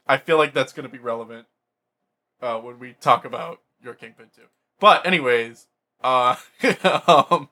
I 0.06 0.16
feel 0.18 0.38
like 0.38 0.54
that's 0.54 0.72
going 0.72 0.86
to 0.88 0.92
be 0.92 0.98
relevant 0.98 1.46
uh, 2.42 2.58
when 2.58 2.78
we 2.78 2.94
talk 3.00 3.24
about 3.24 3.60
your 3.82 3.94
Kingpin 3.94 4.26
too. 4.34 4.42
But 4.80 5.06
anyways, 5.06 5.66
uh, 6.02 6.36
um, 7.30 7.48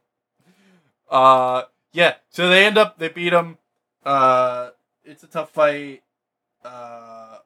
uh, 1.11 1.63
yeah. 1.93 2.15
So 2.31 2.49
they 2.49 2.65
end 2.65 2.79
up 2.79 2.99
they 2.99 3.09
beat 3.09 3.33
him. 3.33 3.59
Uh, 4.05 4.71
it's 5.05 5.23
a 5.23 5.29
tough 5.29 5.51
fight. 5.51 6.03
Uh, 6.65 7.39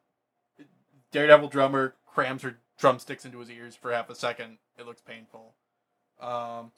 Daredevil 1.12 1.48
drummer 1.48 1.94
crams 2.06 2.42
her 2.42 2.58
drumsticks 2.78 3.24
into 3.24 3.38
his 3.38 3.50
ears 3.50 3.74
for 3.76 3.92
half 3.92 4.10
a 4.10 4.14
second. 4.14 4.58
It 4.78 4.86
looks 4.86 5.00
painful. 5.00 5.54
Um, 6.20 6.72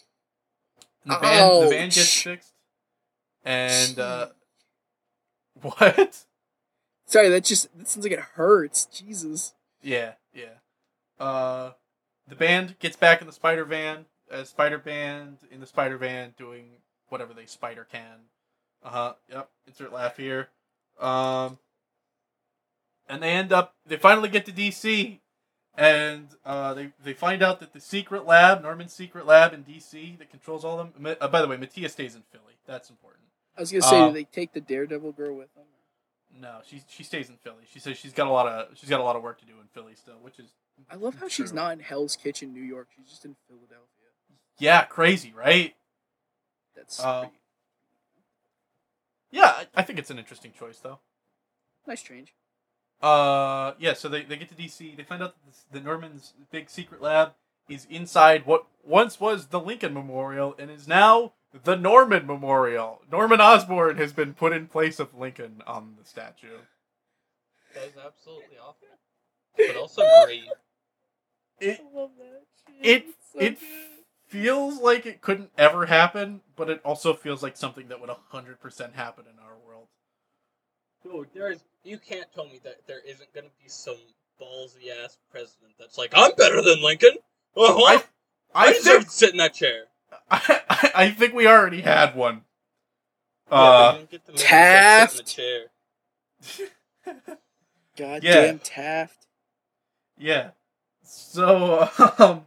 the 1.05 1.17
band 1.21 1.67
the 1.67 1.71
band 1.71 1.93
gets 1.93 2.23
fixed, 2.23 2.53
and 3.49 3.99
uh, 3.99 4.27
what? 5.63 6.25
Sorry, 7.07 7.31
that 7.31 7.45
just 7.45 7.77
that 7.79 7.89
sounds 7.89 8.05
like 8.05 8.13
it 8.13 8.21
hurts. 8.21 8.85
Jesus. 8.85 9.55
Yeah, 9.83 10.13
yeah. 10.35 10.59
Uh, 11.19 11.73
the 12.29 12.37
band 12.37 12.79
gets 12.79 12.97
back 12.97 13.23
in 13.23 13.27
the 13.27 13.33
spider 13.33 13.65
van. 13.65 14.05
Uh, 14.31 14.45
spider 14.45 14.77
band 14.77 15.39
in 15.51 15.61
the 15.61 15.67
spider 15.67 15.97
van 15.97 16.35
doing 16.37 16.67
whatever 17.09 17.33
they 17.33 17.47
spider 17.47 17.87
can. 17.91 18.27
Uh 18.85 18.91
huh. 18.91 19.15
Yep. 19.31 19.49
Insert 19.67 19.93
laugh 19.95 20.19
here. 20.19 20.51
Um, 21.01 21.59
and 23.09 23.23
they 23.23 23.31
end 23.31 23.51
up. 23.51 23.77
They 23.87 23.97
finally 23.97 24.29
get 24.29 24.45
to 24.45 24.53
DC, 24.53 25.21
and 25.75 26.29
uh, 26.45 26.75
they 26.75 26.91
they 27.03 27.15
find 27.15 27.43
out 27.43 27.61
that 27.61 27.73
the 27.73 27.81
secret 27.81 28.27
lab, 28.27 28.63
Norman's 28.63 28.93
secret 28.93 29.25
lab 29.25 29.55
in 29.55 29.65
DC, 29.65 30.19
that 30.19 30.31
controls 30.31 30.67
all 30.67 30.79
of 30.79 30.93
them. 30.93 31.17
Uh, 31.19 31.29
by 31.29 31.41
the 31.41 31.49
way, 31.49 31.57
Mattia 31.57 31.89
stays 31.89 32.15
in 32.15 32.23
Philly. 32.31 32.59
That's 32.67 32.91
important. 32.91 33.28
I 33.59 33.61
was 33.61 33.71
gonna 33.73 33.83
say, 33.83 34.01
Uh, 34.01 34.09
do 34.09 34.15
they 34.15 34.25
take 34.25 34.53
the 34.55 34.61
Daredevil 34.61 35.13
girl 35.13 35.35
with 35.35 35.53
them? 35.55 35.65
No, 36.41 36.61
she 36.65 36.83
she 36.89 37.03
stays 37.03 37.29
in 37.29 37.37
Philly. 37.37 37.65
She 37.71 37.81
says 37.81 37.99
she's 37.99 38.13
got 38.13 38.27
a 38.29 38.31
lot 38.31 38.47
of 38.47 38.79
she's 38.79 38.89
got 38.89 39.01
a 39.01 39.03
lot 39.03 39.17
of 39.17 39.23
work 39.23 39.39
to 39.41 39.45
do 39.47 39.55
in 39.61 39.67
Philly 39.75 39.95
still, 39.97 40.19
which 40.23 40.39
is 40.39 40.47
I 40.91 40.95
love 40.95 41.17
how 41.17 41.27
she's 41.29 41.53
not 41.53 41.73
in 41.73 41.81
Hell's 41.81 42.15
Kitchen, 42.17 42.55
New 42.55 42.63
York. 42.63 42.89
She's 42.97 43.09
just 43.11 43.25
in 43.25 43.35
Philadelphia. 43.49 43.85
yeah 44.59 44.85
crazy, 44.85 45.33
right? 45.37 45.75
That's 46.77 47.01
Uh, 47.01 47.23
pretty- 47.23 47.35
Yeah, 49.31 49.47
I, 49.47 49.67
I 49.75 49.83
think 49.83 49.99
it's 49.99 50.11
an 50.11 50.19
interesting 50.19 50.53
choice 50.57 50.79
though. 50.79 51.01
nice 51.87 52.03
change. 52.03 52.35
Uh, 53.03 53.73
yeah. 53.79 53.95
So 53.95 54.09
they, 54.09 54.23
they 54.23 54.37
get 54.37 54.49
to 54.51 54.55
DC. 54.55 54.97
They 54.97 55.03
find 55.05 55.23
out 55.23 55.35
that 55.35 55.47
this, 55.47 55.65
the 55.71 55.81
Norman's 55.81 56.35
big 56.51 56.69
secret 56.71 57.01
lab 57.03 57.33
is 57.69 57.87
inside 57.91 58.47
what 58.47 58.67
once 58.85 59.21
was 59.21 59.47
the 59.49 59.61
Lincoln 59.61 59.93
Memorial 59.95 60.55
and 60.59 60.71
is 60.71 60.89
now 60.89 61.33
the 61.53 61.77
Norman 61.77 62.27
Memorial. 62.27 63.03
Norman 63.11 63.41
Osborn 63.41 63.97
has 63.97 64.13
been 64.13 64.35
put 64.35 64.53
in 64.53 64.67
place 64.67 64.99
of 65.01 65.15
Lincoln 65.19 65.63
on 65.67 65.95
the 65.99 66.05
statue. 66.05 66.59
That 67.75 67.85
is 67.85 67.93
absolutely 68.05 68.57
awful, 68.59 68.89
but 69.57 69.77
also 69.77 70.03
great. 70.25 70.45
It 71.61 71.81
I 71.81 71.99
love 71.99 72.11
that 72.19 72.43
it- 72.81 73.07
so 73.33 73.39
it- 73.41 73.59
good. 73.61 73.69
feels 74.27 74.79
like 74.81 75.07
it 75.07 75.21
couldn't 75.23 75.51
ever 75.59 75.87
happen, 75.87 76.43
but 76.57 76.69
it 76.71 76.81
also 76.85 77.15
feels 77.15 77.43
like 77.43 77.57
something 77.57 77.89
that 77.89 78.01
would 78.01 78.11
100% 78.11 78.95
happen 78.95 79.25
in 79.27 79.39
our 79.39 79.57
world. 79.59 79.89
Dude, 81.03 81.29
there's 81.33 81.65
you 81.85 81.99
can't 81.99 82.31
tell 82.35 82.45
me 82.47 82.61
that 82.65 82.87
there 82.87 83.01
isn't 83.07 83.33
gonna 83.33 83.49
be 83.63 83.69
some 83.69 83.97
ballsy 84.41 84.91
ass 84.91 85.19
president 85.31 85.73
that's 85.79 85.97
like, 85.97 86.13
I'm 86.15 86.33
better 86.37 86.61
than 86.63 86.83
Lincoln. 86.83 87.17
Uh-huh. 87.57 87.83
I, 88.55 88.65
I, 88.67 88.67
I 88.69 88.73
deserve 88.73 88.85
think 88.99 89.05
to 89.07 89.11
sit 89.11 89.31
in 89.31 89.37
that 89.39 89.55
chair. 89.55 89.85
I, 90.31 90.93
I 90.95 91.11
think 91.11 91.35
we 91.35 91.47
already 91.47 91.83
had 91.83 92.15
one. 92.17 92.43
yeah, 93.51 93.57
Uh, 93.57 93.93
but 93.93 94.01
you 94.01 94.07
get 94.07 94.27
to 94.27 94.33
make 94.33 94.41
yourself 94.53 94.87
sit 94.87 95.11
in 95.11 95.17
the 95.17 95.23
chair. 95.23 95.65
God 97.97 98.23
Yeah. 98.23 98.33
damn 98.33 98.59
Taft. 98.59 99.27
yeah. 100.19 100.51
So, 101.03 101.89
um, 102.19 102.47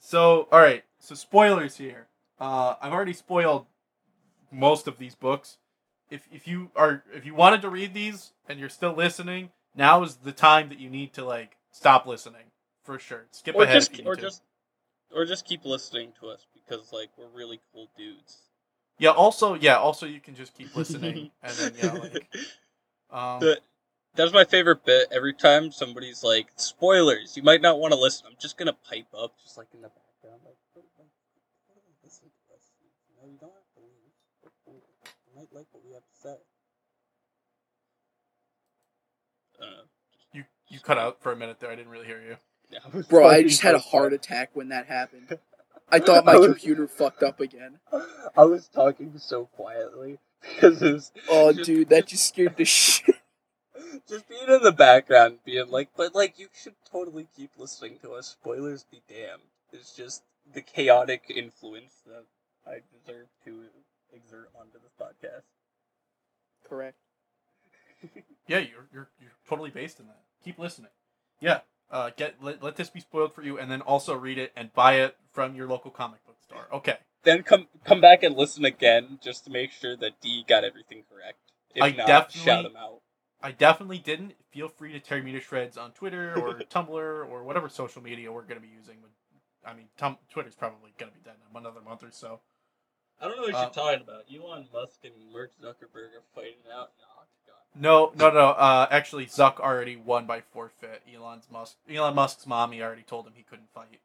so 0.00 0.48
all 0.52 0.60
right. 0.60 0.84
So 0.98 1.14
spoilers 1.14 1.76
here. 1.76 2.06
Uh, 2.40 2.74
I've 2.80 2.92
already 2.92 3.12
spoiled 3.12 3.66
most 4.50 4.86
of 4.88 4.98
these 4.98 5.14
books. 5.14 5.58
If 6.10 6.26
if 6.32 6.46
you 6.48 6.70
are 6.76 7.02
if 7.14 7.24
you 7.26 7.34
wanted 7.34 7.62
to 7.62 7.70
read 7.70 7.94
these 7.94 8.32
and 8.48 8.58
you're 8.58 8.68
still 8.68 8.92
listening, 8.94 9.50
now 9.74 10.02
is 10.02 10.16
the 10.16 10.32
time 10.32 10.68
that 10.70 10.78
you 10.78 10.90
need 10.90 11.12
to 11.14 11.24
like 11.24 11.56
stop 11.70 12.06
listening 12.06 12.50
for 12.84 12.98
sure. 12.98 13.24
Skip 13.32 13.56
Or 13.56 13.64
ahead 13.64 13.76
just 13.76 13.92
if 13.92 13.98
you 13.98 14.04
need 14.04 14.10
or 14.10 14.16
just 14.16 14.42
or 15.14 15.24
just 15.24 15.44
keep 15.46 15.64
listening 15.64 16.12
to 16.20 16.28
us 16.28 16.46
because 16.54 16.92
like 16.92 17.10
we're 17.16 17.28
really 17.34 17.60
cool 17.72 17.88
dudes. 17.96 18.38
Yeah. 18.98 19.10
Also, 19.10 19.54
yeah. 19.54 19.76
Also, 19.76 20.06
you 20.06 20.20
can 20.20 20.34
just 20.34 20.54
keep 20.56 20.74
listening, 20.76 21.30
and 21.42 21.52
then 21.56 21.72
yeah, 21.76 21.92
like, 21.92 22.28
um, 23.10 23.40
The- 23.40 23.60
That's 24.14 24.32
my 24.32 24.44
favorite 24.44 24.84
bit. 24.84 25.08
Every 25.10 25.32
time 25.32 25.72
somebody's 25.72 26.22
like, 26.22 26.48
"Spoilers," 26.56 27.36
you 27.36 27.42
might 27.42 27.62
not 27.62 27.78
want 27.78 27.92
to 27.94 27.98
listen. 27.98 28.26
I'm 28.28 28.36
just 28.38 28.58
gonna 28.58 28.74
pipe 28.74 29.08
up, 29.16 29.32
just 29.42 29.56
like 29.56 29.68
in 29.74 29.80
the 29.82 29.88
background, 29.88 30.42
like, 30.44 30.56
"What- 30.74 30.84
what- 30.96 31.08
what 31.68 31.76
do 31.76 31.80
they 31.86 31.96
listen 32.04 32.30
to 32.30 32.54
us? 32.54 32.70
You 33.08 33.16
know, 33.16 33.32
you 33.32 33.38
don't 33.38 33.52
have 33.54 33.72
to 33.74 33.80
leave. 33.80 34.12
You 35.26 35.32
might 35.34 35.52
like 35.52 35.66
what 35.72 35.82
we 35.84 35.92
have 35.92 36.02
to 36.06 36.16
say. 36.20 36.36
Uh, 39.60 39.82
you 40.32 40.44
you 40.68 40.80
cut 40.80 40.98
out 40.98 41.20
for 41.22 41.32
a 41.32 41.36
minute 41.36 41.60
there. 41.60 41.70
I 41.70 41.76
didn't 41.76 41.90
really 41.90 42.06
hear 42.06 42.20
you. 42.20 42.36
Yeah, 42.72 42.78
I 42.92 43.02
Bro, 43.02 43.28
I 43.28 43.42
just 43.42 43.60
had 43.62 43.74
a 43.74 43.78
heart 43.78 44.12
fast. 44.12 44.24
attack 44.24 44.50
when 44.54 44.68
that 44.70 44.86
happened. 44.86 45.38
I 45.90 45.98
thought 45.98 46.24
my 46.24 46.32
I 46.34 46.36
was- 46.36 46.48
computer 46.48 46.86
fucked 46.88 47.22
up 47.22 47.38
again. 47.40 47.78
I 48.36 48.44
was 48.44 48.68
talking 48.68 49.12
so 49.18 49.46
quietly 49.46 50.18
because 50.40 50.82
it 50.82 50.92
was 50.92 51.12
Oh, 51.28 51.52
Just- 51.52 51.66
dude, 51.66 51.88
that 51.90 52.06
just 52.06 52.26
scared 52.26 52.56
the 52.56 52.64
shit. 52.64 53.14
just 54.08 54.28
being 54.28 54.48
in 54.48 54.62
the 54.62 54.72
background, 54.72 55.38
being 55.44 55.70
like, 55.70 55.90
but 55.96 56.14
like 56.14 56.38
you 56.38 56.48
should 56.54 56.74
totally 56.90 57.28
keep 57.36 57.50
listening 57.58 57.98
to 58.02 58.12
us. 58.12 58.28
Spoilers 58.28 58.84
be 58.90 59.02
damned. 59.08 59.42
It's 59.72 59.94
just 59.94 60.22
the 60.52 60.60
chaotic 60.62 61.24
influence 61.34 61.94
that 62.06 62.24
I 62.66 62.78
deserve 63.04 63.26
to 63.44 63.64
exert 64.14 64.50
onto 64.58 64.78
this 64.82 64.92
podcast. 65.00 65.42
Correct. 66.68 66.96
Yeah, 68.48 68.58
you're 68.58 68.86
you're 68.92 69.08
you're 69.20 69.30
totally 69.48 69.70
based 69.70 70.00
in 70.00 70.06
that. 70.08 70.18
Keep 70.44 70.58
listening. 70.58 70.90
Yeah. 71.40 71.60
Uh, 71.92 72.10
get 72.16 72.42
let, 72.42 72.62
let 72.62 72.76
this 72.76 72.88
be 72.90 73.00
spoiled 73.00 73.34
for 73.34 73.42
you, 73.42 73.58
and 73.58 73.70
then 73.70 73.82
also 73.82 74.14
read 74.14 74.38
it 74.38 74.50
and 74.56 74.72
buy 74.72 74.94
it 74.94 75.14
from 75.30 75.54
your 75.54 75.68
local 75.68 75.90
comic 75.90 76.24
book 76.26 76.36
store. 76.42 76.66
Okay. 76.72 76.96
Then 77.22 77.42
come 77.42 77.68
come 77.84 78.00
back 78.00 78.22
and 78.22 78.34
listen 78.34 78.64
again 78.64 79.18
just 79.22 79.44
to 79.44 79.50
make 79.50 79.70
sure 79.70 79.94
that 79.98 80.20
D 80.20 80.42
got 80.48 80.64
everything 80.64 81.04
correct. 81.12 81.38
If 81.74 81.82
I 81.82 81.90
not, 81.90 82.06
definitely- 82.06 82.40
shout 82.42 82.64
him 82.64 82.76
out. 82.76 83.00
I 83.44 83.50
definitely 83.50 83.98
didn't. 83.98 84.34
Feel 84.52 84.68
free 84.68 84.92
to 84.92 85.00
tear 85.00 85.20
me 85.22 85.32
to 85.32 85.40
shreds 85.40 85.76
on 85.76 85.90
Twitter 85.92 86.32
or 86.38 86.54
Tumblr 86.70 86.88
or 87.28 87.42
whatever 87.44 87.68
social 87.68 88.00
media 88.02 88.30
we're 88.32 88.42
going 88.42 88.60
to 88.60 88.66
be 88.66 88.72
using. 88.72 88.98
I 89.66 89.74
mean, 89.74 89.86
tum- 89.98 90.18
Twitter's 90.30 90.54
probably 90.54 90.92
going 90.98 91.10
to 91.12 91.18
be 91.18 91.24
dead 91.24 91.34
in 91.50 91.56
another 91.56 91.80
month 91.80 92.02
or 92.04 92.10
so. 92.12 92.40
I 93.20 93.26
don't 93.28 93.36
know 93.36 93.42
what 93.42 93.54
Uh, 93.54 93.60
you're 93.62 93.70
talking 93.70 94.00
about. 94.02 94.24
Elon 94.32 94.66
Musk 94.72 94.98
and 95.04 95.12
Mark 95.32 95.52
Zuckerberg 95.62 96.14
are 96.14 96.24
fighting 96.34 96.62
out 96.72 96.90
in 96.90 96.98
the 97.02 97.06
octagon. 97.10 97.11
No, 97.74 98.12
no, 98.16 98.30
no. 98.30 98.48
Uh, 98.50 98.86
actually, 98.90 99.26
Zuck 99.26 99.58
already 99.58 99.96
won 99.96 100.26
by 100.26 100.40
forfeit. 100.40 101.02
Elon's 101.12 101.46
Musk, 101.50 101.76
Elon 101.90 102.14
Musk's 102.14 102.46
mommy 102.46 102.82
already 102.82 103.02
told 103.02 103.26
him 103.26 103.32
he 103.34 103.42
couldn't 103.42 103.70
fight. 103.72 104.00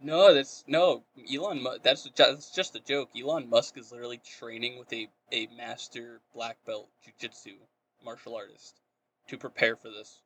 No, 0.00 0.32
that's 0.32 0.62
no 0.68 1.02
Elon. 1.32 1.60
Mu- 1.62 1.78
That's 1.82 2.08
that's 2.16 2.50
just 2.54 2.76
a 2.76 2.80
joke. 2.80 3.10
Elon 3.20 3.50
Musk 3.50 3.76
is 3.76 3.90
literally 3.90 4.18
training 4.38 4.78
with 4.78 4.92
a 4.92 5.08
a 5.32 5.48
master 5.56 6.20
black 6.32 6.56
belt 6.64 6.88
jujitsu 7.04 7.54
martial 8.04 8.36
artist 8.36 8.76
to 9.26 9.36
prepare 9.36 9.74
for 9.74 9.88
this, 9.90 10.22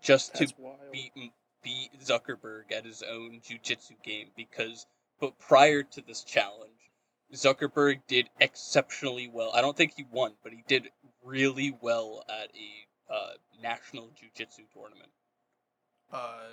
just 0.00 0.32
to 0.36 0.40
That's 0.40 0.54
wild. 0.58 0.78
beat 0.92 1.12
beat 1.62 1.90
Zuckerberg 2.02 2.72
at 2.72 2.86
his 2.86 3.02
own 3.02 3.40
jujitsu 3.46 4.02
game. 4.02 4.28
Because, 4.34 4.86
but 5.20 5.38
prior 5.38 5.82
to 5.82 6.00
this 6.00 6.24
challenge, 6.24 6.79
Zuckerberg 7.34 8.00
did 8.08 8.28
exceptionally 8.40 9.30
well. 9.32 9.52
I 9.54 9.60
don't 9.60 9.76
think 9.76 9.94
he 9.96 10.06
won, 10.10 10.32
but 10.42 10.52
he 10.52 10.64
did 10.66 10.90
really 11.24 11.76
well 11.80 12.24
at 12.28 12.50
a 12.54 13.12
uh, 13.12 13.32
national 13.62 14.08
jujitsu 14.08 14.64
tournament. 14.72 15.10
Uh, 16.12 16.48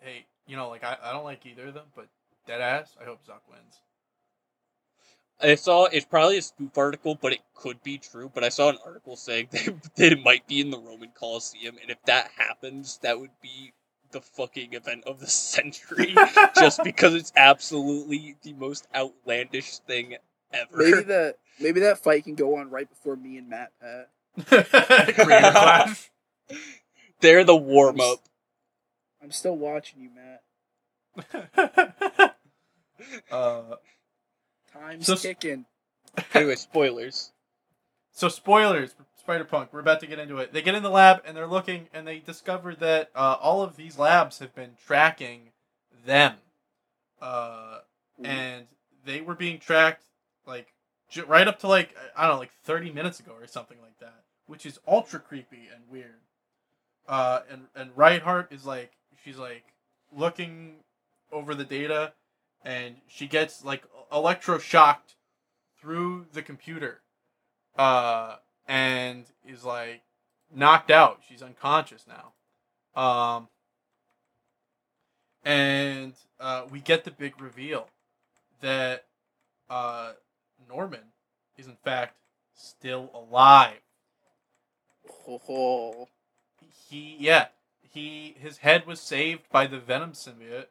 hey, 0.00 0.26
you 0.46 0.56
know, 0.56 0.68
like 0.68 0.84
I, 0.84 0.96
I 1.02 1.12
don't 1.12 1.24
like 1.24 1.44
either 1.46 1.68
of 1.68 1.74
them, 1.74 1.86
but 1.94 2.08
dead 2.46 2.60
ass. 2.60 2.96
I 3.00 3.04
hope 3.04 3.20
Zuck 3.26 3.40
wins. 3.50 3.80
I 5.40 5.54
saw 5.54 5.84
it's 5.84 6.04
probably 6.04 6.38
a 6.38 6.42
spoof 6.42 6.76
article, 6.76 7.14
but 7.14 7.32
it 7.32 7.40
could 7.54 7.82
be 7.82 7.98
true. 7.98 8.30
But 8.32 8.42
I 8.42 8.48
saw 8.48 8.70
an 8.70 8.78
article 8.84 9.16
saying 9.16 9.48
they, 9.52 9.68
that 9.96 10.12
it 10.12 10.22
might 10.22 10.46
be 10.46 10.60
in 10.60 10.70
the 10.70 10.78
Roman 10.78 11.10
Colosseum, 11.14 11.76
and 11.80 11.90
if 11.90 12.02
that 12.06 12.30
happens, 12.36 12.98
that 13.02 13.20
would 13.20 13.30
be 13.40 13.72
the 14.12 14.20
fucking 14.20 14.72
event 14.74 15.04
of 15.06 15.20
the 15.20 15.26
century. 15.28 16.14
just 16.58 16.82
because 16.84 17.14
it's 17.14 17.32
absolutely 17.36 18.36
the 18.42 18.52
most 18.54 18.86
outlandish 18.94 19.78
thing 19.78 20.16
ever. 20.52 20.76
Maybe 20.76 21.02
that 21.08 21.36
maybe 21.60 21.80
that 21.80 21.98
fight 21.98 22.24
can 22.24 22.34
go 22.34 22.56
on 22.56 22.70
right 22.70 22.88
before 22.88 23.16
me 23.16 23.36
and 23.38 23.48
Matt 23.48 23.72
Pat. 23.80 24.08
They're 27.20 27.44
the 27.44 27.56
warm 27.56 28.00
up. 28.00 28.20
I'm 29.22 29.32
still 29.32 29.56
watching 29.56 30.00
you, 30.00 30.10
Matt. 30.14 30.42
uh, 33.30 33.76
Time's 34.72 35.06
So- 35.06 35.16
ticking. 35.16 35.66
Anyway, 36.34 36.56
spoilers. 36.56 37.32
so 38.12 38.28
spoilers 38.28 38.92
for 38.92 39.04
Spider 39.28 39.44
Punk. 39.44 39.74
We're 39.74 39.80
about 39.80 40.00
to 40.00 40.06
get 40.06 40.18
into 40.18 40.38
it. 40.38 40.54
They 40.54 40.62
get 40.62 40.74
in 40.74 40.82
the 40.82 40.88
lab 40.88 41.20
and 41.26 41.36
they're 41.36 41.46
looking, 41.46 41.88
and 41.92 42.06
they 42.06 42.18
discover 42.18 42.74
that 42.76 43.10
uh, 43.14 43.36
all 43.38 43.60
of 43.60 43.76
these 43.76 43.98
labs 43.98 44.38
have 44.38 44.54
been 44.54 44.70
tracking 44.86 45.50
them, 46.06 46.36
uh, 47.20 47.80
and 48.24 48.64
they 49.04 49.20
were 49.20 49.34
being 49.34 49.58
tracked 49.58 50.04
like 50.46 50.72
j- 51.10 51.20
right 51.20 51.46
up 51.46 51.58
to 51.58 51.68
like 51.68 51.94
I 52.16 52.22
don't 52.22 52.36
know, 52.36 52.38
like 52.38 52.52
thirty 52.64 52.90
minutes 52.90 53.20
ago 53.20 53.32
or 53.38 53.46
something 53.46 53.76
like 53.82 53.98
that, 54.00 54.24
which 54.46 54.64
is 54.64 54.80
ultra 54.88 55.20
creepy 55.20 55.68
and 55.74 55.82
weird. 55.90 56.22
Uh, 57.06 57.40
and 57.50 57.66
and 57.76 57.90
Reinhardt 57.94 58.50
is 58.50 58.64
like 58.64 58.92
she's 59.22 59.36
like 59.36 59.64
looking 60.10 60.76
over 61.30 61.54
the 61.54 61.64
data, 61.64 62.14
and 62.64 62.96
she 63.06 63.26
gets 63.26 63.62
like 63.62 63.82
electroshocked 64.10 65.16
through 65.78 66.24
the 66.32 66.40
computer, 66.40 67.02
uh, 67.76 68.36
and 68.68 69.24
is 69.46 69.64
like 69.64 70.02
knocked 70.54 70.90
out. 70.90 71.20
She's 71.26 71.42
unconscious 71.42 72.06
now. 72.06 72.32
Um, 73.00 73.48
and 75.44 76.12
uh, 76.38 76.64
we 76.70 76.80
get 76.80 77.04
the 77.04 77.10
big 77.10 77.40
reveal 77.40 77.88
that 78.60 79.06
uh, 79.70 80.12
Norman 80.68 81.12
is 81.56 81.66
in 81.66 81.76
fact 81.82 82.16
still 82.54 83.10
alive. 83.14 83.80
Ho 85.24 85.40
ho. 85.44 86.08
He 86.88 87.16
yeah 87.18 87.46
he 87.82 88.36
his 88.38 88.58
head 88.58 88.86
was 88.86 89.00
saved 89.00 89.42
by 89.50 89.66
the 89.66 89.78
Venom 89.78 90.12
symbiote, 90.12 90.66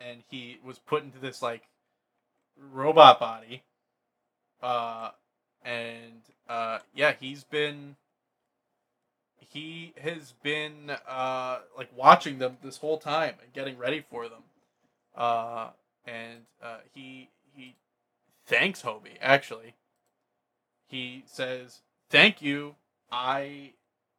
and 0.00 0.22
he 0.28 0.58
was 0.64 0.78
put 0.78 1.02
into 1.02 1.18
this 1.18 1.42
like 1.42 1.68
robot 2.72 3.20
body. 3.20 3.62
Uh, 4.62 5.10
and 5.64 6.22
uh, 6.48 6.78
yeah, 6.94 7.12
he's 7.18 7.44
been 7.44 7.96
he 9.38 9.94
has 10.00 10.34
been 10.42 10.90
uh 11.08 11.60
like 11.76 11.90
watching 11.96 12.38
them 12.38 12.58
this 12.62 12.78
whole 12.78 12.98
time 12.98 13.34
and 13.42 13.52
getting 13.52 13.78
ready 13.78 14.04
for 14.10 14.28
them. 14.28 14.42
Uh, 15.16 15.70
and 16.04 16.46
uh, 16.62 16.78
he 16.92 17.30
he 17.54 17.76
thanks 18.46 18.82
Hobie 18.82 19.18
actually. 19.20 19.74
He 20.86 21.24
says, 21.26 21.80
"Thank 22.10 22.40
you. 22.42 22.76
I 23.10 23.72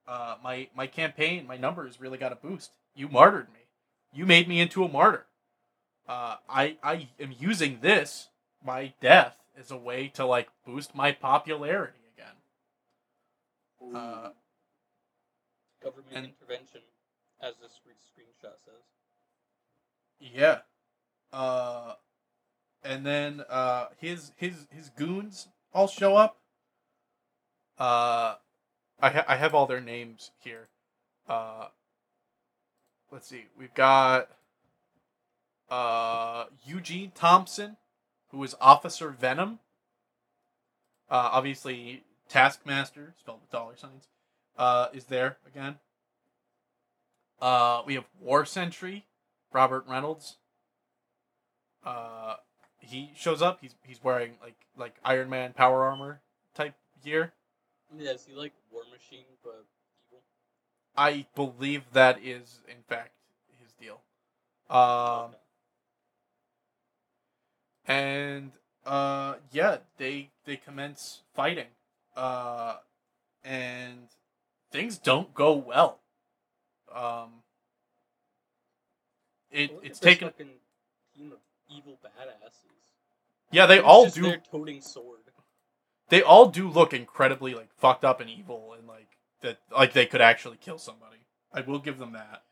uh, 0.07 0.35
my 0.43 0.69
my 0.75 0.87
campaign, 0.87 1.47
my 1.47 1.57
numbers 1.57 1.99
really 2.01 2.17
got 2.17 2.31
a 2.31 2.35
boost. 2.35 2.71
You 2.95 3.07
martyred 3.07 3.47
me. 3.53 3.59
you 4.13 4.25
made 4.25 4.47
me 4.47 4.59
into 4.59 4.83
a 4.83 4.89
martyr. 4.89 5.25
Uh, 6.07 6.37
I 6.49 6.77
I 6.83 7.09
am 7.19 7.33
using 7.37 7.79
this 7.81 8.29
my 8.65 8.93
death 8.99 9.38
as 9.59 9.71
a 9.71 9.77
way 9.77 10.07
to 10.09 10.25
like 10.25 10.49
boost 10.65 10.95
my 10.95 11.11
popularity 11.11 11.99
again. 12.13 13.95
Uh, 13.95 14.29
Government 15.83 16.15
and- 16.15 16.25
intervention, 16.27 16.81
as 17.41 17.55
this 17.61 17.71
screenshot 17.83 18.57
says. 18.65 18.83
Yeah. 20.19 20.59
Uh 21.31 21.93
and 22.83 23.05
then 23.05 23.43
uh 23.49 23.87
his 23.97 24.31
his 24.35 24.67
his 24.71 24.89
goons 24.89 25.47
all 25.73 25.87
show 25.87 26.15
up. 26.17 26.37
Uh 27.77 28.35
I 28.99 29.09
ha- 29.09 29.25
I 29.27 29.35
have 29.37 29.53
all 29.53 29.65
their 29.67 29.79
names 29.79 30.31
here. 30.43 30.67
Uh 31.27 31.67
let's 33.11 33.27
see. 33.27 33.45
We've 33.57 33.73
got 33.73 34.27
uh 35.69 36.45
Eugene 36.65 37.11
Thompson, 37.15 37.77
who 38.31 38.43
is 38.43 38.55
Officer 38.61 39.09
Venom. 39.09 39.59
Uh 41.09 41.29
obviously 41.31 42.03
Taskmaster, 42.27 43.15
spelled 43.19 43.41
with 43.41 43.51
dollar 43.51 43.75
signs, 43.75 44.07
uh 44.57 44.87
is 44.93 45.05
there 45.05 45.37
again. 45.47 45.79
Uh 47.41 47.81
we 47.85 47.95
have 47.95 48.05
War 48.19 48.45
Sentry, 48.45 49.05
Robert 49.51 49.85
Reynolds. 49.87 50.37
Uh, 51.83 52.35
he 52.77 53.11
shows 53.15 53.41
up. 53.41 53.59
He's 53.61 53.75
he's 53.83 54.03
wearing 54.03 54.33
like 54.41 54.55
like 54.77 54.95
Iron 55.03 55.29
Man 55.29 55.53
power 55.53 55.85
armor 55.85 56.21
type 56.53 56.75
gear. 57.03 57.33
Yeah, 57.97 58.11
is 58.11 58.25
he 58.25 58.35
like 58.35 58.53
War 58.71 58.83
Machine 58.91 59.25
but 59.43 59.65
evil? 60.07 60.21
I 60.95 61.25
believe 61.35 61.83
that 61.93 62.19
is 62.23 62.59
in 62.67 62.83
fact 62.87 63.11
his 63.57 63.71
deal. 63.73 64.01
Um, 64.69 65.29
Okay. 65.29 65.37
And 67.89 68.51
uh, 68.85 69.33
yeah, 69.51 69.77
they 69.97 70.29
they 70.45 70.55
commence 70.55 71.23
fighting. 71.35 71.65
Uh, 72.15 72.77
and 73.43 74.07
things 74.71 74.97
don't 74.97 75.33
go 75.33 75.53
well. 75.53 75.99
Um, 76.93 77.41
it 79.51 79.73
Look 79.73 79.85
it's 79.85 79.99
taken. 79.99 80.29
fucking 80.29 80.49
team 81.15 81.31
of 81.31 81.39
evil 81.69 81.97
badasses. 82.03 82.53
Yeah, 83.51 83.65
they 83.65 83.79
all 83.79 84.05
just 84.05 84.15
do. 84.15 84.21
there 84.23 84.41
toting 84.51 84.81
sword. 84.81 85.19
they 86.09 86.21
all 86.21 86.47
do 86.49 86.69
look 86.69 86.93
incredibly 86.93 87.55
like 87.55 87.73
fucked 87.77 88.05
up 88.05 88.21
and 88.21 88.29
evil 88.29 88.75
and 88.77 88.87
like 88.87 89.07
that 89.41 89.57
like 89.75 89.93
they 89.93 90.05
could 90.05 90.21
actually 90.21 90.57
kill 90.57 90.77
somebody. 90.77 91.17
I 91.51 91.61
will 91.61 91.79
give 91.79 91.97
them 91.97 92.13
that. 92.13 92.43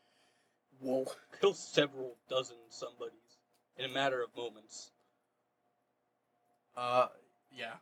Whoa. 0.80 1.06
Kill 1.40 1.54
several 1.54 2.16
dozen 2.28 2.56
somebodies 2.68 3.12
in 3.76 3.84
a 3.84 3.88
matter 3.94 4.20
of 4.20 4.36
moments. 4.36 4.90
Uh 6.78 7.08
yeah. 7.50 7.74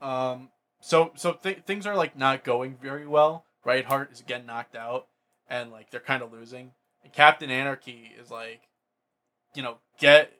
Um 0.00 0.50
so 0.80 1.12
so 1.16 1.32
th- 1.32 1.64
things 1.66 1.86
are 1.86 1.96
like 1.96 2.16
not 2.16 2.44
going 2.44 2.76
very 2.80 3.06
well. 3.06 3.44
Right 3.64 3.84
Heart 3.84 4.12
is 4.12 4.20
again 4.20 4.46
knocked 4.46 4.76
out 4.76 5.08
and 5.48 5.72
like 5.72 5.90
they're 5.90 6.00
kind 6.00 6.22
of 6.22 6.32
losing. 6.32 6.72
And 7.02 7.12
Captain 7.12 7.50
Anarchy 7.50 8.12
is 8.20 8.30
like 8.30 8.62
you 9.54 9.62
know, 9.62 9.78
get 9.98 10.32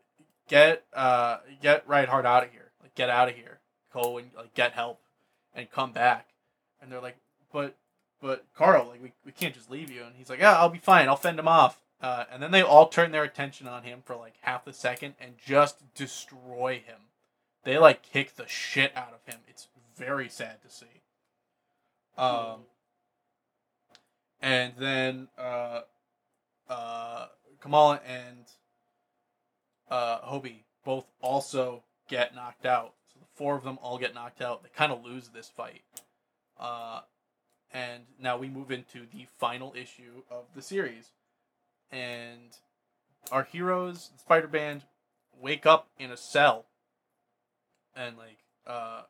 get 0.48 0.84
uh 0.92 1.38
get 1.60 1.88
Right 1.88 2.08
Heart 2.08 2.26
out 2.26 2.44
of 2.44 2.50
here. 2.50 2.70
Like 2.80 2.94
get 2.94 3.10
out 3.10 3.28
of 3.28 3.34
here. 3.34 3.58
Go 3.92 4.18
and 4.18 4.30
like 4.36 4.54
get 4.54 4.72
help 4.72 5.00
and 5.54 5.70
come 5.70 5.92
back. 5.92 6.28
And 6.80 6.90
they're 6.90 7.00
like, 7.00 7.16
"But 7.52 7.76
but 8.20 8.44
Carl, 8.54 8.88
like 8.88 9.02
we, 9.02 9.12
we 9.24 9.32
can't 9.32 9.54
just 9.54 9.70
leave 9.70 9.90
you." 9.90 10.02
And 10.02 10.16
he's 10.16 10.28
like, 10.28 10.40
"Yeah, 10.40 10.58
I'll 10.58 10.68
be 10.68 10.78
fine. 10.78 11.08
I'll 11.08 11.16
fend 11.16 11.38
him 11.38 11.48
off." 11.48 11.80
Uh, 12.00 12.24
and 12.30 12.42
then 12.42 12.50
they 12.50 12.60
all 12.60 12.88
turn 12.88 13.12
their 13.12 13.24
attention 13.24 13.66
on 13.66 13.84
him 13.84 14.00
for 14.04 14.16
like 14.16 14.34
half 14.42 14.66
a 14.66 14.72
second 14.72 15.14
and 15.18 15.38
just 15.38 15.94
destroy 15.94 16.82
him. 16.84 16.98
They 17.64 17.78
like 17.78 18.02
kick 18.02 18.36
the 18.36 18.46
shit 18.46 18.96
out 18.96 19.14
of 19.14 19.32
him. 19.32 19.40
It's 19.48 19.68
very 19.96 20.28
sad 20.28 20.62
to 20.62 20.70
see. 20.70 20.86
Um, 22.16 22.60
and 24.40 24.74
then 24.78 25.28
uh, 25.38 25.80
uh, 26.68 27.26
Kamala 27.60 28.00
and 28.06 28.44
uh, 29.90 30.20
Hobie 30.20 30.64
both 30.84 31.06
also 31.20 31.82
get 32.08 32.34
knocked 32.34 32.66
out. 32.66 32.92
So 33.12 33.20
the 33.20 33.26
four 33.34 33.56
of 33.56 33.64
them 33.64 33.78
all 33.82 33.98
get 33.98 34.14
knocked 34.14 34.42
out. 34.42 34.62
They 34.62 34.68
kind 34.76 34.92
of 34.92 35.04
lose 35.04 35.28
this 35.28 35.48
fight. 35.48 35.82
Uh, 36.60 37.00
and 37.72 38.04
now 38.20 38.36
we 38.36 38.48
move 38.48 38.70
into 38.70 39.06
the 39.12 39.26
final 39.38 39.74
issue 39.76 40.22
of 40.30 40.44
the 40.54 40.62
series. 40.62 41.10
And 41.90 42.56
our 43.32 43.44
heroes, 43.44 44.10
the 44.12 44.18
Spider 44.18 44.46
Band, 44.46 44.82
wake 45.40 45.66
up 45.66 45.88
in 45.98 46.10
a 46.10 46.16
cell. 46.16 46.66
And 47.96 48.16
like, 48.16 48.38
uh, 48.66 49.02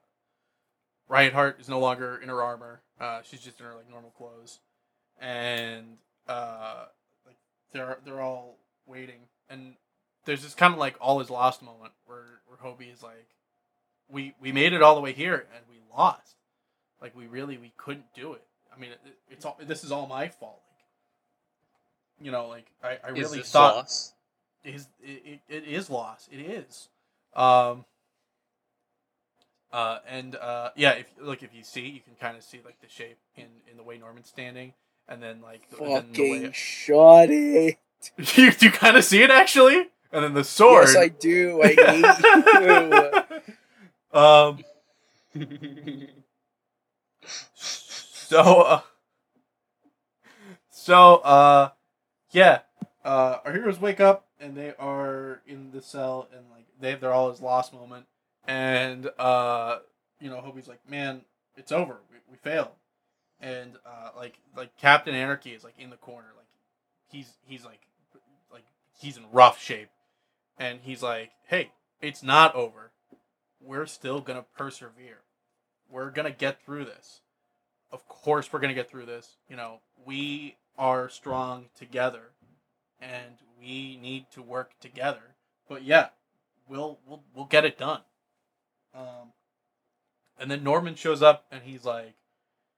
Riot 1.09 1.33
Heart 1.33 1.61
is 1.61 1.69
no 1.69 1.79
longer 1.79 2.19
in 2.23 2.29
her 2.29 2.43
armor. 2.43 2.81
Uh, 3.01 3.21
she's 3.23 3.41
just 3.41 3.61
in 3.61 3.67
her 3.67 3.75
like 3.75 3.89
normal 3.91 4.11
clothes, 4.11 4.59
and 5.21 5.99
uh, 6.29 6.87
like 7.27 7.37
they're 7.73 7.99
they're 8.05 8.21
all 8.21 8.59
waiting, 8.87 9.21
and 9.49 9.75
there's 10.25 10.43
this 10.43 10.55
kind 10.55 10.73
of 10.73 10.79
like 10.79 10.97
all 11.01 11.21
is 11.21 11.31
lost 11.31 11.63
moment 11.63 11.93
where 12.07 12.41
where 12.47 12.59
Hobie 12.59 12.93
is 12.93 13.03
like, 13.03 13.29
we 14.09 14.35
we 14.41 14.53
made 14.53 14.73
it 14.73 14.83
all 14.83 14.95
the 14.95 15.01
way 15.01 15.13
here 15.13 15.47
and 15.55 15.65
we 15.69 15.77
lost, 15.97 16.37
like 17.01 17.17
we 17.17 17.27
really 17.27 17.59
we 17.59 17.73
couldn't 17.77 18.07
do 18.15 18.33
it. 18.35 18.45
I 18.75 18.81
mean, 18.81 18.91
it, 18.91 19.01
it's 19.31 19.45
all 19.45 19.59
this 19.61 19.85
is 19.85 19.93
all 19.93 20.07
my 20.07 20.29
fault. 20.29 20.63
Like, 20.71 22.27
you 22.27 22.33
know, 22.33 22.49
like 22.49 22.67
I, 22.83 22.99
I 23.05 23.11
really 23.11 23.43
thought 23.43 23.77
loss? 23.77 24.13
is 24.65 24.89
it, 25.03 25.23
it, 25.25 25.41
it 25.49 25.65
is 25.65 25.91
loss. 25.91 26.29
It 26.33 26.39
is. 26.39 26.89
Um. 27.35 27.85
Uh, 29.75 29.99
and 30.09 30.37
uh, 30.37 30.71
yeah, 30.77 30.93
if 30.93 31.07
look 31.21 31.43
if 31.43 31.53
you 31.53 31.65
see, 31.65 31.89
you 31.89 32.01
can 32.01 32.15
kind 32.21 32.37
of 32.37 32.45
see 32.45 32.61
like 32.65 32.81
the 32.81 32.89
shape 32.89 33.19
in 33.35 33.47
in 33.69 33.77
the 33.77 33.83
way 33.83 33.99
Norman's 33.99 34.29
standing, 34.29 34.73
and 35.09 35.21
then 35.21 35.41
like 35.43 35.69
the, 35.69 35.79
then 35.79 35.89
the 35.89 35.95
Fucking 35.95 36.43
way 36.43 36.53
shoddy. 36.53 37.79
you 38.37 38.53
you 38.61 38.71
kind 38.71 38.97
of 38.97 39.03
see 39.03 39.25
it 39.25 39.33
actually, 39.33 39.89
and 40.13 40.23
then 40.23 40.33
the 40.33 40.45
sword. 40.45 40.87
Yes, 40.87 40.97
I 40.97 41.09
do. 41.09 41.61
I 41.61 41.69
hate 41.75 43.43
you. 44.13 44.21
um. 44.21 44.65
So. 47.57 48.41
Uh, 48.63 48.81
so 50.71 51.17
uh, 51.17 51.71
yeah. 52.31 52.61
Uh, 53.05 53.39
our 53.45 53.53
heroes 53.53 53.81
wake 53.81 53.99
up 53.99 54.29
and 54.39 54.57
they 54.57 54.73
are 54.79 55.43
in 55.49 55.73
the 55.73 55.83
cell 55.83 56.29
and 56.33 56.45
like 56.53 56.65
they 56.81 56.95
their 56.95 57.13
all 57.13 57.29
his 57.31 57.41
lost 57.41 57.73
moment 57.75 58.07
and 58.47 59.11
uh, 59.19 59.79
you 60.21 60.31
know 60.31 60.41
Hobie's 60.41 60.69
like, 60.69 60.89
man, 60.89 61.23
it's 61.57 61.73
over. 61.73 61.99
We, 62.11 62.19
we 62.31 62.37
failed. 62.37 62.69
And 63.41 63.77
uh, 63.85 64.11
like 64.17 64.39
like 64.57 64.77
Captain 64.79 65.15
Anarchy 65.15 65.51
is 65.51 65.65
like 65.65 65.79
in 65.79 65.91
the 65.91 65.97
corner, 65.97 66.29
like 66.37 66.47
he's 67.09 67.33
he's 67.45 67.65
like 67.65 67.81
like 68.53 68.65
he's 68.99 69.17
in 69.17 69.25
rough 69.33 69.61
shape, 69.61 69.91
and 70.59 70.81
he's 70.83 71.03
like, 71.03 71.31
hey, 71.47 71.73
it's 72.01 72.23
not 72.23 72.55
over. 72.55 72.93
We're 73.61 73.87
still 73.87 74.21
gonna 74.21 74.45
persevere. 74.57 75.21
We're 75.91 76.11
gonna 76.11 76.31
get 76.31 76.65
through 76.65 76.87
this. 76.87 77.21
Of 77.93 78.09
course, 78.09 78.53
we're 78.53 78.61
gonna 78.61 78.75
get 78.75 78.91
through 78.91 79.07
this. 79.07 79.37
You 79.49 79.57
know, 79.57 79.81
we 80.07 80.57
are 80.79 81.09
strong 81.09 81.67
together, 81.77 82.31
and 83.01 83.39
we 83.59 83.99
need 84.01 84.31
to 84.33 84.43
work 84.43 84.79
together. 84.81 85.35
But 85.69 85.83
yeah, 85.83 86.09
we'll 86.69 86.99
we'll 87.07 87.23
we'll 87.35 87.47
get 87.47 87.65
it 87.65 87.79
done. 87.79 88.01
Um, 88.95 89.33
and 90.39 90.51
then 90.51 90.63
Norman 90.63 90.95
shows 90.95 91.23
up, 91.23 91.47
and 91.51 91.63
he's 91.65 91.85
like, 91.85 92.15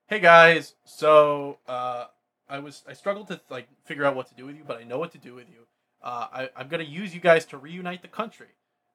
"Hey 0.08 0.20
guys, 0.20 0.74
so 0.84 1.58
uh, 1.66 2.06
I 2.48 2.58
was 2.58 2.82
I 2.88 2.92
struggled 2.92 3.28
to 3.28 3.40
like 3.50 3.68
figure 3.84 4.04
out 4.04 4.16
what 4.16 4.28
to 4.28 4.34
do 4.34 4.46
with 4.46 4.56
you, 4.56 4.64
but 4.66 4.78
I 4.78 4.84
know 4.84 4.98
what 4.98 5.12
to 5.12 5.18
do 5.18 5.34
with 5.34 5.48
you. 5.48 5.66
Uh, 6.02 6.26
I, 6.32 6.50
I'm 6.56 6.68
gonna 6.68 6.84
use 6.84 7.14
you 7.14 7.20
guys 7.20 7.44
to 7.46 7.58
reunite 7.58 8.02
the 8.02 8.08
country. 8.08 8.48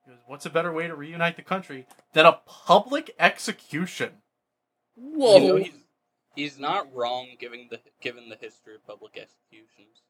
He 0.05 0.11
goes, 0.11 0.21
What's 0.25 0.45
a 0.45 0.49
better 0.49 0.71
way 0.71 0.87
to 0.87 0.95
reunite 0.95 1.35
the 1.35 1.41
country 1.41 1.85
than 2.13 2.25
a 2.25 2.39
public 2.45 3.13
execution? 3.19 4.21
Whoa. 4.95 5.37
You 5.37 5.47
know, 5.47 5.55
he's, 5.57 5.73
he's 6.35 6.59
not 6.59 6.93
wrong 6.93 7.29
given 7.39 7.67
the 7.69 7.79
given 7.99 8.29
the 8.29 8.37
history 8.37 8.75
of 8.75 8.85
public 8.85 9.17
executions. 9.17 10.03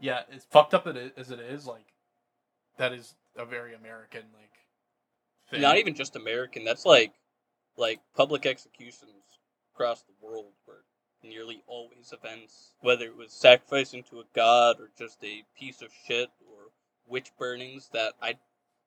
Yeah, 0.00 0.22
as 0.32 0.44
fucked 0.44 0.74
up 0.74 0.86
as 0.86 1.30
it 1.30 1.40
is, 1.40 1.66
like 1.66 1.86
that 2.76 2.92
is 2.92 3.14
a 3.36 3.44
very 3.44 3.74
American 3.74 4.24
like 4.34 4.51
thing. 5.52 5.62
Not 5.62 5.78
even 5.78 5.94
just 5.94 6.16
American. 6.16 6.64
That's 6.64 6.84
like 6.84 7.12
like 7.76 8.00
public 8.16 8.44
executions 8.46 9.38
across 9.74 10.02
the 10.02 10.12
world 10.26 10.52
were 10.66 10.84
nearly 11.22 11.62
always 11.66 12.12
events, 12.12 12.72
whether 12.80 13.04
it 13.06 13.16
was 13.16 13.32
sacrificing 13.32 14.02
to 14.10 14.20
a 14.20 14.24
god 14.34 14.76
or 14.80 14.90
just 14.98 15.22
a 15.24 15.44
piece 15.58 15.80
of 15.82 15.88
shit 16.06 16.28
or 16.48 16.70
witch 17.06 17.30
burnings 17.38 17.88
that 17.92 18.14
I 18.20 18.34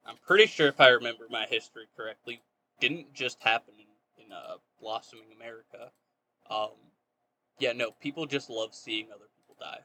I'm 0.06 0.18
pretty 0.26 0.46
sure 0.46 0.68
if 0.68 0.80
I 0.80 0.90
remember 0.90 1.26
my 1.30 1.46
history 1.50 1.86
correctly 1.98 2.42
didn't 2.80 3.14
just 3.14 3.42
happen 3.42 3.74
in, 3.80 4.26
in 4.26 4.32
uh, 4.32 4.56
blossoming 4.80 5.32
America. 5.36 5.92
Um, 6.50 6.72
yeah, 7.58 7.72
no, 7.74 7.92
people 7.92 8.26
just 8.26 8.50
love 8.50 8.76
seeing 8.76 9.08
other 9.10 9.26
people 9.36 9.56
die. 9.60 9.80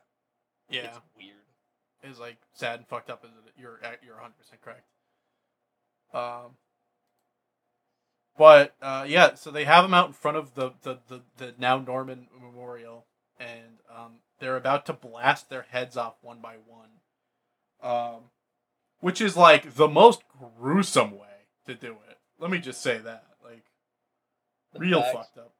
Yeah, 0.69 0.87
It's 0.87 1.01
weird. 1.17 2.13
is 2.13 2.19
like 2.19 2.37
sad 2.53 2.81
and 2.81 2.89
fucked 2.89 3.09
up 3.11 3.25
as 3.25 3.31
it, 3.31 3.53
you're 3.57 3.81
you're 4.05 4.15
100 4.15 4.37
percent 4.37 4.61
correct. 4.61 4.85
Um, 6.13 6.57
but 8.41 8.75
uh, 8.81 9.05
yeah, 9.07 9.35
so 9.35 9.51
they 9.51 9.67
have 9.67 9.85
him 9.85 9.93
out 9.93 10.07
in 10.07 10.15
front 10.15 10.39
of 10.39 10.55
the 10.55 10.73
the, 10.81 10.97
the, 11.09 11.21
the 11.37 11.55
now 11.59 11.77
Norman 11.77 12.29
Memorial, 12.41 13.05
and 13.39 13.81
um, 13.95 14.13
they're 14.39 14.57
about 14.57 14.87
to 14.87 14.95
blast 14.95 15.51
their 15.51 15.67
heads 15.69 15.95
off 15.95 16.15
one 16.23 16.39
by 16.41 16.55
one, 16.67 16.89
um, 17.83 18.21
which 19.01 19.21
is 19.21 19.37
like 19.37 19.75
the 19.75 19.89
most 19.89 20.23
gruesome 20.59 21.11
way 21.19 21.45
to 21.67 21.75
do 21.75 21.99
it. 22.09 22.17
Let 22.39 22.51
me 22.51 22.61
just 22.61 22.81
say 22.81 22.97
that, 22.97 23.27
like, 23.45 23.65
The 24.73 24.79
real 24.79 25.03
facts. 25.03 25.17
fucked 25.17 25.37
up. 25.37 25.53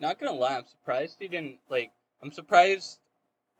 Not 0.00 0.18
gonna 0.18 0.32
lie, 0.32 0.56
I'm 0.56 0.66
surprised 0.66 1.18
he 1.20 1.28
didn't 1.28 1.58
like. 1.68 1.92
I'm 2.20 2.32
surprised 2.32 2.98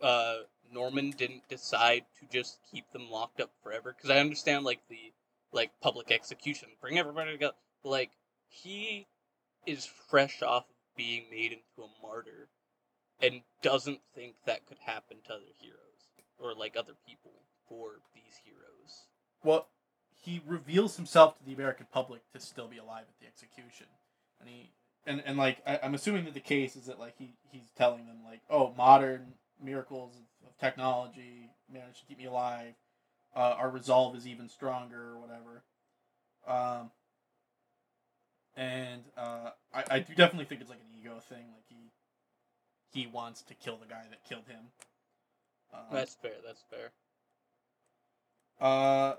uh, 0.03 0.39
Norman 0.73 1.13
didn't 1.17 1.49
decide 1.49 2.03
to 2.19 2.27
just 2.37 2.59
keep 2.69 2.91
them 2.91 3.13
locked 3.13 3.41
up 3.41 3.53
forever. 3.63 3.95
Because 3.97 4.11
I 4.11 4.19
understand 4.19 4.65
like 4.65 4.81
the 4.89 5.13
like 5.53 5.71
public 5.81 6.11
execution, 6.11 6.71
bring 6.81 6.99
everybody 6.99 7.31
together. 7.31 7.55
But, 7.85 7.91
like 7.91 8.11
he 8.51 9.07
is 9.67 9.87
fresh 9.87 10.43
off 10.43 10.65
of 10.65 10.97
being 10.97 11.25
made 11.31 11.53
into 11.53 11.89
a 11.89 12.07
martyr, 12.07 12.49
and 13.23 13.43
doesn't 13.63 14.01
think 14.15 14.35
that 14.47 14.67
could 14.67 14.79
happen 14.79 15.19
to 15.27 15.35
other 15.35 15.53
heroes 15.59 15.77
or 16.39 16.55
like 16.55 16.77
other 16.77 16.95
people 17.07 17.33
for 17.69 18.01
these 18.15 18.41
heroes. 18.45 19.07
well, 19.45 19.69
he 20.23 20.43
reveals 20.47 20.97
himself 20.97 21.39
to 21.39 21.45
the 21.45 21.55
American 21.55 21.87
public 21.91 22.21
to 22.33 22.41
still 22.41 22.69
be 22.69 22.77
alive 22.77 23.05
at 23.09 23.21
the 23.21 23.27
execution, 23.27 23.87
and 24.39 24.49
he 24.49 24.71
and 25.07 25.23
and 25.25 25.39
like 25.39 25.63
I, 25.67 25.79
I'm 25.83 25.95
assuming 25.95 26.25
that 26.27 26.35
the 26.35 26.41
case 26.41 26.77
is 26.77 26.87
that 26.87 26.99
like 26.99 27.15
he 27.19 27.35
he's 27.51 27.71
telling 27.77 28.07
them 28.07 28.19
like 28.25 28.41
oh 28.51 28.75
modern 28.77 29.35
miracles 29.63 30.15
of, 30.17 30.49
of 30.49 30.59
technology 30.59 31.51
managed 31.73 32.01
to 32.01 32.07
keep 32.07 32.19
me 32.19 32.27
alive, 32.27 32.75
uh, 33.35 33.55
our 33.57 33.71
resolve 33.71 34.17
is 34.17 34.27
even 34.27 34.49
stronger 34.49 35.15
or 35.15 35.19
whatever, 35.21 35.63
um, 36.47 36.91
and 38.61 39.03
uh, 39.17 39.51
I 39.75 39.85
I 39.91 39.99
do 40.01 40.15
definitely 40.15 40.45
think 40.45 40.61
it's 40.61 40.71
like 40.71 40.81
an 40.81 40.99
ego 41.01 41.21
thing 41.29 41.45
like 41.55 41.65
he 41.69 41.91
he 42.93 43.07
wants 43.07 43.43
to 43.43 43.55
kill 43.55 43.77
the 43.79 43.87
guy 43.87 44.03
that 44.11 44.25
killed 44.29 44.47
him. 44.49 44.61
Um, 45.73 45.81
That's 45.93 46.15
fair. 46.15 46.33
That's 46.45 46.63
fair. 46.71 46.91
uh, 48.61 49.15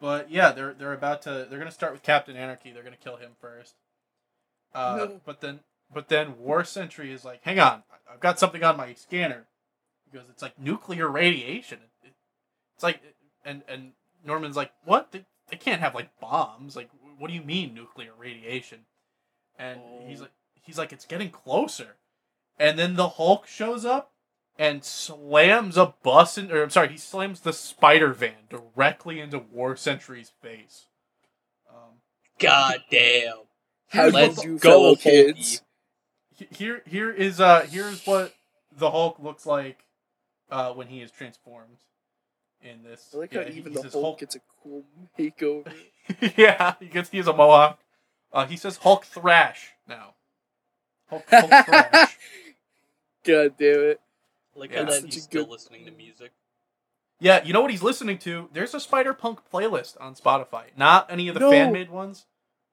but 0.00 0.30
yeah, 0.30 0.52
they're 0.52 0.74
they're 0.74 0.92
about 0.92 1.22
to 1.22 1.46
they're 1.48 1.58
gonna 1.58 1.70
start 1.70 1.92
with 1.92 2.02
Captain 2.02 2.36
Anarchy. 2.36 2.72
They're 2.72 2.82
gonna 2.82 2.96
kill 2.96 3.16
him 3.16 3.32
first. 3.40 3.74
Uh, 4.74 4.96
No. 4.98 5.20
but 5.24 5.40
then 5.40 5.60
but 5.92 6.08
then 6.08 6.38
War 6.38 6.64
Sentry 6.64 7.12
is 7.12 7.24
like, 7.24 7.42
hang 7.42 7.58
on, 7.60 7.82
I've 8.12 8.20
got 8.20 8.38
something 8.38 8.62
on 8.64 8.76
my 8.76 8.94
scanner. 8.94 9.44
Because 10.10 10.28
it's 10.28 10.42
like 10.42 10.58
nuclear 10.58 11.08
radiation. 11.08 11.78
It, 12.02 12.08
it- 12.08 12.14
it's 12.74 12.82
like 12.82 13.00
and 13.44 13.62
and 13.68 13.92
Norman's 14.24 14.56
like, 14.56 14.72
what? 14.84 15.12
They, 15.12 15.24
they 15.50 15.56
can't 15.56 15.80
have 15.80 15.94
like 15.94 16.08
bombs. 16.20 16.74
Like, 16.76 16.90
what 17.22 17.28
do 17.28 17.34
you 17.34 17.42
mean 17.42 17.72
nuclear 17.72 18.10
radiation? 18.18 18.80
And 19.56 19.80
he's 20.08 20.18
Oh. 20.18 20.22
like, 20.22 20.32
he's 20.60 20.76
like, 20.76 20.92
it's 20.92 21.04
getting 21.04 21.30
closer. 21.30 21.94
And 22.58 22.76
then 22.76 22.96
the 22.96 23.10
Hulk 23.10 23.46
shows 23.46 23.84
up 23.84 24.12
and 24.58 24.84
slams 24.84 25.76
a 25.76 25.94
bus 26.02 26.36
in, 26.36 26.50
or 26.50 26.64
I'm 26.64 26.70
sorry, 26.70 26.88
he 26.88 26.96
slams 26.98 27.40
the 27.40 27.52
spider 27.52 28.12
van 28.12 28.48
directly 28.50 29.20
into 29.20 29.38
War 29.38 29.76
Sentry's 29.76 30.30
face. 30.42 30.86
Um, 31.70 32.00
God 32.40 32.82
damn. 32.90 33.36
How 33.90 34.02
here's 34.10 34.14
Let's 34.14 34.44
you 34.44 34.58
go, 34.58 34.70
fellow 34.70 34.84
Hulky. 34.96 35.02
kids? 35.02 35.62
here 36.50 36.82
here 36.86 37.10
is 37.10 37.40
uh 37.40 37.60
here's 37.70 38.04
what 38.04 38.34
the 38.76 38.90
Hulk 38.90 39.20
looks 39.20 39.46
like 39.46 39.84
uh 40.50 40.72
when 40.72 40.88
he 40.88 41.00
is 41.00 41.10
transformed 41.12 41.76
in 42.62 42.82
this. 42.82 43.10
I 43.14 43.18
like 43.18 43.32
Yeah, 43.32 43.42
how 43.44 43.50
he- 43.50 43.58
even 43.58 43.72
the 43.74 43.80
says 43.82 43.92
Hulk 43.94 44.18
gets 44.20 44.36
a 44.36 44.40
cool 44.62 44.84
makeover. 45.18 45.72
yeah, 46.36 46.74
he 46.80 46.86
gets 46.86 47.10
he 47.10 47.18
has 47.18 47.26
a 47.26 47.32
mohawk. 47.32 47.78
Uh, 48.32 48.46
he 48.46 48.56
says 48.56 48.78
Hulk 48.78 49.04
thrash 49.04 49.72
now. 49.88 50.14
Hulk, 51.08 51.24
Hulk 51.28 51.50
thrash. 51.66 52.16
God 53.24 53.54
damn 53.58 53.80
it! 53.80 54.00
Like 54.54 54.72
Yeah. 54.72 54.84
that 54.84 55.04
he's 55.04 55.22
still 55.22 55.44
good- 55.44 55.50
listening 55.52 55.84
to 55.86 55.92
music. 55.92 56.32
Yeah, 57.20 57.44
you 57.44 57.52
know 57.52 57.60
what 57.60 57.70
he's 57.70 57.84
listening 57.84 58.18
to? 58.18 58.48
There's 58.52 58.74
a 58.74 58.80
Spider 58.80 59.14
Punk 59.14 59.40
playlist 59.52 59.96
on 60.00 60.16
Spotify. 60.16 60.64
Not 60.76 61.06
any 61.08 61.28
of 61.28 61.34
the 61.34 61.40
No. 61.40 61.50
fan 61.52 61.72
made 61.72 61.88
ones. 61.88 62.26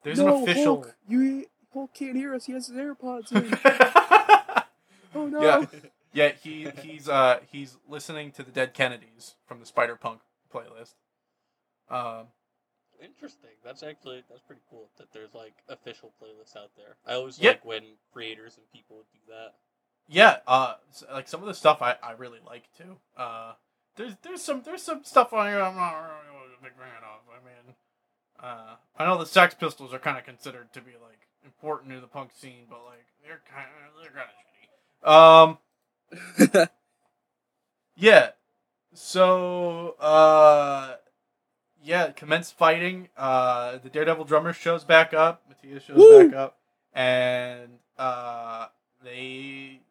There's 0.04 0.18
no, 0.20 0.38
an 0.38 0.44
official. 0.44 0.64
Hulk, 0.82 0.96
you 1.08 1.46
Hulk 1.72 1.94
can't 1.94 2.16
hear 2.16 2.34
us. 2.34 2.46
He 2.46 2.54
has 2.54 2.66
his 2.68 2.76
AirPods 2.76 3.32
in. 3.32 3.54
oh 5.16 5.28
no! 5.28 5.42
Yeah. 5.44 5.66
Yeah, 6.14 6.32
he 6.42 6.70
he's 6.82 7.08
uh 7.08 7.40
he's 7.52 7.78
listening 7.88 8.32
to 8.34 8.44
the 8.44 8.52
Dead 8.52 8.74
Kennedys 8.74 9.36
from 9.48 9.60
the 9.60 9.66
Spider 9.66 9.96
Punk 9.96 10.22
playlist. 10.54 10.94
Um, 11.90 12.28
Interesting. 13.02 13.52
That's 13.64 13.82
actually 13.84 14.24
that's 14.30 14.42
pretty 14.42 14.62
cool 14.70 14.90
that 14.98 15.14
there's 15.14 15.34
like 15.34 15.54
official 15.70 16.12
playlists 16.22 16.58
out 16.58 16.72
there. 16.76 16.98
I 17.08 17.14
always 17.14 17.40
Yeah. 17.40 17.52
like 17.52 17.66
when 17.66 17.84
creators 18.12 18.58
and 18.58 18.70
people 18.74 19.06
do 19.14 19.20
that. 19.30 19.54
yeah, 20.08 20.38
uh, 20.48 20.74
like 21.12 21.28
some 21.28 21.42
of 21.42 21.48
the 21.48 21.54
stuff 21.54 21.82
I, 21.82 21.96
I 22.04 22.12
really 22.12 22.40
like 22.46 22.64
too. 22.78 22.98
Uh, 23.16 23.54
there's 23.96 24.16
there's 24.24 24.42
some 24.42 24.64
there's 24.64 24.84
some 24.84 25.04
stuff 25.04 25.32
on 25.34 25.48
here 25.48 25.62
I'm 25.62 25.76
not 25.76 25.92
really 25.94 26.54
a 26.60 26.64
big 26.64 26.74
fan 26.74 27.04
of. 27.04 27.22
I 27.32 27.46
mean, 27.46 27.76
uh, 28.42 28.76
I 28.98 29.06
know 29.06 29.18
the 29.18 29.26
Sex 29.26 29.54
Pistols 29.56 29.94
are 29.94 30.00
kind 30.00 30.18
of 30.18 30.26
considered 30.26 30.74
to 30.74 30.82
be 30.82 30.92
like 31.02 31.28
important 31.46 31.94
to 31.94 32.02
the 32.02 32.08
punk 32.08 32.32
scene, 32.36 32.66
but 32.70 32.84
like 32.86 33.06
they're 33.24 33.42
kind 33.54 33.68
of 33.88 34.02
they're 34.02 34.12
kind 34.12 34.28
of 34.30 35.08
shitty. 35.08 35.10
Um, 35.10 35.58
yeah. 37.96 38.30
So, 38.94 39.96
uh, 40.00 40.96
yeah, 41.84 42.12
commence 42.12 42.52
fighting. 42.52 43.10
Uh, 43.18 43.78
the 43.78 43.90
Daredevil 43.90 44.26
drummer 44.26 44.54
shows 44.54 44.84
back 44.84 45.14
up. 45.14 45.44
Matthias 45.48 45.84
shows 45.84 45.98
Woo! 45.98 46.30
back 46.30 46.36
up, 46.36 46.58
and 46.94 47.80
uh, 47.98 48.68
they 49.04 49.82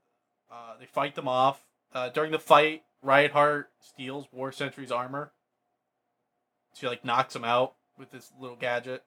uh, 0.50 0.74
they 0.78 0.86
fight 0.86 1.14
them 1.14 1.28
off. 1.28 1.64
Uh, 1.94 2.08
during 2.10 2.32
the 2.32 2.38
fight, 2.38 2.82
Reinhardt 3.02 3.70
steals 3.80 4.26
War 4.32 4.52
Sentry's 4.52 4.92
armor. 4.92 5.32
She 6.74 6.86
like 6.86 7.04
knocks 7.04 7.34
him 7.34 7.44
out 7.44 7.74
with 7.98 8.10
this 8.10 8.32
little 8.38 8.56
gadget 8.56 9.04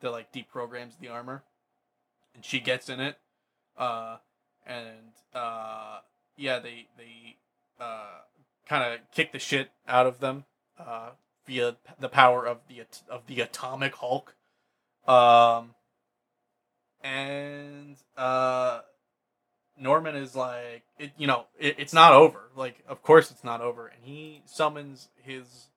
that 0.00 0.10
like 0.10 0.32
deprograms 0.32 0.98
the 1.00 1.08
armor, 1.08 1.42
and 2.34 2.44
she 2.44 2.60
gets 2.60 2.88
in 2.88 3.00
it. 3.00 3.18
Uh, 3.76 4.18
and 4.66 5.14
uh, 5.34 5.98
yeah, 6.40 6.58
they 6.58 6.86
they 6.96 7.36
uh, 7.78 8.20
kind 8.66 8.94
of 8.94 9.00
kick 9.12 9.32
the 9.32 9.38
shit 9.38 9.70
out 9.86 10.06
of 10.06 10.20
them 10.20 10.44
uh, 10.78 11.10
via 11.46 11.76
the 12.00 12.08
power 12.08 12.46
of 12.46 12.58
the 12.68 12.82
of 13.08 13.26
the 13.26 13.40
atomic 13.40 13.94
Hulk. 13.96 14.34
Um, 15.06 15.74
and 17.02 17.96
uh, 18.16 18.80
Norman 19.78 20.16
is 20.16 20.34
like, 20.34 20.84
it, 20.98 21.12
you 21.16 21.26
know, 21.26 21.44
it, 21.58 21.76
it's 21.78 21.92
not 21.92 22.12
over. 22.12 22.50
Like, 22.56 22.82
of 22.88 23.02
course 23.02 23.30
it's 23.30 23.44
not 23.44 23.60
over, 23.60 23.86
and 23.86 24.02
he 24.02 24.42
summons 24.46 25.08
his 25.22 25.68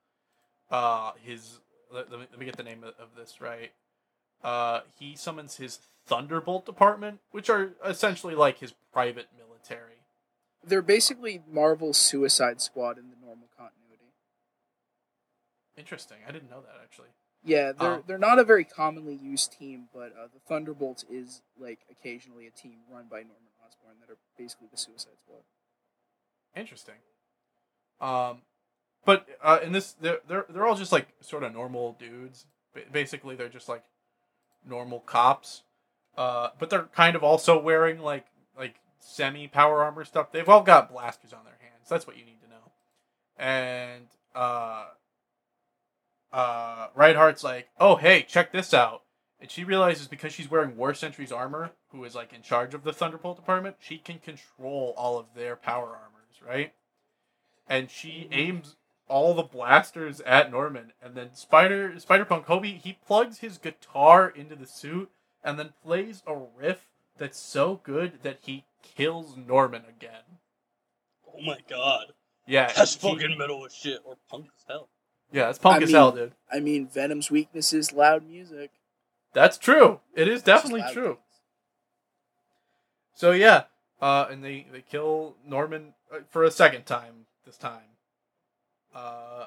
uh 0.70 1.12
his. 1.22 1.60
Let, 1.92 2.10
let 2.10 2.20
me, 2.20 2.26
let 2.30 2.40
me 2.40 2.46
get 2.46 2.56
the 2.56 2.62
name 2.62 2.82
of, 2.82 2.94
of 2.98 3.10
this 3.16 3.40
right. 3.40 3.72
Uh, 4.42 4.80
he 4.98 5.14
summons 5.14 5.56
his 5.56 5.78
Thunderbolt 6.06 6.66
department, 6.66 7.20
which 7.30 7.48
are 7.48 7.72
essentially 7.84 8.34
like 8.34 8.58
his 8.58 8.74
private 8.92 9.28
military. 9.38 10.03
They're 10.66 10.82
basically 10.82 11.42
Marvel's 11.50 11.98
Suicide 11.98 12.60
Squad 12.60 12.98
in 12.98 13.10
the 13.10 13.16
normal 13.16 13.48
continuity. 13.56 14.12
Interesting. 15.76 16.18
I 16.26 16.32
didn't 16.32 16.50
know 16.50 16.60
that 16.60 16.80
actually. 16.82 17.08
Yeah, 17.42 17.72
they're 17.72 17.96
Oh. 17.96 18.04
they're 18.06 18.18
not 18.18 18.38
a 18.38 18.44
very 18.44 18.64
commonly 18.64 19.14
used 19.14 19.52
team, 19.52 19.88
but 19.92 20.12
uh, 20.18 20.28
the 20.32 20.40
Thunderbolts 20.48 21.04
is 21.10 21.42
like 21.58 21.80
occasionally 21.90 22.46
a 22.46 22.50
team 22.50 22.78
run 22.90 23.06
by 23.10 23.18
Norman 23.18 23.52
Osborn 23.64 23.96
that 24.00 24.10
are 24.10 24.16
basically 24.38 24.68
the 24.70 24.78
Suicide 24.78 25.18
Squad. 25.20 25.42
Interesting. 26.56 26.94
Um, 28.00 28.42
but 29.04 29.26
uh, 29.42 29.58
in 29.62 29.72
this, 29.72 29.92
they're 30.00 30.20
they're 30.26 30.46
they're 30.48 30.66
all 30.66 30.76
just 30.76 30.92
like 30.92 31.08
sort 31.20 31.42
of 31.42 31.52
normal 31.52 31.92
dudes. 31.98 32.46
Basically, 32.90 33.36
they're 33.36 33.48
just 33.48 33.68
like 33.68 33.84
normal 34.66 35.00
cops. 35.00 35.62
Uh, 36.16 36.50
but 36.58 36.70
they're 36.70 36.84
kind 36.94 37.16
of 37.16 37.22
also 37.24 37.60
wearing 37.60 37.98
like 37.98 38.26
like 38.56 38.76
semi 39.04 39.46
power 39.48 39.82
armor 39.82 40.04
stuff. 40.04 40.32
They've 40.32 40.48
all 40.48 40.62
got 40.62 40.90
blasters 40.90 41.32
on 41.32 41.44
their 41.44 41.58
hands. 41.60 41.88
That's 41.88 42.06
what 42.06 42.16
you 42.16 42.24
need 42.24 42.40
to 42.42 42.48
know. 42.48 42.72
And 43.36 44.06
uh, 44.34 44.86
uh, 46.32 46.88
Reinhardt's 46.94 47.44
like, 47.44 47.68
oh 47.78 47.96
hey, 47.96 48.22
check 48.22 48.52
this 48.52 48.72
out. 48.72 49.02
And 49.40 49.50
she 49.50 49.64
realizes 49.64 50.08
because 50.08 50.32
she's 50.32 50.50
wearing 50.50 50.76
War 50.76 50.94
Sentry's 50.94 51.32
armor, 51.32 51.72
who 51.88 52.04
is 52.04 52.14
like 52.14 52.32
in 52.32 52.42
charge 52.42 52.72
of 52.72 52.84
the 52.84 52.92
Thunderbolt 52.92 53.36
department, 53.36 53.76
she 53.78 53.98
can 53.98 54.18
control 54.18 54.94
all 54.96 55.18
of 55.18 55.26
their 55.34 55.56
power 55.56 55.88
armors, 55.88 56.40
right? 56.46 56.72
And 57.68 57.90
she 57.90 58.28
aims 58.32 58.76
all 59.06 59.34
the 59.34 59.42
blasters 59.42 60.20
at 60.22 60.50
Norman, 60.50 60.92
and 61.02 61.14
then 61.14 61.34
Spider 61.34 61.98
Spider 61.98 62.24
Punk 62.24 62.46
Hobie 62.46 62.78
he 62.78 62.98
plugs 63.06 63.38
his 63.38 63.58
guitar 63.58 64.28
into 64.28 64.56
the 64.56 64.66
suit 64.66 65.10
and 65.42 65.58
then 65.58 65.74
plays 65.84 66.22
a 66.26 66.34
riff 66.34 66.86
that's 67.18 67.38
so 67.38 67.80
good 67.84 68.20
that 68.22 68.38
he 68.42 68.64
kills 68.96 69.36
Norman 69.36 69.82
again. 69.88 70.38
Oh 71.28 71.42
my 71.42 71.58
god. 71.68 72.06
Yeah, 72.46 72.70
That's 72.72 72.94
he- 72.94 73.08
fucking 73.10 73.36
metal 73.38 73.64
as 73.66 73.74
shit 73.74 74.00
or 74.04 74.16
punk 74.30 74.46
as 74.56 74.64
hell. 74.68 74.88
Yeah, 75.32 75.50
it's 75.50 75.58
punk 75.58 75.80
I 75.80 75.82
as 75.82 75.88
mean- 75.88 75.96
hell, 75.96 76.12
dude. 76.12 76.32
I 76.52 76.60
mean, 76.60 76.86
Venom's 76.88 77.30
weakness 77.30 77.72
is 77.72 77.92
loud 77.92 78.24
music. 78.28 78.70
That's 79.32 79.58
true. 79.58 80.00
It 80.14 80.28
is 80.28 80.36
It's 80.40 80.42
definitely 80.44 80.84
true. 80.92 81.14
things. 81.14 81.18
So 83.14 83.30
yeah, 83.32 83.64
uh, 84.00 84.26
and 84.30 84.44
they 84.44 84.66
they 84.70 84.82
kill 84.82 85.36
Norman 85.46 85.94
uh, 86.12 86.18
for 86.30 86.44
a 86.44 86.50
second 86.50 86.84
time 86.86 87.26
this 87.46 87.56
time, 87.56 87.96
uh, 88.94 89.46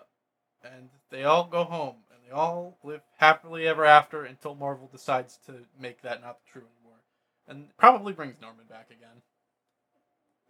and 0.64 0.90
they 1.10 1.24
all 1.24 1.46
go 1.46 1.64
home 1.64 1.96
and 2.12 2.20
they 2.26 2.32
all 2.32 2.78
live 2.84 3.02
happily 3.18 3.68
ever 3.68 3.86
after 3.86 4.24
until 4.24 4.56
Marvel 4.56 4.90
decides 4.92 5.38
to 5.46 5.54
make 5.80 6.02
that 6.02 6.22
not 6.22 6.40
true 6.52 6.64
anymore, 6.78 7.00
and 7.48 7.76
probably 7.78 8.14
brings 8.14 8.42
Norman 8.42 8.66
back 8.70 8.88
again. 8.90 9.22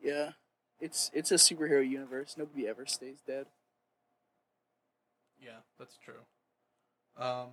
Yeah, 0.02 0.32
it's 0.80 1.11
it's 1.14 1.32
a 1.32 1.36
superhero 1.36 1.88
universe. 1.88 2.36
Nobody 2.38 2.68
ever 2.68 2.86
stays 2.86 3.18
dead. 3.26 3.48
Yeah, 5.41 5.60
that's 5.80 5.98
true. 5.98 6.22
Um, 7.18 7.49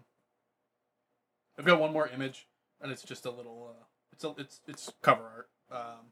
I've 1.58 1.64
got 1.64 1.80
one 1.80 1.92
more 1.92 2.08
image, 2.08 2.46
and 2.80 2.90
it's 2.92 3.02
just 3.02 3.24
a 3.24 3.30
little. 3.30 3.74
Uh, 3.78 3.84
it's 4.12 4.24
a 4.24 4.34
it's 4.38 4.60
it's 4.66 4.92
cover 5.02 5.22
art. 5.22 5.48
Um, 5.70 6.06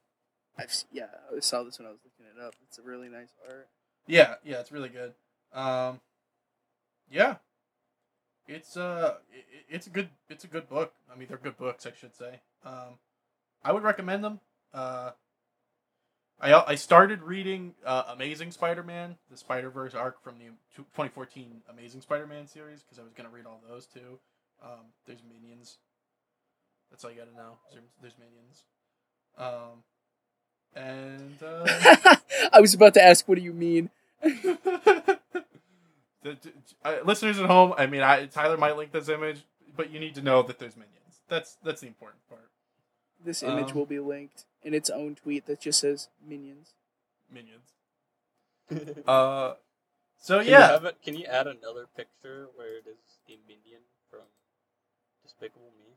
I've 0.58 0.72
yeah, 0.90 1.06
I 1.34 1.40
saw 1.40 1.62
this 1.62 1.78
when 1.78 1.86
I 1.88 1.90
was 1.90 2.00
looking 2.04 2.26
it 2.34 2.42
up. 2.42 2.54
It's 2.66 2.78
a 2.78 2.82
really 2.82 3.08
nice 3.08 3.30
art. 3.48 3.68
Yeah, 4.06 4.34
yeah, 4.44 4.60
it's 4.60 4.72
really 4.72 4.88
good. 4.88 5.14
Um, 5.52 6.00
yeah, 7.10 7.36
it's 8.46 8.76
uh, 8.76 9.16
i- 9.32 9.36
i- 9.36 9.64
it's 9.68 9.86
a 9.86 9.90
good, 9.90 10.08
it's 10.28 10.44
a 10.44 10.48
good 10.48 10.68
book. 10.68 10.92
I 11.12 11.16
mean, 11.16 11.28
they're 11.28 11.36
good 11.36 11.56
books, 11.56 11.86
I 11.86 11.92
should 11.92 12.14
say. 12.16 12.40
Um, 12.64 12.98
I 13.64 13.72
would 13.72 13.82
recommend 13.82 14.24
them. 14.24 14.40
Uh, 14.74 15.12
I 16.42 16.52
I 16.72 16.74
started 16.74 17.22
reading 17.22 17.74
uh, 17.86 18.04
Amazing 18.08 18.50
Spider-Man, 18.50 19.16
the 19.30 19.36
Spider 19.36 19.70
Verse 19.70 19.94
arc 19.94 20.22
from 20.22 20.38
the 20.38 20.46
2014 20.76 21.62
Amazing 21.70 22.00
Spider-Man 22.00 22.46
series, 22.48 22.82
because 22.82 22.98
I 22.98 23.02
was 23.02 23.12
gonna 23.12 23.28
read 23.30 23.46
all 23.46 23.60
those 23.68 23.86
too. 23.86 24.18
Um, 24.62 24.80
there's 25.06 25.22
Minions. 25.28 25.78
That's 26.90 27.04
all 27.04 27.10
you 27.10 27.18
gotta 27.18 27.34
know. 27.34 27.58
There's, 27.72 27.84
there's 28.00 28.14
Minions. 28.18 28.64
Um, 29.38 29.82
and 30.74 31.42
uh, 31.42 32.16
I 32.52 32.60
was 32.60 32.74
about 32.74 32.94
to 32.94 33.02
ask, 33.04 33.26
what 33.28 33.36
do 33.38 33.42
you 33.44 33.52
mean? 33.52 33.90
The- 36.24 36.38
the- 36.40 36.52
uh, 36.84 36.98
listeners 37.04 37.40
at 37.40 37.46
home, 37.46 37.74
I 37.76 37.86
mean, 37.86 38.02
I, 38.02 38.26
Tyler 38.26 38.56
might 38.56 38.76
link 38.76 38.92
this 38.92 39.08
image, 39.08 39.42
but 39.76 39.90
you 39.90 39.98
need 39.98 40.14
to 40.14 40.22
know 40.22 40.42
that 40.44 40.60
there's 40.60 40.76
minions. 40.76 41.20
That's 41.28 41.56
that's 41.64 41.80
the 41.80 41.88
important 41.88 42.20
part. 42.28 42.48
This 43.24 43.42
image 43.42 43.70
Um, 43.72 43.78
will 43.78 43.86
be 43.86 44.00
linked 44.00 44.44
in 44.62 44.74
its 44.74 44.90
own 44.90 45.14
tweet 45.14 45.46
that 45.46 45.60
just 45.60 45.80
says 45.80 46.08
minions. 46.26 46.72
Minions. 47.30 47.68
Uh, 49.06 49.54
so 50.18 50.38
Can 50.38 50.46
you 50.46 50.52
yeah, 50.52 50.70
have 50.70 50.84
it, 50.84 50.96
can 51.02 51.14
you 51.16 51.24
add 51.26 51.46
another 51.46 51.86
picture 51.96 52.48
where 52.54 52.78
it 52.78 52.86
is 52.86 53.18
a 53.28 53.36
minion 53.46 53.80
from 54.10 54.20
Despicable 55.22 55.72
Me? 55.78 55.96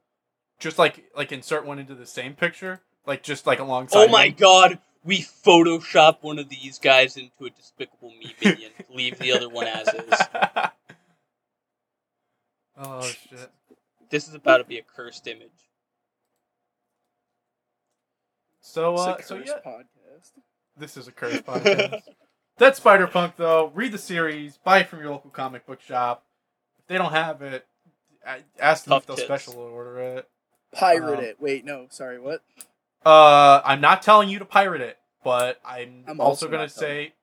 just 0.60 0.78
like 0.80 1.06
like 1.16 1.32
insert 1.32 1.66
one 1.66 1.80
into 1.80 1.96
the 1.96 2.06
same 2.08 2.34
picture, 2.34 2.82
like 3.06 3.24
just 3.24 3.46
like 3.48 3.60
alongside. 3.60 4.00
Oh 4.00 4.08
my 4.08 4.30
them. 4.30 4.36
god! 4.38 4.80
We 5.04 5.20
Photoshop 5.22 6.18
one 6.22 6.40
of 6.40 6.50
these 6.50 6.80
guys 6.80 7.16
into 7.18 7.46
a 7.46 7.50
Despicable 7.52 8.12
Me 8.20 8.34
minion. 8.44 8.72
Leave 8.90 9.20
the 9.20 9.32
other 9.32 9.48
one 9.48 9.68
as 9.68 9.88
is. 9.88 10.22
oh 12.78 13.02
shit! 13.04 13.52
This 14.10 14.28
is 14.28 14.34
about 14.34 14.58
to 14.58 14.64
be 14.64 14.80
a 14.80 14.84
cursed 14.84 15.28
image. 15.28 15.52
So 18.66 18.94
It's 18.94 19.02
a 19.02 19.06
uh, 19.06 19.22
so 19.22 19.38
cursed 19.38 19.54
yeah, 19.66 19.72
podcast. 19.72 20.32
this 20.76 20.98
is 20.98 21.08
a 21.08 21.12
curse 21.12 21.40
podcast. 21.42 22.02
That's 22.58 22.78
Spider 22.78 23.06
Punk 23.08 23.36
though. 23.38 23.72
Read 23.76 23.92
the 23.92 23.98
series. 24.00 24.58
Buy 24.58 24.80
it 24.80 24.88
from 24.90 25.00
your 25.02 25.12
local 25.12 25.30
comic 25.30 25.68
book 25.68 25.82
shop. 25.82 26.24
If 26.80 26.88
they 26.88 26.98
don't 26.98 27.12
have 27.12 27.42
it, 27.44 27.68
ask 28.60 28.86
them 28.86 28.92
Tough 28.94 29.04
if 29.04 29.08
they'll 29.08 29.16
tits. 29.18 29.28
special 29.28 29.60
order 29.60 30.00
it. 30.00 30.30
Pirate 30.74 31.20
Um, 31.20 31.24
it. 31.26 31.38
Wait, 31.40 31.64
no, 31.64 31.86
sorry, 31.92 32.20
what? 32.20 32.42
Uh, 33.06 33.62
I'm 33.64 33.82
not 33.82 34.02
telling 34.02 34.30
you 34.30 34.40
to 34.40 34.46
pirate 34.46 34.82
it, 34.82 34.98
but 35.24 35.60
I'm, 35.64 36.04
I'm 36.08 36.20
also, 36.20 36.30
also 36.30 36.46
gonna 36.48 36.64
not 36.64 36.70
telling 36.72 36.90
say 36.92 37.14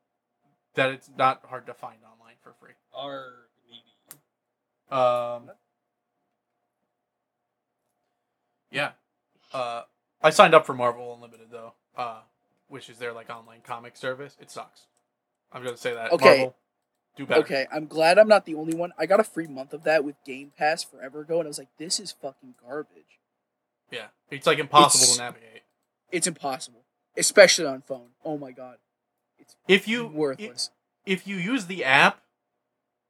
that 0.75 0.91
it's 0.91 1.11
not 1.19 1.43
hard 1.49 1.67
to 1.67 1.75
find 1.75 1.97
online 2.05 2.37
for 2.41 2.53
free. 2.61 2.73
Our 2.95 3.33
needy. 3.69 4.21
Um, 4.91 5.51
yeah. 8.71 8.93
Uh, 9.53 9.83
I 10.23 10.31
signed 10.31 10.55
up 10.55 10.67
for 10.67 10.75
Marvel 10.75 11.15
Unlimited 11.15 11.49
though, 11.51 11.73
uh, 11.97 12.21
which 12.69 12.89
is 12.89 12.99
their 12.99 13.13
like 13.13 13.31
online 13.31 13.61
comic 13.65 13.97
service. 13.97 14.37
It 14.41 14.51
sucks. 14.51 14.83
I'm 15.53 15.63
gonna 15.63 15.77
say 15.77 15.95
that. 15.95 16.13
Okay. 16.13 16.25
Marvel, 16.39 16.55
do 17.17 17.27
better. 17.27 17.41
Okay, 17.41 17.67
I'm 17.73 17.87
glad 17.87 18.19
I'm 18.19 18.29
not 18.29 18.47
the 18.47 18.55
only 18.55 18.75
one. 18.75 18.93
I 18.99 19.07
got 19.07 19.21
a 19.21 19.25
free 19.25 19.47
month 19.47 19.73
of 19.73 19.85
that 19.85 20.05
with 20.05 20.17
Game 20.25 20.53
Pass 20.57 20.83
forever 20.85 21.21
ago, 21.21 21.39
and 21.39 21.47
I 21.47 21.49
was 21.49 21.59
like, 21.59 21.69
this 21.79 21.99
is 22.01 22.13
fucking 22.13 22.55
garbage. 22.67 23.19
Yeah, 23.91 24.07
it's 24.31 24.47
like 24.47 24.59
impossible 24.59 25.03
It's- 25.05 25.17
to 25.17 25.23
navigate. 25.23 25.49
It's 26.11 26.27
impossible, 26.27 26.83
especially 27.17 27.67
on 27.67 27.83
phone. 27.83 28.09
Oh 28.25 28.37
my 28.39 28.53
god, 28.53 28.77
it's 29.39 29.57
If 29.67 29.89
you 29.89 30.07
worthless. 30.07 30.71
if 31.07 31.27
you 31.27 31.37
use 31.37 31.67
the 31.67 31.85
app, 31.85 32.21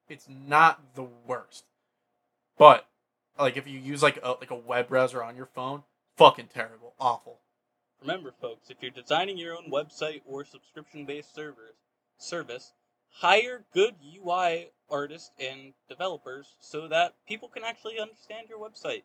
it's 0.09 0.27
not 0.29 0.95
the 0.95 1.03
worst. 1.27 1.65
But 2.57 2.87
like 3.39 3.57
if 3.57 3.67
you 3.67 3.79
use 3.79 4.03
like 4.03 4.19
a 4.23 4.31
like 4.41 4.51
a 4.51 4.57
web 4.57 4.89
browser 4.89 5.23
on 5.23 5.37
your 5.37 5.47
phone, 5.47 5.83
fucking 6.23 6.49
terrible, 6.55 6.95
awful. 7.01 7.41
Remember, 8.01 8.33
folks, 8.41 8.71
if 8.71 8.79
you're 8.81 8.91
designing 8.91 9.39
your 9.39 9.55
own 9.57 9.71
website 9.71 10.23
or 10.27 10.45
subscription-based 10.45 11.35
server 11.35 11.75
service, 12.19 12.73
hire 13.11 13.65
good 13.73 13.95
UI 14.17 14.71
artists 14.91 15.31
and 15.39 15.75
developers 15.89 16.57
so 16.61 16.89
that 16.89 17.15
people 17.29 17.49
can 17.49 17.63
actually 17.65 17.99
understand 18.01 18.49
your 18.49 18.59
website. 18.59 19.03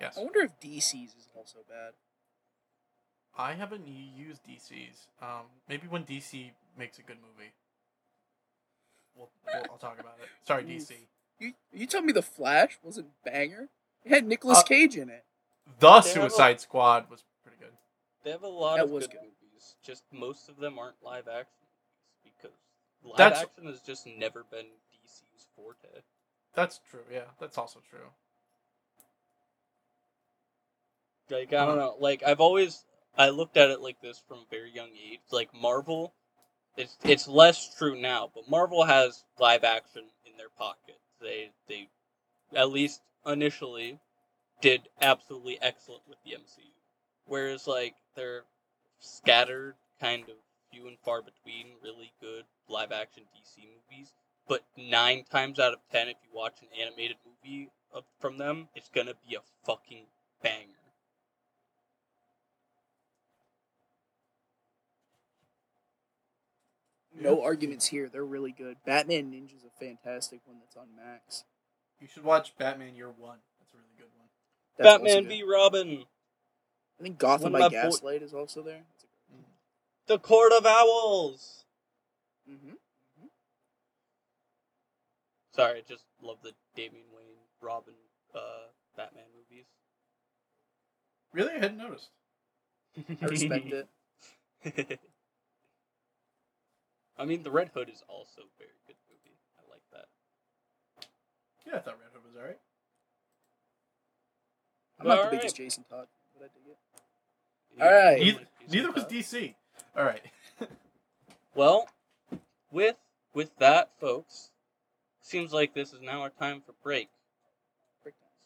Yes. 0.00 0.16
I 0.16 0.22
wonder 0.22 0.40
if 0.40 0.58
DC's 0.60 1.14
is 1.14 1.28
also 1.36 1.58
bad. 1.68 1.92
I 3.36 3.52
haven't 3.54 3.86
used 3.86 4.42
DC's. 4.44 5.06
Um, 5.22 5.46
maybe 5.68 5.86
when 5.88 6.04
DC 6.04 6.50
makes 6.76 6.98
a 6.98 7.02
good 7.02 7.18
movie, 7.18 7.52
we'll, 9.14 9.30
we'll 9.46 9.62
I'll 9.70 9.78
talk 9.78 10.00
about 10.00 10.16
it. 10.20 10.28
Sorry, 10.44 10.64
DC. 10.64 10.92
You 11.38 11.52
you 11.72 11.86
tell 11.86 12.02
me 12.02 12.12
the 12.12 12.22
Flash 12.22 12.78
wasn't 12.82 13.08
banger? 13.24 13.68
It 14.04 14.10
had 14.10 14.26
Nicolas 14.26 14.58
Uh, 14.58 14.62
Cage 14.64 14.96
in 14.96 15.08
it. 15.08 15.24
The 15.78 15.86
They 15.86 15.86
have 15.88 16.04
a- 16.04 16.08
Suicide 16.08 16.60
Squad 16.60 17.10
was 17.10 17.24
pretty 17.42 17.58
good. 17.58 17.72
They 18.24 18.30
have 18.30 18.42
a 18.42 18.48
lot 18.48 18.76
That 18.76 18.84
of 18.84 18.90
was 18.90 19.06
good, 19.06 19.12
good. 19.20 19.22
movies. 19.22 19.76
Just 19.82 20.04
most 20.12 20.48
of 20.48 20.56
them 20.56 20.78
aren't 20.78 21.02
live 21.02 21.28
action 21.28 21.66
because 22.24 22.56
live 23.02 23.16
That's- 23.16 23.42
action 23.42 23.66
has 23.66 23.80
just 23.82 24.06
never 24.06 24.44
been 24.44 24.66
DC's 24.92 25.46
forte. 25.54 26.02
That's 26.54 26.80
true. 26.90 27.04
Yeah, 27.10 27.26
that's 27.38 27.58
also 27.58 27.80
true. 27.88 28.10
Like 31.30 31.52
I 31.52 31.66
don't 31.66 31.76
know. 31.78 31.96
Like 31.98 32.22
I've 32.22 32.40
always 32.40 32.84
I 33.16 33.28
looked 33.30 33.56
at 33.56 33.70
it 33.70 33.80
like 33.80 34.00
this 34.00 34.18
from 34.18 34.38
a 34.38 34.46
very 34.50 34.70
young 34.70 34.90
age. 34.96 35.20
Like 35.30 35.52
Marvel, 35.54 36.14
it's 36.76 36.96
it's 37.04 37.28
less 37.28 37.74
true 37.76 38.00
now, 38.00 38.30
but 38.34 38.48
Marvel 38.48 38.84
has 38.84 39.24
live 39.38 39.62
action 39.64 40.04
in 40.24 40.36
their 40.38 40.48
pocket. 40.48 40.98
They 41.20 41.50
they 41.68 41.88
at 42.54 42.70
least 42.70 43.02
initially 43.26 44.00
did 44.60 44.88
absolutely 45.00 45.58
excellent 45.60 46.02
with 46.08 46.18
the 46.24 46.32
MCU. 46.32 46.70
Whereas 47.26 47.66
like 47.66 47.94
they're 48.14 48.44
scattered, 48.98 49.74
kind 50.00 50.24
of 50.24 50.36
few 50.72 50.86
and 50.86 50.98
far 51.04 51.22
between 51.22 51.66
really 51.82 52.12
good 52.20 52.44
live 52.68 52.92
action 52.92 53.24
DC 53.34 53.64
movies. 53.64 54.12
But 54.48 54.64
nine 54.76 55.24
times 55.30 55.58
out 55.58 55.74
of 55.74 55.80
ten, 55.92 56.08
if 56.08 56.16
you 56.22 56.30
watch 56.34 56.56
an 56.62 56.68
animated 56.80 57.16
movie 57.24 57.70
of, 57.92 58.04
from 58.18 58.38
them, 58.38 58.68
it's 58.74 58.88
gonna 58.88 59.14
be 59.28 59.36
a 59.36 59.40
fucking 59.64 60.06
banger. 60.42 60.78
No 67.20 67.42
arguments 67.42 67.86
here. 67.86 68.08
They're 68.08 68.24
really 68.24 68.52
good. 68.52 68.76
Batman 68.86 69.32
Ninja's 69.32 69.64
a 69.64 69.84
fantastic 69.84 70.40
one 70.44 70.58
that's 70.60 70.76
on 70.76 70.86
Max. 70.96 71.44
You 72.00 72.06
should 72.06 72.22
watch 72.22 72.56
Batman 72.56 72.94
Year 72.94 73.08
One. 73.08 73.38
That's 73.58 73.72
a 73.74 73.76
really 73.76 73.88
good 73.96 74.06
one. 74.16 74.17
That's 74.78 74.94
Batman 74.94 75.22
good. 75.24 75.28
v 75.28 75.42
Robin, 75.42 76.04
I 76.98 77.02
think 77.02 77.18
Gotham 77.18 77.52
one 77.52 77.60
by 77.60 77.66
of 77.66 77.72
my 77.72 77.82
bo- 77.82 77.90
Gaslight 77.90 78.22
is 78.22 78.32
also 78.34 78.62
there. 78.62 78.82
The 80.06 80.18
Court 80.18 80.52
of 80.52 80.64
Owls. 80.64 81.64
Mm-hmm. 82.50 82.74
Sorry, 85.54 85.78
I 85.78 85.82
just 85.86 86.04
love 86.22 86.38
the 86.42 86.52
Damian 86.76 87.06
Wayne, 87.14 87.36
Robin, 87.60 87.94
uh, 88.34 88.68
Batman 88.96 89.24
movies. 89.36 89.66
Really, 91.32 91.50
I 91.50 91.58
hadn't 91.58 91.78
noticed. 91.78 92.10
I 93.22 93.26
respect 93.26 93.66
it. 93.66 93.88
I 97.18 97.24
mean, 97.24 97.42
The 97.42 97.50
Red 97.50 97.70
Hood 97.74 97.88
is 97.88 98.02
also 98.08 98.42
a 98.42 98.58
very 98.58 98.70
good 98.86 98.96
movie. 99.10 99.36
I 99.58 99.62
like 99.70 99.82
that. 99.92 100.06
Yeah, 101.66 101.76
I 101.76 101.80
thought 101.80 101.98
Red 102.00 102.10
Hood 102.12 102.22
was 102.24 102.36
alright. 102.36 102.60
I'm 105.00 105.06
not 105.06 105.14
the 105.14 105.20
Alright. 105.24 105.30
biggest 105.32 105.56
Jason 105.56 105.84
Todd, 105.88 106.06
but 106.38 106.44
I 106.44 106.48
dig 106.54 106.72
it. 106.72 107.82
Alright. 107.82 108.20
Neither, 108.20 108.40
neither 108.70 108.92
was 108.92 109.04
DC. 109.04 109.54
All 109.96 110.04
right. 110.04 110.22
Well, 111.54 111.88
with 112.70 112.94
with 113.34 113.50
that, 113.58 113.90
folks, 114.00 114.50
seems 115.20 115.52
like 115.52 115.74
this 115.74 115.92
is 115.92 116.00
now 116.00 116.22
our 116.22 116.30
time 116.30 116.62
for 116.64 116.72
break. 116.84 117.08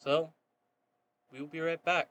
So, 0.02 0.32
we 1.30 1.40
will 1.40 1.46
be 1.46 1.60
right 1.60 1.84
back. 1.84 2.08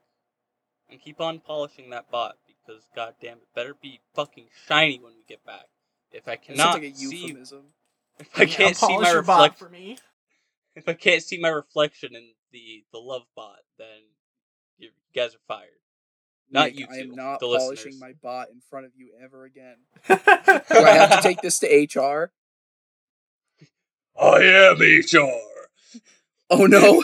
And 0.88 1.00
keep 1.00 1.20
on 1.20 1.40
polishing 1.40 1.90
that 1.90 2.08
bot 2.10 2.36
because 2.46 2.82
goddamn 2.94 3.38
it 3.38 3.48
better 3.52 3.74
be 3.74 3.98
fucking 4.14 4.46
shiny 4.66 5.00
when 5.00 5.14
we 5.14 5.24
get 5.28 5.44
back. 5.44 5.66
If 6.12 6.28
I 6.28 6.36
cannot 6.36 6.74
like 6.74 6.84
a 6.84 6.94
see 6.94 7.16
euphemism. 7.16 7.62
if 8.20 8.38
I 8.38 8.46
can't 8.46 8.76
see 8.76 8.98
my 8.98 9.10
your 9.10 9.22
bot 9.22 9.58
for 9.58 9.68
me. 9.68 9.98
if 10.76 10.88
I 10.88 10.92
can't 10.92 11.22
see 11.22 11.38
my 11.38 11.48
reflection 11.48 12.14
in 12.14 12.28
the 12.52 12.84
the 12.92 12.98
love 12.98 13.22
bot, 13.34 13.58
then 13.76 13.88
you, 14.78 14.88
you 14.88 15.20
guys 15.20 15.34
are 15.34 15.38
fired. 15.48 15.68
Not 16.50 16.66
Nick, 16.66 16.78
you 16.80 16.86
I 16.90 16.96
am 16.96 17.14
not 17.14 17.40
the 17.40 17.46
polishing 17.46 17.92
listeners. 17.92 18.00
my 18.00 18.12
bot 18.22 18.48
in 18.50 18.60
front 18.68 18.84
of 18.86 18.92
you 18.94 19.10
ever 19.22 19.44
again. 19.44 19.76
Do 20.08 20.14
I 20.84 20.90
have 20.92 21.16
to 21.16 21.22
take 21.22 21.40
this 21.40 21.58
to 21.60 21.66
HR? 21.66 22.30
I 24.20 24.42
am 24.42 24.78
HR. 24.78 25.30
Oh 26.50 26.66
no. 26.66 27.02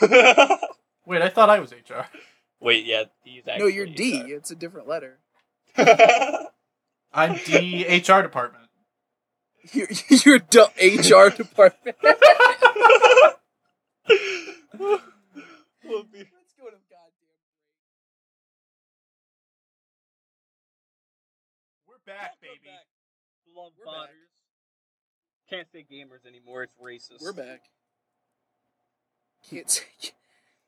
Wait, 1.06 1.22
I 1.22 1.28
thought 1.28 1.50
I 1.50 1.58
was 1.58 1.72
HR. 1.72 2.06
Wait, 2.60 2.84
yeah, 2.86 3.04
he's 3.24 3.46
actually. 3.48 3.58
no, 3.64 3.66
you're 3.66 3.86
D. 3.86 4.18
It's 4.26 4.50
a 4.52 4.54
different 4.56 4.86
letter. 4.88 5.18
I'm 7.12 7.34
the 7.46 8.02
HR 8.08 8.22
department. 8.22 8.64
You're, 9.72 9.88
you're 10.24 10.38
d- 10.38 10.60
HR 10.80 11.30
department. 11.30 11.96
We'll 15.84 16.04
be- 16.04 16.28
back, 22.06 22.36
Welcome 22.40 22.40
baby. 22.42 22.60
back, 22.64 22.86
Love 23.56 23.72
We're 23.78 23.84
back. 23.92 24.10
Can't 25.50 25.68
say 25.72 25.84
gamers 25.90 26.26
anymore. 26.26 26.62
It's 26.62 26.74
racist. 26.82 27.22
We're 27.22 27.32
back. 27.32 27.62
Can't 29.50 29.70
say. 29.70 29.84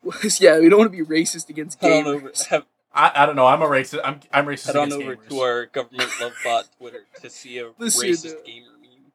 yeah, 0.44 0.59
we 0.60 0.69
don't 0.69 0.78
want 0.78 0.93
to 0.93 1.05
be 1.05 1.05
racist 1.05 1.48
against 1.48 1.81
Head 1.81 2.05
gamers. 2.05 2.47
Have, 2.47 2.66
I, 2.93 3.10
I 3.15 3.27
don't 3.27 3.36
know. 3.36 3.47
I'm 3.47 3.62
a 3.62 3.66
racist. 3.66 4.01
I'm 4.05 4.20
I'm 4.32 4.47
racist 4.47 4.66
head 4.66 4.77
on 4.77 4.89
against 4.93 5.05
over 5.05 5.16
gamers. 5.16 5.28
to 5.28 5.40
our 5.40 5.66
government 5.66 6.10
love 6.20 6.32
bot 6.44 6.69
Twitter 6.78 7.05
to 7.20 7.31
see 7.31 7.59
a 7.59 7.70
Listen, 7.78 8.09
racist 8.09 8.36
uh, 8.36 8.43
gamer 8.44 8.66
meme. 8.81 9.12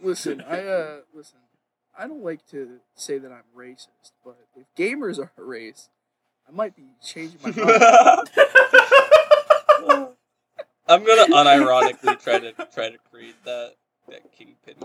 Listen, 0.00 0.40
I 0.48 0.60
uh, 0.66 0.96
listen. 1.12 1.38
I 1.96 2.06
don't 2.08 2.24
like 2.24 2.44
to 2.50 2.80
say 2.96 3.18
that 3.18 3.30
I'm 3.30 3.44
racist, 3.56 4.12
but 4.24 4.36
if 4.56 4.66
gamers 4.76 5.18
are 5.18 5.30
a 5.38 5.42
race, 5.44 5.88
I 6.48 6.52
might 6.52 6.74
be 6.74 6.86
changing 7.04 7.38
my 7.42 7.50
mind. 7.56 8.30
I'm 10.94 11.04
gonna 11.04 11.26
unironically 11.34 12.22
try 12.22 12.38
to 12.40 12.52
try 12.72 12.90
to 12.90 12.98
create 13.10 13.36
that 13.44 13.74
that 14.08 14.32
kingpin 14.32 14.76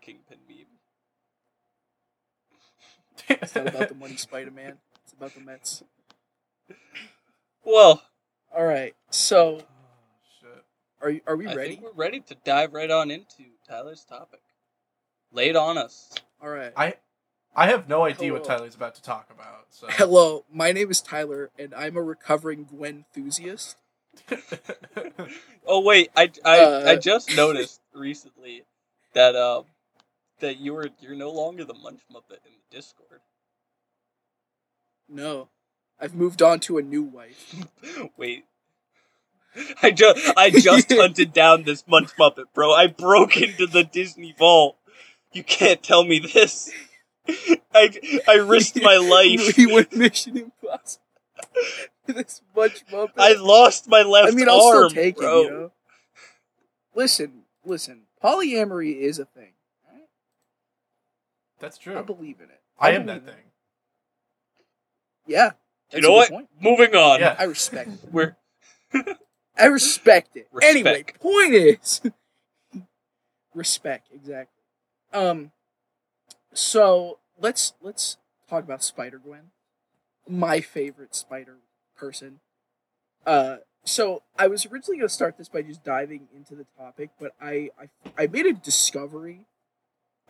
kingpin 0.00 0.38
meme. 0.48 0.66
It's 3.28 3.54
not 3.54 3.68
about 3.68 3.88
the 3.88 3.94
money, 3.94 4.16
Spider 4.16 4.50
Man. 4.50 4.78
It's 5.04 5.12
about 5.12 5.34
the 5.34 5.40
Mets. 5.40 5.82
Well, 7.64 8.02
All 8.54 8.64
right, 8.64 8.94
so 9.10 9.60
Oh, 9.60 9.64
shit. 10.40 10.64
are 11.00 11.10
you, 11.10 11.20
are 11.26 11.36
we 11.36 11.46
I 11.46 11.54
ready? 11.54 11.70
think 11.76 11.82
we're 11.82 11.92
ready 11.92 12.20
to 12.20 12.34
dive 12.44 12.72
right 12.74 12.90
on 12.90 13.10
into 13.10 13.44
Tyler's 13.68 14.04
topic. 14.04 14.40
Lay 15.32 15.48
it 15.50 15.56
on 15.56 15.78
us. 15.78 16.12
All 16.42 16.48
right. 16.50 16.72
I 16.76 16.94
I 17.54 17.66
have 17.68 17.88
no 17.88 18.04
idea 18.04 18.32
what 18.32 18.44
Tyler's 18.44 18.74
about 18.74 18.94
to 18.96 19.02
talk 19.02 19.28
about. 19.30 19.66
So 19.70 19.86
Hello, 19.90 20.44
my 20.52 20.72
name 20.72 20.90
is 20.90 21.00
Tyler, 21.00 21.50
and 21.58 21.74
I'm 21.74 21.96
a 21.96 22.02
recovering 22.02 22.64
Gwen 22.64 23.04
enthusiast. 23.14 23.76
Oh 25.66 25.80
wait, 25.80 26.10
I 26.16 26.30
I, 26.44 26.58
Uh, 26.58 26.84
I 26.88 26.96
just 26.96 27.34
noticed 27.36 27.80
recently 27.94 28.64
that 29.14 29.36
um 29.36 29.64
that 30.40 30.58
you 30.58 30.74
were 30.74 30.88
you're 31.00 31.14
no 31.14 31.30
longer 31.30 31.64
the 31.64 31.74
Munch 31.74 32.00
Muppet 32.12 32.44
in 32.44 32.52
the 32.70 32.76
Discord. 32.76 33.20
No, 35.08 35.48
I've 36.00 36.14
moved 36.14 36.42
on 36.42 36.60
to 36.60 36.78
a 36.78 36.82
new 36.82 37.02
wife. 37.02 37.54
Wait. 38.16 38.44
I 39.82 39.90
just 39.90 40.32
I 40.36 40.50
just 40.50 40.90
hunted 40.96 41.32
down 41.32 41.62
this 41.64 41.84
Munch 41.86 42.10
Muppet, 42.18 42.46
bro. 42.54 42.72
I 42.72 42.86
broke 42.86 43.36
into 43.36 43.66
the 43.66 43.84
Disney 43.84 44.34
vault. 44.36 44.76
You 45.32 45.44
can't 45.44 45.82
tell 45.82 46.04
me 46.04 46.18
this. 46.18 46.70
I 47.74 47.90
I 48.26 48.34
risked 48.36 48.82
my 48.82 48.96
life. 48.96 49.56
we 49.56 49.66
went 49.66 49.94
Mission 49.94 50.36
Impossible. 50.38 51.04
this 52.06 52.42
much 52.56 52.86
Muppet. 52.86 53.12
I 53.16 53.34
lost 53.34 53.88
my 53.88 54.02
left 54.02 54.32
I 54.32 54.34
mean, 54.34 54.48
I'll 54.48 54.60
still 54.60 54.82
arm, 54.84 54.90
take 54.90 55.16
bro. 55.16 55.40
it. 55.40 55.44
You 55.44 55.50
know. 55.50 55.72
Listen, 56.94 57.42
listen. 57.64 58.02
Polyamory 58.22 58.98
is 58.98 59.18
a 59.18 59.24
thing. 59.24 59.52
Right? 59.90 60.08
That's 61.58 61.78
true. 61.78 61.98
I 61.98 62.02
believe 62.02 62.36
in 62.38 62.50
it. 62.50 62.60
I 62.78 62.92
am 62.92 63.06
that 63.06 63.18
in 63.18 63.22
it. 63.22 63.26
thing. 63.26 63.44
Yeah. 65.26 65.50
You 65.92 66.00
know 66.00 66.14
a 66.14 66.16
what? 66.16 66.30
point. 66.30 66.48
Moving 66.60 66.94
on. 66.94 67.20
Yeah. 67.20 67.36
I 67.38 67.44
respect 67.44 67.88
it. 67.88 68.12
We're 68.12 68.36
I 69.58 69.66
respect 69.66 70.36
it. 70.36 70.48
Respect. 70.52 70.76
Anyway, 70.76 71.04
point 71.20 71.54
is 71.54 72.00
respect 73.54 74.08
exactly. 74.12 74.62
Um 75.12 75.52
so 76.54 77.18
let's 77.38 77.74
let's 77.82 78.16
talk 78.48 78.64
about 78.64 78.82
Spider 78.82 79.18
Gwen. 79.18 79.50
My 80.28 80.60
favorite 80.60 81.14
spider 81.14 81.58
person. 81.96 82.40
Uh 83.26 83.56
so 83.84 84.22
I 84.38 84.46
was 84.46 84.64
originally 84.66 84.98
going 84.98 85.08
to 85.08 85.14
start 85.14 85.36
this 85.38 85.48
by 85.48 85.62
just 85.62 85.82
diving 85.82 86.28
into 86.36 86.54
the 86.54 86.66
topic, 86.78 87.10
but 87.18 87.32
I, 87.40 87.70
I 87.80 87.88
I 88.16 88.26
made 88.26 88.46
a 88.46 88.52
discovery 88.52 89.46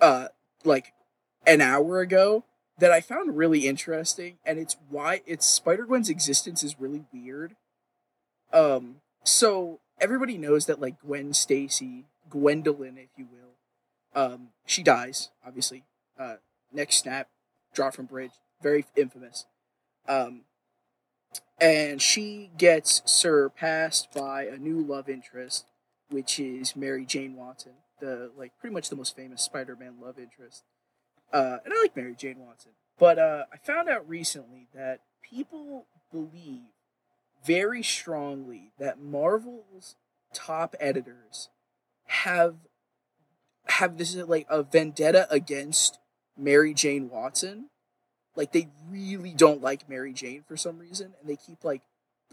uh 0.00 0.28
like 0.64 0.92
an 1.46 1.60
hour 1.60 2.00
ago 2.00 2.44
that 2.78 2.90
I 2.90 3.00
found 3.00 3.36
really 3.36 3.66
interesting 3.66 4.38
and 4.44 4.58
it's 4.58 4.76
why 4.88 5.22
it's 5.26 5.46
Spider 5.46 5.84
Gwen's 5.84 6.08
existence 6.08 6.62
is 6.62 6.80
really 6.80 7.04
weird. 7.12 7.56
Um 8.52 8.96
so 9.24 9.80
everybody 10.00 10.36
knows 10.36 10.66
that 10.66 10.80
like 10.80 11.00
Gwen 11.00 11.32
Stacy, 11.32 12.06
Gwendolyn, 12.28 12.98
if 12.98 13.10
you 13.16 13.26
will, 13.30 13.52
um, 14.14 14.48
she 14.66 14.82
dies, 14.82 15.30
obviously. 15.46 15.84
Uh, 16.18 16.36
next 16.72 16.96
snap, 16.96 17.28
drop 17.72 17.94
from 17.94 18.06
bridge, 18.06 18.32
very 18.62 18.84
infamous. 18.96 19.46
Um, 20.08 20.42
and 21.60 22.02
she 22.02 22.50
gets 22.58 23.02
surpassed 23.04 24.08
by 24.12 24.44
a 24.44 24.56
new 24.56 24.80
love 24.80 25.08
interest, 25.08 25.66
which 26.10 26.40
is 26.40 26.74
Mary 26.74 27.06
Jane 27.06 27.36
Watson, 27.36 27.72
the 28.00 28.30
like 28.36 28.52
pretty 28.58 28.74
much 28.74 28.88
the 28.88 28.96
most 28.96 29.16
famous 29.16 29.42
Spider-Man 29.42 29.94
love 30.02 30.18
interest. 30.18 30.64
Uh, 31.32 31.58
and 31.64 31.72
I 31.72 31.80
like 31.80 31.96
Mary 31.96 32.14
Jane 32.14 32.38
Watson, 32.38 32.72
but 32.98 33.18
uh, 33.18 33.44
I 33.52 33.56
found 33.58 33.88
out 33.88 34.08
recently 34.08 34.68
that 34.74 35.00
people 35.22 35.86
believe 36.12 36.60
very 37.44 37.82
strongly 37.82 38.72
that 38.78 39.00
Marvel's 39.00 39.96
top 40.32 40.74
editors 40.78 41.48
have 42.06 42.56
have 43.66 43.96
this 43.96 44.14
like 44.14 44.46
a 44.50 44.62
vendetta 44.62 45.26
against 45.30 45.98
Mary 46.36 46.74
Jane 46.74 47.08
Watson. 47.08 47.70
Like 48.36 48.52
they 48.52 48.68
really 48.90 49.32
don't 49.32 49.62
like 49.62 49.88
Mary 49.88 50.12
Jane 50.12 50.44
for 50.46 50.56
some 50.56 50.78
reason 50.78 51.14
and 51.20 51.28
they 51.28 51.36
keep 51.36 51.64
like 51.64 51.82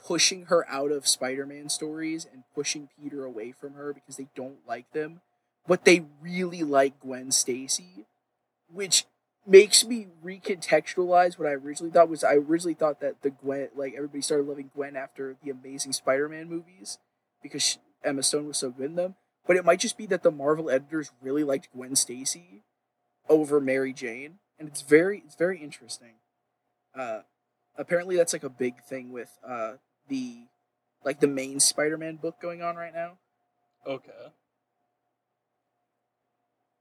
pushing 0.06 0.46
her 0.46 0.66
out 0.70 0.92
of 0.92 1.08
Spider-Man 1.08 1.70
stories 1.70 2.26
and 2.32 2.44
pushing 2.56 2.90
Peter 3.02 3.26
away 3.26 3.52
from 3.52 3.74
her 3.74 3.94
because 3.94 4.18
they 4.18 4.28
don't 4.36 4.60
like 4.68 4.92
them. 4.94 5.22
But 5.68 5.86
they 5.86 6.06
really 6.22 6.64
like 6.64 7.00
Gwen 7.00 7.32
Stacy, 7.32 8.06
which 8.72 9.06
makes 9.46 9.86
me 9.86 10.08
recontextualize 10.24 11.38
what 11.38 11.48
I 11.48 11.52
originally 11.52 11.92
thought 11.92 12.10
was 12.10 12.24
I 12.24 12.36
originally 12.36 12.74
thought 12.74 13.02
that 13.02 13.22
the 13.22 13.30
Gwen 13.30 13.70
like 13.76 13.94
everybody 13.96 14.22
started 14.22 14.48
loving 14.48 14.72
Gwen 14.74 14.96
after 14.96 15.36
the 15.44 15.50
Amazing 15.50 15.94
Spider-Man 15.94 16.50
movies 16.50 16.98
because 17.42 17.64
she, 17.64 17.78
Emma 18.04 18.24
Stone 18.24 18.48
was 18.48 18.58
so 18.58 18.70
good 18.70 18.86
in 18.92 18.96
them. 18.96 19.16
But 19.46 19.58
it 19.58 19.66
might 19.66 19.80
just 19.80 19.98
be 19.98 20.06
that 20.08 20.24
the 20.24 20.32
Marvel 20.32 20.70
editors 20.70 21.12
really 21.22 21.44
liked 21.44 21.74
Gwen 21.74 21.96
Stacy 21.96 22.64
over 23.28 23.60
Mary 23.60 23.94
Jane, 23.94 24.40
and 24.60 24.68
it's 24.68 24.82
very 24.82 25.24
it's 25.26 25.36
very 25.36 25.60
interesting. 25.60 26.16
Uh, 26.96 27.22
apparently, 27.78 28.16
that's 28.16 28.34
like 28.34 28.44
a 28.44 28.50
big 28.50 28.84
thing 28.84 29.12
with 29.12 29.30
uh, 29.48 29.74
the 30.08 30.48
like 31.04 31.20
the 31.20 31.28
main 31.28 31.60
Spider-Man 31.60 32.18
book 32.18 32.42
going 32.42 32.62
on 32.62 32.76
right 32.76 32.94
now. 32.94 33.14
Okay. 33.88 34.12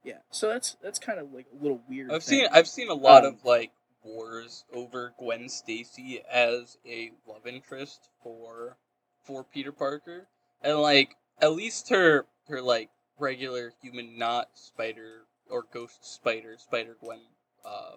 Yeah, 0.04 0.18
so 0.30 0.48
that's 0.48 0.76
that's 0.82 0.98
kind 0.98 1.18
of 1.18 1.32
like 1.32 1.46
a 1.52 1.62
little 1.62 1.82
weird. 1.88 2.10
I've 2.10 2.22
thing. 2.22 2.40
seen 2.40 2.48
I've 2.52 2.68
seen 2.68 2.88
a 2.88 2.94
lot 2.94 3.24
Um, 3.24 3.34
of 3.34 3.44
like 3.44 3.72
wars 4.02 4.64
over 4.72 5.12
Gwen 5.18 5.48
Stacy 5.48 6.22
as 6.30 6.78
a 6.86 7.12
love 7.26 7.46
interest 7.46 8.08
for 8.22 8.76
for 9.24 9.44
Peter 9.44 9.72
Parker, 9.72 10.28
and 10.62 10.78
like 10.78 11.16
at 11.40 11.52
least 11.52 11.90
her 11.90 12.26
her 12.48 12.62
like 12.62 12.90
regular 13.18 13.72
human 13.82 14.16
not 14.16 14.48
spider 14.54 15.24
or 15.50 15.64
ghost 15.72 16.04
spider 16.04 16.56
Spider 16.58 16.96
Gwen 17.00 17.20
uh 17.68 17.96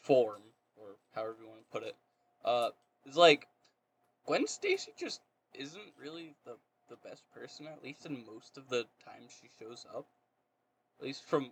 form 0.00 0.42
or 0.76 0.96
however 1.14 1.36
you 1.40 1.46
want 1.48 1.60
to 1.60 1.72
put 1.72 1.82
it 1.86 1.94
uh 2.44 2.70
is 3.06 3.16
like 3.16 3.46
Gwen 4.26 4.46
Stacy 4.46 4.92
just 4.98 5.20
isn't 5.54 5.92
really 6.00 6.34
the 6.44 6.56
the 6.88 6.96
best 7.08 7.22
person, 7.34 7.66
at 7.66 7.82
least 7.82 8.04
in 8.06 8.24
most 8.26 8.56
of 8.58 8.68
the 8.68 8.84
time 9.04 9.22
she 9.28 9.48
shows 9.58 9.86
up. 9.96 10.04
At 11.00 11.06
least 11.06 11.24
from 11.24 11.50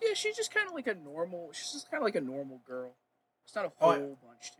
Yeah, 0.00 0.14
she's 0.14 0.36
just 0.36 0.54
kind 0.54 0.68
of 0.68 0.74
like 0.74 0.86
a 0.86 0.94
normal. 0.94 1.50
She's 1.52 1.72
just 1.72 1.90
kind 1.90 2.00
of 2.00 2.04
like 2.04 2.14
a 2.14 2.20
normal 2.20 2.60
girl. 2.66 2.92
It's 3.44 3.54
not 3.56 3.64
a 3.64 3.72
Oh, 3.80 3.92
whole 3.92 4.18
I- 4.22 4.26
bunch 4.26 4.52
to 4.52 4.58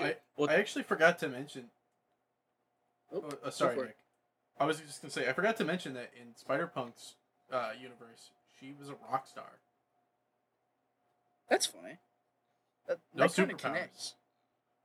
her. 0.00 0.06
I, 0.06 0.16
well, 0.36 0.48
I 0.50 0.54
actually 0.54 0.84
forgot 0.84 1.18
to 1.20 1.28
mention. 1.28 1.70
Oh, 3.12 3.24
Oh, 3.26 3.46
uh, 3.46 3.50
sorry, 3.50 3.74
for 3.76 3.84
it. 3.84 3.88
Nick. 3.88 3.96
I 4.58 4.64
was 4.64 4.80
just 4.80 5.02
gonna 5.02 5.10
say 5.12 5.28
I 5.28 5.32
forgot 5.32 5.56
to 5.58 5.64
mention 5.64 5.92
that 5.94 6.10
in 6.20 6.34
Spider 6.34 6.66
Punk's 6.66 7.14
uh, 7.52 7.72
universe, 7.80 8.30
she 8.58 8.74
was 8.78 8.88
a 8.88 8.94
rock 9.10 9.26
star. 9.26 9.58
That's 11.48 11.66
funny. 11.66 11.98
That, 12.88 12.98
No 13.14 13.26
that 13.26 13.34
kind 13.36 13.50
of 13.52 13.58
connects. 13.58 14.14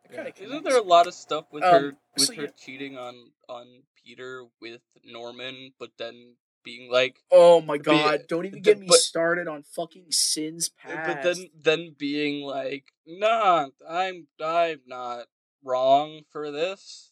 That 0.03 0.11
Yeah. 0.11 0.15
kind 0.17 0.27
of 0.29 0.39
Isn't 0.41 0.63
there 0.63 0.77
a 0.77 0.83
lot 0.83 1.07
of 1.07 1.13
stuff 1.13 1.45
with 1.51 1.63
Um, 1.63 1.73
her 1.81 1.97
with 2.17 2.27
so 2.27 2.33
her 2.35 2.41
yeah. 2.43 2.49
cheating 2.57 2.97
on 2.97 3.33
on 3.47 3.83
Peter 3.95 4.45
with 4.59 4.81
Norman, 5.03 5.73
but 5.79 5.91
then 5.97 6.37
being 6.63 6.91
like, 6.91 7.21
Oh 7.31 7.61
my 7.61 7.77
Be- 7.77 7.83
god! 7.83 8.27
Don't 8.27 8.45
even 8.45 8.57
the- 8.59 8.61
get 8.61 8.79
me 8.79 8.87
but- 8.87 8.97
started 8.99 9.47
on 9.47 9.63
fucking 9.63 10.11
sins 10.11 10.69
past. 10.69 11.07
but 11.07 11.23
then 11.23 11.49
then 11.55 11.95
being 11.97 12.43
like, 12.43 12.93
nah, 13.05 13.69
I'm 13.87 14.27
I'm 14.39 14.81
not 14.85 15.27
wrong 15.63 16.23
for 16.29 16.51
this. 16.51 17.11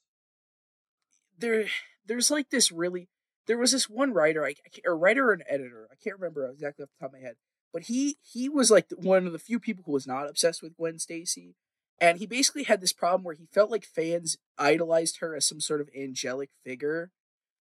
there, 1.38 1.68
there's 2.06 2.30
like 2.32 2.50
this 2.50 2.72
really. 2.72 3.10
There 3.46 3.58
was 3.58 3.72
this 3.72 3.90
one 3.90 4.14
writer, 4.14 4.46
I, 4.46 4.50
I 4.50 4.70
can't, 4.72 4.86
a 4.86 4.94
writer 4.94 5.30
or 5.30 5.34
an 5.34 5.42
editor. 5.50 5.88
I 5.92 5.96
can't 5.96 6.20
remember 6.20 6.46
exactly 6.48 6.84
off 6.84 6.90
the 7.00 7.04
top 7.06 7.14
of 7.16 7.20
my 7.20 7.26
head, 7.26 7.36
but 7.74 7.84
he 7.84 8.18
he 8.22 8.50
was 8.50 8.72
like 8.72 8.88
one 8.98 9.26
of 9.26 9.34
the 9.34 9.40
few 9.40 9.60
people 9.60 9.84
who 9.86 9.92
was 9.92 10.08
not 10.08 10.30
obsessed 10.30 10.62
with 10.62 10.76
Gwen 10.76 11.00
Stacy, 11.00 11.56
and 12.00 12.18
he 12.18 12.26
basically 12.26 12.64
had 12.64 12.82
this 12.82 12.94
problem 12.94 13.24
where 13.24 13.36
he 13.36 13.48
felt 13.52 13.72
like 13.72 13.86
fans 13.86 14.38
idolized 14.58 15.18
her 15.20 15.36
as 15.36 15.46
some 15.46 15.60
sort 15.60 15.82
of 15.82 15.90
angelic 15.98 16.50
figure, 16.64 17.12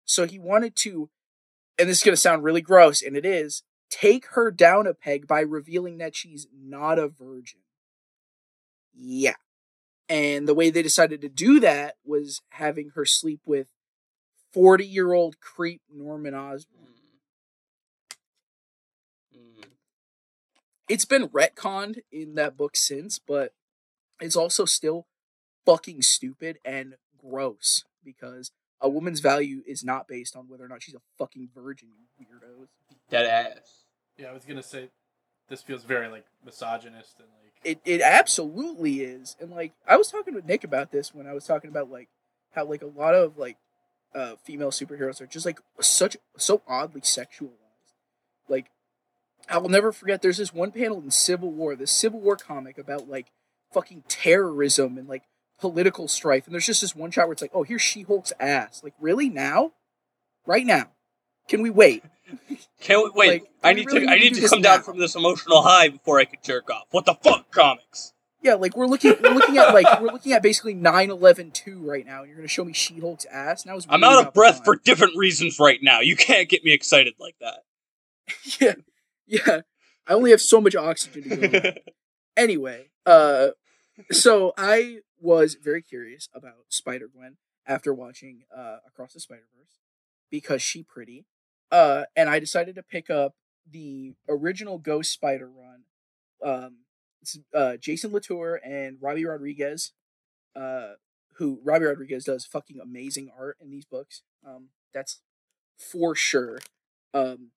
so 0.05 0.25
he 0.25 0.39
wanted 0.39 0.75
to, 0.77 1.09
and 1.77 1.89
this 1.89 1.97
is 1.97 2.03
gonna 2.03 2.17
sound 2.17 2.43
really 2.43 2.61
gross, 2.61 3.01
and 3.01 3.15
it 3.15 3.25
is, 3.25 3.63
take 3.89 4.27
her 4.27 4.51
down 4.51 4.87
a 4.87 4.93
peg 4.93 5.27
by 5.27 5.41
revealing 5.41 5.97
that 5.97 6.15
she's 6.15 6.47
not 6.53 6.99
a 6.99 7.07
virgin. 7.07 7.61
Yeah. 8.93 9.35
And 10.07 10.47
the 10.47 10.55
way 10.55 10.69
they 10.69 10.81
decided 10.81 11.21
to 11.21 11.29
do 11.29 11.59
that 11.59 11.95
was 12.03 12.41
having 12.49 12.91
her 12.95 13.05
sleep 13.05 13.41
with 13.45 13.67
40 14.53 14.85
year 14.85 15.13
old 15.13 15.39
creep 15.39 15.81
Norman 15.93 16.33
Osborn. 16.33 16.87
Mm. 19.35 19.65
It's 20.89 21.05
been 21.05 21.29
retconned 21.29 21.99
in 22.11 22.35
that 22.35 22.57
book 22.57 22.75
since, 22.75 23.19
but 23.19 23.53
it's 24.19 24.35
also 24.35 24.65
still 24.65 25.05
fucking 25.65 26.01
stupid 26.01 26.59
and 26.65 26.95
gross 27.17 27.85
because 28.03 28.51
a 28.81 28.89
woman's 28.89 29.19
value 29.19 29.61
is 29.67 29.83
not 29.83 30.07
based 30.07 30.35
on 30.35 30.47
whether 30.47 30.65
or 30.65 30.67
not 30.67 30.81
she's 30.81 30.95
a 30.95 31.01
fucking 31.17 31.49
virgin, 31.53 31.89
you 32.17 32.25
weirdos. 32.25 32.67
Dead 33.09 33.25
ass. 33.25 33.83
Yeah, 34.17 34.27
I 34.29 34.33
was 34.33 34.45
gonna 34.45 34.63
say 34.63 34.89
this 35.47 35.61
feels 35.61 35.83
very 35.83 36.07
like 36.07 36.25
misogynist 36.45 37.19
and 37.19 37.27
like 37.41 37.53
It 37.63 37.81
it 37.85 38.01
absolutely 38.01 39.01
is. 39.01 39.35
And 39.39 39.51
like 39.51 39.73
I 39.87 39.97
was 39.97 40.09
talking 40.09 40.33
with 40.33 40.45
Nick 40.45 40.63
about 40.63 40.91
this 40.91 41.13
when 41.13 41.27
I 41.27 41.33
was 41.33 41.45
talking 41.45 41.69
about 41.69 41.91
like 41.91 42.09
how 42.51 42.65
like 42.65 42.81
a 42.81 42.87
lot 42.87 43.15
of 43.15 43.37
like 43.37 43.57
uh 44.15 44.35
female 44.43 44.71
superheroes 44.71 45.21
are 45.21 45.27
just 45.27 45.45
like 45.45 45.59
such 45.81 46.17
so 46.37 46.61
oddly 46.67 47.01
sexualized. 47.01 47.53
Like 48.47 48.71
I 49.47 49.57
will 49.57 49.69
never 49.69 49.91
forget 49.91 50.21
there's 50.21 50.37
this 50.37 50.53
one 50.53 50.71
panel 50.71 51.01
in 51.01 51.11
Civil 51.11 51.51
War, 51.51 51.75
this 51.75 51.91
Civil 51.91 52.19
War 52.19 52.35
comic 52.35 52.77
about 52.77 53.09
like 53.09 53.27
fucking 53.71 54.03
terrorism 54.07 54.97
and 54.97 55.07
like 55.07 55.23
political 55.59 56.07
strife 56.07 56.45
and 56.45 56.53
there's 56.53 56.65
just 56.65 56.81
this 56.81 56.95
one 56.95 57.11
shot 57.11 57.27
where 57.27 57.33
it's 57.33 57.41
like, 57.41 57.51
"Oh, 57.53 57.63
here's 57.63 57.81
She-Hulk's 57.81 58.33
ass." 58.39 58.81
Like, 58.83 58.93
really 58.99 59.29
now? 59.29 59.73
Right 60.45 60.65
now? 60.65 60.91
Can 61.47 61.61
we 61.61 61.69
wait? 61.69 62.03
Can't 62.81 63.03
we, 63.03 63.11
wait. 63.13 63.41
Like, 63.41 63.51
I 63.63 63.73
need 63.73 63.87
really 63.87 64.05
to. 64.05 64.11
I 64.11 64.15
need 64.15 64.19
to 64.19 64.25
need 64.25 64.35
do 64.35 64.41
to 64.41 64.49
come 64.49 64.61
down 64.61 64.77
now. 64.79 64.83
from 64.83 64.99
this 64.99 65.15
emotional 65.15 65.61
high 65.61 65.89
before 65.89 66.19
I 66.19 66.25
could 66.25 66.43
jerk 66.43 66.69
off. 66.69 66.85
What 66.91 67.05
the 67.05 67.15
fuck, 67.15 67.51
comics? 67.51 68.13
Yeah, 68.41 68.53
like 68.53 68.77
we're 68.77 68.87
looking 68.87 69.15
we're 69.21 69.31
looking 69.31 69.57
at 69.57 69.73
like 69.73 69.99
we're 69.99 70.13
looking 70.13 70.31
at 70.31 70.41
basically 70.41 70.73
9-11-2 70.73 71.85
right 71.85 72.05
now, 72.05 72.19
and 72.19 72.27
you're 72.27 72.37
gonna 72.37 72.47
show 72.47 72.63
me 72.63 72.71
She-Hulk's 72.71 73.25
ass. 73.29 73.65
Now 73.65 73.77
I'm 73.89 74.03
out 74.03 74.25
of 74.25 74.33
breath 74.33 74.63
for 74.63 74.77
different 74.77 75.17
reasons 75.17 75.59
right 75.59 75.79
now. 75.81 75.99
You 75.99 76.15
can't 76.15 76.47
get 76.47 76.63
me 76.63 76.71
excited 76.71 77.15
like 77.19 77.35
that. 77.41 77.63
yeah, 78.61 78.73
yeah. 79.47 79.61
I 80.07 80.13
only 80.13 80.31
have 80.31 80.41
so 80.41 80.59
much 80.59 80.75
oxygen 80.75 81.29
to 81.29 81.47
go. 81.47 81.59
around. 81.59 81.79
anyway, 82.37 82.89
uh, 83.05 83.49
so 84.11 84.53
I 84.57 84.99
was 85.19 85.55
very 85.55 85.83
curious 85.83 86.29
about 86.33 86.65
Spider 86.69 87.07
Gwen 87.07 87.37
after 87.67 87.93
watching 87.93 88.43
uh 88.55 88.77
Across 88.87 89.13
the 89.13 89.19
Spider 89.19 89.43
Verse 89.55 89.77
because 90.31 90.61
she 90.63 90.81
pretty, 90.81 91.25
uh, 91.71 92.05
and 92.15 92.27
I 92.27 92.39
decided 92.39 92.75
to 92.75 92.83
pick 92.83 93.09
up 93.11 93.35
the 93.69 94.15
original 94.27 94.79
Ghost 94.79 95.11
Spider 95.11 95.47
run. 95.47 95.83
Um, 96.43 96.77
it's 97.21 97.37
uh 97.53 97.77
Jason 97.77 98.11
Latour 98.11 98.59
and 98.63 98.97
Robbi 98.97 99.27
Rodriguez, 99.27 99.91
uh, 100.55 100.93
who 101.35 101.61
Robbi 101.63 101.87
Rodriguez 101.87 102.23
does 102.23 102.45
fucking 102.45 102.79
amazing 102.81 103.29
art 103.37 103.57
in 103.61 103.69
these 103.69 103.85
books. 103.85 104.23
Um, 104.43 104.69
that's 104.91 105.21
for 105.77 106.15
sure. 106.15 106.59
Um, 107.13 107.51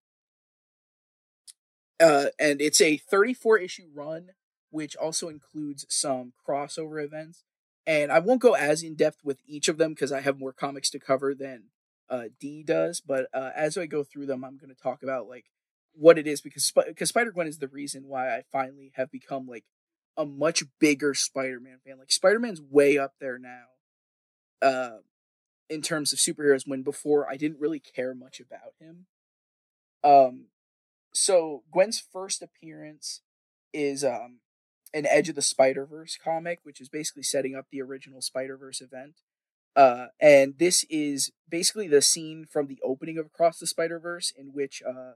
uh, 2.03 2.27
and 2.39 2.61
it's 2.61 2.81
a 2.81 2.97
34 2.97 3.59
issue 3.59 3.89
run, 3.95 4.31
which 4.71 4.97
also 4.97 5.29
includes 5.29 5.87
some 5.89 6.33
crossover 6.47 7.03
events. 7.03 7.45
And 7.87 8.11
I 8.11 8.19
won't 8.19 8.43
go 8.43 8.55
as 8.55 8.83
in 8.83 8.97
depth 8.97 9.19
with 9.25 9.39
each 9.47 9.69
of 9.69 9.79
them 9.79 9.93
because 9.93 10.13
I 10.13 10.21
have 10.21 10.39
more 10.39 10.53
comics 10.53 10.91
to 10.91 10.99
cover 10.99 11.35
than 11.35 11.65
uh, 12.11 12.25
D 12.41 12.63
does. 12.65 13.01
But 13.01 13.27
uh, 13.33 13.51
as 13.55 13.79
I 13.79 13.87
go 13.87 14.03
through 14.03 14.27
them, 14.27 14.45
I'm 14.45 14.57
going 14.57 14.75
to 14.75 14.83
talk 14.83 15.03
about 15.03 15.29
like 15.29 15.47
what 15.95 16.19
it 16.19 16.27
is 16.27 16.41
because 16.41 16.67
Sp- 16.67 16.89
because 16.89 17.09
Spider 17.09 17.31
Gwen 17.31 17.47
is 17.47 17.59
the 17.59 17.69
reason 17.69 18.05
why 18.07 18.35
I 18.35 18.43
finally 18.51 18.93
have 18.97 19.11
become 19.11 19.47
like 19.47 19.65
a 20.17 20.27
much 20.27 20.65
bigger 20.81 21.15
Spider 21.15 21.61
Man 21.61 21.79
fan. 21.85 21.99
Like 21.99 22.13
Spider 22.13 22.39
Man's 22.39 22.61
way 22.61 22.99
up 22.99 23.15
there 23.21 23.39
now, 23.39 23.65
uh, 24.61 24.99
in 25.69 25.83
terms 25.83 26.13
of 26.13 26.19
superheroes. 26.19 26.67
When 26.67 26.83
before 26.83 27.29
I 27.31 27.37
didn't 27.37 27.61
really 27.61 27.81
care 27.81 28.15
much 28.15 28.41
about 28.41 28.75
him. 28.81 29.07
Um, 30.05 30.47
so 31.13 31.63
Gwen's 31.71 32.03
first 32.13 32.43
appearance 32.43 33.23
is 33.73 34.05
um 34.05 34.41
an 34.95 35.07
Edge 35.07 35.29
of 35.29 35.35
the 35.35 35.43
Spider 35.43 35.87
Verse 35.87 36.19
comic, 36.23 36.61
which 36.63 36.81
is 36.81 36.89
basically 36.89 37.23
setting 37.23 37.55
up 37.55 37.67
the 37.71 37.81
original 37.81 38.21
Spider 38.21 38.57
Verse 38.57 38.81
event. 38.81 39.21
Uh, 39.75 40.07
and 40.21 40.59
this 40.59 40.85
is 40.91 41.33
basically 41.49 41.89
the 41.89 42.03
scene 42.03 42.45
from 42.51 42.67
the 42.67 42.79
opening 42.85 43.17
of 43.17 43.27
Across 43.27 43.59
the 43.59 43.67
Spider 43.67 43.99
Verse, 43.99 44.33
in 44.37 44.53
which, 44.53 44.83
uh, 44.87 45.13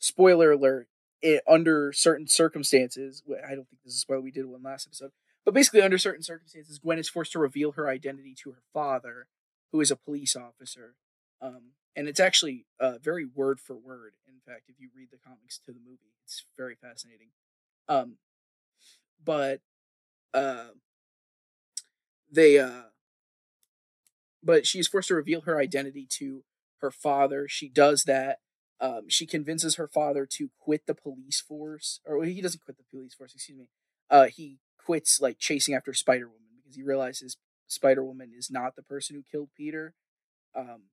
spoiler 0.00 0.52
alert, 0.52 0.88
it, 1.22 1.42
under 1.46 1.92
certain 1.92 2.26
circumstances, 2.26 3.22
I 3.28 3.54
don't 3.54 3.68
think 3.68 3.82
this 3.84 3.94
is 3.94 4.00
spoiler, 4.00 4.20
we 4.20 4.32
did 4.32 4.46
one 4.46 4.62
last 4.62 4.88
episode, 4.88 5.12
but 5.44 5.54
basically 5.54 5.82
under 5.82 5.98
certain 5.98 6.24
circumstances, 6.24 6.80
Gwen 6.80 6.98
is 6.98 7.08
forced 7.08 7.32
to 7.32 7.38
reveal 7.38 7.72
her 7.72 7.88
identity 7.88 8.34
to 8.42 8.50
her 8.50 8.62
father, 8.72 9.28
who 9.70 9.80
is 9.80 9.92
a 9.92 9.96
police 9.96 10.34
officer. 10.34 10.94
Um, 11.40 11.72
and 11.96 12.08
it's 12.08 12.20
actually 12.20 12.66
uh, 12.78 12.98
very 13.02 13.24
word 13.24 13.60
for 13.60 13.76
word. 13.76 14.12
In 14.26 14.40
fact, 14.46 14.64
if 14.68 14.76
you 14.78 14.88
read 14.96 15.08
the 15.10 15.18
comics 15.18 15.58
to 15.66 15.72
the 15.72 15.80
movie, 15.80 16.14
it's 16.24 16.44
very 16.56 16.74
fascinating. 16.74 17.28
Um, 17.88 18.16
but 19.24 19.60
uh, 20.32 20.68
they, 22.30 22.58
uh, 22.58 22.82
but 24.42 24.66
she's 24.66 24.88
forced 24.88 25.08
to 25.08 25.14
reveal 25.14 25.42
her 25.42 25.58
identity 25.58 26.06
to 26.18 26.44
her 26.80 26.90
father. 26.90 27.46
She 27.48 27.68
does 27.68 28.04
that. 28.04 28.38
Um, 28.80 29.02
she 29.08 29.26
convinces 29.26 29.74
her 29.76 29.88
father 29.88 30.26
to 30.26 30.50
quit 30.58 30.86
the 30.86 30.94
police 30.94 31.40
force, 31.40 32.00
or 32.06 32.24
he 32.24 32.40
doesn't 32.40 32.64
quit 32.64 32.78
the 32.78 32.84
police 32.90 33.14
force. 33.14 33.34
Excuse 33.34 33.58
me. 33.58 33.68
Uh, 34.08 34.26
he 34.26 34.58
quits 34.78 35.20
like 35.20 35.38
chasing 35.38 35.74
after 35.74 35.92
Spider 35.92 36.26
Woman 36.26 36.48
because 36.62 36.76
he 36.76 36.82
realizes 36.82 37.36
Spider 37.66 38.02
Woman 38.02 38.32
is 38.36 38.50
not 38.50 38.76
the 38.76 38.82
person 38.82 39.16
who 39.16 39.22
killed 39.30 39.50
Peter. 39.56 39.94
Um, 40.56 40.84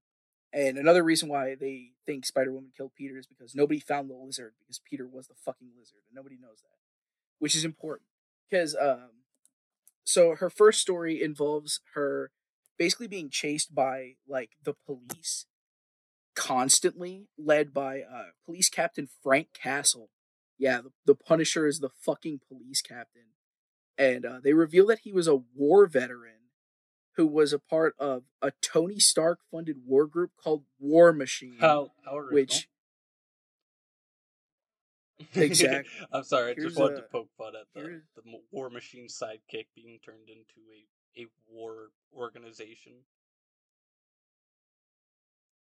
and 0.54 0.78
another 0.78 1.04
reason 1.04 1.30
why 1.30 1.56
they 1.56 1.92
think 2.06 2.26
Spider 2.26 2.52
Woman 2.52 2.72
killed 2.76 2.92
Peter 2.96 3.18
is 3.18 3.28
because 3.28 3.54
nobody 3.54 3.80
found 3.80 4.10
the 4.10 4.16
lizard 4.16 4.54
because 4.60 4.80
Peter 4.80 5.08
was 5.08 5.28
the 5.28 5.36
fucking 5.36 5.70
lizard, 5.78 6.02
and 6.08 6.16
nobody 6.16 6.38
knows 6.40 6.62
that, 6.62 6.78
which 7.40 7.56
is 7.56 7.66
important 7.66 8.08
because 8.50 8.76
um, 8.80 9.10
so 10.04 10.36
her 10.36 10.50
first 10.50 10.80
story 10.80 11.22
involves 11.22 11.82
her 11.94 12.32
basically 12.78 13.08
being 13.08 13.30
chased 13.30 13.76
by 13.76 14.14
like 14.28 14.52
the 14.64 14.74
police 14.74 15.46
constantly, 16.36 17.28
led 17.38 17.74
by 17.74 18.02
uh, 18.02 18.28
police 18.46 18.70
captain 18.70 19.10
Frank 19.22 19.50
Castle. 19.54 20.10
Yeah, 20.58 20.82
the, 20.82 20.92
the 21.06 21.16
Punisher 21.16 21.68
is 21.68 21.80
the 21.80 21.90
fucking 21.90 22.42
police 22.48 22.82
captain, 22.82 23.34
and 23.98 24.26
uh, 24.26 24.40
they 24.42 24.54
reveal 24.54 24.88
that 24.88 25.00
he 25.00 25.12
was 25.12 25.28
a 25.28 25.36
war 25.36 25.88
veteran 25.88 26.37
who 27.18 27.28
was 27.28 27.52
a 27.52 27.60
part 27.60 27.96
of 28.00 28.24
a 28.42 28.52
Tony 28.62 29.00
Stark 29.00 29.40
funded 29.52 29.78
war 29.86 30.06
group 30.06 30.32
called 30.42 30.64
War 30.80 31.12
Machine. 31.12 31.58
How 31.60 31.92
how 32.06 32.22
which 32.32 32.70
Exact- 35.34 35.88
I'm 36.14 36.24
sorry. 36.24 36.52
I 36.52 36.54
Here's 36.56 36.68
just 36.74 36.80
wanted 36.80 37.00
a- 37.00 37.02
to 37.02 37.08
poke 37.08 37.30
fun 37.38 37.54
at 37.60 37.66
the, 37.74 38.02
the 38.16 38.22
War 38.52 38.70
Machine 38.70 39.08
sidekick 39.08 39.66
being 39.76 40.00
turned 40.06 40.30
into 40.30 40.62
a 40.74 41.22
a 41.22 41.26
war 41.48 41.90
organization. 42.16 42.94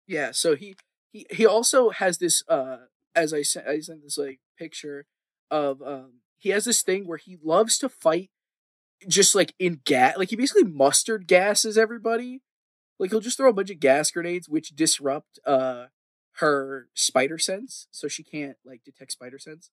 Yeah, 0.06 0.30
so 0.32 0.56
he 0.56 0.74
he 1.12 1.26
he 1.30 1.46
also 1.46 1.90
has 1.90 2.18
this 2.18 2.42
uh 2.48 2.78
as 3.14 3.32
I 3.34 3.42
sent 3.42 3.66
I 3.68 3.80
sent 3.80 4.02
this 4.02 4.16
like 4.18 4.40
picture 4.58 5.06
of 5.50 5.82
um 5.82 6.14
he 6.38 6.48
has 6.48 6.64
this 6.64 6.82
thing 6.82 7.06
where 7.06 7.18
he 7.18 7.36
loves 7.42 7.76
to 7.78 7.88
fight 7.90 8.30
just 9.08 9.34
like 9.34 9.54
in 9.58 9.80
gas 9.84 10.16
like 10.16 10.30
he 10.30 10.36
basically 10.36 10.64
mustard 10.64 11.26
gases 11.26 11.78
everybody. 11.78 12.40
Like 12.98 13.10
he'll 13.10 13.20
just 13.20 13.36
throw 13.36 13.50
a 13.50 13.54
bunch 13.54 13.70
of 13.70 13.80
gas 13.80 14.10
grenades 14.10 14.48
which 14.48 14.76
disrupt 14.76 15.38
uh 15.46 15.86
her 16.36 16.88
spider 16.94 17.38
sense 17.38 17.88
so 17.90 18.08
she 18.08 18.22
can't 18.22 18.56
like 18.64 18.82
detect 18.84 19.12
spider 19.12 19.38
sense. 19.38 19.70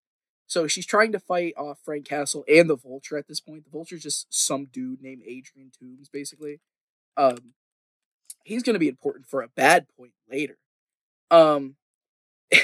So 0.50 0.66
she's 0.66 0.88
trying 0.88 1.12
to 1.12 1.20
fight 1.20 1.54
off 1.56 1.78
Frank 1.86 2.08
Castle 2.08 2.44
and 2.52 2.68
the 2.68 2.76
Vulture 2.76 3.18
at 3.20 3.28
this 3.28 3.40
point. 3.40 3.66
The 3.66 3.70
Vulture's 3.70 4.02
just 4.02 4.26
some 4.32 4.66
dude 4.66 5.00
named 5.00 5.22
Adrian 5.24 5.72
Toombs, 5.80 6.10
basically. 6.10 6.60
Um, 7.16 7.54
he's 8.44 8.64
going 8.64 8.74
to 8.74 8.80
be 8.80 8.88
important 8.88 9.28
for 9.28 9.44
a 9.44 9.48
bad 9.48 9.86
point 9.96 10.14
later. 10.28 10.58
Um, 11.30 11.76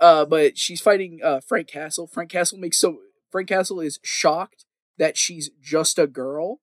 uh, 0.00 0.24
but 0.24 0.58
she's 0.58 0.80
fighting 0.80 1.20
uh, 1.22 1.38
Frank 1.38 1.68
Castle. 1.68 2.08
Frank 2.08 2.32
Castle 2.32 2.58
makes 2.58 2.78
so 2.78 2.98
Frank 3.30 3.48
Castle 3.48 3.78
is 3.78 4.00
shocked 4.02 4.64
that 5.02 5.16
she's 5.16 5.50
just 5.60 5.98
a 5.98 6.06
girl, 6.06 6.60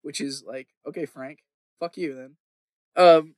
which 0.00 0.18
is 0.18 0.42
like, 0.46 0.68
okay, 0.88 1.04
Frank, 1.04 1.40
fuck 1.78 1.98
you 1.98 2.14
then. 2.14 2.36
Um, 2.96 3.34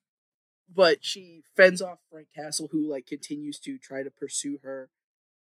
but 0.72 0.98
she 1.04 1.42
fends 1.56 1.82
off 1.82 1.98
Frank 2.08 2.28
Castle, 2.32 2.68
who 2.70 2.88
like 2.88 3.04
continues 3.04 3.58
to 3.58 3.78
try 3.78 4.04
to 4.04 4.12
pursue 4.12 4.60
her. 4.62 4.90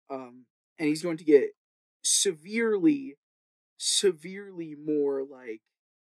Um, 0.10 0.48
and 0.80 0.90
he's 0.90 1.04
going 1.04 1.18
to 1.18 1.24
get 1.24 1.52
severely, 2.02 3.18
severely 3.78 4.74
more 4.74 5.24
like 5.24 5.62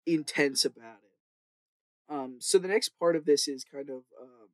intense 0.06 0.66
about 0.66 0.98
it. 1.02 2.14
Um, 2.14 2.36
so 2.38 2.58
the 2.58 2.68
next 2.68 2.90
part 2.98 3.16
of 3.16 3.24
this 3.24 3.48
is 3.48 3.64
kind 3.64 3.88
of 3.88 4.02
um, 4.20 4.50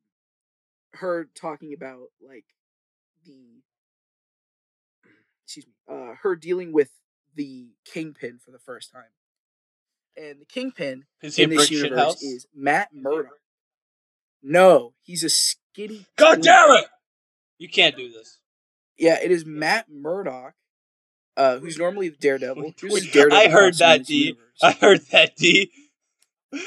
her 0.93 1.27
talking 1.35 1.73
about 1.73 2.11
like 2.25 2.45
the 3.25 3.61
excuse 5.43 5.67
me, 5.67 5.73
uh, 5.89 6.13
her 6.21 6.37
dealing 6.37 6.71
with 6.71 6.91
the 7.37 7.69
kingpin 7.85 8.39
for 8.43 8.51
the 8.51 8.59
first 8.59 8.91
time, 8.91 9.11
and 10.17 10.41
the 10.41 10.45
kingpin 10.45 11.05
Is 11.21 11.39
in 11.39 11.49
this 11.49 11.71
universe 11.71 11.99
house? 11.99 12.21
is 12.23 12.45
Matt 12.53 12.89
Murdock. 12.93 13.39
No, 14.43 14.93
he's 15.03 15.23
a 15.23 15.29
skinny. 15.29 16.05
God 16.17 16.41
damn 16.41 16.71
it! 16.77 16.85
You 17.57 17.69
can't 17.69 17.95
do 17.95 18.11
this. 18.11 18.39
Yeah, 18.97 19.17
it 19.23 19.31
is 19.31 19.45
Matt 19.45 19.85
Murdock, 19.89 20.53
uh, 21.37 21.59
who's 21.59 21.77
normally 21.77 22.09
the 22.09 22.17
Daredevil. 22.17 22.73
Who's 22.81 23.09
Daredevil 23.11 23.37
I 23.37 23.49
heard 23.49 23.75
that, 23.77 24.05
D. 24.05 24.15
universe. 24.27 24.59
I 24.61 24.71
heard 24.71 25.01
that, 25.11 25.35
D. 25.35 25.71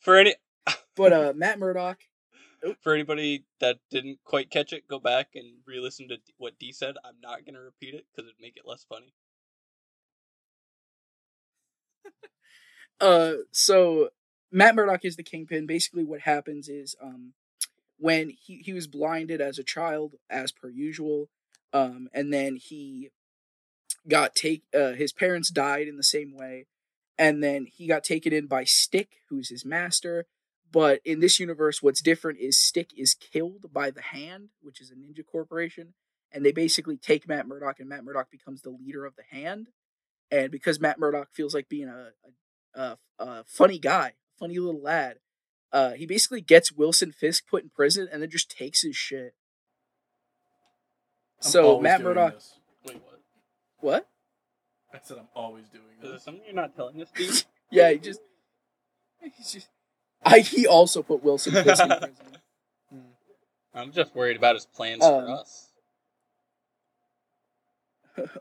for 0.00 0.16
any 0.16 0.34
But 0.96 1.12
uh, 1.12 1.32
Matt 1.36 1.58
Murdock, 1.58 1.98
for 2.80 2.94
anybody 2.94 3.44
that 3.60 3.78
didn't 3.90 4.18
quite 4.24 4.50
catch 4.50 4.72
it, 4.72 4.88
go 4.88 4.98
back 4.98 5.30
and 5.34 5.58
re-listen 5.66 6.08
to 6.08 6.18
what 6.38 6.58
D 6.58 6.72
said. 6.72 6.96
I'm 7.04 7.20
not 7.22 7.44
gonna 7.44 7.60
repeat 7.60 7.94
it 7.94 8.06
because 8.10 8.28
it'd 8.28 8.40
make 8.40 8.56
it 8.56 8.66
less 8.66 8.84
funny. 8.84 9.12
uh, 13.00 13.42
so 13.50 14.10
Matt 14.50 14.74
Murdock 14.74 15.04
is 15.04 15.16
the 15.16 15.22
kingpin. 15.22 15.66
Basically, 15.66 16.04
what 16.04 16.20
happens 16.20 16.68
is, 16.68 16.96
um, 17.02 17.32
when 17.98 18.30
he 18.30 18.58
he 18.58 18.72
was 18.72 18.86
blinded 18.86 19.40
as 19.40 19.58
a 19.58 19.64
child, 19.64 20.14
as 20.30 20.52
per 20.52 20.68
usual, 20.68 21.28
um, 21.72 22.08
and 22.12 22.32
then 22.32 22.56
he 22.56 23.10
got 24.08 24.34
take 24.34 24.62
uh, 24.74 24.92
his 24.92 25.12
parents 25.12 25.50
died 25.50 25.88
in 25.88 25.96
the 25.96 26.02
same 26.02 26.36
way, 26.36 26.66
and 27.18 27.42
then 27.42 27.66
he 27.66 27.86
got 27.86 28.04
taken 28.04 28.32
in 28.32 28.46
by 28.46 28.64
Stick, 28.64 29.08
who's 29.28 29.48
his 29.48 29.64
master. 29.64 30.26
But 30.72 31.00
in 31.04 31.20
this 31.20 31.38
universe, 31.38 31.82
what's 31.82 32.02
different 32.02 32.38
is 32.40 32.58
Stick 32.58 32.90
is 32.96 33.14
killed 33.14 33.72
by 33.72 33.90
the 33.90 34.02
Hand, 34.02 34.50
which 34.60 34.80
is 34.80 34.90
a 34.90 34.94
ninja 34.94 35.24
corporation, 35.24 35.94
and 36.32 36.44
they 36.44 36.52
basically 36.52 36.96
take 36.96 37.28
Matt 37.28 37.46
Murdock, 37.46 37.78
and 37.78 37.88
Matt 37.88 38.04
Murdock 38.04 38.30
becomes 38.30 38.62
the 38.62 38.70
leader 38.70 39.04
of 39.04 39.14
the 39.16 39.22
Hand. 39.30 39.68
And 40.30 40.50
because 40.50 40.80
Matt 40.80 40.98
Murdock 40.98 41.28
feels 41.32 41.54
like 41.54 41.68
being 41.68 41.88
a, 41.88 42.10
a, 42.74 42.80
a, 42.80 42.98
a 43.18 43.44
funny 43.44 43.78
guy, 43.78 44.14
funny 44.38 44.58
little 44.58 44.82
lad, 44.82 45.18
uh, 45.72 45.92
he 45.92 46.06
basically 46.06 46.40
gets 46.40 46.72
Wilson 46.72 47.12
Fisk 47.12 47.46
put 47.48 47.62
in 47.62 47.70
prison 47.70 48.08
and 48.10 48.22
then 48.22 48.30
just 48.30 48.50
takes 48.50 48.82
his 48.82 48.96
shit. 48.96 49.34
I'm 51.42 51.50
so 51.50 51.80
Matt 51.80 51.98
doing 52.00 52.14
Murdock, 52.14 52.34
this. 52.34 52.58
Wait, 52.86 53.02
what? 53.04 53.20
what? 53.80 54.08
I 54.92 54.98
said 55.02 55.18
I'm 55.18 55.28
always 55.34 55.68
doing 55.68 55.84
Is 55.98 56.02
there 56.02 56.12
this. 56.12 56.24
something 56.24 56.42
you're 56.44 56.54
not 56.54 56.74
telling 56.74 57.00
us, 57.02 57.08
D? 57.14 57.30
Yeah, 57.70 57.90
he 57.90 57.98
just, 57.98 58.20
he's 59.36 59.52
just. 59.52 59.68
I 60.24 60.40
he 60.40 60.66
also 60.66 61.02
put 61.02 61.22
Wilson 61.22 61.52
Fisk 61.52 61.82
in 61.82 61.88
prison. 61.88 62.12
I'm 63.74 63.92
just 63.92 64.14
worried 64.14 64.36
about 64.36 64.54
his 64.54 64.64
plans 64.66 65.04
Um, 65.04 65.24
for 65.26 65.30
us. 65.32 65.68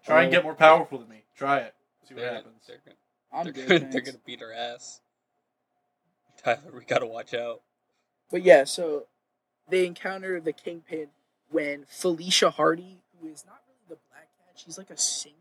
Try 0.05 0.23
and 0.23 0.29
Oh, 0.29 0.31
get 0.31 0.43
more 0.43 0.55
powerful 0.55 0.97
than 0.99 1.09
me. 1.09 1.23
Try 1.37 1.59
it. 1.59 1.73
See 2.07 2.13
what 2.13 2.21
They're, 2.21 2.33
happens. 2.33 2.55
they're, 2.67 2.79
gonna, 2.85 2.95
I'm 3.33 3.43
they're, 3.43 3.53
good. 3.53 3.81
gonna, 3.81 3.91
they're 3.91 4.01
gonna 4.01 4.17
beat 4.25 4.41
our 4.41 4.53
ass. 4.53 5.01
Tyler, 6.41 6.59
we 6.73 6.85
gotta 6.85 7.05
watch 7.05 7.33
out. 7.33 7.61
But 8.31 8.43
yeah, 8.43 8.63
so 8.63 9.07
they 9.69 9.85
encounter 9.85 10.39
the 10.39 10.53
Kingpin 10.53 11.07
when 11.49 11.85
Felicia 11.89 12.51
Hardy, 12.51 13.01
who 13.19 13.27
is 13.27 13.43
not 13.45 13.59
really 13.67 13.79
the 13.89 13.97
Black 14.09 14.29
Cat, 14.37 14.53
she's 14.55 14.77
like 14.77 14.89
a 14.89 14.97
singer. 14.97 15.33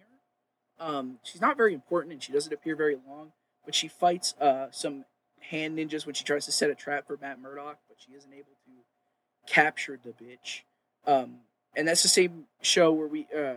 Um, 0.81 1.19
she's 1.23 1.41
not 1.41 1.57
very 1.57 1.73
important 1.73 2.13
and 2.13 2.23
she 2.23 2.33
doesn't 2.33 2.53
appear 2.53 2.75
very 2.75 2.97
long, 3.07 3.31
but 3.65 3.75
she 3.77 3.87
fights 3.87 4.35
uh 4.41 4.67
some 4.73 5.05
hand 5.51 5.79
ninjas 5.79 6.07
when 6.07 6.15
she 6.15 6.25
tries 6.25 6.47
to 6.47 6.53
set 6.53 6.71
a 6.71 6.75
trap 6.75 7.07
for 7.07 7.19
Matt 7.21 7.41
Murdock, 7.41 7.79
but 7.89 7.97
she 7.99 8.13
isn't 8.17 8.33
able 8.33 8.57
to 8.67 9.53
capture 9.53 9.99
the 10.03 10.11
bitch. 10.11 10.63
Um, 11.07 11.41
and 11.77 11.87
that's 11.87 12.03
the 12.03 12.09
same 12.09 12.45
show 12.63 12.93
where 12.93 13.07
we 13.09 13.27
uh 13.37 13.55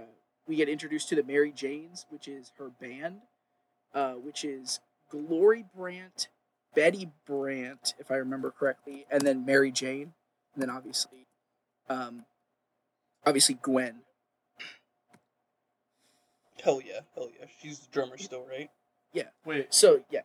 we 0.48 0.56
get 0.56 0.70
introduced 0.70 1.10
to 1.10 1.16
the 1.16 1.24
Mary 1.24 1.52
Janes, 1.52 2.06
which 2.10 2.28
is 2.28 2.52
her 2.58 2.70
band, 2.70 3.18
uh, 3.94 4.14
which 4.14 4.46
is 4.46 4.80
Glory 5.10 5.66
Brandt, 5.76 6.30
Betty 6.74 7.10
Brant, 7.26 7.94
if 8.00 8.12
I 8.12 8.16
remember 8.16 8.52
correctly, 8.52 9.06
and 9.12 9.22
then 9.22 9.46
Mary 9.46 9.72
Jane, 9.72 10.14
and 10.54 10.62
then 10.62 10.70
obviously, 10.70 11.28
um, 11.90 12.26
obviously 13.26 13.58
Gwen. 13.62 14.02
Hell 16.64 16.82
yeah, 16.86 17.02
hell 17.14 17.30
yeah. 17.38 17.46
She's 17.62 17.80
the 17.80 17.92
drummer 17.92 18.18
still, 18.18 18.46
right? 18.50 18.70
Yeah. 19.14 19.24
Wait, 19.46 19.74
So 19.74 20.04
yeah, 20.10 20.22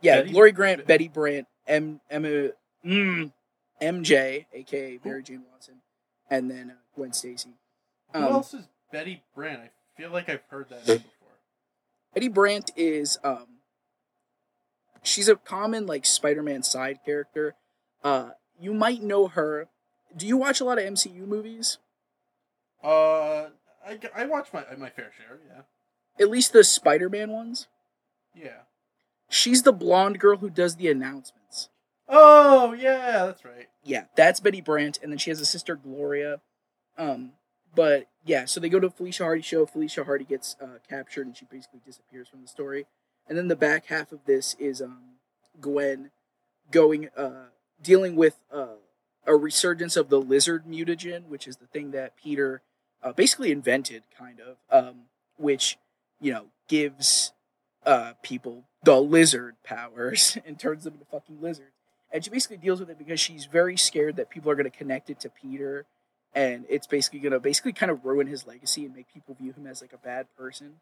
yeah, 0.00 0.20
Betty- 0.20 0.32
Glory 0.32 0.52
Grant, 0.52 0.86
Betty 0.86 1.08
Brant, 1.08 1.46
M 1.66 2.00
Emma, 2.10 2.50
mm, 2.84 3.32
MJ, 3.80 4.46
aka 4.52 4.98
Mary 5.04 5.22
Jane 5.22 5.42
Watson, 5.52 5.76
and 6.30 6.50
then 6.50 6.70
uh, 6.70 6.74
Gwen 6.94 7.12
Stacy. 7.12 7.50
who 8.12 8.18
Um, 8.18 8.24
else 8.32 8.54
is 8.54 8.66
Betty 8.92 9.22
Brant? 9.34 9.60
I 9.62 9.70
feel 10.00 10.10
like 10.10 10.28
I've 10.28 10.42
heard 10.48 10.68
that 10.70 10.86
name 10.86 10.98
before. 10.98 11.28
Betty 12.14 12.28
Brant 12.28 12.70
is 12.76 13.18
um 13.24 13.46
she's 15.02 15.28
a 15.28 15.36
common 15.36 15.86
like 15.86 16.04
Spider-Man 16.06 16.62
side 16.62 17.00
character. 17.04 17.54
Uh 18.02 18.30
you 18.58 18.74
might 18.74 19.02
know 19.02 19.28
her. 19.28 19.68
Do 20.16 20.26
you 20.26 20.36
watch 20.36 20.60
a 20.60 20.64
lot 20.64 20.78
of 20.78 20.84
MCU 20.84 21.26
movies? 21.26 21.78
Uh, 22.82 23.48
I, 23.86 23.98
I 24.14 24.24
watch 24.26 24.48
my 24.52 24.64
my 24.76 24.90
fair 24.90 25.10
share. 25.16 25.38
Yeah, 25.48 25.62
At 26.18 26.30
least 26.30 26.52
the 26.52 26.64
Spider-Man 26.64 27.30
ones. 27.30 27.68
yeah. 28.34 28.62
She's 29.30 29.62
the 29.62 29.72
blonde 29.72 30.18
girl 30.18 30.38
who 30.38 30.50
does 30.50 30.76
the 30.76 30.90
announcements. 30.90 31.70
Oh 32.08 32.72
yeah, 32.72 33.26
that's 33.26 33.44
right. 33.44 33.68
Yeah, 33.84 34.04
that's 34.16 34.40
Betty 34.40 34.60
Brant 34.60 34.98
and 35.02 35.10
then 35.10 35.18
she 35.18 35.30
has 35.30 35.40
a 35.40 35.46
sister 35.46 35.76
Gloria. 35.76 36.40
Um 36.98 37.32
but 37.74 38.08
yeah, 38.24 38.44
so 38.44 38.60
they 38.60 38.68
go 38.68 38.80
to 38.80 38.90
Felicia 38.90 39.22
Hardy 39.22 39.42
show. 39.42 39.64
Felicia 39.64 40.04
Hardy 40.04 40.24
gets 40.24 40.56
uh, 40.60 40.78
captured 40.88 41.26
and 41.26 41.36
she 41.36 41.46
basically 41.46 41.80
disappears 41.86 42.28
from 42.28 42.42
the 42.42 42.48
story. 42.48 42.86
And 43.28 43.38
then 43.38 43.48
the 43.48 43.56
back 43.56 43.86
half 43.86 44.10
of 44.12 44.24
this 44.26 44.56
is 44.58 44.82
um, 44.82 45.02
Gwen 45.60 46.10
going 46.70 47.10
uh, 47.16 47.50
dealing 47.80 48.16
with 48.16 48.40
uh, 48.52 48.74
a 49.26 49.36
resurgence 49.36 49.96
of 49.96 50.08
the 50.08 50.20
lizard 50.20 50.64
mutagen, 50.66 51.26
which 51.28 51.46
is 51.46 51.56
the 51.56 51.66
thing 51.66 51.92
that 51.92 52.16
Peter 52.16 52.62
uh, 53.02 53.12
basically 53.12 53.52
invented, 53.52 54.02
kind 54.16 54.40
of, 54.40 54.56
um, 54.70 55.02
which 55.36 55.78
you 56.20 56.32
know 56.32 56.46
gives 56.68 57.32
uh, 57.84 58.12
people 58.22 58.64
the 58.82 59.00
lizard 59.00 59.56
powers 59.64 60.38
and 60.46 60.58
turns 60.58 60.84
them 60.84 60.94
into 60.94 61.06
fucking 61.06 61.40
lizards. 61.40 61.72
And 62.12 62.24
she 62.24 62.30
basically 62.30 62.56
deals 62.56 62.80
with 62.80 62.90
it 62.90 62.98
because 62.98 63.20
she's 63.20 63.44
very 63.44 63.76
scared 63.76 64.16
that 64.16 64.30
people 64.30 64.50
are 64.50 64.56
going 64.56 64.70
to 64.70 64.76
connect 64.76 65.10
it 65.10 65.20
to 65.20 65.28
Peter, 65.28 65.86
and 66.34 66.64
it's 66.68 66.86
basically 66.86 67.20
going 67.20 67.32
to 67.32 67.38
basically 67.38 67.72
kind 67.72 67.92
of 67.92 68.04
ruin 68.04 68.26
his 68.26 68.46
legacy 68.46 68.84
and 68.84 68.94
make 68.94 69.12
people 69.12 69.36
view 69.36 69.52
him 69.52 69.66
as 69.66 69.80
like 69.80 69.92
a 69.92 69.98
bad 69.98 70.26
person. 70.36 70.76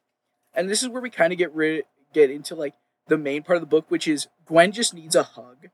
And 0.55 0.71
this 0.71 0.83
is 0.83 0.89
where 0.89 1.03
we 1.03 1.11
kind 1.11 1.33
of 1.33 1.39
get 1.39 1.55
rid 1.55 1.85
get 2.15 2.31
into 2.31 2.55
like 2.55 2.75
the 3.09 3.19
main 3.19 3.43
part 3.43 3.57
of 3.57 3.61
the 3.61 3.67
book, 3.67 3.91
which 3.91 4.09
is 4.09 4.29
Gwen 4.47 4.73
just 4.73 4.95
needs 4.95 5.15
a 5.15 5.23
hug. 5.23 5.69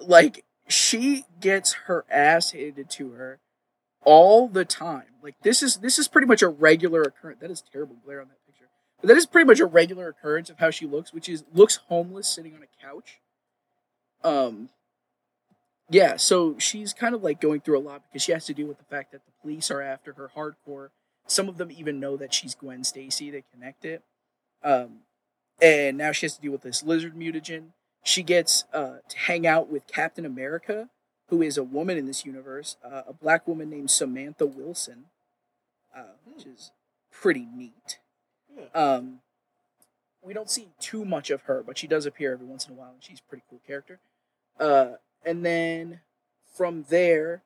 Like 0.00 0.44
she 0.66 1.26
gets 1.40 1.74
her 1.86 2.04
ass 2.10 2.50
handed 2.50 2.90
to 2.90 3.12
her 3.12 3.38
all 4.04 4.48
the 4.48 4.64
time. 4.64 5.14
Like 5.22 5.36
this 5.42 5.62
is 5.62 5.76
this 5.76 5.96
is 5.96 6.08
pretty 6.08 6.26
much 6.26 6.42
a 6.42 6.48
regular 6.48 7.02
occurrence. 7.02 7.40
That 7.40 7.52
is 7.52 7.62
terrible 7.72 7.96
glare 8.04 8.20
on 8.20 8.28
that. 8.28 8.45
But 9.06 9.12
that 9.12 9.18
is 9.18 9.26
pretty 9.26 9.46
much 9.46 9.60
a 9.60 9.66
regular 9.66 10.08
occurrence 10.08 10.50
of 10.50 10.58
how 10.58 10.70
she 10.70 10.84
looks, 10.84 11.12
which 11.12 11.28
is 11.28 11.44
looks 11.54 11.76
homeless 11.76 12.26
sitting 12.26 12.56
on 12.56 12.64
a 12.64 12.84
couch. 12.84 13.20
Um 14.24 14.70
yeah, 15.88 16.16
so 16.16 16.58
she's 16.58 16.92
kind 16.92 17.14
of 17.14 17.22
like 17.22 17.40
going 17.40 17.60
through 17.60 17.78
a 17.78 17.86
lot 17.86 18.02
because 18.02 18.24
she 18.24 18.32
has 18.32 18.46
to 18.46 18.52
deal 18.52 18.66
with 18.66 18.78
the 18.78 18.84
fact 18.84 19.12
that 19.12 19.24
the 19.24 19.30
police 19.40 19.70
are 19.70 19.80
after 19.80 20.14
her 20.14 20.32
hardcore. 20.34 20.88
Some 21.28 21.48
of 21.48 21.56
them 21.56 21.70
even 21.70 22.00
know 22.00 22.16
that 22.16 22.34
she's 22.34 22.56
Gwen 22.56 22.82
Stacy. 22.82 23.30
They 23.30 23.44
connect 23.54 23.84
it. 23.84 24.02
Um, 24.64 25.02
and 25.62 25.96
now 25.96 26.10
she 26.10 26.26
has 26.26 26.34
to 26.34 26.42
deal 26.42 26.50
with 26.50 26.62
this 26.62 26.82
lizard 26.82 27.14
mutagen. 27.14 27.66
She 28.02 28.24
gets 28.24 28.64
uh, 28.72 28.96
to 29.08 29.16
hang 29.16 29.46
out 29.46 29.70
with 29.70 29.86
Captain 29.86 30.26
America, 30.26 30.88
who 31.28 31.42
is 31.42 31.56
a 31.56 31.62
woman 31.62 31.96
in 31.96 32.06
this 32.06 32.26
universe, 32.26 32.76
uh, 32.84 33.02
a 33.06 33.12
black 33.12 33.46
woman 33.46 33.70
named 33.70 33.92
Samantha 33.92 34.46
Wilson, 34.46 35.04
uh, 35.96 36.16
which 36.24 36.44
is 36.44 36.72
pretty 37.12 37.46
neat. 37.54 38.00
Um, 38.74 39.20
we 40.22 40.34
don't 40.34 40.50
see 40.50 40.68
too 40.80 41.04
much 41.04 41.30
of 41.30 41.42
her, 41.42 41.62
but 41.64 41.78
she 41.78 41.86
does 41.86 42.06
appear 42.06 42.32
every 42.32 42.46
once 42.46 42.66
in 42.66 42.72
a 42.72 42.76
while, 42.76 42.92
and 42.92 43.02
she's 43.02 43.20
a 43.20 43.28
pretty 43.28 43.44
cool 43.48 43.60
character. 43.66 44.00
Uh, 44.58 44.94
and 45.24 45.44
then 45.44 46.00
from 46.56 46.84
there, 46.88 47.42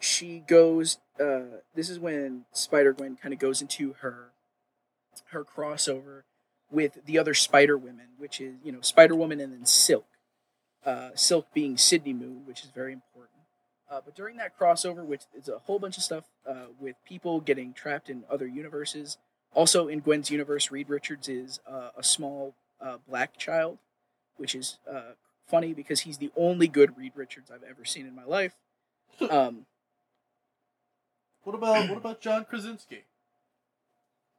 she 0.00 0.40
goes. 0.46 0.98
Uh, 1.18 1.60
this 1.74 1.88
is 1.88 1.98
when 1.98 2.44
Spider 2.52 2.92
Gwen 2.92 3.16
kind 3.16 3.32
of 3.32 3.40
goes 3.40 3.62
into 3.62 3.94
her 4.00 4.32
her 5.30 5.44
crossover 5.44 6.22
with 6.70 7.04
the 7.06 7.18
other 7.18 7.34
Spider 7.34 7.76
Women, 7.78 8.08
which 8.18 8.40
is 8.40 8.56
you 8.62 8.72
know 8.72 8.80
Spider 8.80 9.14
Woman 9.14 9.40
and 9.40 9.52
then 9.52 9.66
Silk. 9.66 10.06
Uh, 10.84 11.10
Silk 11.14 11.48
being 11.52 11.76
Sydney 11.76 12.12
Moon, 12.12 12.42
which 12.44 12.62
is 12.62 12.70
very 12.70 12.92
important. 12.92 13.40
Uh, 13.90 14.00
but 14.04 14.14
during 14.14 14.36
that 14.36 14.58
crossover, 14.58 15.04
which 15.04 15.22
is 15.36 15.48
a 15.48 15.58
whole 15.58 15.78
bunch 15.78 15.96
of 15.96 16.02
stuff 16.02 16.24
uh, 16.46 16.66
with 16.78 16.96
people 17.06 17.40
getting 17.40 17.72
trapped 17.72 18.10
in 18.10 18.24
other 18.30 18.46
universes. 18.46 19.16
Also 19.56 19.88
in 19.88 20.00
Gwen's 20.00 20.30
universe, 20.30 20.70
Reed 20.70 20.90
Richards 20.90 21.30
is 21.30 21.60
uh, 21.66 21.88
a 21.96 22.02
small 22.02 22.54
uh, 22.78 22.98
black 23.08 23.38
child, 23.38 23.78
which 24.36 24.54
is 24.54 24.76
uh, 24.88 25.12
funny 25.46 25.72
because 25.72 26.00
he's 26.00 26.18
the 26.18 26.30
only 26.36 26.68
good 26.68 26.94
Reed 26.98 27.12
Richards 27.14 27.50
I've 27.50 27.62
ever 27.62 27.82
seen 27.84 28.06
in 28.06 28.14
my 28.14 28.24
life. 28.24 28.54
Um, 29.30 29.64
What 31.44 31.54
about 31.54 31.88
what 31.88 31.96
about 31.96 32.20
John 32.20 32.44
Krasinski? 32.44 33.04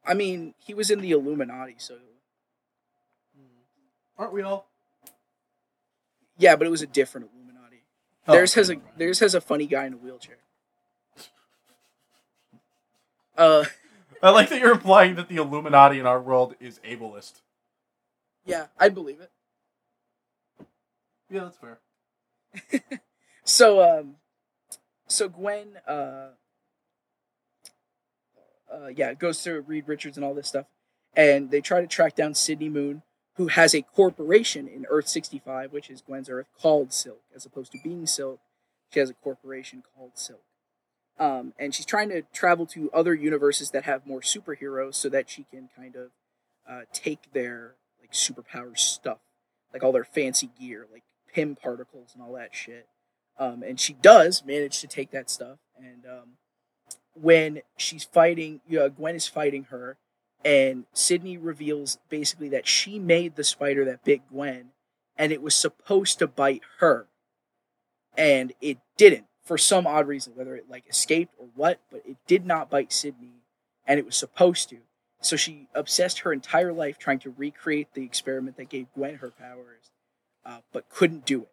I 0.05 0.13
mean, 0.13 0.53
he 0.59 0.75
was 0.75 0.91
in 0.91 1.01
the 1.01 1.11
Illuminati, 1.11 1.75
so 1.79 1.95
Aren't 4.19 4.33
we 4.33 4.43
all? 4.43 4.67
yeah, 6.37 6.55
but 6.55 6.67
it 6.67 6.69
was 6.69 6.83
a 6.83 6.87
different 6.87 7.29
Illuminati. 7.33 7.81
Oh, 8.27 8.33
Theirs 8.33 8.53
has 8.53 8.69
a 8.69 8.75
theirs 8.97 9.19
has 9.21 9.33
a 9.33 9.41
funny 9.41 9.65
guy 9.65 9.85
in 9.87 9.93
a 9.93 9.97
wheelchair. 9.97 10.37
Uh, 13.35 13.65
I 14.21 14.29
like 14.31 14.49
that 14.49 14.59
you're 14.59 14.71
implying 14.71 15.15
that 15.15 15.27
the 15.29 15.35
Illuminati 15.37 15.99
in 15.99 16.05
our 16.05 16.19
world 16.21 16.55
is 16.59 16.79
ableist. 16.79 17.41
yeah, 18.45 18.67
I 18.79 18.89
believe 18.89 19.19
it. 19.21 19.31
Yeah, 21.29 21.43
that's 21.45 21.57
fair. 21.57 21.79
So, 23.43 23.81
um, 23.81 24.15
so 25.07 25.29
Gwen, 25.29 25.77
uh, 25.87 26.31
uh, 28.69 28.87
yeah, 28.93 29.13
goes 29.13 29.41
to 29.43 29.61
Reed 29.61 29.85
Richards 29.87 30.17
and 30.17 30.25
all 30.25 30.33
this 30.33 30.49
stuff, 30.49 30.65
and 31.15 31.49
they 31.49 31.61
try 31.61 31.79
to 31.79 31.87
track 31.87 32.13
down 32.13 32.33
Sydney 32.33 32.67
Moon, 32.67 33.03
who 33.35 33.47
has 33.47 33.73
a 33.73 33.83
corporation 33.83 34.67
in 34.67 34.85
Earth 34.89 35.07
sixty 35.07 35.39
five, 35.39 35.71
which 35.71 35.89
is 35.89 36.01
Gwen's 36.01 36.29
Earth, 36.29 36.47
called 36.61 36.91
Silk, 36.91 37.21
as 37.33 37.45
opposed 37.45 37.71
to 37.71 37.77
being 37.81 38.05
Silk. 38.05 38.41
She 38.93 38.99
has 38.99 39.09
a 39.09 39.13
corporation 39.13 39.81
called 39.95 40.11
Silk. 40.15 40.43
Um, 41.19 41.53
and 41.57 41.73
she's 41.73 41.85
trying 41.85 42.09
to 42.09 42.21
travel 42.33 42.65
to 42.67 42.91
other 42.93 43.13
universes 43.13 43.71
that 43.71 43.83
have 43.83 44.05
more 44.05 44.21
superheroes 44.21 44.95
so 44.95 45.09
that 45.09 45.29
she 45.29 45.45
can 45.49 45.69
kind 45.75 45.95
of 45.95 46.11
uh, 46.69 46.81
take 46.93 47.33
their 47.33 47.75
like 47.99 48.11
superpower 48.11 48.77
stuff, 48.77 49.19
like 49.73 49.83
all 49.83 49.91
their 49.91 50.03
fancy 50.03 50.49
gear, 50.59 50.85
like 50.91 51.03
Pym 51.33 51.55
particles 51.55 52.11
and 52.13 52.21
all 52.21 52.33
that 52.33 52.53
shit. 52.53 52.87
Um, 53.39 53.63
and 53.63 53.79
she 53.79 53.93
does 53.93 54.43
manage 54.45 54.79
to 54.81 54.87
take 54.87 55.11
that 55.11 55.29
stuff. 55.29 55.57
And 55.77 56.05
um, 56.05 56.29
when 57.13 57.61
she's 57.77 58.03
fighting, 58.03 58.61
you 58.67 58.79
know, 58.79 58.89
Gwen 58.89 59.15
is 59.15 59.27
fighting 59.27 59.65
her, 59.65 59.97
and 60.45 60.85
Sydney 60.93 61.37
reveals 61.37 61.97
basically 62.09 62.49
that 62.49 62.67
she 62.67 62.99
made 62.99 63.35
the 63.35 63.43
spider 63.43 63.85
that 63.85 64.03
bit 64.03 64.21
Gwen, 64.29 64.69
and 65.17 65.31
it 65.31 65.41
was 65.41 65.55
supposed 65.55 66.19
to 66.19 66.27
bite 66.27 66.61
her, 66.79 67.07
and 68.15 68.53
it 68.61 68.77
didn't 68.97 69.25
for 69.47 69.57
some 69.57 69.87
odd 69.87 70.07
reason, 70.07 70.33
whether 70.35 70.55
it 70.55 70.69
like 70.69 70.83
escaped 70.89 71.33
or 71.39 71.47
what, 71.55 71.79
but 71.89 72.03
it 72.05 72.17
did 72.27 72.45
not 72.45 72.69
bite 72.69 72.91
Sydney, 72.91 73.43
and 73.85 73.97
it 73.97 74.05
was 74.05 74.15
supposed 74.15 74.69
to. 74.69 74.77
So 75.21 75.37
she 75.37 75.69
obsessed 75.73 76.19
her 76.19 76.33
entire 76.33 76.73
life 76.73 76.99
trying 76.99 77.19
to 77.19 77.33
recreate 77.35 77.93
the 77.93 78.03
experiment 78.03 78.57
that 78.57 78.69
gave 78.69 78.93
Gwen 78.93 79.15
her 79.15 79.31
powers, 79.31 79.89
uh, 80.45 80.59
but 80.73 80.89
couldn't 80.89 81.25
do 81.25 81.43
it. 81.43 81.51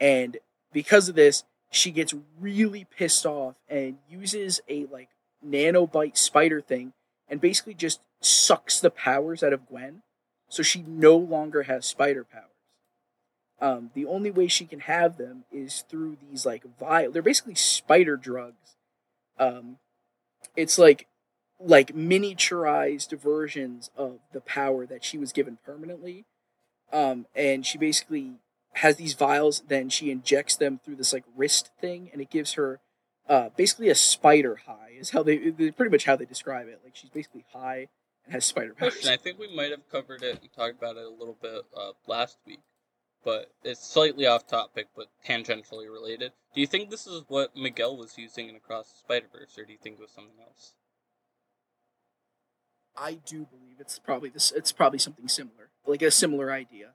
And 0.00 0.38
because 0.72 1.08
of 1.08 1.14
this, 1.14 1.44
she 1.70 1.92
gets 1.92 2.12
really 2.38 2.84
pissed 2.84 3.24
off 3.24 3.54
and 3.68 3.98
uses 4.10 4.60
a 4.68 4.86
like 4.86 5.08
nanobite 5.46 6.16
spider 6.16 6.60
thing 6.60 6.92
and 7.28 7.40
basically 7.40 7.74
just 7.74 8.00
sucks 8.20 8.80
the 8.80 8.90
powers 8.90 9.42
out 9.42 9.52
of 9.52 9.66
Gwen. 9.66 10.02
So 10.48 10.62
she 10.62 10.82
no 10.82 11.16
longer 11.16 11.62
has 11.62 11.86
spider 11.86 12.24
powers. 12.24 12.51
Um, 13.62 13.90
the 13.94 14.06
only 14.06 14.32
way 14.32 14.48
she 14.48 14.66
can 14.66 14.80
have 14.80 15.18
them 15.18 15.44
is 15.52 15.84
through 15.88 16.16
these 16.20 16.44
like 16.44 16.64
vial. 16.80 17.12
They're 17.12 17.22
basically 17.22 17.54
spider 17.54 18.16
drugs. 18.16 18.76
Um, 19.38 19.76
it's 20.56 20.78
like 20.78 21.06
like 21.60 21.94
miniaturized 21.94 23.16
versions 23.20 23.90
of 23.96 24.18
the 24.32 24.40
power 24.40 24.84
that 24.84 25.04
she 25.04 25.16
was 25.16 25.32
given 25.32 25.58
permanently. 25.64 26.24
Um, 26.92 27.26
and 27.36 27.64
she 27.64 27.78
basically 27.78 28.32
has 28.74 28.96
these 28.96 29.14
vials. 29.14 29.62
Then 29.68 29.88
she 29.88 30.10
injects 30.10 30.56
them 30.56 30.80
through 30.84 30.96
this 30.96 31.12
like 31.12 31.24
wrist 31.36 31.70
thing, 31.80 32.10
and 32.12 32.20
it 32.20 32.30
gives 32.30 32.54
her 32.54 32.80
uh, 33.28 33.50
basically 33.56 33.88
a 33.88 33.94
spider 33.94 34.62
high. 34.66 34.90
Is 34.98 35.10
how 35.10 35.22
they 35.22 35.38
pretty 35.38 35.90
much 35.90 36.04
how 36.04 36.16
they 36.16 36.24
describe 36.24 36.66
it. 36.66 36.80
Like 36.84 36.96
she's 36.96 37.10
basically 37.10 37.44
high 37.52 37.88
and 38.24 38.34
has 38.34 38.44
spider 38.44 38.74
powers. 38.74 38.94
Question: 38.94 39.12
I 39.12 39.16
think 39.16 39.38
we 39.38 39.54
might 39.54 39.70
have 39.70 39.88
covered 39.88 40.22
it 40.22 40.40
and 40.42 40.52
talked 40.52 40.78
about 40.78 40.96
it 40.96 41.04
a 41.04 41.10
little 41.10 41.36
bit 41.40 41.62
uh, 41.76 41.92
last 42.06 42.38
week, 42.44 42.60
but 43.24 43.52
it's 43.62 43.86
slightly 43.86 44.26
off 44.26 44.46
topic, 44.46 44.88
but 44.96 45.08
tangentially 45.26 45.90
related. 45.90 46.32
Do 46.54 46.60
you 46.60 46.66
think 46.66 46.90
this 46.90 47.06
is 47.06 47.22
what 47.28 47.56
Miguel 47.56 47.96
was 47.96 48.18
using 48.18 48.48
in 48.48 48.56
Across 48.56 48.92
the 48.92 48.98
Spider 48.98 49.26
Verse, 49.32 49.58
or 49.58 49.64
do 49.64 49.72
you 49.72 49.78
think 49.82 49.96
it 49.98 50.02
was 50.02 50.10
something 50.10 50.40
else? 50.46 50.74
I 52.96 53.14
do 53.14 53.46
believe 53.46 53.76
it's 53.78 53.98
probably 53.98 54.28
this. 54.28 54.52
It's 54.52 54.72
probably 54.72 54.98
something 54.98 55.28
similar, 55.28 55.70
like 55.86 56.02
a 56.02 56.10
similar 56.10 56.52
idea. 56.52 56.90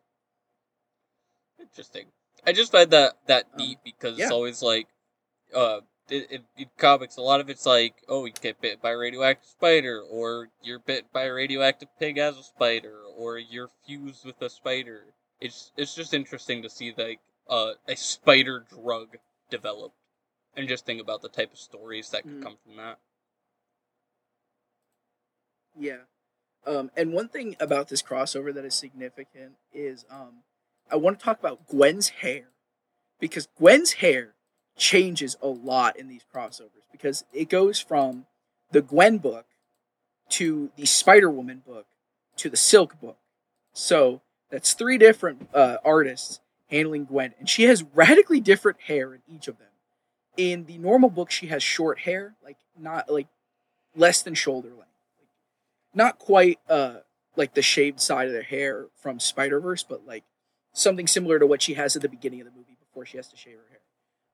Interesting. 1.59 2.07
I 2.45 2.53
just 2.53 2.71
find 2.71 2.91
that 2.91 3.17
that 3.27 3.47
Um, 3.53 3.57
neat 3.57 3.77
because 3.83 4.17
yeah. 4.17 4.25
it's 4.25 4.31
always 4.31 4.61
like, 4.61 4.87
uh, 5.55 5.81
it, 6.09 6.27
it, 6.29 6.43
in 6.55 6.67
comics, 6.77 7.17
a 7.17 7.21
lot 7.21 7.41
of 7.41 7.49
it's 7.49 7.65
like, 7.65 7.95
oh, 8.07 8.25
you 8.25 8.31
get 8.39 8.61
bit 8.61 8.81
by 8.81 8.91
a 8.91 8.97
radioactive 8.97 9.49
spider, 9.49 10.01
or 10.01 10.49
you're 10.61 10.79
bit 10.79 11.11
by 11.11 11.23
a 11.23 11.33
radioactive 11.33 11.89
pig 11.99 12.17
as 12.19 12.37
a 12.37 12.43
spider, 12.43 12.99
or 13.17 13.39
you're 13.39 13.71
fused 13.85 14.23
with 14.23 14.41
a 14.41 14.49
spider. 14.49 15.15
It's 15.39 15.71
it's 15.77 15.93
just 15.95 16.13
interesting 16.13 16.61
to 16.63 16.69
see 16.69 16.93
like 16.97 17.19
uh, 17.49 17.73
a 17.87 17.95
spider 17.95 18.65
drug 18.69 19.17
developed, 19.49 19.95
and 20.55 20.67
just 20.67 20.85
think 20.85 21.01
about 21.01 21.21
the 21.21 21.29
type 21.29 21.51
of 21.53 21.59
stories 21.59 22.09
that 22.09 22.23
could 22.23 22.39
Mhm. 22.39 22.43
come 22.43 22.57
from 22.63 22.75
that. 22.77 22.99
Yeah. 25.79 26.01
Um, 26.65 26.91
and 26.97 27.13
one 27.13 27.29
thing 27.29 27.55
about 27.59 27.87
this 27.87 28.01
crossover 28.01 28.53
that 28.53 28.65
is 28.65 28.75
significant 28.75 29.53
is 29.71 30.05
um, 30.09 30.43
I 30.91 30.95
want 30.95 31.19
to 31.19 31.23
talk 31.23 31.39
about 31.39 31.67
Gwen's 31.67 32.09
hair 32.09 32.49
because 33.19 33.47
Gwen's 33.57 33.93
hair 33.93 34.33
changes 34.75 35.37
a 35.41 35.47
lot 35.47 35.97
in 35.97 36.07
these 36.07 36.25
crossovers 36.33 36.85
because 36.91 37.23
it 37.31 37.49
goes 37.49 37.79
from 37.79 38.25
the 38.71 38.81
Gwen 38.81 39.17
book 39.17 39.45
to 40.29 40.71
the 40.75 40.85
Spider 40.85 41.29
Woman 41.29 41.63
book 41.65 41.85
to 42.37 42.49
the 42.49 42.57
Silk 42.57 42.99
book. 42.99 43.17
So 43.71 44.21
that's 44.49 44.73
three 44.73 44.97
different 44.97 45.49
uh, 45.53 45.77
artists 45.83 46.39
handling 46.69 47.05
Gwen, 47.05 47.33
and 47.39 47.49
she 47.49 47.63
has 47.63 47.83
radically 47.93 48.39
different 48.39 48.81
hair 48.81 49.13
in 49.13 49.21
each 49.27 49.47
of 49.47 49.57
them. 49.57 49.67
In 50.35 50.65
the 50.65 50.77
normal 50.77 51.09
book, 51.09 51.31
she 51.31 51.47
has 51.47 51.63
short 51.63 51.99
hair, 51.99 52.35
like 52.43 52.57
not 52.79 53.09
like 53.11 53.27
less 53.95 54.21
than 54.21 54.35
shoulder 54.35 54.69
length 54.69 54.87
not 55.97 56.19
quite 56.19 56.59
uh 56.69 56.97
like 57.35 57.53
the 57.53 57.61
shaved 57.61 57.99
side 57.99 58.27
of 58.27 58.33
the 58.33 58.41
hair 58.41 58.87
from 58.95 59.19
Spider 59.19 59.59
Verse, 59.59 59.83
but 59.83 60.07
like 60.07 60.23
something 60.73 61.05
similar 61.05 61.37
to 61.37 61.45
what 61.45 61.61
she 61.61 61.75
has 61.75 61.95
at 61.95 62.01
the 62.01 62.09
beginning 62.09 62.41
of 62.41 62.45
the 62.45 62.51
movie 62.51 62.77
before 62.79 63.05
she 63.05 63.17
has 63.17 63.27
to 63.27 63.37
shave 63.37 63.57
her 63.57 63.65
hair. 63.69 63.79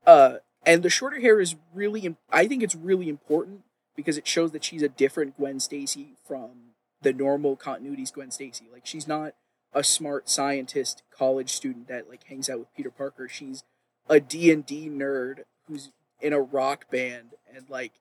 Uh, 0.06 0.38
and 0.66 0.84
the 0.84 0.90
shorter 0.90 1.20
hair 1.20 1.42
is 1.42 1.56
really, 1.74 2.16
I 2.32 2.48
think 2.48 2.64
it's 2.64 2.76
really 2.76 3.10
important 3.10 3.64
because 3.94 4.18
it 4.18 4.26
shows 4.26 4.52
that 4.52 4.64
she's 4.64 4.82
a 4.82 4.88
different 4.88 5.36
Gwen 5.36 5.60
Stacy 5.60 6.16
from 6.26 6.76
the 7.02 7.12
normal 7.12 7.58
continuity's 7.58 8.12
Gwen 8.12 8.32
Stacy. 8.32 8.70
Like 8.72 8.86
she's 8.86 9.06
not 9.06 9.34
a 9.74 9.84
smart 9.84 10.30
scientist 10.30 11.04
college 11.16 11.52
student 11.52 11.88
that 11.88 12.10
like 12.10 12.24
hangs 12.26 12.50
out 12.50 12.60
with 12.60 12.74
Peter 12.76 12.90
Parker. 12.92 13.28
She's 13.28 13.64
a 14.10 14.20
D 14.20 14.52
and 14.52 14.66
D 14.66 14.90
nerd 14.90 15.40
who's 15.68 15.92
in 16.22 16.34
a 16.34 16.42
rock 16.42 16.90
band 16.90 17.32
and 17.54 17.70
like 17.70 17.94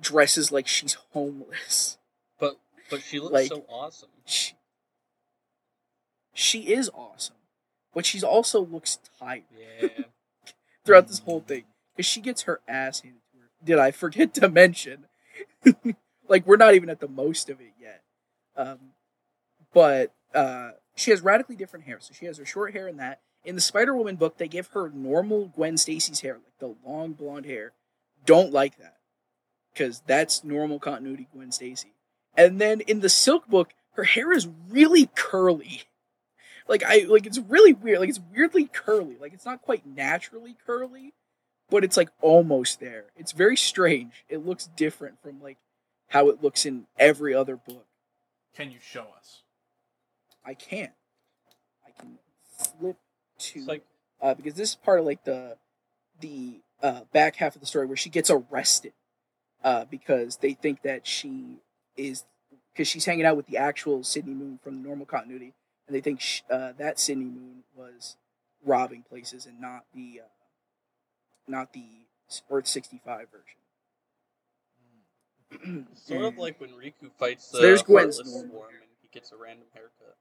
dresses 0.00 0.50
like 0.52 0.66
she's 0.66 0.94
homeless. 1.12 1.98
But 2.38 2.56
but 2.90 3.02
she 3.02 3.20
looks 3.20 3.32
Like- 3.32 3.48
so 3.48 3.64
awesome. 3.68 4.08
she, 4.24 4.54
she 6.32 6.72
is 6.72 6.90
awesome, 6.94 7.36
but 7.94 8.06
she's 8.06 8.24
also 8.24 8.60
looks 8.64 8.98
tired. 9.18 9.42
Yeah. 9.80 9.88
throughout 10.84 11.08
this 11.08 11.18
whole 11.20 11.40
thing 11.40 11.64
because 11.94 12.06
she 12.06 12.20
gets 12.22 12.42
her 12.42 12.60
ass 12.66 13.00
handed 13.00 13.20
to 13.32 13.38
her. 13.40 13.50
Did 13.62 13.78
I 13.78 13.90
forget 13.90 14.32
to 14.34 14.48
mention? 14.48 15.04
like 16.28 16.46
we're 16.46 16.56
not 16.56 16.74
even 16.74 16.88
at 16.88 17.00
the 17.00 17.08
most 17.08 17.50
of 17.50 17.60
it 17.60 17.72
yet. 17.80 18.02
Um, 18.56 18.78
but 19.74 20.12
uh, 20.34 20.70
she 20.94 21.10
has 21.10 21.22
radically 21.22 21.56
different 21.56 21.86
hair. 21.86 21.98
So 22.00 22.12
she 22.12 22.26
has 22.26 22.38
her 22.38 22.44
short 22.44 22.72
hair 22.72 22.88
in 22.88 22.96
that. 22.98 23.20
In 23.44 23.54
the 23.54 23.60
Spider 23.60 23.94
Woman 23.94 24.16
book, 24.16 24.36
they 24.36 24.48
give 24.48 24.68
her 24.68 24.90
normal 24.90 25.46
Gwen 25.46 25.78
Stacy's 25.78 26.20
hair, 26.20 26.34
like 26.34 26.58
the 26.58 26.74
long 26.86 27.12
blonde 27.12 27.46
hair. 27.46 27.72
Don't 28.26 28.52
like 28.52 28.76
that 28.78 28.96
because 29.72 30.02
that's 30.06 30.44
normal 30.44 30.78
continuity 30.78 31.28
Gwen 31.32 31.52
Stacy. 31.52 31.94
And 32.36 32.60
then 32.60 32.80
in 32.82 33.00
the 33.00 33.08
Silk 33.08 33.48
book, 33.48 33.70
her 33.92 34.04
hair 34.04 34.32
is 34.32 34.48
really 34.68 35.10
curly. 35.14 35.82
Like 36.68 36.84
I 36.84 37.04
like 37.08 37.26
it's 37.26 37.38
really 37.38 37.72
weird. 37.72 37.98
Like 37.98 38.10
it's 38.10 38.20
weirdly 38.32 38.66
curly. 38.66 39.16
Like 39.20 39.32
it's 39.32 39.44
not 39.44 39.60
quite 39.60 39.84
naturally 39.84 40.56
curly, 40.64 41.14
but 41.68 41.82
it's 41.82 41.96
like 41.96 42.10
almost 42.20 42.78
there. 42.78 43.06
It's 43.16 43.32
very 43.32 43.56
strange. 43.56 44.24
It 44.28 44.46
looks 44.46 44.68
different 44.76 45.20
from 45.20 45.42
like 45.42 45.58
how 46.10 46.28
it 46.28 46.44
looks 46.44 46.64
in 46.64 46.86
every 46.96 47.34
other 47.34 47.56
book. 47.56 47.86
Can 48.54 48.70
you 48.70 48.78
show 48.80 49.06
us? 49.18 49.42
I 50.50 50.54
can't. 50.54 50.90
I 51.86 51.90
can 51.96 52.18
flip 52.58 52.96
to 53.38 53.64
like 53.66 53.84
uh, 54.20 54.34
because 54.34 54.54
this 54.54 54.70
is 54.70 54.74
part 54.74 54.98
of 54.98 55.06
like 55.06 55.22
the 55.22 55.58
the 56.20 56.62
uh, 56.82 57.02
back 57.12 57.36
half 57.36 57.54
of 57.54 57.60
the 57.60 57.68
story 57.68 57.86
where 57.86 57.96
she 57.96 58.10
gets 58.10 58.30
arrested 58.30 58.92
uh, 59.62 59.84
because 59.88 60.38
they 60.38 60.54
think 60.54 60.82
that 60.82 61.06
she 61.06 61.58
is 61.96 62.24
because 62.74 62.88
she's 62.88 63.04
hanging 63.04 63.24
out 63.24 63.36
with 63.36 63.46
the 63.46 63.58
actual 63.58 64.02
Sydney 64.02 64.34
Moon 64.34 64.58
from 64.60 64.82
the 64.82 64.88
normal 64.88 65.06
continuity, 65.06 65.54
and 65.86 65.94
they 65.94 66.00
think 66.00 66.20
sh- 66.20 66.42
uh, 66.50 66.72
that 66.78 66.98
Sydney 66.98 67.26
Moon 67.26 67.62
was 67.76 68.16
robbing 68.64 69.04
places 69.08 69.46
and 69.46 69.60
not 69.60 69.84
the 69.94 70.22
uh, 70.24 70.28
not 71.46 71.72
the 71.72 71.84
Earth 72.50 72.66
sixty 72.66 73.00
five 73.04 73.28
version. 73.30 75.84
sort 75.94 76.24
of 76.24 76.38
like 76.38 76.60
when 76.60 76.70
Riku 76.70 77.12
fights 77.20 77.50
the 77.50 77.58
So 77.58 77.62
there's 77.62 77.82
Gwen's 77.82 78.16
Heartless 78.16 78.34
normal 78.34 78.50
Swarm 78.50 78.70
and 78.72 78.90
he 79.00 79.08
gets 79.12 79.30
a 79.30 79.36
random 79.36 79.66
haircut. 79.74 80.16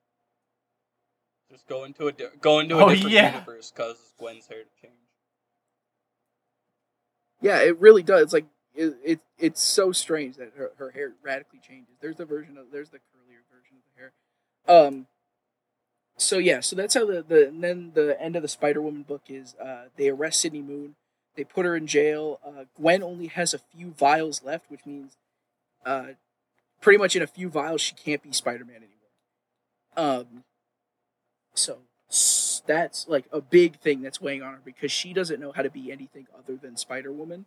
Just 1.52 1.68
go 1.68 1.84
into 1.84 2.08
a 2.08 2.12
di- 2.12 2.26
go 2.42 2.60
into 2.60 2.78
a 2.78 2.86
Oh, 2.86 2.90
different 2.90 3.12
yeah. 3.12 3.34
universe 3.34 3.72
causes 3.76 4.14
Gwen's 4.20 4.48
hair 4.48 4.60
to 4.64 4.82
change. 4.82 4.94
Yeah, 7.42 7.60
it 7.62 7.80
really 7.80 8.04
does. 8.04 8.34
Like 8.34 8.46
it, 8.76 8.96
it 9.04 9.20
it's 9.38 9.62
so 9.62 9.92
strange 9.92 10.36
that 10.38 10.52
her, 10.58 10.72
her 10.78 10.92
hair 10.92 11.14
radically 11.24 11.60
changes. 11.60 11.96
There's 12.02 12.18
the 12.18 12.26
version 12.26 12.58
of 12.58 12.66
there's 12.72 12.90
the 12.90 12.98
curlier 12.98 13.42
version 13.52 13.78
of 13.78 13.84
the 13.96 14.00
hair. 14.00 14.88
Um 14.88 15.08
so 16.18 16.38
yeah, 16.38 16.60
so 16.60 16.76
that's 16.76 16.94
how 16.94 17.06
the, 17.06 17.24
the 17.28 17.48
and 17.48 17.64
then 17.64 17.92
the 17.96 18.22
end 18.22 18.36
of 18.36 18.42
the 18.42 18.48
Spider 18.48 18.82
Woman 18.82 19.04
book 19.04 19.24
is 19.30 19.56
uh 19.56 19.86
they 19.96 20.10
arrest 20.10 20.42
Sydney 20.42 20.62
Moon, 20.62 20.96
they 21.36 21.44
put 21.46 21.66
her 21.66 21.76
in 21.76 21.88
jail. 21.88 22.40
Uh 22.46 22.66
Gwen 22.76 23.02
only 23.02 23.28
has 23.28 23.54
a 23.54 23.60
few 23.60 23.92
vials 23.92 24.44
left, 24.44 24.70
which 24.70 24.86
means 24.86 25.16
uh 25.86 26.08
pretty 26.82 26.98
much 27.00 27.16
in 27.16 27.22
a 27.24 27.28
few 27.28 27.50
vials 27.50 27.82
she 27.82 27.96
can't 27.96 28.22
be 28.22 28.34
Spider 28.34 28.66
Man 28.66 28.84
anymore. 28.84 30.22
Um 30.22 30.44
so 31.60 31.80
that's 32.66 33.08
like 33.08 33.26
a 33.32 33.42
big 33.42 33.80
thing 33.80 34.02
that's 34.02 34.22
weighing 34.22 34.42
on 34.42 34.54
her 34.54 34.62
because 34.64 34.92
she 34.92 35.14
doesn't 35.14 35.40
know 35.40 35.52
how 35.52 35.62
to 35.62 35.70
be 35.70 35.92
anything 35.92 36.28
other 36.38 36.56
than 36.56 36.78
Spider 36.78 37.12
Woman 37.12 37.46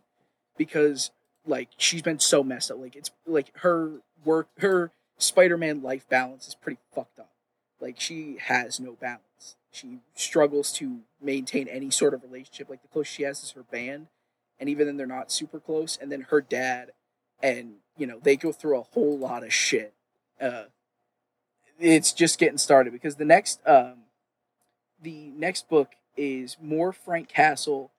because 0.57 1.11
like 1.45 1.69
she's 1.77 2.01
been 2.01 2.19
so 2.19 2.43
messed 2.43 2.71
up. 2.71 2.79
Like 2.79 2.95
it's 2.95 3.11
like 3.25 3.57
her 3.59 4.01
work, 4.23 4.47
her 4.59 4.91
Spider 5.17 5.57
Man 5.57 5.81
life 5.81 6.07
balance 6.09 6.47
is 6.47 6.55
pretty 6.55 6.79
fucked 6.93 7.19
up. 7.19 7.31
Like 7.79 7.99
she 7.99 8.37
has 8.39 8.79
no 8.79 8.93
balance. 8.93 9.55
She 9.71 9.99
struggles 10.15 10.71
to 10.73 10.99
maintain 11.21 11.67
any 11.67 11.89
sort 11.89 12.13
of 12.13 12.23
relationship. 12.23 12.69
Like 12.69 12.81
the 12.81 12.87
closest 12.87 13.15
she 13.15 13.23
has 13.23 13.43
is 13.43 13.51
her 13.51 13.63
band, 13.63 14.07
and 14.59 14.69
even 14.69 14.87
then 14.87 14.97
they're 14.97 15.07
not 15.07 15.31
super 15.31 15.59
close. 15.59 15.97
And 16.01 16.11
then 16.11 16.27
her 16.29 16.41
dad, 16.41 16.91
and 17.41 17.75
you 17.97 18.07
know 18.07 18.19
they 18.21 18.35
go 18.35 18.51
through 18.51 18.79
a 18.79 18.83
whole 18.83 19.17
lot 19.17 19.43
of 19.43 19.53
shit. 19.53 19.93
Uh, 20.39 20.65
it's 21.79 22.13
just 22.13 22.39
getting 22.39 22.57
started 22.57 22.93
because 22.93 23.15
the 23.15 23.25
next 23.25 23.59
um, 23.65 24.02
the 25.03 25.31
next 25.35 25.69
book 25.69 25.91
is 26.17 26.57
more 26.61 26.91
Frank 26.91 27.27
Castle 27.27 27.91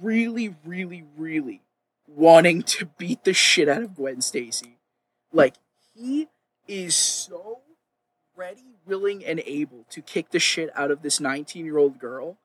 really, 0.00 0.54
really, 0.64 1.04
really 1.16 1.62
wanting 2.06 2.62
to 2.62 2.86
beat 2.98 3.24
the 3.24 3.32
shit 3.32 3.68
out 3.68 3.82
of 3.82 3.94
Gwen 3.94 4.20
Stacy. 4.20 4.78
Like 5.32 5.54
he 5.94 6.28
is 6.66 6.94
so 6.94 7.60
ready, 8.36 8.76
willing, 8.86 9.24
and 9.24 9.42
able 9.46 9.84
to 9.90 10.00
kick 10.00 10.30
the 10.30 10.38
shit 10.38 10.70
out 10.74 10.90
of 10.90 11.02
this 11.02 11.20
19 11.20 11.64
year 11.64 11.78
old 11.78 11.98
girl. 11.98 12.38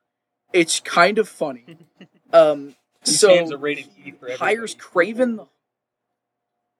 It's 0.51 0.79
kind 0.79 1.17
of 1.17 1.27
funny. 1.27 1.65
Um, 2.35 2.73
He 3.05 3.11
so 3.11 3.53
a 3.53 3.57
rated 3.57 3.85
for 4.19 4.25
he 4.27 4.33
hires. 4.33 4.73
Kraven. 4.73 5.35
The... 5.35 5.45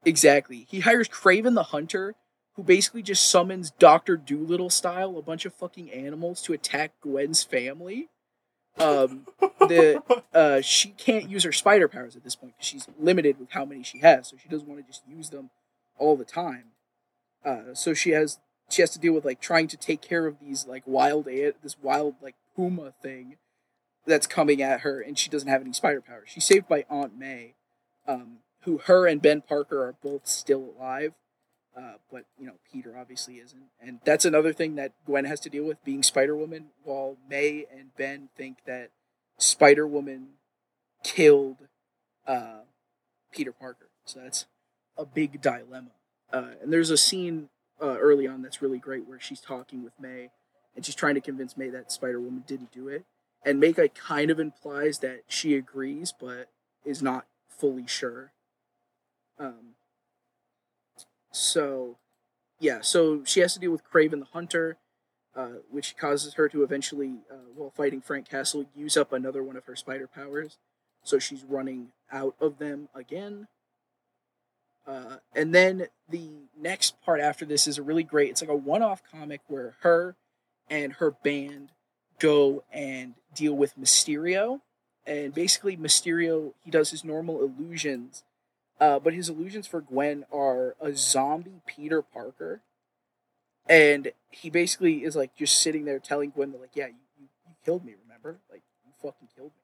Exactly, 0.04 0.66
he 0.68 0.80
hires 0.80 1.08
Kraven 1.08 1.54
the 1.54 1.62
Hunter, 1.62 2.16
who 2.56 2.64
basically 2.64 3.02
just 3.02 3.30
summons 3.30 3.72
Doctor 3.72 4.16
Dolittle 4.18 4.70
style 4.70 5.18
a 5.18 5.22
bunch 5.22 5.46
of 5.46 5.54
fucking 5.54 5.92
animals 5.92 6.42
to 6.44 6.54
attack 6.54 6.92
Gwen's 7.02 7.44
family. 7.44 8.10
Um, 8.78 9.28
the 9.60 10.02
uh, 10.34 10.62
she 10.62 10.90
can't 10.90 11.30
use 11.30 11.44
her 11.44 11.52
spider 11.52 11.88
powers 11.88 12.16
at 12.16 12.24
this 12.24 12.36
point 12.36 12.54
because 12.56 12.68
she's 12.68 12.88
limited 13.00 13.40
with 13.40 13.52
how 13.52 13.66
many 13.66 13.84
she 13.84 14.00
has, 14.00 14.28
so 14.28 14.38
she 14.42 14.50
doesn't 14.50 14.68
want 14.68 14.82
to 14.82 14.88
just 14.88 15.04
use 15.08 15.30
them 15.30 15.50
all 15.98 16.16
the 16.16 16.26
time. 16.26 16.66
Uh, 17.46 17.74
so 17.74 17.94
she 17.94 18.12
has 18.12 18.40
she 18.70 18.82
has 18.82 18.92
to 18.92 19.00
deal 19.00 19.14
with 19.14 19.26
like 19.26 19.42
trying 19.42 19.68
to 19.68 19.78
take 19.78 20.02
care 20.02 20.26
of 20.26 20.40
these 20.40 20.66
like 20.66 20.84
wild 20.86 21.28
a- 21.28 21.54
this 21.62 21.78
wild 21.82 22.16
like 22.22 22.36
puma 22.56 22.94
thing 23.02 23.38
that's 24.06 24.28
coming 24.28 24.62
at 24.62 24.82
her, 24.82 25.02
and 25.02 25.18
she 25.18 25.30
doesn't 25.30 25.48
have 25.48 25.62
any 25.62 25.74
spider 25.74 26.02
powers. 26.02 26.30
She's 26.30 26.46
saved 26.46 26.68
by 26.68 26.86
Aunt 26.90 27.18
May, 27.18 27.56
um, 28.08 28.40
who 28.62 28.80
her 28.80 29.08
and 29.08 29.22
Ben 29.22 29.42
Parker 29.42 29.84
are 29.84 29.96
both 30.04 30.28
still 30.28 30.74
alive. 30.78 31.14
Uh, 31.76 31.94
but 32.12 32.26
you 32.38 32.46
know 32.46 32.54
Peter 32.72 32.96
obviously 32.98 33.36
isn't, 33.36 33.64
and 33.82 34.00
that's 34.06 34.26
another 34.26 34.54
thing 34.54 34.76
that 34.76 34.94
Gwen 35.06 35.26
has 35.26 35.40
to 35.42 35.50
deal 35.50 35.64
with 35.64 35.84
being 35.84 36.04
Spider 36.04 36.36
Woman. 36.36 36.68
While 36.84 37.18
May 37.28 37.66
and 37.72 37.96
Ben 37.98 38.30
think 38.38 38.60
that 38.68 38.92
Spider 39.40 39.88
Woman 39.88 40.34
killed 41.04 41.58
uh, 42.28 42.62
Peter 43.32 43.52
Parker, 43.52 43.90
so 44.06 44.20
that's 44.20 44.46
a 44.96 45.06
big 45.06 45.42
dilemma. 45.42 45.92
Uh, 46.32 46.52
and 46.62 46.72
there's 46.72 46.92
a 46.92 46.98
scene 46.98 47.50
uh, 47.82 47.98
early 48.00 48.28
on 48.28 48.44
that's 48.44 48.62
really 48.62 48.80
great 48.80 49.08
where 49.08 49.20
she's 49.20 49.42
talking 49.42 49.84
with 49.84 49.94
May, 50.00 50.30
and 50.76 50.86
she's 50.86 50.96
trying 50.96 51.16
to 51.16 51.22
convince 51.22 51.58
May 51.58 51.70
that 51.70 51.92
Spider 51.92 52.20
Woman 52.20 52.44
didn't 52.46 52.72
do 52.72 52.88
it, 52.88 53.04
and 53.44 53.60
May 53.60 53.74
kind 53.74 54.30
of 54.30 54.40
implies 54.40 55.00
that 55.00 55.22
she 55.28 55.56
agrees, 55.56 56.14
but 56.18 56.50
is 56.86 57.02
not 57.02 57.26
fully 57.50 57.88
sure. 57.88 58.32
Um, 59.40 59.76
so, 61.34 61.98
yeah, 62.60 62.80
so 62.82 63.24
she 63.26 63.40
has 63.42 63.54
to 63.56 63.60
deal 63.60 63.72
with 63.72 63.84
Kraven 63.84 64.20
the 64.20 64.28
Hunter, 64.32 64.78
uh, 65.36 65.58
which 65.72 65.98
causes 65.98 66.36
her 66.36 66.48
to 66.48 66.64
eventually, 66.64 67.16
uh, 67.30 67.50
while 67.56 67.72
fighting 67.72 68.02
Frank 68.02 68.30
Castle, 68.30 68.66
use 68.76 68.96
up 68.96 69.12
another 69.12 69.44
one 69.44 69.58
of 69.58 69.66
her 69.66 69.76
spider 69.76 70.08
powers. 70.08 70.60
So 71.04 71.18
she's 71.20 71.44
running 71.44 71.88
out 72.12 72.36
of 72.40 72.60
them 72.60 72.88
again. 72.96 73.48
Uh, 74.86 75.18
and 75.36 75.54
then 75.56 75.88
the 76.08 76.30
next 76.60 77.02
part 77.02 77.20
after 77.20 77.46
this 77.46 77.68
is 77.68 77.78
a 77.78 77.84
really 77.84 78.04
great, 78.04 78.30
it's 78.30 78.42
like 78.42 78.50
a 78.50 78.56
one 78.56 78.84
off 78.84 79.02
comic 79.12 79.42
where 79.48 79.76
her 79.82 80.16
and 80.70 80.94
her 80.94 81.12
band 81.12 81.70
go 82.20 82.64
and 82.72 83.16
deal 83.34 83.54
with 83.54 83.78
Mysterio. 83.78 84.62
And 85.06 85.34
basically, 85.34 85.76
Mysterio, 85.76 86.54
he 86.64 86.70
does 86.70 86.92
his 86.92 87.04
normal 87.04 87.42
illusions 87.42 88.24
uh, 88.84 89.00
but 89.00 89.14
his 89.14 89.30
illusions 89.30 89.66
for 89.66 89.80
Gwen 89.80 90.26
are 90.30 90.76
a 90.82 90.94
zombie 90.94 91.62
Peter 91.66 92.02
Parker, 92.02 92.60
and 93.70 94.12
he 94.30 94.50
basically 94.50 95.06
is 95.06 95.16
like 95.16 95.34
just 95.38 95.62
sitting 95.62 95.86
there 95.86 96.00
telling 96.00 96.32
Gwen 96.32 96.52
that 96.52 96.60
like, 96.60 96.76
yeah, 96.76 96.88
you, 96.88 96.96
you, 97.18 97.28
you 97.48 97.56
killed 97.64 97.86
me, 97.86 97.94
remember? 98.04 98.40
Like 98.52 98.62
you 98.86 98.92
fucking 99.02 99.30
killed 99.38 99.52
me. 99.52 99.64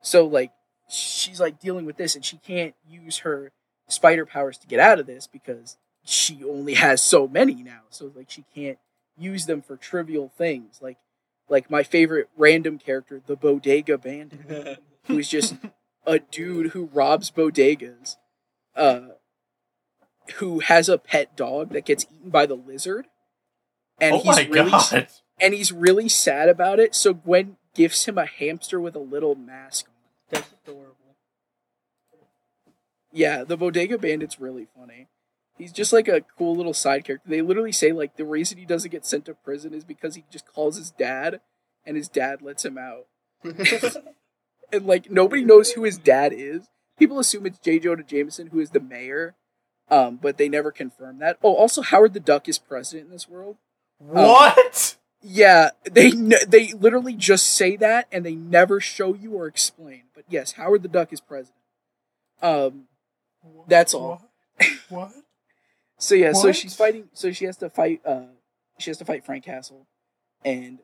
So 0.00 0.26
like 0.26 0.50
she's 0.88 1.38
like 1.38 1.60
dealing 1.60 1.86
with 1.86 1.96
this, 1.96 2.16
and 2.16 2.24
she 2.24 2.36
can't 2.38 2.74
use 2.84 3.18
her 3.18 3.52
spider 3.86 4.26
powers 4.26 4.58
to 4.58 4.66
get 4.66 4.80
out 4.80 4.98
of 4.98 5.06
this 5.06 5.28
because 5.28 5.76
she 6.04 6.42
only 6.42 6.74
has 6.74 7.00
so 7.00 7.28
many 7.28 7.62
now. 7.62 7.82
So 7.90 8.10
like 8.12 8.28
she 8.28 8.44
can't 8.52 8.78
use 9.16 9.46
them 9.46 9.62
for 9.62 9.76
trivial 9.76 10.32
things 10.36 10.80
like 10.82 10.96
like 11.48 11.70
my 11.70 11.84
favorite 11.84 12.28
random 12.36 12.76
character, 12.78 13.22
the 13.24 13.36
Bodega 13.36 13.98
Bandit, 13.98 14.82
who's 15.06 15.28
just 15.28 15.54
a 16.06 16.18
dude 16.18 16.72
who 16.72 16.90
robs 16.92 17.30
bodegas, 17.30 18.16
uh, 18.76 19.00
who 20.36 20.60
has 20.60 20.88
a 20.88 20.98
pet 20.98 21.36
dog 21.36 21.70
that 21.70 21.84
gets 21.84 22.06
eaten 22.12 22.30
by 22.30 22.46
the 22.46 22.54
lizard, 22.54 23.06
and 24.00 24.16
oh 24.16 24.18
he's 24.18 24.36
my 24.36 24.48
really 24.50 24.70
god! 24.70 25.08
and 25.40 25.54
he's 25.54 25.72
really 25.72 26.08
sad 26.08 26.48
about 26.48 26.78
it. 26.78 26.94
So 26.94 27.14
Gwen 27.14 27.56
gifts 27.74 28.06
him 28.06 28.18
a 28.18 28.26
hamster 28.26 28.80
with 28.80 28.94
a 28.94 29.00
little 29.00 29.34
mask 29.34 29.86
on. 29.88 29.94
That's 30.30 30.54
adorable. 30.64 30.96
Yeah, 33.12 33.44
the 33.44 33.56
Bodega 33.56 33.98
Bandit's 33.98 34.40
really 34.40 34.66
funny. 34.76 35.08
He's 35.58 35.72
just 35.72 35.92
like 35.92 36.08
a 36.08 36.22
cool 36.22 36.56
little 36.56 36.72
side 36.72 37.04
character. 37.04 37.28
They 37.28 37.42
literally 37.42 37.72
say 37.72 37.92
like 37.92 38.16
the 38.16 38.24
reason 38.24 38.58
he 38.58 38.64
doesn't 38.64 38.90
get 38.90 39.04
sent 39.04 39.26
to 39.26 39.34
prison 39.34 39.74
is 39.74 39.84
because 39.84 40.14
he 40.14 40.24
just 40.30 40.46
calls 40.46 40.76
his 40.76 40.90
dad, 40.90 41.40
and 41.84 41.96
his 41.96 42.08
dad 42.08 42.40
lets 42.40 42.64
him 42.64 42.78
out. 42.78 43.06
and 44.72 44.86
like 44.86 45.10
nobody 45.10 45.44
knows 45.44 45.72
who 45.72 45.84
his 45.84 45.98
dad 45.98 46.32
is. 46.34 46.68
People 47.02 47.18
assume 47.18 47.46
it's 47.46 47.58
J. 47.58 47.80
Jonah 47.80 48.04
Jameson, 48.04 48.46
who 48.52 48.60
is 48.60 48.70
the 48.70 48.78
mayor, 48.78 49.34
um, 49.90 50.20
but 50.22 50.36
they 50.38 50.48
never 50.48 50.70
confirm 50.70 51.18
that. 51.18 51.36
Oh, 51.42 51.52
also 51.52 51.82
Howard 51.82 52.14
the 52.14 52.20
Duck 52.20 52.48
is 52.48 52.60
president 52.60 53.06
in 53.06 53.12
this 53.12 53.28
world. 53.28 53.56
What? 53.98 54.96
Yeah, 55.20 55.70
they 55.82 56.12
they 56.46 56.72
literally 56.74 57.14
just 57.14 57.54
say 57.54 57.74
that, 57.78 58.06
and 58.12 58.24
they 58.24 58.36
never 58.36 58.78
show 58.78 59.14
you 59.14 59.32
or 59.32 59.48
explain. 59.48 60.04
But 60.14 60.26
yes, 60.28 60.52
Howard 60.52 60.84
the 60.84 60.88
Duck 60.88 61.12
is 61.12 61.20
president. 61.20 61.58
Um, 62.40 62.84
That's 63.66 63.94
all. 63.94 64.22
What? 64.88 65.10
So 65.98 66.14
yeah, 66.14 66.34
so 66.34 66.52
she's 66.52 66.76
fighting. 66.76 67.08
So 67.14 67.32
she 67.32 67.46
has 67.46 67.56
to 67.56 67.68
fight. 67.68 68.00
Uh, 68.04 68.26
she 68.78 68.90
has 68.90 68.98
to 68.98 69.04
fight 69.04 69.24
Frank 69.24 69.44
Castle, 69.44 69.88
and 70.44 70.78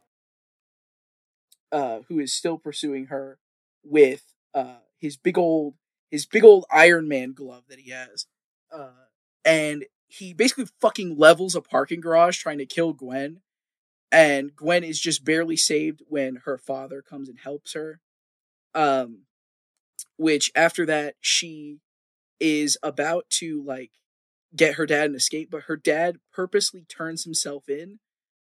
uh, 1.71 2.01
who 2.09 2.19
is 2.19 2.33
still 2.33 2.59
pursuing 2.59 3.07
her 3.07 3.39
with 3.85 4.23
uh 4.53 4.79
his 4.99 5.17
big 5.17 5.39
old 5.39 5.75
his 6.11 6.27
big 6.27 6.45
old 6.45 6.65
Iron 6.71 7.09
Man 7.09 7.33
glove 7.33 7.65
that 7.69 7.81
he 7.81 7.91
has, 7.91 8.27
uh, 8.73 9.07
and 9.45 9.85
he 10.07 10.33
basically 10.33 10.67
fucking 10.81 11.17
levels 11.17 11.55
a 11.55 11.61
parking 11.61 12.01
garage 12.01 12.39
trying 12.39 12.59
to 12.59 12.67
kill 12.67 12.93
Gwen, 12.93 13.41
and 14.11 14.55
Gwen 14.55 14.85
is 14.85 15.01
just 15.01 15.25
barely 15.25 15.57
saved 15.57 16.03
when 16.09 16.37
her 16.45 16.59
father 16.59 17.03
comes 17.03 17.29
and 17.29 17.39
helps 17.39 17.75
her. 17.75 18.01
Um, 18.75 19.23
which 20.17 20.51
after 20.55 20.85
that 20.87 21.15
she 21.21 21.79
is 22.41 22.77
about 22.83 23.29
to 23.31 23.63
like 23.65 23.91
get 24.55 24.75
her 24.75 24.87
dad 24.87 25.07
and 25.07 25.17
escape, 25.17 25.51
but 25.51 25.65
her 25.65 25.77
dad 25.77 26.19
purposely 26.33 26.85
turns 26.85 27.25
himself 27.25 27.69
in 27.69 27.99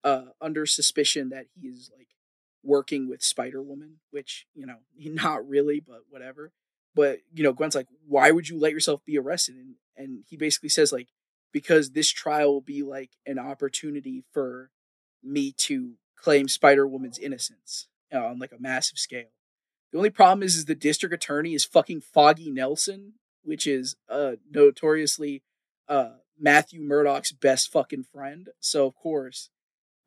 uh, 0.04 0.26
under 0.42 0.66
suspicion 0.66 1.30
that 1.30 1.48
he 1.54 1.68
is 1.68 1.90
like 1.98 2.10
working 2.64 3.10
with 3.10 3.24
Spider 3.24 3.62
Woman, 3.62 4.00
which 4.12 4.46
you 4.54 4.66
know 4.66 4.78
not 4.98 5.48
really, 5.48 5.80
but 5.80 6.02
whatever. 6.10 6.52
But 6.96 7.20
you 7.34 7.44
know, 7.44 7.54
Gwen's 7.54 7.76
like, 7.76 7.88
"Why 8.08 8.32
would 8.32 8.50
you 8.50 8.58
let 8.58 8.72
yourself 8.72 9.04
be 9.06 9.18
arrested?" 9.18 9.56
And 9.56 9.76
and 9.98 10.24
he 10.30 10.38
basically 10.38 10.70
says 10.70 10.92
like, 10.92 11.10
"Because 11.52 11.92
this 11.92 12.10
trial 12.10 12.54
will 12.54 12.62
be 12.62 12.84
like 12.84 13.12
an 13.26 13.38
opportunity 13.38 14.24
for 14.32 14.72
me 15.22 15.52
to 15.52 15.96
claim 16.16 16.48
Spider 16.48 16.88
Woman's 16.88 17.20
innocence 17.20 17.88
uh, 18.14 18.26
on 18.26 18.40
like 18.40 18.52
a 18.52 18.62
massive 18.62 18.98
scale." 18.98 19.30
The 19.92 19.98
only 19.98 20.10
problem 20.10 20.44
is, 20.44 20.56
is 20.56 20.66
the 20.66 20.76
district 20.76 21.14
attorney 21.14 21.54
is 21.54 21.66
fucking 21.66 22.02
Foggy 22.02 22.50
Nelson, 22.52 23.14
which 23.44 23.68
is 23.68 23.96
uh 24.10 24.34
notoriously 24.50 25.44
uh 25.88 26.16
Matthew 26.40 26.82
Murdock's 26.82 27.32
best 27.32 27.72
fucking 27.72 28.06
friend. 28.12 28.50
So 28.60 28.88
of 28.88 28.96
course, 28.96 29.50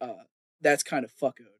uh 0.01 0.24
that's 0.60 0.82
kind 0.82 1.05
of 1.05 1.12
fuckoed. 1.12 1.59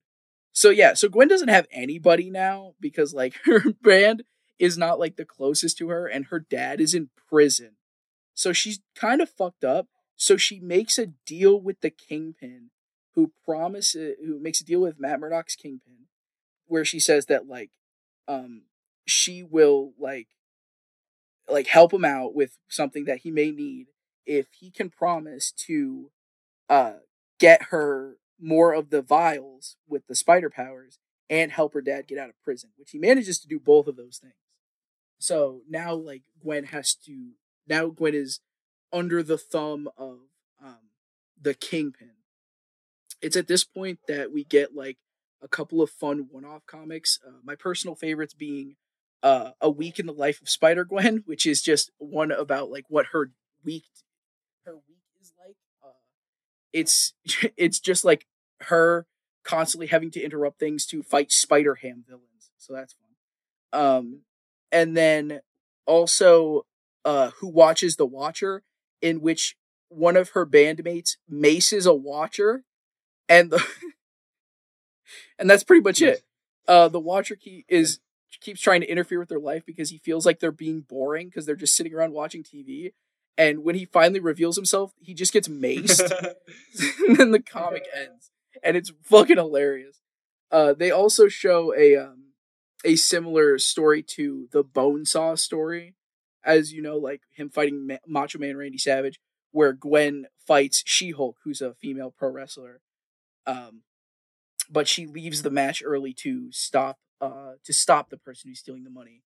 So 0.53 0.71
yeah, 0.71 0.95
so 0.95 1.09
Gwen 1.09 1.29
doesn't 1.29 1.49
have 1.49 1.67
anybody 1.71 2.31
now 2.31 2.75
because 2.81 3.15
like 3.15 3.35
her 3.45 3.63
band 3.83 4.25
is 4.59 4.77
not 4.77 4.99
like 4.99 5.17
the 5.17 5.25
closest 5.25 5.79
to 5.79 5.89
her 5.89 6.07
and 6.07 6.27
her 6.27 6.41
dad 6.41 6.81
is 6.81 6.95
in 6.95 7.11
prison. 7.29 7.77
So 8.35 8.53
she's 8.53 8.81
kind 8.95 9.21
of 9.21 9.31
fucked 9.31 9.65
up. 9.65 9.89
So 10.17 10.37
she 10.37 10.59
makes 10.61 10.99
a 10.99 11.07
deal 11.07 11.61
with 11.61 11.81
the 11.81 11.91
Kingpin 11.91 12.71
who 13.15 13.33
promises 13.45 14.17
who 14.25 14.39
makes 14.39 14.61
a 14.61 14.65
deal 14.65 14.81
with 14.81 15.01
Matt 15.01 15.19
Murdock's 15.19 15.57
Kingpin 15.57 16.07
where 16.69 16.85
she 16.85 17.01
says 17.01 17.27
that 17.27 17.49
like 17.49 17.71
um 18.29 18.63
she 19.07 19.43
will 19.43 19.93
like 19.99 20.29
like 21.49 21.67
help 21.67 21.93
him 21.93 22.05
out 22.05 22.35
with 22.35 22.59
something 22.69 23.07
that 23.07 23.19
he 23.19 23.31
may 23.33 23.51
need 23.51 23.87
if 24.25 24.47
he 24.61 24.71
can 24.71 24.89
promise 24.89 25.51
to 25.51 26.13
uh 26.69 26.95
get 27.41 27.65
her 27.71 28.19
more 28.41 28.73
of 28.73 28.91
the 28.91 29.03
vials 29.03 29.77
with 29.89 30.07
the 30.07 30.15
spider 30.15 30.49
powers 30.49 30.99
and 31.29 31.51
help 31.51 31.75
her 31.75 31.81
dad 31.81 32.07
get 32.07 32.19
out 32.19 32.29
of 32.29 32.41
prison 32.45 32.71
which 32.77 32.91
he 32.93 32.99
manages 32.99 33.41
to 33.41 33.49
do 33.49 33.59
both 33.59 33.89
of 33.89 33.97
those 33.97 34.19
things 34.19 34.35
so 35.19 35.63
now 35.69 35.95
like 35.95 36.23
gwen 36.43 36.65
has 36.65 36.95
to 36.95 37.31
now 37.67 37.87
gwen 37.87 38.15
is 38.15 38.41
under 38.93 39.23
the 39.23 39.39
thumb 39.39 39.89
of 39.97 40.19
um 40.63 40.79
the 41.41 41.55
kingpin 41.55 42.13
it's 43.21 43.37
at 43.37 43.49
this 43.49 43.65
point 43.65 43.99
that 44.09 44.33
we 44.33 44.45
get 44.45 44.75
like 44.75 44.99
a 45.43 45.49
couple 45.49 45.81
of 45.83 45.91
fun 45.91 46.29
one-off 46.31 46.67
comics 46.67 47.19
uh, 47.27 47.41
my 47.45 47.55
personal 47.55 47.95
favorites 47.95 48.35
being 48.35 48.77
uh, 49.23 49.51
a 49.61 49.71
week 49.71 49.99
in 49.99 50.07
the 50.07 50.13
life 50.13 50.41
of 50.41 50.49
Spider 50.49 50.85
Gwen, 50.85 51.23
which 51.27 51.47
is 51.47 51.63
just 51.63 51.91
one 51.99 52.31
about 52.31 52.71
like 52.71 52.85
what 52.89 53.07
her 53.13 53.31
week 53.65 53.85
her 54.65 54.75
week 54.75 55.03
is 55.21 55.33
like. 55.39 55.57
Uh, 55.83 55.99
it's 56.73 57.15
it's 57.57 57.81
just 57.81 58.05
like 58.05 58.27
her 58.63 59.07
constantly 59.45 59.87
having 59.87 60.11
to 60.11 60.23
interrupt 60.23 60.59
things 60.59 60.87
to 60.87 61.03
fight 61.03 61.33
Spider 61.33 61.77
Ham 61.77 62.05
villains, 62.07 62.51
so 62.59 62.73
that's 62.73 62.95
fun. 62.95 63.81
Um, 63.81 64.21
and 64.71 64.97
then 64.97 65.41
also 65.87 66.67
uh, 67.05 67.31
who 67.41 67.49
watches 67.49 67.97
the 67.97 68.07
Watcher, 68.07 68.63
in 69.01 69.21
which 69.21 69.57
one 69.89 70.17
of 70.17 70.31
her 70.31 70.47
bandmates 70.47 71.17
maces 71.29 71.87
a 71.87 71.95
Watcher, 71.95 72.65
and 73.29 73.51
the 73.51 73.65
and 75.39 75.49
that's 75.49 75.65
pretty 75.65 75.83
much 75.83 76.03
it. 76.03 76.23
Uh, 76.67 76.89
the 76.89 77.01
Watcher 77.01 77.37
key 77.37 77.65
is 77.69 78.01
keeps 78.41 78.61
trying 78.61 78.81
to 78.81 78.91
interfere 78.91 79.19
with 79.19 79.29
their 79.29 79.41
life 79.41 79.65
because 79.67 79.91
he 79.91 79.99
feels 79.99 80.25
like 80.27 80.41
they're 80.41 80.53
being 80.53 80.81
boring 80.81 81.29
because 81.29 81.47
they're 81.47 81.57
just 81.57 81.75
sitting 81.75 81.95
around 81.95 82.13
watching 82.13 82.43
TV. 82.43 82.93
And 83.37 83.63
when 83.63 83.75
he 83.75 83.85
finally 83.85 84.21
reveals 84.21 84.57
himself, 84.57 84.93
he 85.01 85.15
just 85.15 85.33
gets 85.33 85.49
maced. 85.49 86.11
and 87.07 87.17
then 87.17 87.31
the 87.31 87.41
comic 87.41 87.87
ends. 87.97 88.31
And 88.63 88.77
it's 88.77 88.93
fucking 89.03 89.37
hilarious. 89.37 90.01
Uh, 90.51 90.73
they 90.73 90.91
also 90.91 91.29
show 91.29 91.75
a 91.77 91.97
um, 91.97 92.28
a 92.85 92.97
similar 92.97 93.59
story 93.59 94.03
to 94.03 94.49
the 94.53 94.65
Bonesaw 94.65 95.39
story, 95.39 95.95
as 96.45 96.73
you 96.73 96.83
know, 96.83 96.97
like 96.97 97.23
him 97.35 97.51
fighting 97.51 97.87
Ma- 97.87 97.97
Macho 98.07 98.39
Man 98.39 98.57
Randy 98.57 98.79
Savage, 98.79 99.19
where 99.51 99.73
Gwen 99.73 100.27
fights 100.47 100.83
She 100.87 101.11
Hulk, 101.11 101.37
who's 101.45 101.61
a 101.61 101.75
female 101.75 102.15
pro 102.17 102.31
wrestler. 102.31 102.81
Um, 103.47 103.83
but 104.71 104.89
she 104.89 105.07
leaves 105.07 105.43
the 105.43 105.51
match 105.51 105.83
early 105.85 106.13
to 106.13 106.53
stop 106.53 106.99
uh 107.21 107.53
to 107.65 107.73
stop 107.73 108.11
the 108.11 108.17
person 108.17 108.51
who's 108.51 108.61
stealing 108.61 108.85
the 108.85 108.91
money. 108.91 109.23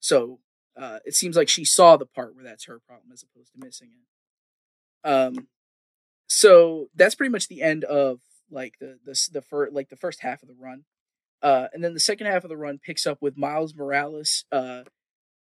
So 0.00 0.40
uh 0.76 0.98
it 1.04 1.14
seems 1.14 1.36
like 1.36 1.48
she 1.48 1.64
saw 1.64 1.96
the 1.96 2.06
part 2.06 2.34
where 2.34 2.44
that's 2.44 2.64
her 2.66 2.80
problem 2.80 3.12
as 3.12 3.22
opposed 3.22 3.52
to 3.52 3.64
missing 3.64 3.90
it. 3.92 5.08
Um 5.08 5.48
so 6.26 6.88
that's 6.94 7.14
pretty 7.14 7.30
much 7.30 7.48
the 7.48 7.62
end 7.62 7.84
of 7.84 8.20
like 8.50 8.74
the 8.80 8.98
the 9.04 9.28
the 9.32 9.42
first 9.42 9.72
like 9.72 9.88
the 9.88 9.96
first 9.96 10.20
half 10.20 10.42
of 10.42 10.48
the 10.48 10.54
run. 10.58 10.84
Uh 11.42 11.68
and 11.72 11.82
then 11.82 11.94
the 11.94 12.00
second 12.00 12.26
half 12.26 12.44
of 12.44 12.50
the 12.50 12.56
run 12.56 12.78
picks 12.78 13.06
up 13.06 13.18
with 13.20 13.36
Miles 13.36 13.74
Morales 13.74 14.44
uh 14.52 14.82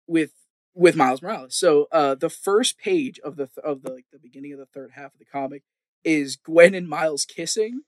with 0.06 0.32
with 0.74 0.96
Miles 0.96 1.22
Morales. 1.22 1.56
So 1.56 1.88
uh 1.92 2.14
the 2.14 2.30
first 2.30 2.78
page 2.78 3.18
of 3.20 3.36
the 3.36 3.48
of 3.62 3.82
the 3.82 3.92
like 3.92 4.06
the 4.12 4.18
beginning 4.18 4.52
of 4.52 4.58
the 4.58 4.66
third 4.66 4.92
half 4.94 5.12
of 5.12 5.18
the 5.18 5.24
comic 5.24 5.62
is 6.04 6.36
Gwen 6.36 6.74
and 6.74 6.88
Miles 6.88 7.24
kissing 7.24 7.82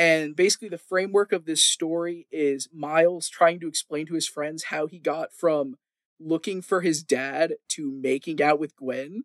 and 0.00 0.34
basically, 0.34 0.70
the 0.70 0.78
framework 0.78 1.30
of 1.30 1.44
this 1.44 1.62
story 1.62 2.26
is 2.30 2.70
Miles 2.72 3.28
trying 3.28 3.60
to 3.60 3.68
explain 3.68 4.06
to 4.06 4.14
his 4.14 4.26
friends 4.26 4.64
how 4.64 4.86
he 4.86 4.98
got 4.98 5.30
from 5.30 5.76
looking 6.18 6.62
for 6.62 6.80
his 6.80 7.02
dad 7.02 7.56
to 7.72 7.90
making 7.90 8.42
out 8.42 8.58
with 8.58 8.74
Gwen. 8.76 9.24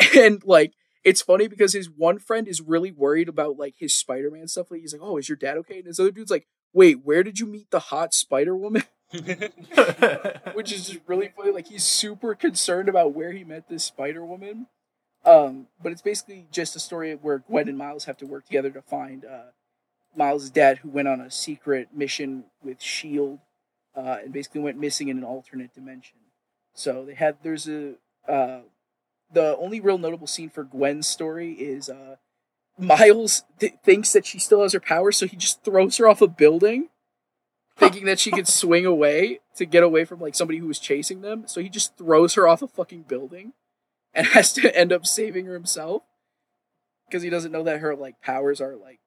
And 0.16 0.42
like, 0.44 0.74
it's 1.02 1.22
funny 1.22 1.48
because 1.48 1.72
his 1.72 1.90
one 1.90 2.20
friend 2.20 2.46
is 2.46 2.60
really 2.60 2.92
worried 2.92 3.28
about 3.28 3.58
like 3.58 3.74
his 3.78 3.96
Spider 3.96 4.30
Man 4.30 4.46
stuff. 4.46 4.70
Like, 4.70 4.80
he's 4.80 4.92
like, 4.92 5.02
"Oh, 5.02 5.16
is 5.16 5.28
your 5.28 5.36
dad 5.36 5.56
okay?" 5.58 5.78
And 5.78 5.86
his 5.86 5.98
other 5.98 6.12
dude's 6.12 6.30
like, 6.30 6.46
"Wait, 6.72 7.04
where 7.04 7.22
did 7.22 7.38
you 7.38 7.46
meet 7.46 7.70
the 7.70 7.78
hot 7.78 8.14
Spider 8.14 8.56
Woman?" 8.56 8.84
Which 10.52 10.72
is 10.72 10.88
just 10.88 11.00
really 11.06 11.32
funny. 11.34 11.50
Like, 11.50 11.68
he's 11.68 11.84
super 11.84 12.34
concerned 12.34 12.88
about 12.88 13.14
where 13.14 13.32
he 13.32 13.44
met 13.44 13.68
this 13.68 13.84
Spider 13.84 14.24
Woman. 14.24 14.66
Um, 15.24 15.66
but 15.82 15.92
it's 15.92 16.02
basically 16.02 16.46
just 16.50 16.76
a 16.76 16.80
story 16.80 17.14
where 17.14 17.38
Gwen 17.38 17.68
and 17.68 17.78
Miles 17.78 18.04
have 18.04 18.16
to 18.18 18.26
work 18.26 18.46
together 18.46 18.70
to 18.70 18.82
find 18.82 19.24
uh, 19.24 19.50
Miles' 20.16 20.50
dad, 20.50 20.78
who 20.78 20.88
went 20.88 21.08
on 21.08 21.20
a 21.20 21.30
secret 21.30 21.88
mission 21.94 22.44
with 22.62 22.80
Shield, 22.80 23.40
uh, 23.96 24.18
and 24.22 24.32
basically 24.32 24.60
went 24.60 24.78
missing 24.78 25.08
in 25.08 25.18
an 25.18 25.24
alternate 25.24 25.74
dimension. 25.74 26.16
So 26.74 27.04
they 27.04 27.14
had 27.14 27.38
there's 27.42 27.68
a 27.68 27.94
uh, 28.28 28.60
the 29.32 29.56
only 29.56 29.80
real 29.80 29.98
notable 29.98 30.26
scene 30.26 30.48
for 30.48 30.64
Gwen's 30.64 31.06
story 31.06 31.52
is 31.52 31.88
uh, 31.88 32.16
Miles 32.78 33.44
th- 33.58 33.74
thinks 33.84 34.12
that 34.12 34.26
she 34.26 34.38
still 34.38 34.62
has 34.62 34.72
her 34.72 34.80
powers, 34.80 35.16
so 35.16 35.26
he 35.26 35.36
just 35.36 35.64
throws 35.64 35.96
her 35.96 36.08
off 36.08 36.22
a 36.22 36.28
building, 36.28 36.88
thinking 37.76 38.04
that 38.06 38.20
she 38.20 38.30
could 38.30 38.48
swing 38.48 38.86
away 38.86 39.40
to 39.56 39.64
get 39.64 39.82
away 39.82 40.04
from 40.04 40.20
like 40.20 40.34
somebody 40.34 40.58
who 40.58 40.66
was 40.66 40.78
chasing 40.78 41.20
them. 41.20 41.44
So 41.46 41.60
he 41.60 41.68
just 41.68 41.96
throws 41.96 42.34
her 42.34 42.46
off 42.46 42.62
a 42.62 42.68
fucking 42.68 43.02
building 43.02 43.52
and 44.14 44.26
has 44.28 44.52
to 44.54 44.74
end 44.76 44.92
up 44.92 45.06
saving 45.06 45.46
her 45.46 45.54
himself 45.54 46.02
because 47.08 47.22
he 47.22 47.30
doesn't 47.30 47.52
know 47.52 47.64
that 47.64 47.80
her 47.80 47.94
like 47.96 48.20
powers 48.20 48.60
are 48.60 48.76
like 48.76 49.00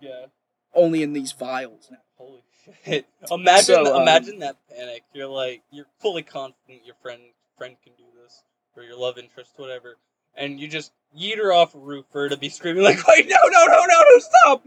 yeah. 0.00 0.26
only 0.74 1.02
in 1.02 1.12
these 1.12 1.32
vials 1.32 1.88
now. 1.90 1.98
Holy 2.16 2.42
shit! 2.84 3.06
Imagine, 3.30 3.64
So, 3.64 3.96
um, 3.96 4.02
imagine 4.02 4.40
that 4.40 4.56
panic. 4.68 5.04
You're 5.14 5.28
like, 5.28 5.62
you're 5.70 5.86
fully 6.00 6.22
confident 6.22 6.84
your 6.84 6.96
friend 7.02 7.22
friend 7.56 7.76
can 7.82 7.94
do 7.96 8.04
this, 8.22 8.42
or 8.76 8.82
your 8.82 8.96
love 8.96 9.18
interest, 9.18 9.52
whatever, 9.56 9.96
and 10.34 10.58
you 10.60 10.68
just 10.68 10.92
yeet 11.18 11.36
her 11.38 11.52
off 11.52 11.74
a 11.74 11.78
roof 11.78 12.04
for 12.10 12.22
her 12.22 12.28
to 12.28 12.36
be 12.36 12.48
screaming 12.48 12.82
like, 12.82 13.06
"Wait, 13.06 13.28
no, 13.28 13.36
no, 13.48 13.66
no, 13.66 13.84
no, 13.86 14.02
no, 14.10 14.18
stop!" 14.18 14.64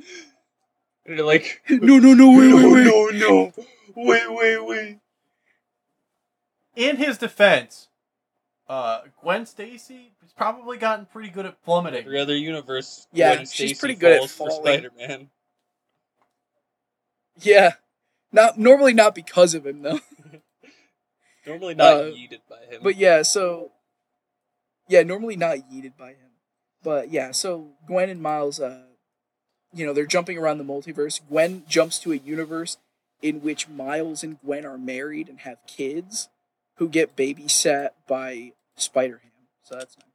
And 1.06 1.18
you're 1.18 1.26
like, 1.26 1.62
no, 1.70 1.98
no, 1.98 2.14
no, 2.14 2.30
wait, 2.38 2.54
wait, 2.54 2.72
wait. 2.74 2.86
no, 3.20 3.20
no, 3.20 3.54
wait, 3.96 4.32
wait, 4.32 4.66
wait. 4.66 5.00
In 6.76 6.98
his 6.98 7.18
defense, 7.18 7.90
uh, 8.70 9.02
Gwen 9.22 9.46
Stacy 9.46 10.14
has 10.22 10.32
probably 10.32 10.78
gotten 10.78 11.06
pretty 11.06 11.30
good 11.30 11.46
at 11.46 11.62
plummeting. 11.64 12.06
Every 12.06 12.20
other 12.20 12.36
universe, 12.36 13.08
Yeah, 13.12 13.36
Gwen 13.36 13.46
she's 13.46 13.54
Stacy 13.54 13.76
pretty 13.76 13.96
good 13.96 14.12
at 14.14 14.20
falls 14.20 14.32
for 14.32 14.50
falling. 14.50 14.80
Spider-Man. 14.90 15.30
Yeah, 17.42 17.72
not 18.32 18.58
normally 18.58 18.94
not 18.94 19.16
because 19.16 19.54
of 19.56 19.66
him 19.66 19.82
though. 19.82 20.00
Normally 21.48 21.74
not 21.74 21.94
Uh, 21.94 22.04
yeeted 22.12 22.42
by 22.48 22.58
him. 22.70 22.82
But 22.84 22.98
yeah, 22.98 23.24
so 23.24 23.72
yeah, 24.92 25.04
normally 25.04 25.38
not 25.38 25.58
yeeted 25.72 25.96
by 25.98 26.10
him. 26.10 26.32
But 26.84 27.12
yeah, 27.12 27.32
so 27.32 27.70
Gwen 27.88 28.10
and 28.10 28.22
Miles, 28.22 28.60
uh, 28.60 28.84
you 29.74 29.86
know, 29.86 29.94
they're 29.94 30.06
jumping 30.06 30.38
around 30.38 30.58
the 30.58 30.66
multiverse. 30.66 31.22
Gwen 31.30 31.64
jumps 31.68 31.98
to 32.00 32.12
a 32.12 32.18
universe 32.18 32.78
in 33.22 33.42
which 33.42 33.70
Miles 33.70 34.22
and 34.22 34.40
Gwen 34.42 34.66
are 34.66 34.78
married 34.78 35.30
and 35.30 35.40
have 35.42 35.58
kids, 35.66 36.28
who 36.76 36.90
get 36.90 37.16
babysat 37.16 37.92
by 38.08 38.52
Spider 38.76 39.22
Ham. 39.24 39.32
So 39.64 39.76
that's 39.76 39.96
nice. 39.98 40.08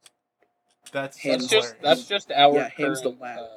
That's, 0.91 1.17
that's 1.23 1.23
that's 1.23 1.47
just 1.47 1.81
that's 1.81 2.05
just 2.05 2.31
our 2.31 2.53
Yeah, 2.55 2.69
Ham's 2.77 3.01
the 3.01 3.09
current, 3.09 3.21
lad. 3.21 3.39
uh, 3.39 3.47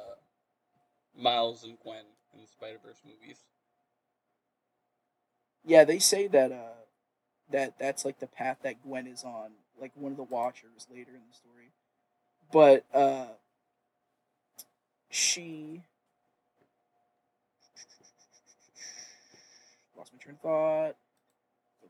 Miles 1.21 1.63
and 1.63 1.77
Gwen 1.83 2.03
in 2.33 2.41
the 2.41 2.47
Spider 2.47 2.77
Verse 2.83 3.01
movies. 3.05 3.37
Yeah, 5.63 5.83
they 5.83 5.99
say 5.99 6.27
that 6.27 6.51
uh, 6.51 6.85
that 7.51 7.77
that's 7.77 8.05
like 8.05 8.19
the 8.19 8.27
path 8.27 8.57
that 8.63 8.81
Gwen 8.83 9.05
is 9.05 9.23
on, 9.23 9.51
like 9.81 9.91
one 9.95 10.11
of 10.11 10.17
the 10.17 10.23
Watchers 10.23 10.87
later 10.93 11.11
in 11.11 11.21
the 11.29 11.35
story. 11.35 11.71
But 12.51 12.85
uh, 12.93 13.27
she 15.09 15.81
lost 19.97 20.11
my 20.13 20.19
train 20.19 20.35
of 20.35 20.41
thought. 20.41 20.95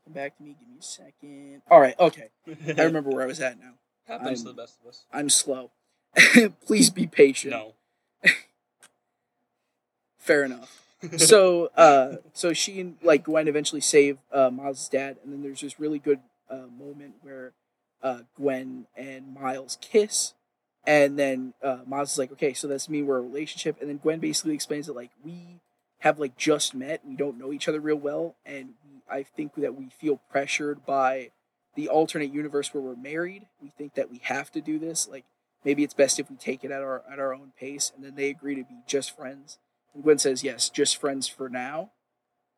Come 0.06 0.14
back 0.14 0.36
to 0.38 0.44
me. 0.44 0.56
Give 0.60 0.68
me 0.68 0.76
a 0.80 0.84
second. 0.84 1.62
All 1.70 1.80
right. 1.80 1.94
Okay. 2.00 2.30
I 2.78 2.84
remember 2.84 3.12
where 3.12 3.22
I 3.22 3.28
was 3.28 3.40
at 3.40 3.60
now. 3.60 3.74
Happens 4.08 4.42
to 4.44 4.50
I'm- 4.50 4.56
the 4.56 4.62
best 4.62 4.78
of 4.82 4.90
us. 4.90 5.06
I'm 5.14 5.30
slow. 5.30 5.72
Please 6.66 6.90
be 6.90 7.06
patient. 7.08 7.52
No. 7.54 7.74
Fair 10.18 10.44
enough. 10.44 10.78
so 11.18 11.72
uh 11.76 12.18
so 12.34 12.54
she 12.54 12.80
and 12.80 12.98
like 13.02 13.24
Gwen 13.24 13.48
eventually 13.48 13.82
save 13.82 14.18
uh 14.32 14.50
Miles' 14.52 14.88
dad 14.88 15.18
and 15.24 15.34
then 15.34 15.42
there's 15.42 15.62
this 15.62 15.80
really 15.80 15.98
good 15.98 16.20
uh 16.50 16.68
moment 16.78 17.16
where 17.22 17.54
uh 18.04 18.22
Gwen 18.36 18.88
and 18.96 19.34
Miles 19.34 19.78
kiss 19.82 20.34
and 20.86 21.18
then 21.20 21.54
uh 21.64 21.80
Miles 21.86 22.14
is 22.14 22.18
like, 22.18 22.32
Okay, 22.34 22.54
so 22.54 22.68
that's 22.68 22.90
me. 22.90 23.02
we're 23.02 23.18
a 23.18 23.22
relationship 23.22 23.78
and 23.80 23.90
then 23.90 23.98
Gwen 23.98 24.20
basically 24.20 24.54
explains 24.54 24.88
that 24.88 24.96
like 24.96 25.12
we 25.24 25.60
have 26.00 26.20
like 26.20 26.36
just 26.36 26.74
met, 26.74 27.02
we 27.06 27.16
don't 27.16 27.38
know 27.38 27.54
each 27.54 27.68
other 27.68 27.80
real 27.80 27.96
well, 27.96 28.36
and 28.46 28.74
I 29.10 29.22
think 29.24 29.54
that 29.56 29.76
we 29.76 29.90
feel 29.90 30.20
pressured 30.32 30.84
by 30.86 31.30
the 31.76 31.88
alternate 31.90 32.34
universe 32.34 32.74
where 32.74 32.82
we're 32.82 32.96
married. 32.96 33.46
We 33.62 33.70
think 33.70 33.94
that 33.94 34.10
we 34.10 34.20
have 34.24 34.52
to 34.54 34.62
do 34.62 34.80
this. 34.80 35.08
Like 35.08 35.26
maybe 35.64 35.84
it's 35.84 35.94
best 35.94 36.20
if 36.20 36.30
we 36.30 36.38
take 36.38 36.64
it 36.64 36.72
at 36.72 36.82
our 36.82 37.04
at 37.12 37.20
our 37.20 37.34
own 37.36 37.52
pace, 37.60 37.92
and 37.96 38.04
then 38.04 38.16
they 38.16 38.30
agree 38.30 38.56
to 38.56 38.64
be 38.64 38.80
just 38.88 39.16
friends. 39.16 39.60
And 39.94 40.04
Gwen 40.04 40.18
says, 40.18 40.44
"Yes, 40.44 40.70
just 40.70 40.98
friends 40.98 41.28
for 41.28 41.50
now," 41.50 41.92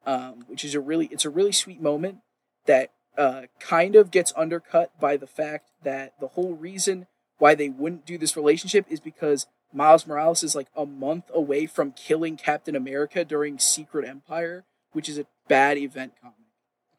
um, 0.06 0.46
which 0.48 0.64
is 0.64 0.74
a 0.74 0.80
really 0.80 1.08
it's 1.08 1.26
a 1.26 1.30
really 1.30 1.52
sweet 1.52 1.82
moment 1.82 2.20
that 2.66 2.92
uh, 3.18 3.44
kind 3.60 3.96
of 3.96 4.12
gets 4.12 4.34
undercut 4.36 4.98
by 5.00 5.18
the 5.18 5.28
fact 5.28 5.70
that 5.84 6.14
the 6.20 6.30
whole 6.30 6.54
reason 6.56 7.08
why 7.38 7.56
they 7.56 7.70
wouldn't 7.70 8.06
do 8.06 8.18
this 8.18 8.36
relationship 8.38 8.86
is 8.90 9.00
because 9.00 9.48
Miles 9.74 10.06
Morales 10.08 10.44
is 10.44 10.56
like 10.56 10.68
a 10.76 10.86
month 10.86 11.26
away 11.34 11.66
from 11.66 11.92
killing 11.92 12.38
Captain 12.38 12.76
America 12.76 13.26
during 13.26 13.60
Secret 13.60 14.08
Empire, 14.08 14.66
which 14.92 15.10
is 15.10 15.18
a 15.18 15.26
bad 15.48 15.78
event 15.78 16.14
comic. 16.22 16.36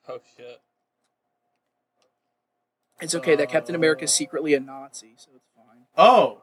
Oh 0.08 0.20
shit. 0.36 0.60
It's 3.00 3.14
okay 3.14 3.36
that 3.36 3.48
Captain 3.48 3.74
America 3.74 4.04
is 4.04 4.10
Uh. 4.10 4.14
secretly 4.14 4.54
a 4.54 4.60
Nazi, 4.60 5.14
so 5.16 5.30
it's 5.34 5.48
fine. 5.56 5.86
Oh, 5.96 6.42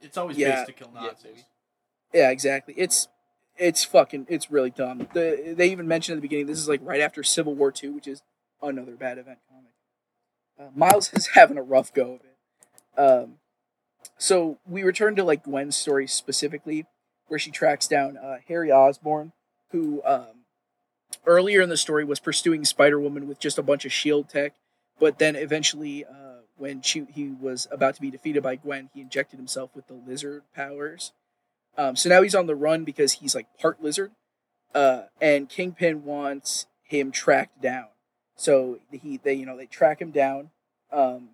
it's 0.00 0.16
always 0.16 0.36
Yeah. 0.36 0.56
based 0.56 0.66
to 0.66 0.72
kill 0.72 0.90
Nazis. 0.92 1.22
baby. 1.22 1.44
Yeah, 2.12 2.30
exactly. 2.30 2.74
It's 2.76 3.08
it's 3.56 3.84
fucking 3.84 4.26
it's 4.28 4.50
really 4.50 4.70
dumb. 4.70 5.08
The 5.12 5.54
they 5.56 5.68
even 5.70 5.86
mentioned 5.86 6.14
at 6.14 6.18
the 6.18 6.22
beginning 6.28 6.46
this 6.46 6.58
is 6.58 6.68
like 6.68 6.80
right 6.82 7.00
after 7.00 7.22
Civil 7.22 7.54
War 7.54 7.70
Two, 7.70 7.92
which 7.92 8.06
is 8.08 8.22
another 8.68 8.92
bad 8.92 9.18
event 9.18 9.38
comic. 9.48 9.72
Uh, 10.58 10.76
Miles 10.76 11.12
is 11.12 11.26
having 11.34 11.58
a 11.58 11.62
rough 11.62 11.92
go 11.92 12.14
of 12.14 12.20
it. 12.20 13.00
Um, 13.00 13.34
so 14.18 14.58
we 14.66 14.82
return 14.82 15.16
to 15.16 15.24
like 15.24 15.44
Gwen's 15.44 15.76
story 15.76 16.06
specifically, 16.06 16.86
where 17.28 17.38
she 17.38 17.50
tracks 17.50 17.88
down 17.88 18.16
uh, 18.16 18.36
Harry 18.48 18.70
Osborn, 18.70 19.32
who 19.70 20.02
um, 20.04 20.44
earlier 21.26 21.60
in 21.60 21.68
the 21.68 21.76
story 21.76 22.04
was 22.04 22.20
pursuing 22.20 22.64
Spider 22.64 23.00
Woman 23.00 23.26
with 23.26 23.40
just 23.40 23.58
a 23.58 23.62
bunch 23.62 23.84
of 23.84 23.92
Shield 23.92 24.28
tech, 24.28 24.54
but 25.00 25.18
then 25.18 25.36
eventually, 25.36 26.04
uh, 26.04 26.42
when 26.56 26.82
she 26.82 27.06
he 27.12 27.28
was 27.28 27.66
about 27.70 27.94
to 27.96 28.00
be 28.00 28.10
defeated 28.10 28.42
by 28.42 28.56
Gwen, 28.56 28.90
he 28.94 29.00
injected 29.00 29.38
himself 29.38 29.70
with 29.74 29.86
the 29.88 29.94
lizard 29.94 30.42
powers. 30.54 31.12
Um, 31.76 31.96
so 31.96 32.08
now 32.08 32.22
he's 32.22 32.34
on 32.34 32.46
the 32.46 32.54
run 32.54 32.84
because 32.84 33.14
he's 33.14 33.34
like 33.34 33.46
part 33.58 33.82
lizard, 33.82 34.12
uh, 34.74 35.04
and 35.20 35.48
Kingpin 35.48 36.04
wants 36.04 36.66
him 36.84 37.10
tracked 37.10 37.60
down. 37.60 37.86
So 38.36 38.78
he 38.90 39.18
they 39.22 39.34
you 39.34 39.46
know 39.46 39.56
they 39.56 39.66
track 39.66 40.00
him 40.00 40.10
down, 40.10 40.50
um, 40.92 41.30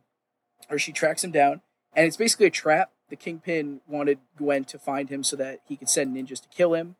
or 0.68 0.78
she 0.78 0.92
tracks 0.92 1.24
him 1.24 1.30
down, 1.30 1.62
and 1.94 2.06
it's 2.06 2.16
basically 2.16 2.46
a 2.46 2.50
trap. 2.50 2.90
The 3.08 3.16
Kingpin 3.16 3.80
wanted 3.88 4.18
Gwen 4.36 4.64
to 4.66 4.78
find 4.78 5.08
him 5.08 5.24
so 5.24 5.36
that 5.36 5.60
he 5.66 5.76
could 5.76 5.88
send 5.88 6.14
ninjas 6.14 6.40
to 6.42 6.48
kill 6.48 6.74
him. 6.74 6.96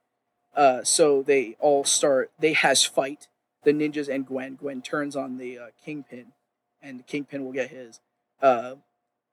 Uh, 0.56 0.82
so 0.82 1.22
they 1.22 1.56
all 1.60 1.85
start. 1.85 2.31
They 2.39 2.55
has 2.55 2.85
fight 2.85 3.28
the 3.62 3.72
ninjas 3.72 4.09
and 4.09 4.27
Gwen. 4.27 4.56
Gwen 4.56 4.82
turns 4.82 5.14
on 5.14 5.39
the 5.39 5.59
uh, 5.59 5.66
Kingpin, 5.85 6.32
and 6.82 6.98
the 6.98 7.05
Kingpin 7.05 7.44
will 7.44 7.52
get 7.52 7.70
his. 7.70 8.01
Uh, 8.43 8.77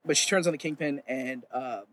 but 0.04 0.16
she 0.16 0.28
turns 0.28 0.46
on 0.46 0.52
the 0.52 0.58
Kingpin 0.58 1.02
and. 1.08 1.44
Um, 1.52 1.84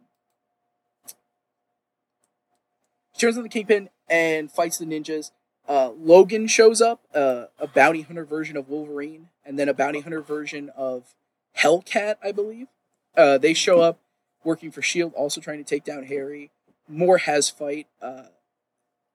She 3.13 3.21
turns 3.21 3.37
on 3.37 3.43
the 3.43 3.49
Kingpin 3.49 3.89
and 4.09 4.51
fights 4.51 4.77
the 4.77 4.85
ninjas. 4.85 5.31
Uh, 5.67 5.91
Logan 5.97 6.47
shows 6.47 6.81
up, 6.81 7.01
uh, 7.13 7.45
a 7.59 7.67
bounty 7.67 8.01
hunter 8.01 8.25
version 8.25 8.55
of 8.55 8.69
Wolverine, 8.69 9.29
and 9.43 9.57
then 9.57 9.67
a 9.67 9.73
bounty 9.73 10.01
hunter 10.01 10.21
version 10.21 10.69
of 10.75 11.15
Hellcat, 11.57 12.17
I 12.23 12.31
believe. 12.31 12.67
Uh, 13.15 13.37
they 13.37 13.53
show 13.53 13.81
up 13.81 13.99
working 14.43 14.71
for 14.71 14.81
Shield, 14.81 15.13
also 15.15 15.41
trying 15.41 15.57
to 15.57 15.63
take 15.63 15.83
down 15.83 16.03
Harry. 16.03 16.51
More 16.87 17.17
has 17.17 17.49
fight. 17.49 17.87
Uh, 18.01 18.23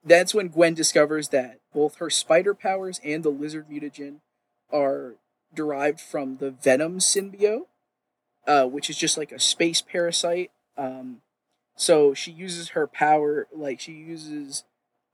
that's 0.05 0.35
when 0.35 0.49
Gwen 0.49 0.75
discovers 0.75 1.29
that 1.29 1.61
both 1.73 1.97
her 1.97 2.11
spider 2.11 2.55
powers 2.55 3.01
and 3.05 3.23
the 3.23 3.31
lizard 3.31 3.69
mutagen 3.69 4.17
are 4.73 5.15
derived 5.55 6.01
from 6.01 6.39
the 6.39 6.51
Venom 6.51 6.99
symbiote, 6.99 7.67
uh, 8.47 8.65
which 8.65 8.91
is 8.91 8.97
just 8.97 9.19
like 9.19 9.31
a 9.31 9.39
space 9.39 9.83
parasite. 9.83 10.51
Um, 10.77 11.21
so 11.77 12.15
she 12.15 12.33
uses 12.33 12.71
her 12.71 12.87
power, 12.87 13.47
like 13.55 13.81
she 13.81 13.93
uses 13.93 14.65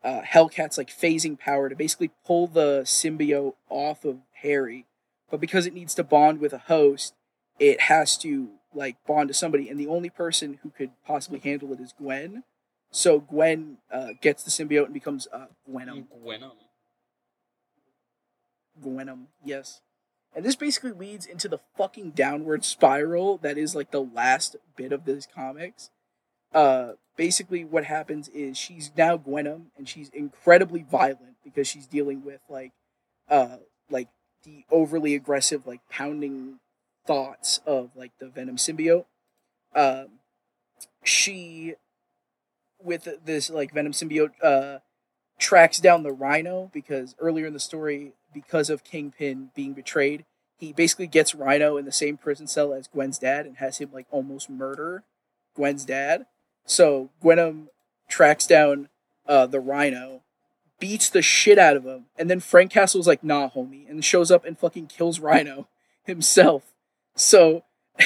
uh, 0.07 0.23
Hellcat's 0.23 0.79
like 0.79 0.89
phasing 0.89 1.37
power 1.37 1.69
to 1.69 1.75
basically 1.75 2.13
pull 2.25 2.47
the 2.47 2.83
symbiote 2.85 3.55
off 3.69 4.05
of 4.05 4.19
Harry. 4.43 4.87
But 5.31 5.41
because 5.41 5.67
it 5.67 5.75
needs 5.75 5.95
to 5.97 6.05
bond 6.05 6.41
with 6.41 6.53
a 6.53 6.59
host, 6.59 7.15
it 7.59 7.83
has 7.83 8.17
to 8.19 8.51
like 8.73 8.97
bond 9.05 9.29
to 9.29 9.35
somebody, 9.35 9.69
and 9.69 9.81
the 9.81 9.89
only 9.89 10.11
person 10.11 10.61
who 10.63 10.71
could 10.71 10.91
possibly 11.05 11.41
handle 11.41 11.73
it 11.73 11.81
is 11.81 11.93
Gwen. 11.93 12.45
So 12.93 13.19
Gwen 13.19 13.79
uh, 13.91 14.11
gets 14.21 14.45
the 14.45 14.51
symbiote 14.51 14.85
and 14.85 14.95
becomes 14.95 15.27
uh, 15.33 15.47
Gwenom. 15.69 16.07
Gwenom. 16.25 16.53
Gwenom, 18.81 19.25
yes. 19.45 19.81
And 20.37 20.45
this 20.45 20.55
basically 20.55 20.93
leads 20.93 21.27
into 21.27 21.49
the 21.49 21.61
fucking 21.77 22.11
downward 22.11 22.65
spiral 22.65 23.39
that 23.39 23.59
is 23.59 23.75
like 23.75 23.91
the 23.91 24.03
last 24.03 24.55
bit 24.77 24.93
of 24.93 25.05
this 25.05 25.27
comics. 25.27 25.91
Uh, 26.55 26.93
basically, 27.17 27.65
what 27.65 27.85
happens 27.85 28.29
is 28.29 28.57
she's 28.57 28.91
now 28.97 29.17
Gwenom, 29.17 29.67
and 29.77 29.89
she's 29.89 30.09
incredibly 30.11 30.83
violent 30.83 31.37
because 31.45 31.67
she's 31.67 31.87
dealing 31.87 32.25
with 32.25 32.41
like, 32.49 32.73
uh, 33.29 33.57
like 33.91 34.09
the 34.45 34.65
overly 34.71 35.15
aggressive, 35.15 35.67
like 35.67 35.81
pounding 35.91 36.61
thoughts 37.07 37.61
of 37.67 37.91
like 37.95 38.13
the 38.19 38.29
Venom 38.29 38.57
symbiote. 38.57 39.07
Um, 39.75 40.21
she, 41.05 41.75
with 42.83 43.09
this 43.25 43.51
like 43.51 43.73
Venom 43.73 43.93
symbiote, 43.93 44.33
uh, 44.43 44.79
tracks 45.39 45.81
down 45.81 46.03
the 46.03 46.13
Rhino 46.13 46.71
because 46.73 47.15
earlier 47.19 47.47
in 47.47 47.53
the 47.53 47.61
story, 47.61 48.13
because 48.33 48.71
of 48.71 48.85
Kingpin 48.85 49.51
being 49.55 49.73
betrayed, 49.73 50.25
he 50.59 50.73
basically 50.73 51.07
gets 51.07 51.35
Rhino 51.35 51.77
in 51.77 51.85
the 51.85 51.93
same 51.93 52.17
prison 52.17 52.47
cell 52.47 52.73
as 52.73 52.89
Gwen's 52.89 53.19
dad 53.19 53.47
and 53.47 53.59
has 53.59 53.79
him 53.79 53.91
like 53.93 54.07
almost 54.11 54.49
murder 54.49 55.05
Gwen's 55.55 55.85
dad. 55.85 56.27
So 56.67 57.11
Gwenom 57.23 57.69
tracks 58.09 58.47
down 58.47 58.89
uh, 59.27 59.47
the 59.47 59.61
Rhino, 59.61 60.23
beats 60.79 61.09
the 61.09 61.23
shit 61.23 61.59
out 61.59 61.77
of 61.77 61.85
him, 61.85 62.07
and 62.19 62.29
then 62.29 62.41
Frank 62.41 62.71
Castle's 62.71 63.07
like, 63.07 63.25
"Nah, 63.25 63.49
homie," 63.51 63.89
and 63.89 64.05
shows 64.05 64.31
up 64.31 64.45
and 64.45 64.59
fucking 64.59 64.89
kills 64.89 65.21
Rhino 65.21 65.69
himself. 66.05 66.75
So, 67.15 67.65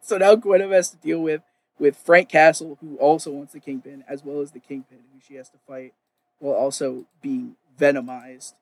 so 0.00 0.18
now 0.18 0.36
Gwenom 0.36 0.72
has 0.72 0.90
to 0.90 0.96
deal 0.96 1.20
with 1.20 1.42
with 1.78 1.96
Frank 1.96 2.28
Castle, 2.28 2.78
who 2.80 2.96
also 2.96 3.30
wants 3.30 3.52
the 3.52 3.60
Kingpin, 3.60 4.04
as 4.08 4.24
well 4.24 4.40
as 4.40 4.52
the 4.52 4.60
Kingpin, 4.60 4.98
who 5.12 5.20
she 5.26 5.34
has 5.34 5.50
to 5.50 5.58
fight. 5.66 5.92
while 6.38 6.54
also 6.54 7.06
being 7.22 7.56
venomized. 7.78 8.54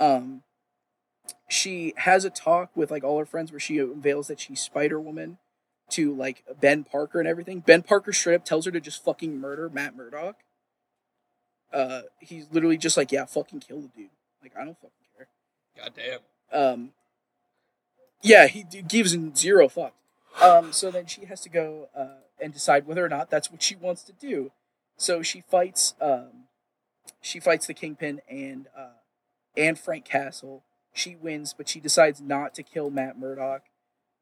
Um, 0.00 0.42
she 1.48 1.94
has 1.98 2.24
a 2.24 2.30
talk 2.30 2.70
with 2.74 2.90
like 2.90 3.04
all 3.04 3.18
her 3.18 3.26
friends 3.26 3.52
where 3.52 3.60
she 3.60 3.78
unveils 3.78 4.28
that 4.28 4.40
she's 4.40 4.60
Spider 4.60 4.98
Woman 4.98 5.38
to 5.92 6.14
like 6.14 6.44
Ben 6.60 6.84
Parker 6.84 7.18
and 7.18 7.28
everything. 7.28 7.60
Ben 7.60 7.82
Parker 7.82 8.12
straight 8.12 8.36
up 8.36 8.44
tells 8.44 8.64
her 8.64 8.70
to 8.70 8.80
just 8.80 9.04
fucking 9.04 9.38
murder 9.38 9.68
Matt 9.68 9.96
Murdock. 9.96 10.36
Uh, 11.72 12.02
he's 12.18 12.46
literally 12.52 12.76
just 12.76 12.96
like, 12.96 13.12
yeah, 13.12 13.24
fucking 13.24 13.60
kill 13.60 13.80
the 13.80 13.88
dude. 13.88 14.10
Like 14.42 14.52
I 14.56 14.64
don't 14.64 14.76
fucking 14.76 14.90
care. 15.16 15.28
God 15.76 15.92
damn. 15.96 16.20
Um, 16.52 16.90
yeah, 18.22 18.46
he 18.46 18.64
gives 18.64 19.16
zero 19.36 19.68
fuck. 19.68 19.94
Um, 20.40 20.72
so 20.72 20.90
then 20.90 21.06
she 21.06 21.26
has 21.26 21.40
to 21.42 21.48
go 21.48 21.88
uh, 21.96 22.20
and 22.40 22.52
decide 22.52 22.86
whether 22.86 23.04
or 23.04 23.08
not 23.08 23.30
that's 23.30 23.50
what 23.50 23.62
she 23.62 23.76
wants 23.76 24.02
to 24.04 24.12
do. 24.12 24.52
So 24.96 25.22
she 25.22 25.40
fights. 25.40 25.94
Um, 26.00 26.44
she 27.20 27.40
fights 27.40 27.66
the 27.66 27.74
Kingpin 27.74 28.20
and 28.28 28.68
uh, 28.76 28.98
and 29.56 29.78
Frank 29.78 30.04
Castle. 30.04 30.62
She 30.92 31.16
wins, 31.16 31.54
but 31.56 31.68
she 31.68 31.80
decides 31.80 32.20
not 32.20 32.54
to 32.54 32.62
kill 32.62 32.90
Matt 32.90 33.18
Murdock. 33.18 33.62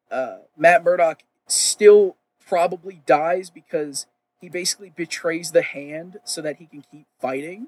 Uh, 0.09 0.39
Matt 0.57 0.83
Murdock 0.83 1.23
still 1.47 2.17
probably 2.45 3.01
dies 3.05 3.49
because 3.49 4.07
he 4.39 4.49
basically 4.49 4.91
betrays 4.95 5.51
the 5.51 5.61
hand 5.61 6.17
so 6.23 6.41
that 6.41 6.57
he 6.57 6.65
can 6.65 6.83
keep 6.91 7.05
fighting. 7.19 7.67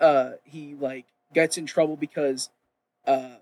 Uh, 0.00 0.32
he 0.44 0.74
like 0.74 1.06
gets 1.34 1.58
in 1.58 1.66
trouble 1.66 1.96
because 1.96 2.50
uh, 3.06 3.36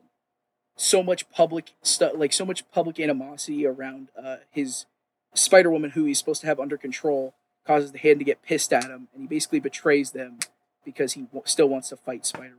so 0.77 1.03
much 1.03 1.31
public 1.31 1.73
stuff, 1.83 2.12
like 2.17 2.33
so 2.33 2.45
much 2.45 2.69
public 2.71 2.99
animosity 2.99 3.67
around 3.67 4.09
uh, 4.21 4.37
his 4.51 4.87
Spider 5.35 5.71
Woman, 5.71 5.91
who 5.91 6.05
he's 6.05 6.19
supposed 6.19 6.41
to 6.41 6.47
have 6.47 6.59
under 6.59 6.77
control, 6.77 7.35
causes 7.67 7.93
the 7.93 7.99
hand 7.99 8.19
to 8.19 8.25
get 8.25 8.43
pissed 8.43 8.73
at 8.73 8.85
him, 8.85 9.09
and 9.12 9.23
he 9.23 9.27
basically 9.27 9.61
betrays 9.61 10.12
them 10.12 10.39
because 10.85 11.12
he 11.12 11.23
w- 11.23 11.43
still 11.45 11.69
wants 11.69 11.91
to 11.91 11.97
fight 11.97 12.27
Spider 12.27 12.57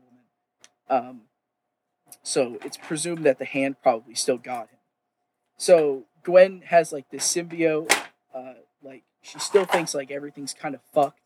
Woman. 0.89 1.07
Um, 1.07 1.21
so 2.21 2.57
it's 2.63 2.77
presumed 2.77 3.25
that 3.25 3.39
the 3.39 3.45
hand 3.45 3.77
probably 3.81 4.15
still 4.15 4.37
got 4.37 4.69
him. 4.69 4.77
So 5.57 6.03
Gwen 6.23 6.61
has 6.65 6.91
like 6.91 7.09
this 7.09 7.25
symbiote, 7.25 7.91
uh, 8.33 8.53
like 8.83 9.03
she 9.21 9.39
still 9.39 9.65
thinks 9.65 9.93
like 9.93 10.11
everything's 10.11 10.53
kind 10.53 10.75
of 10.75 10.81
fucked. 10.93 11.19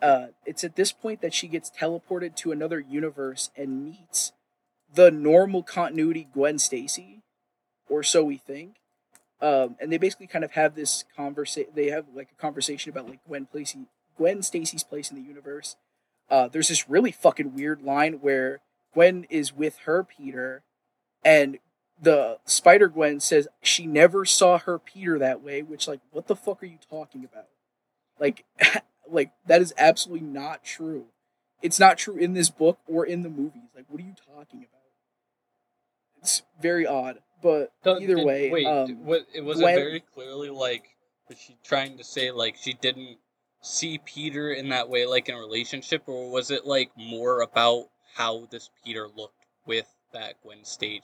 Uh, 0.00 0.28
it's 0.46 0.64
at 0.64 0.76
this 0.76 0.92
point 0.92 1.20
that 1.20 1.34
she 1.34 1.46
gets 1.46 1.70
teleported 1.70 2.34
to 2.36 2.52
another 2.52 2.80
universe 2.80 3.50
and 3.56 3.84
meets 3.84 4.32
the 4.92 5.10
normal 5.10 5.62
continuity 5.62 6.26
Gwen 6.32 6.58
Stacy, 6.58 7.22
or 7.88 8.02
so 8.02 8.24
we 8.24 8.38
think. 8.38 8.76
Um, 9.42 9.76
and 9.80 9.90
they 9.90 9.98
basically 9.98 10.26
kind 10.26 10.44
of 10.44 10.52
have 10.52 10.74
this 10.74 11.04
conversation. 11.16 11.70
They 11.74 11.90
have 11.90 12.06
like 12.14 12.28
a 12.36 12.40
conversation 12.40 12.90
about 12.90 13.08
like 13.08 13.24
Gwen 13.26 13.46
Stacy, 13.50 13.86
Gwen 14.16 14.42
Stacy's 14.42 14.84
place 14.84 15.10
in 15.10 15.16
the 15.16 15.26
universe. 15.26 15.76
Uh, 16.30 16.48
there's 16.48 16.68
this 16.68 16.88
really 16.88 17.10
fucking 17.10 17.54
weird 17.54 17.82
line 17.82 18.14
where 18.14 18.60
Gwen 18.94 19.26
is 19.30 19.54
with 19.54 19.78
her 19.84 20.04
Peter, 20.04 20.62
and 21.24 21.58
the 22.00 22.38
Spider 22.44 22.88
Gwen 22.88 23.20
says 23.20 23.48
she 23.62 23.86
never 23.86 24.24
saw 24.24 24.58
her 24.58 24.78
Peter 24.78 25.18
that 25.18 25.42
way. 25.42 25.62
Which 25.62 25.86
like, 25.86 26.00
what 26.10 26.26
the 26.26 26.36
fuck 26.36 26.62
are 26.62 26.66
you 26.66 26.78
talking 26.88 27.24
about? 27.24 27.46
Like, 28.18 28.44
like 29.10 29.32
that 29.46 29.60
is 29.60 29.74
absolutely 29.78 30.26
not 30.26 30.64
true. 30.64 31.06
It's 31.62 31.78
not 31.78 31.98
true 31.98 32.16
in 32.16 32.32
this 32.32 32.48
book 32.48 32.78
or 32.86 33.04
in 33.04 33.22
the 33.22 33.28
movies. 33.28 33.68
Like, 33.76 33.84
what 33.88 34.00
are 34.00 34.06
you 34.06 34.14
talking 34.34 34.60
about? 34.60 34.80
It's 36.18 36.42
very 36.60 36.86
odd, 36.86 37.18
but 37.42 37.72
Don't- 37.82 38.02
either 38.02 38.16
did- 38.16 38.26
way, 38.26 38.50
wait, 38.50 38.66
um, 38.66 39.04
what, 39.04 39.26
it 39.34 39.42
was 39.42 39.58
Gwen- 39.58 39.74
it 39.74 39.82
very 39.82 40.00
clearly 40.00 40.50
like 40.50 40.84
was 41.28 41.38
she 41.38 41.56
trying 41.64 41.96
to 41.98 42.04
say 42.04 42.30
like 42.30 42.56
she 42.56 42.72
didn't 42.74 43.18
see 43.62 43.98
Peter 43.98 44.52
in 44.52 44.68
that 44.70 44.88
way, 44.88 45.06
like 45.06 45.28
in 45.28 45.34
a 45.34 45.38
relationship, 45.38 46.02
or 46.06 46.30
was 46.30 46.50
it 46.50 46.66
like 46.66 46.90
more 46.96 47.40
about 47.42 47.88
how 48.14 48.46
this 48.50 48.70
Peter 48.84 49.06
looked 49.08 49.46
with 49.66 49.86
that 50.12 50.34
Gwen 50.42 50.64
stage, 50.64 51.02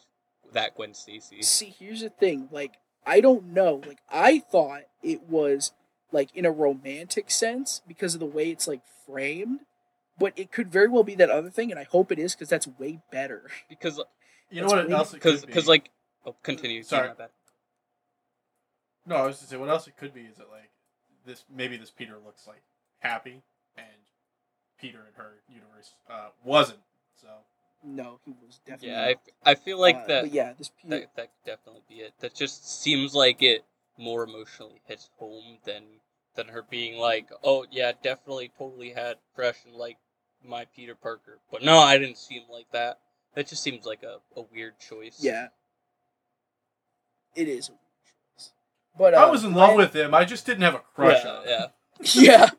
that 0.52 0.77
Gwen 0.77 0.94
Stacy? 0.94 1.43
See, 1.43 1.74
here's 1.78 2.01
the 2.01 2.10
thing. 2.10 2.48
Like, 2.51 2.74
I 3.06 3.20
don't 3.20 3.47
know. 3.52 3.82
Like, 3.86 3.98
I 4.10 4.39
thought 4.39 4.82
it 5.02 5.28
was 5.28 5.73
like 6.12 6.35
in 6.35 6.44
a 6.47 6.51
romantic 6.51 7.31
sense 7.31 7.82
because 7.86 8.14
of 8.14 8.20
the 8.20 8.27
way 8.27 8.51
it's 8.51 8.68
like 8.68 8.82
framed, 9.06 9.60
but 10.18 10.32
it 10.36 10.52
could 10.52 10.70
very 10.70 10.89
well 10.89 11.05
be 11.05 11.14
that 11.16 11.31
other 11.31 11.51
thing, 11.51 11.70
and 11.70 11.81
I 11.81 11.85
hope 11.85 12.10
it 12.10 12.18
is 12.18 12.35
because 12.35 12.48
that's 12.48 12.66
way 12.66 13.01
better. 13.10 13.51
Because 13.68 14.01
You 14.51 14.62
know 14.62 14.68
what 14.68 14.90
else 14.90 15.12
because 15.12 15.44
because 15.44 15.66
like 15.66 15.90
oh 16.24 16.36
continue. 16.43 16.82
Sorry. 16.82 17.09
my 17.09 17.14
bad. 17.14 17.31
No, 19.05 19.16
I 19.16 19.27
was 19.27 19.39
to 19.40 19.47
say 19.47 19.56
what 19.56 19.68
else 19.68 19.86
it 19.86 19.97
could 19.97 20.14
be 20.14 20.23
is 20.23 20.36
that 20.36 20.51
like 20.51 20.70
this 21.24 21.44
maybe 21.52 21.77
this 21.77 21.90
Peter 21.90 22.14
looks 22.24 22.47
like 22.47 22.62
happy 22.98 23.43
and 23.77 23.86
Peter 24.81 24.98
in 24.98 25.14
her 25.16 25.35
universe 25.48 25.94
uh, 26.09 26.28
wasn't. 26.44 26.78
So 27.20 27.28
No, 27.85 28.20
he 28.24 28.32
was 28.44 28.61
definitely. 28.66 28.89
Yeah, 28.89 29.12
I, 29.44 29.51
I 29.51 29.55
feel 29.55 29.81
like 29.81 29.97
uh, 29.97 30.07
that, 30.07 30.32
yeah, 30.32 30.53
this 30.59 30.70
Peter. 30.82 31.01
that 31.01 31.16
that 31.16 31.23
could 31.23 31.51
definitely 31.51 31.82
be 31.89 31.97
it. 31.97 32.15
That 32.20 32.35
just 32.35 32.82
seems 32.82 33.15
like 33.15 33.43
it 33.43 33.65
more 33.98 34.24
emotionally 34.24 34.81
hits 34.86 35.09
home 35.19 35.59
than 35.65 35.85
than 36.35 36.48
her 36.48 36.62
being 36.69 36.98
like, 36.98 37.28
oh 37.44 37.66
yeah, 37.70 37.93
definitely 38.03 38.51
totally 38.59 38.90
had 38.90 39.16
crush 39.35 39.57
and 39.65 39.74
like 39.74 39.98
my 40.44 40.66
Peter 40.74 40.94
Parker. 40.94 41.39
But 41.51 41.62
no, 41.62 41.78
I 41.78 41.98
didn't 41.98 42.19
see 42.19 42.35
him 42.35 42.44
like 42.51 42.70
that. 42.73 42.98
That 43.35 43.48
just 43.48 43.62
seems 43.62 43.85
like 43.85 44.03
a, 44.03 44.19
a 44.39 44.43
weird 44.53 44.78
choice. 44.78 45.19
Yeah. 45.20 45.48
It 47.35 47.48
is 47.48 47.69
a 47.69 47.73
weird 47.73 47.81
choice. 48.39 48.53
But 48.98 49.15
uh, 49.15 49.19
I 49.19 49.31
was 49.31 49.44
in 49.44 49.55
love 49.55 49.74
Gwen- 49.74 49.78
with 49.78 49.94
him. 49.94 50.15
I 50.15 50.24
just 50.24 50.47
didn't 50.47 50.62
have 50.62 50.74
a 50.74 50.82
crush 50.94 51.23
yeah, 51.24 51.31
on 51.31 51.43
him. 51.43 51.48
yeah. 51.48 51.66
Yeah, 52.15 52.51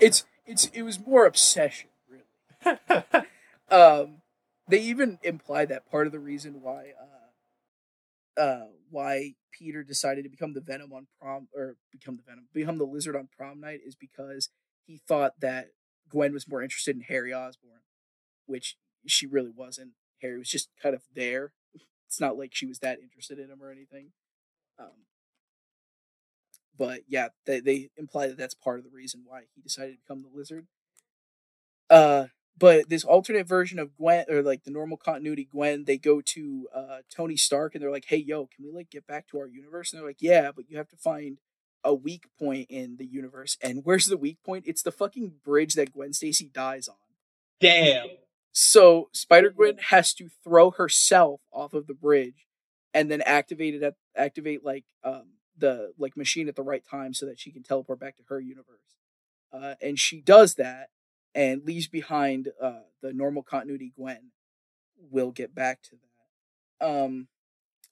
it's 0.00 0.24
it's 0.46 0.66
it 0.72 0.82
was 0.82 0.98
more 1.04 1.26
obsession, 1.26 1.90
really. 2.08 3.04
Um, 3.72 4.21
they 4.68 4.80
even 4.80 5.18
imply 5.22 5.64
that 5.66 5.90
part 5.90 6.06
of 6.06 6.12
the 6.12 6.20
reason 6.20 6.60
why 6.62 6.92
uh, 7.00 8.40
uh, 8.40 8.66
why 8.90 9.34
Peter 9.50 9.82
decided 9.82 10.24
to 10.24 10.30
become 10.30 10.54
the 10.54 10.60
Venom 10.60 10.92
on 10.92 11.06
prom 11.20 11.48
or 11.54 11.76
become 11.90 12.16
the 12.16 12.22
Venom, 12.22 12.46
become 12.52 12.78
the 12.78 12.84
Lizard 12.84 13.16
on 13.16 13.28
prom 13.36 13.60
night 13.60 13.80
is 13.84 13.94
because 13.94 14.48
he 14.86 15.00
thought 15.06 15.40
that 15.40 15.68
Gwen 16.08 16.32
was 16.32 16.48
more 16.48 16.62
interested 16.62 16.96
in 16.96 17.02
Harry 17.02 17.32
Osborn, 17.32 17.80
which 18.46 18.76
she 19.06 19.26
really 19.26 19.52
wasn't. 19.54 19.92
Harry 20.22 20.38
was 20.38 20.48
just 20.48 20.68
kind 20.82 20.94
of 20.94 21.02
there. 21.14 21.52
It's 22.06 22.20
not 22.20 22.36
like 22.36 22.50
she 22.54 22.66
was 22.66 22.80
that 22.80 22.98
interested 23.00 23.38
in 23.38 23.48
him 23.50 23.62
or 23.62 23.70
anything. 23.70 24.12
Um, 24.78 25.06
but 26.76 27.00
yeah, 27.08 27.28
they 27.46 27.60
they 27.60 27.88
imply 27.96 28.26
that 28.26 28.36
that's 28.36 28.54
part 28.54 28.78
of 28.78 28.84
the 28.84 28.90
reason 28.90 29.22
why 29.24 29.42
he 29.54 29.62
decided 29.62 29.92
to 29.92 29.98
become 30.02 30.22
the 30.22 30.28
Lizard. 30.36 30.66
Uh, 31.88 32.26
but 32.58 32.88
this 32.88 33.04
alternate 33.04 33.46
version 33.46 33.78
of 33.78 33.96
Gwen 33.96 34.26
or 34.28 34.42
like 34.42 34.64
the 34.64 34.70
normal 34.70 34.96
continuity 34.96 35.48
Gwen, 35.50 35.84
they 35.84 35.98
go 35.98 36.20
to 36.20 36.68
uh 36.74 36.98
Tony 37.14 37.36
Stark 37.36 37.74
and 37.74 37.82
they're 37.82 37.90
like, 37.90 38.06
"Hey, 38.06 38.18
yo, 38.18 38.46
can 38.46 38.64
we 38.64 38.72
like 38.72 38.90
get 38.90 39.06
back 39.06 39.26
to 39.28 39.38
our 39.38 39.48
universe?" 39.48 39.92
And 39.92 40.00
they're 40.00 40.08
like, 40.08 40.20
"Yeah, 40.20 40.52
but 40.54 40.68
you 40.68 40.76
have 40.76 40.88
to 40.90 40.96
find 40.96 41.38
a 41.84 41.94
weak 41.94 42.24
point 42.38 42.66
in 42.70 42.96
the 42.96 43.06
universe." 43.06 43.56
And 43.62 43.84
where's 43.84 44.06
the 44.06 44.16
weak 44.16 44.38
point? 44.44 44.64
It's 44.66 44.82
the 44.82 44.92
fucking 44.92 45.34
bridge 45.44 45.74
that 45.74 45.92
Gwen 45.92 46.12
Stacy 46.12 46.50
dies 46.52 46.88
on. 46.88 46.96
Damn. 47.60 48.08
So 48.52 49.08
Spider 49.12 49.50
Gwen 49.50 49.78
has 49.88 50.12
to 50.14 50.28
throw 50.44 50.70
herself 50.70 51.40
off 51.52 51.72
of 51.72 51.86
the 51.86 51.94
bridge, 51.94 52.46
and 52.92 53.10
then 53.10 53.22
activate 53.22 53.74
it 53.74 53.82
at 53.82 53.94
activate 54.14 54.64
like 54.64 54.84
um 55.02 55.32
the 55.56 55.92
like 55.98 56.16
machine 56.16 56.48
at 56.48 56.56
the 56.56 56.62
right 56.62 56.84
time 56.88 57.14
so 57.14 57.26
that 57.26 57.40
she 57.40 57.50
can 57.50 57.62
teleport 57.62 58.00
back 58.00 58.16
to 58.16 58.22
her 58.28 58.40
universe. 58.40 58.78
Uh, 59.52 59.74
and 59.82 59.98
she 59.98 60.20
does 60.20 60.54
that 60.54 60.88
and 61.34 61.64
leaves 61.64 61.88
behind 61.88 62.48
uh 62.60 62.80
the 63.02 63.12
normal 63.12 63.42
continuity 63.42 63.92
Gwen. 63.96 64.30
We'll 65.10 65.32
get 65.32 65.54
back 65.54 65.82
to 65.82 65.96
that. 66.80 66.86
Um, 66.86 67.28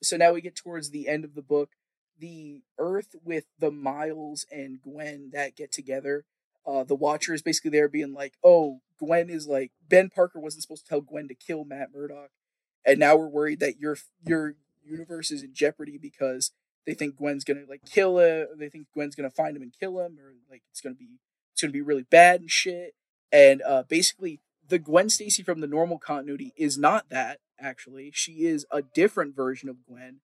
so 0.02 0.16
now 0.16 0.32
we 0.32 0.40
get 0.40 0.56
towards 0.56 0.90
the 0.90 1.08
end 1.08 1.24
of 1.24 1.34
the 1.34 1.42
book. 1.42 1.70
The 2.18 2.62
Earth 2.78 3.16
with 3.24 3.46
the 3.58 3.70
Miles 3.70 4.46
and 4.50 4.80
Gwen 4.80 5.30
that 5.32 5.56
get 5.56 5.72
together 5.72 6.24
uh, 6.66 6.84
the 6.84 6.94
Watcher 6.94 7.34
is 7.34 7.42
basically 7.42 7.70
there 7.70 7.88
being 7.88 8.12
like, 8.12 8.34
oh, 8.44 8.80
Gwen 8.98 9.30
is 9.30 9.46
like 9.46 9.72
Ben 9.88 10.10
Parker 10.10 10.38
wasn't 10.38 10.62
supposed 10.62 10.84
to 10.84 10.88
tell 10.88 11.00
Gwen 11.00 11.28
to 11.28 11.34
kill 11.34 11.64
Matt 11.64 11.88
Murdock, 11.94 12.30
and 12.84 12.98
now 12.98 13.16
we're 13.16 13.28
worried 13.28 13.60
that 13.60 13.78
your 13.78 13.96
your 14.24 14.54
universe 14.84 15.30
is 15.30 15.42
in 15.42 15.54
jeopardy 15.54 15.98
because 15.98 16.52
they 16.86 16.94
think 16.94 17.16
Gwen's 17.16 17.44
gonna 17.44 17.64
like 17.68 17.82
kill 17.90 18.18
him. 18.18 18.46
They 18.58 18.68
think 18.68 18.88
Gwen's 18.94 19.14
gonna 19.14 19.30
find 19.30 19.56
him 19.56 19.62
and 19.62 19.72
kill 19.78 19.98
him, 20.00 20.18
or 20.20 20.34
like 20.50 20.62
it's 20.70 20.80
gonna 20.80 20.94
be 20.94 21.18
it's 21.52 21.62
gonna 21.62 21.72
be 21.72 21.80
really 21.80 22.04
bad 22.04 22.40
and 22.40 22.50
shit. 22.50 22.94
And 23.32 23.62
uh, 23.62 23.84
basically, 23.88 24.40
the 24.66 24.78
Gwen 24.78 25.08
Stacy 25.08 25.42
from 25.42 25.60
the 25.60 25.66
normal 25.66 25.98
continuity 25.98 26.52
is 26.56 26.78
not 26.78 27.08
that. 27.10 27.38
Actually, 27.58 28.10
she 28.14 28.46
is 28.46 28.66
a 28.70 28.82
different 28.82 29.36
version 29.36 29.68
of 29.68 29.84
Gwen, 29.86 30.20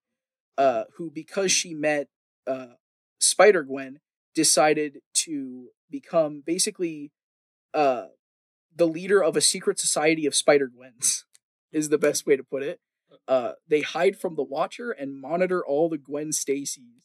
uh, 0.57 0.85
who 0.95 1.11
because 1.11 1.51
she 1.51 1.73
met 1.73 2.07
uh, 2.47 2.73
Spider 3.19 3.63
Gwen 3.63 3.99
decided 4.37 5.01
to 5.15 5.69
become 5.89 6.43
basically 6.45 7.11
uh 7.73 8.05
the 8.75 8.85
leader 8.85 9.23
of 9.23 9.35
a 9.35 9.41
secret 9.41 9.79
society 9.79 10.27
of 10.27 10.35
spider 10.35 10.67
gwens 10.67 11.25
is 11.71 11.89
the 11.89 11.97
best 11.97 12.27
way 12.27 12.35
to 12.35 12.43
put 12.43 12.61
it 12.61 12.79
uh 13.27 13.53
they 13.67 13.81
hide 13.81 14.15
from 14.15 14.35
the 14.35 14.43
watcher 14.43 14.91
and 14.91 15.19
monitor 15.19 15.65
all 15.65 15.89
the 15.89 15.97
gwen 15.97 16.31
stacy's 16.31 17.01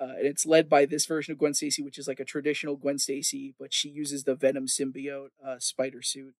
Uh, 0.00 0.14
and 0.18 0.26
it's 0.26 0.46
led 0.46 0.68
by 0.68 0.86
this 0.86 1.06
version 1.06 1.32
of 1.32 1.38
Gwen 1.38 1.54
Stacy, 1.54 1.82
which 1.82 1.98
is 1.98 2.06
like 2.06 2.20
a 2.20 2.24
traditional 2.24 2.76
Gwen 2.76 2.98
Stacy, 2.98 3.54
but 3.58 3.72
she 3.74 3.88
uses 3.88 4.24
the 4.24 4.34
Venom 4.36 4.66
symbiote 4.66 5.30
uh, 5.44 5.56
spider 5.58 6.02
suit. 6.02 6.34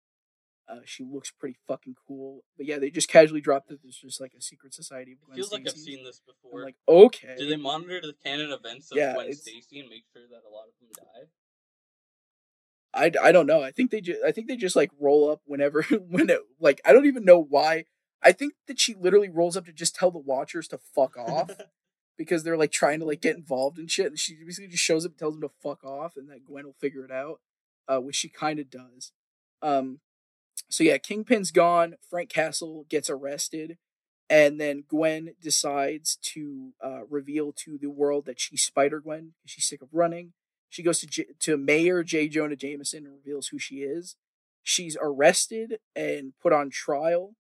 Uh, 0.69 0.81
she 0.85 1.03
looks 1.03 1.31
pretty 1.31 1.57
fucking 1.67 1.95
cool. 2.07 2.45
But 2.57 2.67
yeah, 2.67 2.79
they 2.79 2.91
just 2.91 3.09
casually 3.09 3.41
dropped 3.41 3.69
that 3.69 3.83
there's 3.83 3.97
just 3.97 4.21
like 4.21 4.33
a 4.39 4.43
secret 4.43 4.75
society 4.75 5.13
of 5.13 5.21
Gwen 5.27 5.35
feels 5.37 5.51
like 5.51 5.67
I've 5.67 5.73
seen 5.73 6.05
this 6.05 6.21
I'm 6.29 6.35
before. 6.35 6.63
like, 6.63 6.77
okay. 6.89 7.35
Do 7.39 7.49
they 7.49 7.57
monitor 7.57 8.01
the 8.03 8.15
canon 8.25 8.53
events 8.53 8.93
of 8.93 8.99
Yeah, 8.99 9.15
Gwen 9.15 9.27
it's- 9.27 9.41
Stacy 9.41 9.81
and 9.81 9.89
make 9.89 10.05
sure 10.13 10.23
that 10.31 10.43
a 10.49 10.53
lot 10.55 10.67
of 10.69 10.75
them 10.79 10.91
die? 10.97 11.29
I, 12.95 13.29
I 13.29 13.33
don't 13.33 13.47
know. 13.47 13.63
I 13.63 13.71
think 13.71 13.91
they 13.91 14.01
just 14.01 14.21
I 14.27 14.33
think 14.33 14.49
they 14.49 14.57
just 14.57 14.77
like 14.77 14.91
roll 15.01 15.31
up 15.31 15.41
whenever 15.45 15.83
when 16.09 16.31
it, 16.31 16.41
like 16.61 16.81
I 16.85 16.93
don't 16.93 17.07
even 17.07 17.25
know 17.25 17.41
why. 17.43 17.85
I 18.23 18.33
think 18.33 18.55
that 18.67 18.81
she 18.81 18.95
literally 18.95 19.29
rolls 19.29 19.57
up 19.57 19.67
to 19.67 19.73
just 19.73 19.95
tell 19.95 20.11
the 20.11 20.19
watchers 20.19 20.69
to 20.69 20.79
fuck 20.79 21.17
off 21.17 21.51
because 22.19 22.43
they're 22.43 22.57
like 22.57 22.73
trying 22.73 22.99
to 22.99 23.07
like 23.07 23.23
get 23.23 23.37
involved 23.37 23.79
and 23.79 23.91
shit. 23.91 24.07
And 24.07 24.19
she 24.19 24.35
basically 24.35 24.69
just 24.69 24.83
shows 24.83 25.07
up 25.07 25.13
and 25.13 25.19
tells 25.19 25.35
them 25.35 25.49
to 25.49 25.55
fuck 25.63 25.85
off, 25.85 26.17
and 26.17 26.29
that 26.29 26.45
Gwen 26.45 26.67
will 26.67 26.75
figure 26.79 27.05
it 27.05 27.13
out, 27.13 27.41
uh, 27.87 28.01
which 28.01 28.17
she 28.17 28.29
kind 28.29 28.59
of 28.59 28.69
does. 28.69 29.13
Um, 29.63 30.01
so 30.69 30.85
yeah, 30.85 30.99
Kingpin's 30.99 31.53
gone. 31.53 31.95
Frank 32.11 32.29
Castle 32.29 32.85
gets 32.89 33.09
arrested, 33.09 33.79
and 34.29 34.61
then 34.61 34.85
Gwen 34.89 35.35
decides 35.41 36.17
to 36.23 36.73
uh, 36.85 37.07
reveal 37.09 37.53
to 37.65 37.79
the 37.79 37.91
world 37.91 38.27
that 38.27 38.41
she's 38.41 38.63
Spider 38.63 39.01
Gwen. 39.01 39.33
She's 39.47 39.69
sick 39.69 39.81
of 39.81 39.89
running. 39.93 40.33
She 40.69 40.83
goes 40.83 40.99
to 41.01 41.07
J- 41.07 41.27
to 41.41 41.57
Mayor 41.57 42.03
J. 42.03 42.29
Jonah 42.29 42.57
Jameson 42.57 43.07
and 43.07 43.15
reveals 43.15 43.49
who 43.49 43.59
she 43.59 43.77
is. 43.77 44.17
She's 44.63 44.99
arrested 45.01 45.79
and 45.97 46.35
put 46.43 46.53
on 46.53 46.69
trial, 46.71 47.35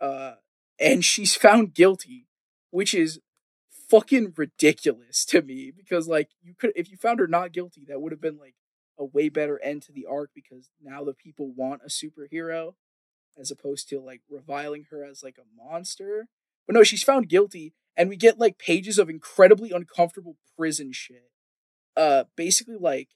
uh, 0.00 0.34
and 0.78 1.04
she's 1.04 1.34
found 1.34 1.74
guilty, 1.74 2.28
which 2.70 2.94
is 2.94 3.20
fucking 3.88 4.34
ridiculous 4.36 5.24
to 5.26 5.42
me 5.42 5.72
because 5.76 6.08
like 6.08 6.30
you 6.42 6.54
could 6.54 6.72
if 6.76 6.90
you 6.90 6.96
found 6.96 7.20
her 7.20 7.26
not 7.26 7.52
guilty, 7.52 7.84
that 7.88 8.00
would 8.00 8.12
have 8.12 8.20
been 8.20 8.38
like 8.38 8.54
a 8.98 9.04
way 9.04 9.28
better 9.28 9.60
end 9.62 9.82
to 9.82 9.92
the 9.92 10.06
arc 10.06 10.30
because 10.34 10.70
now 10.82 11.04
the 11.04 11.14
people 11.14 11.52
want 11.52 11.82
a 11.84 11.88
superhero 11.88 12.74
as 13.38 13.50
opposed 13.50 13.88
to 13.88 14.00
like 14.00 14.22
reviling 14.30 14.86
her 14.90 15.04
as 15.04 15.22
like 15.22 15.38
a 15.38 15.62
monster. 15.62 16.28
But 16.66 16.74
no, 16.74 16.82
she's 16.82 17.02
found 17.02 17.28
guilty, 17.28 17.74
and 17.96 18.08
we 18.08 18.16
get 18.16 18.38
like 18.38 18.58
pages 18.58 18.98
of 18.98 19.10
incredibly 19.10 19.70
uncomfortable 19.70 20.36
prison 20.56 20.92
shit. 20.92 21.30
Uh, 21.96 22.24
basically, 22.36 22.76
like 22.76 23.08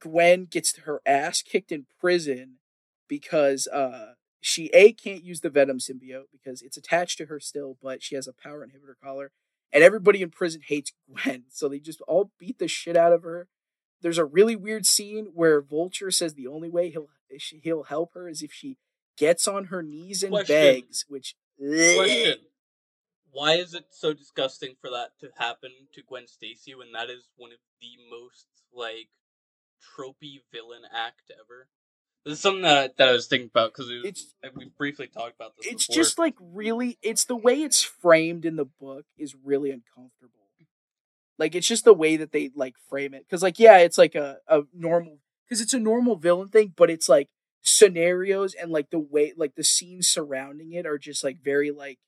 Gwen 0.00 0.46
gets 0.46 0.76
her 0.80 1.00
ass 1.06 1.42
kicked 1.42 1.72
in 1.72 1.86
prison 2.00 2.58
because 3.08 3.66
uh 3.68 4.14
she 4.40 4.68
a 4.74 4.92
can't 4.92 5.24
use 5.24 5.40
the 5.40 5.48
Venom 5.48 5.78
symbiote 5.78 6.26
because 6.30 6.60
it's 6.60 6.76
attached 6.76 7.16
to 7.18 7.26
her 7.26 7.40
still, 7.40 7.78
but 7.82 8.02
she 8.02 8.14
has 8.14 8.28
a 8.28 8.32
power 8.34 8.66
inhibitor 8.66 8.94
collar, 9.02 9.32
and 9.74 9.82
everybody 9.82 10.22
in 10.22 10.30
prison 10.30 10.62
hates 10.64 10.92
Gwen, 11.24 11.44
so 11.50 11.68
they 11.68 11.80
just 11.80 12.00
all 12.02 12.30
beat 12.38 12.58
the 12.58 12.68
shit 12.68 12.96
out 12.96 13.12
of 13.12 13.24
her. 13.24 13.48
There's 14.00 14.18
a 14.18 14.24
really 14.24 14.56
weird 14.56 14.86
scene 14.86 15.30
where 15.34 15.60
Vulture 15.60 16.10
says 16.10 16.34
the 16.34 16.46
only 16.46 16.70
way 16.70 16.90
he'll 16.90 17.08
he'll 17.62 17.84
help 17.84 18.14
her 18.14 18.28
is 18.28 18.42
if 18.42 18.52
she 18.52 18.78
gets 19.18 19.48
on 19.48 19.66
her 19.66 19.82
knees 19.82 20.22
and 20.22 20.30
Question. 20.30 20.54
begs, 20.54 21.04
which 21.08 21.34
Question: 21.58 22.38
Why 23.32 23.54
is 23.54 23.74
it 23.74 23.86
so 23.90 24.12
disgusting 24.12 24.76
for 24.80 24.90
that 24.90 25.18
to 25.20 25.30
happen 25.36 25.70
to 25.94 26.02
Gwen 26.06 26.28
Stacy 26.28 26.74
when 26.74 26.92
that 26.92 27.10
is 27.10 27.28
one 27.36 27.50
of 27.50 27.58
the 27.80 27.96
most 28.08 28.46
like 28.72 29.08
tropey 29.98 30.42
villain 30.52 30.82
act 30.94 31.32
ever? 31.32 31.68
This 32.24 32.34
is 32.34 32.40
something 32.40 32.62
that 32.62 32.96
that 32.96 33.08
I 33.08 33.12
was 33.12 33.26
thinking 33.26 33.50
about 33.52 33.72
because 33.74 33.90
we 34.56 34.70
briefly 34.78 35.08
talked 35.08 35.34
about 35.34 35.56
this. 35.56 35.66
it's 35.66 35.86
before. 35.86 36.02
just 36.02 36.18
like 36.18 36.34
really 36.40 36.98
it's 37.02 37.24
the 37.24 37.36
way 37.36 37.62
it's 37.62 37.82
framed 37.82 38.44
in 38.44 38.56
the 38.56 38.64
book 38.64 39.04
is 39.18 39.34
really 39.44 39.70
uncomfortable. 39.70 40.44
Like 41.38 41.54
it's 41.54 41.66
just 41.66 41.84
the 41.84 41.94
way 41.94 42.16
that 42.16 42.32
they 42.32 42.50
like 42.54 42.74
frame 42.88 43.14
it 43.14 43.24
because 43.26 43.42
like 43.42 43.58
yeah 43.58 43.78
it's 43.78 43.98
like 43.98 44.14
a, 44.14 44.38
a 44.46 44.62
normal 44.72 45.18
because 45.44 45.60
it's 45.60 45.74
a 45.74 45.80
normal 45.80 46.16
villain 46.16 46.48
thing 46.48 46.72
but 46.76 46.90
it's 46.90 47.08
like 47.08 47.28
scenarios 47.62 48.54
and 48.54 48.70
like 48.70 48.90
the 48.90 48.98
way 48.98 49.32
like 49.36 49.54
the 49.56 49.64
scenes 49.64 50.08
surrounding 50.08 50.72
it 50.72 50.86
are 50.86 50.98
just 50.98 51.24
like 51.24 51.38
very 51.42 51.70
like 51.70 51.98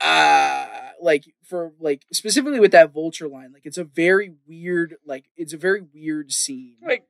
ah 0.00 0.90
like 1.00 1.34
for 1.44 1.72
like 1.78 2.04
specifically 2.12 2.58
with 2.58 2.72
that 2.72 2.92
vulture 2.92 3.28
line 3.28 3.52
like 3.52 3.64
it's 3.64 3.78
a 3.78 3.84
very 3.84 4.34
weird 4.46 4.96
like 5.06 5.26
it's 5.36 5.52
a 5.52 5.58
very 5.58 5.82
weird 5.94 6.32
scene 6.32 6.76
like 6.84 7.04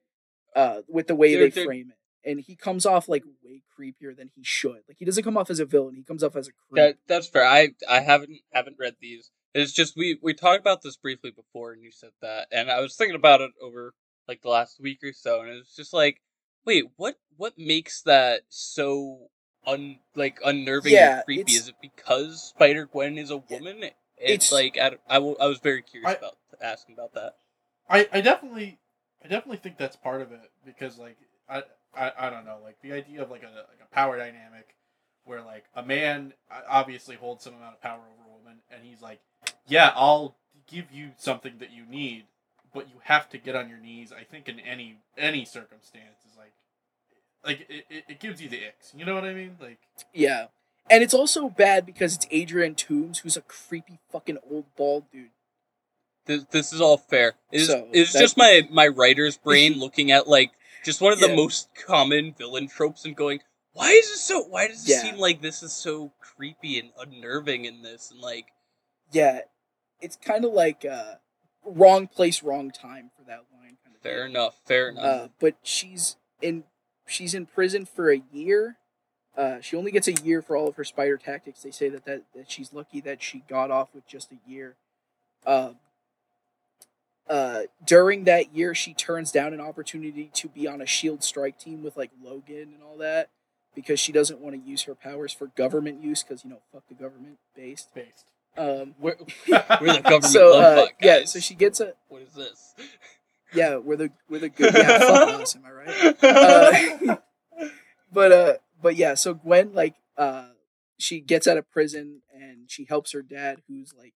uh 0.56 0.82
with 0.88 1.06
the 1.06 1.14
way 1.14 1.34
They're- 1.34 1.44
they 1.44 1.50
they're- 1.50 1.64
frame 1.64 1.90
it 1.90 1.96
and 2.28 2.40
he 2.40 2.54
comes 2.54 2.84
off 2.84 3.08
like 3.08 3.24
way 3.42 3.62
creepier 3.78 4.14
than 4.16 4.28
he 4.34 4.42
should 4.44 4.82
like 4.88 4.98
he 4.98 5.04
doesn't 5.06 5.24
come 5.24 5.36
off 5.38 5.48
as 5.50 5.58
a 5.60 5.64
villain 5.64 5.94
he 5.94 6.02
comes 6.02 6.22
off 6.22 6.36
as 6.36 6.48
a 6.48 6.52
creep 6.52 6.76
that. 6.82 6.96
That's 7.06 7.26
fair. 7.28 7.44
I 7.46 7.70
I 7.88 8.00
haven't 8.00 8.30
haven't 8.52 8.76
read 8.78 8.96
these. 9.00 9.30
It's 9.54 9.72
just 9.72 9.96
we 9.96 10.18
we 10.22 10.34
talked 10.34 10.60
about 10.60 10.82
this 10.82 10.96
briefly 10.96 11.30
before, 11.30 11.72
and 11.72 11.82
you 11.82 11.90
said 11.90 12.10
that, 12.20 12.46
and 12.52 12.70
I 12.70 12.80
was 12.80 12.94
thinking 12.94 13.16
about 13.16 13.40
it 13.40 13.50
over 13.60 13.94
like 14.28 14.42
the 14.42 14.48
last 14.48 14.78
week 14.80 14.98
or 15.02 15.12
so, 15.12 15.40
and 15.40 15.50
it's 15.50 15.74
just 15.74 15.92
like, 15.92 16.20
wait, 16.66 16.84
what 16.96 17.16
what 17.36 17.54
makes 17.58 18.02
that 18.02 18.42
so 18.48 19.30
un 19.66 19.98
like 20.14 20.38
unnerving 20.44 20.92
Yeah, 20.92 21.16
and 21.16 21.24
creepy? 21.24 21.52
Is 21.54 21.68
it 21.68 21.74
because 21.80 22.50
Spider 22.50 22.86
Gwen 22.86 23.16
is 23.18 23.30
a 23.30 23.38
woman? 23.38 23.82
It's, 23.82 23.94
It's- 24.18 24.52
like 24.52 24.78
I, 24.78 24.90
don't- 24.90 25.00
I, 25.08 25.14
w- 25.14 25.36
I 25.40 25.46
was 25.46 25.58
very 25.58 25.82
curious 25.82 26.10
I- 26.10 26.14
about 26.14 26.36
asking 26.62 26.94
about 26.94 27.14
that. 27.14 27.36
I, 27.88 28.06
I 28.12 28.20
definitely 28.20 28.78
I 29.24 29.28
definitely 29.28 29.58
think 29.58 29.76
that's 29.76 29.96
part 29.96 30.22
of 30.22 30.32
it 30.32 30.50
because 30.64 30.98
like 30.98 31.16
I, 31.48 31.62
I 31.96 32.12
I 32.18 32.30
don't 32.30 32.44
know 32.44 32.58
like 32.62 32.80
the 32.82 32.92
idea 32.92 33.22
of 33.22 33.30
like 33.30 33.42
a 33.42 33.46
like 33.46 33.80
a 33.82 33.94
power 33.94 34.16
dynamic 34.16 34.76
where 35.24 35.42
like 35.42 35.64
a 35.74 35.82
man 35.82 36.32
obviously 36.68 37.16
holds 37.16 37.44
some 37.44 37.54
amount 37.54 37.74
of 37.74 37.82
power 37.82 38.00
over 38.00 38.28
a 38.28 38.38
woman 38.38 38.60
and 38.70 38.84
he's 38.84 39.02
like 39.02 39.20
yeah 39.66 39.92
I'll 39.94 40.36
give 40.66 40.90
you 40.92 41.10
something 41.18 41.54
that 41.58 41.70
you 41.72 41.84
need 41.84 42.24
but 42.72 42.88
you 42.88 42.96
have 43.04 43.28
to 43.30 43.38
get 43.38 43.54
on 43.54 43.68
your 43.68 43.78
knees 43.78 44.12
I 44.12 44.24
think 44.24 44.48
in 44.48 44.58
any 44.60 44.98
any 45.18 45.44
circumstance 45.44 46.24
is 46.30 46.36
like 46.38 46.52
like 47.44 47.66
it, 47.68 47.84
it, 47.90 48.04
it 48.08 48.20
gives 48.20 48.40
you 48.40 48.48
the 48.48 48.58
icks 48.58 48.94
you 48.96 49.04
know 49.04 49.14
what 49.14 49.24
I 49.24 49.34
mean? 49.34 49.56
Like 49.60 49.78
yeah. 50.14 50.46
And 50.88 51.04
it's 51.04 51.14
also 51.14 51.48
bad 51.48 51.84
because 51.84 52.16
it's 52.16 52.26
adrian 52.30 52.74
toomes 52.74 53.18
who's 53.18 53.36
a 53.36 53.42
creepy 53.42 53.98
fucking 54.10 54.38
old 54.50 54.64
bald 54.76 55.04
dude 55.12 55.28
This, 56.30 56.44
this 56.50 56.72
is 56.72 56.80
all 56.80 56.96
fair. 56.96 57.34
It's, 57.50 57.66
So, 57.66 57.88
it's 57.92 58.12
just 58.12 58.36
my 58.36 58.68
my 58.70 58.86
writer's 58.86 59.36
brain 59.44 59.78
looking 59.78 60.12
at 60.12 60.28
like 60.28 60.52
just 60.84 61.00
one 61.00 61.12
of 61.12 61.18
the 61.20 61.34
most 61.34 61.68
common 61.86 62.34
villain 62.38 62.68
tropes 62.68 63.04
and 63.04 63.16
going, 63.16 63.40
why 63.72 63.90
is 63.90 64.08
this 64.08 64.20
so? 64.22 64.42
Why 64.44 64.68
does 64.68 64.84
it 64.88 64.92
Yeah. 64.92 65.02
seem 65.02 65.16
like 65.16 65.42
this 65.42 65.62
is 65.62 65.72
so 65.72 66.12
creepy 66.20 66.78
and 66.78 66.90
unnerving 66.98 67.64
in 67.64 67.82
this? 67.82 68.10
And 68.10 68.20
like, 68.20 68.46
yeah 69.12 69.40
it's 70.00 70.16
kind 70.16 70.44
of 70.44 70.52
like 70.52 70.84
uh 70.84 71.14
wrong 71.64 72.06
place 72.06 72.42
wrong 72.42 72.70
time 72.70 73.10
for 73.16 73.22
that 73.24 73.44
line 73.52 73.76
kind 73.84 73.94
of 73.94 74.00
fair 74.02 74.22
thing. 74.24 74.30
enough, 74.30 74.54
fair 74.64 74.88
enough. 74.88 75.04
Uh, 75.04 75.28
but 75.38 75.56
she's 75.62 76.16
in 76.40 76.64
she's 77.06 77.34
in 77.34 77.46
prison 77.46 77.84
for 77.84 78.10
a 78.12 78.22
year. 78.32 78.76
Uh, 79.36 79.60
she 79.60 79.76
only 79.76 79.90
gets 79.90 80.08
a 80.08 80.12
year 80.12 80.42
for 80.42 80.56
all 80.56 80.68
of 80.68 80.76
her 80.76 80.84
spider 80.84 81.16
tactics. 81.16 81.62
They 81.62 81.70
say 81.70 81.88
that, 81.88 82.04
that, 82.04 82.24
that 82.34 82.50
she's 82.50 82.72
lucky 82.72 83.00
that 83.02 83.22
she 83.22 83.42
got 83.48 83.70
off 83.70 83.94
with 83.94 84.06
just 84.06 84.32
a 84.32 84.38
year. 84.50 84.76
Um, 85.46 85.76
uh, 87.30 87.62
during 87.86 88.24
that 88.24 88.54
year, 88.56 88.74
she 88.74 88.92
turns 88.92 89.30
down 89.30 89.54
an 89.54 89.60
opportunity 89.60 90.30
to 90.34 90.48
be 90.48 90.66
on 90.66 90.80
a 90.80 90.86
shield 90.86 91.22
strike 91.22 91.58
team 91.60 91.84
with 91.84 91.96
like 91.96 92.10
Logan 92.20 92.72
and 92.74 92.82
all 92.82 92.98
that 92.98 93.30
because 93.72 94.00
she 94.00 94.10
doesn't 94.10 94.40
want 94.40 94.56
to 94.56 94.68
use 94.68 94.82
her 94.82 94.96
powers 94.96 95.32
for 95.32 95.46
government 95.46 96.02
use 96.02 96.24
because 96.24 96.42
you 96.44 96.50
know 96.50 96.60
fuck 96.72 96.82
the 96.88 96.94
government 96.94 97.38
based. 97.54 97.94
based 97.94 98.32
Um, 98.58 98.96
we're, 99.00 99.14
we're 99.48 99.92
the 99.92 100.00
government 100.02 100.24
so 100.24 100.50
love 100.50 100.78
uh, 100.78 100.80
fuck, 100.82 100.94
yeah, 101.00 101.24
so 101.24 101.38
she 101.38 101.54
gets 101.54 101.78
a 101.78 101.94
What 102.08 102.22
is 102.22 102.34
this? 102.34 102.74
yeah 103.54 103.76
we're 103.76 103.96
the 103.96 104.10
we're 104.28 104.40
the 104.40 104.48
good 104.48 104.74
yeah 104.74 104.98
fuck 104.98 105.40
us 105.40 105.56
am 105.56 105.62
I 105.64 105.70
right? 105.70 106.16
Uh, 106.22 107.16
but 108.12 108.32
uh 108.32 108.52
but 108.82 108.96
yeah 108.96 109.14
so 109.14 109.34
gwen 109.34 109.72
like 109.72 109.94
uh 110.16 110.48
she 110.98 111.20
gets 111.20 111.46
out 111.48 111.56
of 111.56 111.70
prison 111.70 112.22
and 112.32 112.70
she 112.70 112.86
helps 112.88 113.12
her 113.12 113.22
dad 113.22 113.62
who's 113.68 113.92
like 113.96 114.14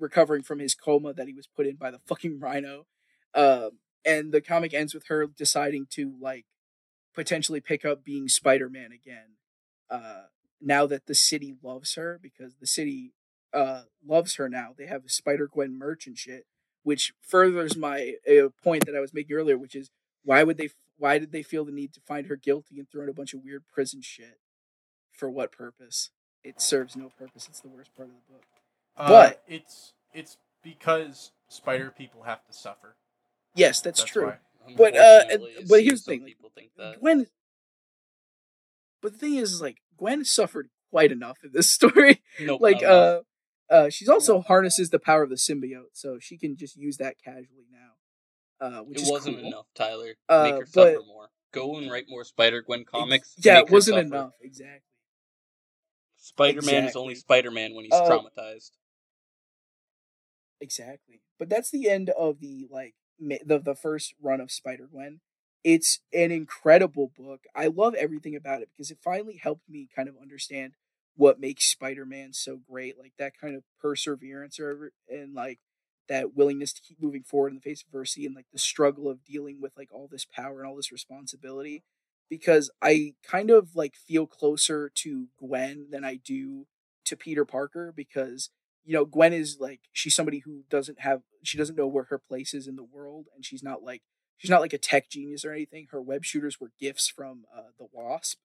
recovering 0.00 0.42
from 0.42 0.58
his 0.58 0.74
coma 0.74 1.12
that 1.12 1.28
he 1.28 1.34
was 1.34 1.46
put 1.46 1.66
in 1.66 1.76
by 1.76 1.90
the 1.90 2.00
fucking 2.06 2.40
rhino 2.40 2.86
um 3.34 3.70
and 4.04 4.32
the 4.32 4.40
comic 4.40 4.72
ends 4.72 4.94
with 4.94 5.06
her 5.06 5.26
deciding 5.26 5.86
to 5.90 6.14
like 6.20 6.46
potentially 7.14 7.60
pick 7.60 7.84
up 7.84 8.04
being 8.04 8.28
spider-man 8.28 8.90
again 8.92 9.36
uh 9.90 10.22
now 10.60 10.86
that 10.86 11.06
the 11.06 11.14
city 11.14 11.54
loves 11.62 11.94
her 11.94 12.18
because 12.20 12.56
the 12.56 12.66
city 12.66 13.12
uh 13.52 13.82
loves 14.06 14.36
her 14.36 14.48
now. 14.48 14.74
They 14.76 14.86
have 14.86 15.02
spider 15.06 15.48
gwen 15.48 15.78
merch 15.78 16.06
and 16.06 16.16
shit 16.16 16.46
which 16.82 17.12
furthers 17.20 17.76
my 17.76 18.14
uh, 18.28 18.48
point 18.62 18.86
that 18.86 18.96
i 18.96 19.00
was 19.00 19.12
making 19.12 19.36
earlier 19.36 19.58
which 19.58 19.74
is 19.74 19.90
why 20.24 20.42
would 20.42 20.56
they 20.56 20.70
why 21.00 21.18
did 21.18 21.32
they 21.32 21.42
feel 21.42 21.64
the 21.64 21.72
need 21.72 21.94
to 21.94 22.00
find 22.00 22.26
her 22.26 22.36
guilty 22.36 22.78
and 22.78 22.88
throw 22.88 23.02
in 23.02 23.08
a 23.08 23.14
bunch 23.14 23.32
of 23.32 23.42
weird 23.42 23.64
prison 23.66 24.02
shit? 24.02 24.38
For 25.10 25.30
what 25.30 25.50
purpose? 25.50 26.10
It 26.44 26.60
serves 26.60 26.94
no 26.94 27.08
purpose. 27.18 27.46
It's 27.48 27.60
the 27.60 27.68
worst 27.68 27.94
part 27.96 28.10
of 28.10 28.14
the 28.14 28.32
book 28.32 28.44
Uh, 28.96 29.08
But- 29.08 29.42
it's 29.48 29.92
it's 30.12 30.36
because 30.62 31.32
spider 31.48 31.90
people 31.90 32.22
have 32.24 32.44
to 32.46 32.52
suffer 32.52 32.96
yes 33.54 33.80
that's, 33.80 34.00
That's 34.00 34.10
true. 34.12 34.34
But, 34.76 34.94
uh, 34.96 35.24
but 35.68 35.82
here's 35.82 36.04
the 36.04 36.12
thing, 36.12 36.24
people 36.24 36.50
think 36.54 36.72
that. 36.76 37.00
gwen 37.00 37.26
but 39.00 39.12
the 39.12 39.18
thing 39.18 39.34
is 39.36 39.60
like 39.60 39.78
gwen 39.96 40.24
suffered 40.24 40.68
quite 40.90 41.10
enough 41.12 41.38
in 41.42 41.50
this 41.52 41.68
story 41.78 42.22
Nope, 42.40 42.60
like 42.60 42.82
uh 42.82 43.20
Uh, 43.70 43.88
she's 43.88 44.08
also 44.08 44.40
harnesses 44.40 44.90
the 44.90 44.98
power 44.98 45.22
of 45.22 45.30
the 45.30 45.36
symbiote, 45.36 45.92
so 45.94 46.18
she 46.18 46.36
can 46.36 46.56
just 46.56 46.76
use 46.76 46.96
that 46.96 47.14
casually 47.24 47.68
now. 47.70 47.92
Uh, 48.60 48.82
which 48.82 48.98
it 48.98 49.02
is 49.04 49.08
wasn't 49.10 49.36
cool. 49.38 49.46
enough, 49.46 49.66
Tyler. 49.76 50.16
Uh, 50.28 50.42
Make 50.42 50.52
her 50.54 50.66
but- 50.74 50.94
suffer 50.94 51.06
more. 51.06 51.28
Go 51.52 51.76
and 51.76 51.88
write 51.88 52.06
more 52.08 52.24
Spider 52.24 52.62
Gwen 52.62 52.84
comics. 52.84 53.32
Yeah, 53.38 53.58
Make 53.60 53.66
it 53.66 53.70
wasn't 53.72 53.98
enough. 53.98 54.32
Exactly. 54.40 54.82
Spider 56.16 56.62
Man 56.62 56.84
is 56.84 56.96
only 56.96 57.14
Spider 57.14 57.52
Man 57.52 57.74
when 57.76 57.84
he's 57.84 57.94
Uh, 57.94 58.08
traumatized. 58.08 58.72
Exactly. 60.60 61.22
But 61.38 61.48
that's 61.48 61.70
the 61.70 61.88
end 61.88 62.10
of 62.10 62.40
the 62.40 62.66
like 62.70 62.94
the 63.18 63.58
the 63.58 63.74
first 63.74 64.14
run 64.20 64.40
of 64.40 64.50
Spider 64.52 64.88
Gwen. 64.90 65.20
It's 65.64 66.00
an 66.12 66.30
incredible 66.30 67.10
book. 67.16 67.44
I 67.54 67.66
love 67.66 67.94
everything 67.94 68.34
about 68.36 68.62
it 68.62 68.68
because 68.74 68.90
it 68.90 68.98
finally 69.02 69.38
helped 69.42 69.68
me 69.68 69.88
kind 69.94 70.08
of 70.08 70.16
understand 70.20 70.72
what 71.16 71.40
makes 71.40 71.64
Spider 71.66 72.04
Man 72.06 72.32
so 72.32 72.60
great. 72.70 72.98
Like 72.98 73.12
that 73.18 73.32
kind 73.40 73.56
of 73.56 73.62
perseverance 73.80 74.58
or 74.60 74.92
and 75.08 75.34
like 75.34 75.60
that 76.08 76.34
willingness 76.34 76.72
to 76.72 76.82
keep 76.82 77.00
moving 77.00 77.22
forward 77.22 77.50
in 77.50 77.54
the 77.56 77.60
face 77.60 77.82
of 77.82 77.88
adversity 77.88 78.26
and 78.26 78.34
like 78.34 78.46
the 78.52 78.58
struggle 78.58 79.08
of 79.08 79.24
dealing 79.24 79.60
with 79.60 79.72
like 79.76 79.88
all 79.92 80.08
this 80.10 80.24
power 80.26 80.60
and 80.60 80.68
all 80.68 80.76
this 80.76 80.92
responsibility. 80.92 81.84
Because 82.28 82.70
I 82.80 83.14
kind 83.24 83.50
of 83.50 83.74
like 83.74 83.94
feel 83.96 84.26
closer 84.26 84.90
to 84.96 85.26
Gwen 85.38 85.88
than 85.90 86.04
I 86.04 86.16
do 86.16 86.66
to 87.06 87.16
Peter 87.16 87.44
Parker 87.44 87.92
because 87.94 88.50
you 88.90 88.96
know 88.96 89.04
gwen 89.04 89.32
is 89.32 89.58
like 89.60 89.82
she's 89.92 90.16
somebody 90.16 90.40
who 90.40 90.64
doesn't 90.68 90.98
have 90.98 91.22
she 91.44 91.56
doesn't 91.56 91.78
know 91.78 91.86
where 91.86 92.08
her 92.10 92.18
place 92.18 92.52
is 92.52 92.66
in 92.66 92.74
the 92.74 92.82
world 92.82 93.26
and 93.36 93.44
she's 93.44 93.62
not 93.62 93.84
like 93.84 94.02
she's 94.36 94.50
not 94.50 94.60
like 94.60 94.72
a 94.72 94.78
tech 94.78 95.08
genius 95.08 95.44
or 95.44 95.52
anything. 95.52 95.86
Her 95.92 96.02
web 96.02 96.24
shooters 96.24 96.60
were 96.60 96.72
gifts 96.80 97.06
from 97.06 97.44
uh, 97.56 97.70
the 97.78 97.86
wasp. 97.92 98.40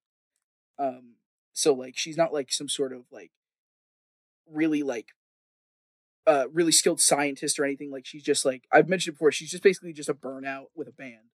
Um 0.77 1.15
so 1.51 1.73
like 1.73 1.97
she's 1.97 2.15
not 2.15 2.31
like 2.31 2.51
some 2.51 2.69
sort 2.69 2.93
of 2.93 3.05
like 3.11 3.31
really 4.47 4.83
like 4.83 5.07
uh 6.27 6.45
really 6.53 6.71
skilled 6.71 7.01
scientist 7.01 7.57
or 7.57 7.65
anything. 7.65 7.89
Like 7.89 8.05
she's 8.05 8.23
just 8.23 8.45
like 8.45 8.65
i've 8.71 8.87
mentioned 8.87 9.15
before 9.15 9.31
she's 9.31 9.49
just 9.49 9.63
basically 9.63 9.93
just 9.93 10.09
a 10.09 10.13
burnout 10.13 10.65
with 10.75 10.87
a 10.87 10.91
band. 10.91 11.31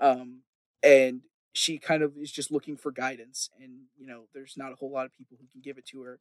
Um 0.00 0.40
and 0.82 1.20
she 1.52 1.78
kind 1.78 2.02
of 2.02 2.14
is 2.16 2.32
just 2.32 2.50
looking 2.50 2.76
for 2.76 2.90
guidance 2.90 3.48
and 3.62 3.82
you 3.96 4.08
know 4.08 4.24
there's 4.34 4.54
not 4.56 4.72
a 4.72 4.76
whole 4.76 4.90
lot 4.90 5.06
of 5.06 5.16
people 5.16 5.36
who 5.40 5.46
can 5.46 5.60
give 5.60 5.78
it 5.78 5.86
to 5.86 6.02
her 6.02 6.18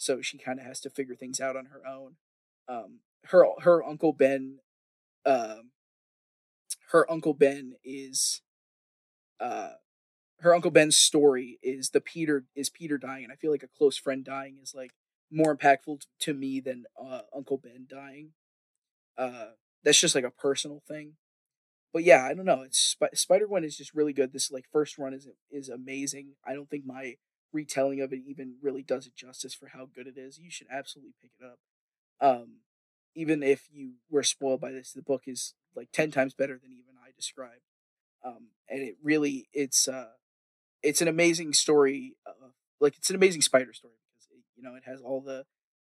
so 0.00 0.22
she 0.22 0.38
kind 0.38 0.58
of 0.58 0.64
has 0.64 0.80
to 0.80 0.88
figure 0.88 1.14
things 1.14 1.40
out 1.40 1.56
on 1.56 1.66
her 1.66 1.86
own. 1.86 2.14
Um, 2.66 3.00
her 3.26 3.44
her 3.60 3.84
uncle 3.84 4.14
Ben, 4.14 4.60
um, 5.26 5.72
her 6.90 7.10
uncle 7.10 7.34
Ben 7.34 7.74
is, 7.84 8.40
uh, 9.38 9.72
her 10.38 10.54
uncle 10.54 10.70
Ben's 10.70 10.96
story 10.96 11.58
is 11.62 11.90
the 11.90 12.00
Peter 12.00 12.46
is 12.56 12.70
Peter 12.70 12.96
dying, 12.96 13.24
and 13.24 13.32
I 13.32 13.36
feel 13.36 13.50
like 13.50 13.62
a 13.62 13.68
close 13.68 13.98
friend 13.98 14.24
dying 14.24 14.56
is 14.62 14.74
like 14.74 14.92
more 15.30 15.54
impactful 15.54 16.06
to 16.20 16.32
me 16.32 16.60
than 16.60 16.84
uh, 16.98 17.20
Uncle 17.36 17.58
Ben 17.58 17.86
dying. 17.86 18.30
Uh, 19.18 19.50
that's 19.84 20.00
just 20.00 20.14
like 20.14 20.24
a 20.24 20.30
personal 20.30 20.82
thing. 20.88 21.12
But 21.92 22.04
yeah, 22.04 22.24
I 22.24 22.32
don't 22.32 22.46
know. 22.46 22.62
It's 22.62 22.78
Sp- 22.80 23.12
Spider 23.12 23.48
Gwen 23.48 23.64
is 23.64 23.76
just 23.76 23.94
really 23.94 24.14
good. 24.14 24.32
This 24.32 24.50
like 24.50 24.64
first 24.72 24.96
run 24.96 25.12
is 25.12 25.28
is 25.50 25.68
amazing. 25.68 26.36
I 26.42 26.54
don't 26.54 26.70
think 26.70 26.86
my 26.86 27.16
retelling 27.52 28.00
of 28.00 28.12
it 28.12 28.20
even 28.26 28.56
really 28.62 28.82
does 28.82 29.06
it 29.06 29.16
justice 29.16 29.54
for 29.54 29.68
how 29.68 29.88
good 29.92 30.06
it 30.06 30.16
is. 30.16 30.38
You 30.38 30.50
should 30.50 30.68
absolutely 30.70 31.14
pick 31.20 31.32
it 31.40 31.44
up. 31.44 31.58
Um, 32.20 32.58
even 33.14 33.42
if 33.42 33.68
you 33.72 33.94
were 34.10 34.22
spoiled 34.22 34.60
by 34.60 34.70
this, 34.70 34.92
the 34.92 35.02
book 35.02 35.22
is 35.26 35.54
like 35.74 35.88
ten 35.92 36.10
times 36.10 36.34
better 36.34 36.58
than 36.62 36.72
even 36.72 36.94
I 37.02 37.10
described. 37.16 37.62
Um, 38.24 38.48
and 38.68 38.80
it 38.82 38.96
really 39.02 39.48
it's 39.52 39.88
uh 39.88 40.12
it's 40.82 41.00
an 41.00 41.08
amazing 41.08 41.52
story. 41.52 42.16
Uh, 42.26 42.48
like 42.80 42.96
it's 42.96 43.10
an 43.10 43.16
amazing 43.16 43.42
spider 43.42 43.72
story 43.72 43.94
because 44.12 44.28
it, 44.30 44.44
you 44.56 44.62
know 44.62 44.74
it 44.74 44.84
has 44.86 45.00
all 45.00 45.20
the 45.20 45.44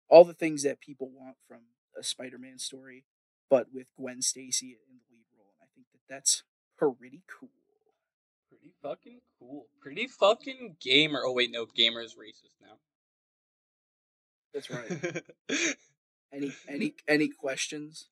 all 0.10 0.24
the 0.24 0.34
things 0.34 0.64
that 0.64 0.82
people 0.82 1.10
want 1.10 1.38
from 1.48 1.62
a 1.98 2.04
Spider-Man 2.04 2.60
story, 2.60 3.06
but 3.50 3.68
with 3.74 3.88
Gwen 3.98 4.22
Stacy 4.22 4.78
in 4.88 4.98
the 4.98 5.16
lead 5.16 5.26
role. 5.38 5.54
And 5.60 5.68
I 5.68 5.70
think 5.74 5.88
that 5.92 6.02
that's 6.14 6.44
pretty 6.78 7.24
cool. 7.28 7.63
Fucking 8.84 9.22
cool. 9.40 9.68
Pretty 9.82 10.08
fucking 10.08 10.76
gamer. 10.82 11.22
Oh 11.26 11.32
wait, 11.32 11.52
no, 11.52 11.66
gamer 11.66 12.02
is 12.02 12.16
racist 12.16 12.58
now. 12.62 12.76
That's 14.54 14.70
right. 14.70 15.24
any 16.34 16.52
any 16.68 16.94
any 17.08 17.30
questions? 17.30 18.10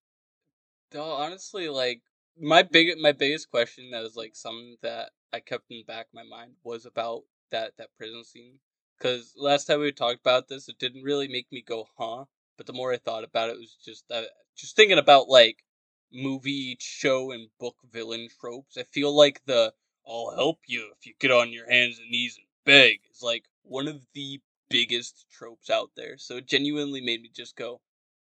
No, 0.93 1.03
honestly, 1.03 1.67
like 1.67 2.01
my 2.39 2.63
big 2.63 2.97
my 2.99 3.11
biggest 3.11 3.51
question 3.51 3.91
that 3.91 4.01
was 4.01 4.15
like 4.15 4.33
something 4.33 4.77
that 4.81 5.09
I 5.33 5.41
kept 5.41 5.65
in 5.69 5.77
the 5.77 5.83
back 5.83 6.07
of 6.07 6.13
my 6.13 6.23
mind 6.23 6.53
was 6.63 6.85
about 6.85 7.23
that 7.51 7.73
that 7.77 7.89
prison 7.97 8.23
scene. 8.23 8.59
Because 8.97 9.33
last 9.35 9.65
time 9.65 9.81
we 9.81 9.91
talked 9.91 10.21
about 10.21 10.47
this, 10.47 10.69
it 10.69 10.79
didn't 10.79 11.03
really 11.03 11.27
make 11.27 11.51
me 11.51 11.61
go, 11.61 11.87
huh? 11.97 12.25
But 12.55 12.65
the 12.65 12.73
more 12.73 12.93
I 12.93 12.97
thought 12.97 13.23
about 13.23 13.49
it, 13.49 13.53
it 13.53 13.59
was 13.59 13.75
just 13.83 14.05
uh, 14.09 14.23
just 14.55 14.77
thinking 14.77 14.99
about 14.99 15.27
like 15.27 15.65
movie, 16.13 16.77
show, 16.79 17.31
and 17.31 17.49
book 17.59 17.75
villain 17.91 18.29
tropes. 18.39 18.77
I 18.77 18.83
feel 18.83 19.13
like 19.15 19.41
the 19.45 19.73
"I'll 20.07 20.33
help 20.35 20.59
you 20.67 20.91
if 20.97 21.05
you 21.05 21.13
get 21.19 21.31
on 21.31 21.51
your 21.51 21.69
hands 21.69 21.99
and 21.99 22.09
knees 22.09 22.37
and 22.37 22.45
beg" 22.65 23.01
is 23.11 23.21
like 23.21 23.45
one 23.63 23.87
of 23.87 24.01
the 24.13 24.41
biggest 24.69 25.25
tropes 25.31 25.69
out 25.69 25.91
there. 25.95 26.17
So 26.17 26.37
it 26.37 26.47
genuinely 26.47 27.01
made 27.01 27.21
me 27.21 27.29
just 27.33 27.55
go, 27.55 27.81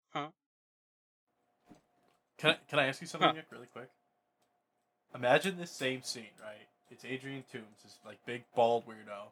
huh? 0.09 0.27
Can 2.37 2.51
I, 2.51 2.57
can 2.69 2.79
I 2.79 2.85
ask 2.85 3.01
you 3.01 3.07
something, 3.07 3.29
Huh. 3.29 3.35
Nick, 3.35 3.45
really 3.51 3.67
quick? 3.67 3.89
Imagine 5.15 5.57
this 5.57 5.71
same 5.71 6.03
scene, 6.03 6.35
right? 6.41 6.67
It's 6.91 7.03
Adrian 7.03 7.43
Toomes, 7.51 7.81
this 7.83 7.97
like 8.05 8.23
big 8.25 8.43
bald 8.55 8.85
weirdo, 8.85 9.31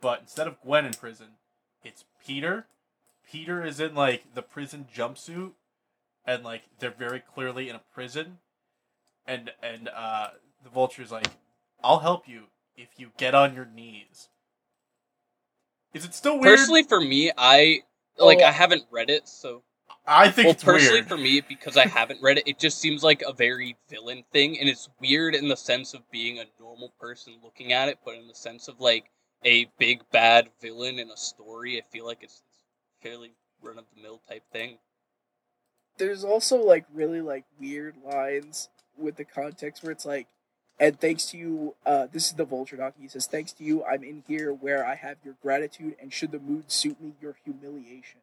but 0.00 0.20
instead 0.20 0.46
of 0.46 0.60
Gwen 0.60 0.84
in 0.84 0.92
prison, 0.92 1.28
it's 1.82 2.04
Peter. 2.24 2.66
Peter 3.28 3.64
is 3.64 3.80
in 3.80 3.94
like 3.94 4.34
the 4.34 4.42
prison 4.42 4.86
jumpsuit, 4.94 5.52
and 6.26 6.44
like 6.44 6.62
they're 6.78 6.90
very 6.90 7.20
clearly 7.20 7.68
in 7.68 7.76
a 7.76 7.80
prison, 7.94 8.38
and 9.26 9.52
and 9.62 9.88
uh, 9.88 10.28
the 10.62 10.70
Vulture's 10.70 11.10
like, 11.10 11.28
"I'll 11.86 12.00
help 12.00 12.28
you 12.28 12.44
if 12.76 12.88
you 12.98 13.12
get 13.16 13.34
on 13.34 13.54
your 13.54 13.64
knees." 13.66 14.28
Is 15.94 16.04
it 16.04 16.14
still 16.14 16.34
weird? 16.38 16.58
Personally, 16.58 16.82
for 16.82 17.00
me, 17.00 17.32
I 17.36 17.82
like 18.18 18.38
Oh. 18.40 18.44
I 18.44 18.50
haven't 18.52 18.84
read 18.90 19.08
it, 19.10 19.28
so 19.28 19.62
I 20.06 20.30
think 20.30 20.46
well, 20.46 20.52
it's 20.54 20.64
personally 20.64 21.00
weird. 21.00 21.08
for 21.08 21.16
me 21.16 21.40
because 21.40 21.76
I 21.76 21.86
haven't 21.86 22.22
read 22.22 22.38
it, 22.38 22.46
it 22.48 22.58
just 22.58 22.78
seems 22.78 23.02
like 23.02 23.22
a 23.22 23.32
very 23.32 23.76
villain 23.88 24.24
thing, 24.32 24.58
and 24.58 24.68
it's 24.68 24.88
weird 25.00 25.34
in 25.34 25.48
the 25.48 25.56
sense 25.56 25.94
of 25.94 26.08
being 26.10 26.38
a 26.38 26.44
normal 26.60 26.90
person 27.00 27.38
looking 27.42 27.72
at 27.72 27.88
it, 27.88 27.98
but 28.04 28.14
in 28.14 28.26
the 28.28 28.34
sense 28.34 28.68
of 28.68 28.80
like 28.80 29.10
a 29.44 29.66
big 29.78 30.02
bad 30.10 30.48
villain 30.60 30.98
in 30.98 31.10
a 31.10 31.16
story, 31.16 31.78
I 31.78 31.82
feel 31.92 32.04
like 32.06 32.22
it's 32.22 32.42
fairly 33.02 33.32
run 33.62 33.78
of 33.78 33.84
the 33.94 34.02
mill 34.02 34.20
type 34.28 34.42
thing. 34.52 34.78
there's 35.98 36.24
also 36.24 36.56
like 36.62 36.84
really 36.92 37.20
like 37.22 37.44
weird 37.58 37.96
lines 38.04 38.68
with 38.98 39.16
the 39.16 39.24
context 39.24 39.82
where 39.82 39.92
it's 39.92 40.04
like 40.04 40.26
and 40.78 41.00
thanks 41.00 41.26
to 41.26 41.36
you 41.38 41.74
uh 41.86 42.06
this 42.12 42.26
is 42.26 42.32
the 42.34 42.44
vulture 42.44 42.76
doc 42.76 42.94
he 43.00 43.08
says 43.08 43.26
thanks 43.26 43.52
to 43.52 43.64
you 43.64 43.84
i'm 43.84 44.02
in 44.04 44.22
here 44.28 44.52
where 44.52 44.86
i 44.86 44.94
have 44.94 45.16
your 45.24 45.34
gratitude 45.42 45.94
and 46.00 46.12
should 46.12 46.32
the 46.32 46.38
mood 46.38 46.70
suit 46.70 47.00
me 47.00 47.12
your 47.20 47.36
humiliation 47.44 48.20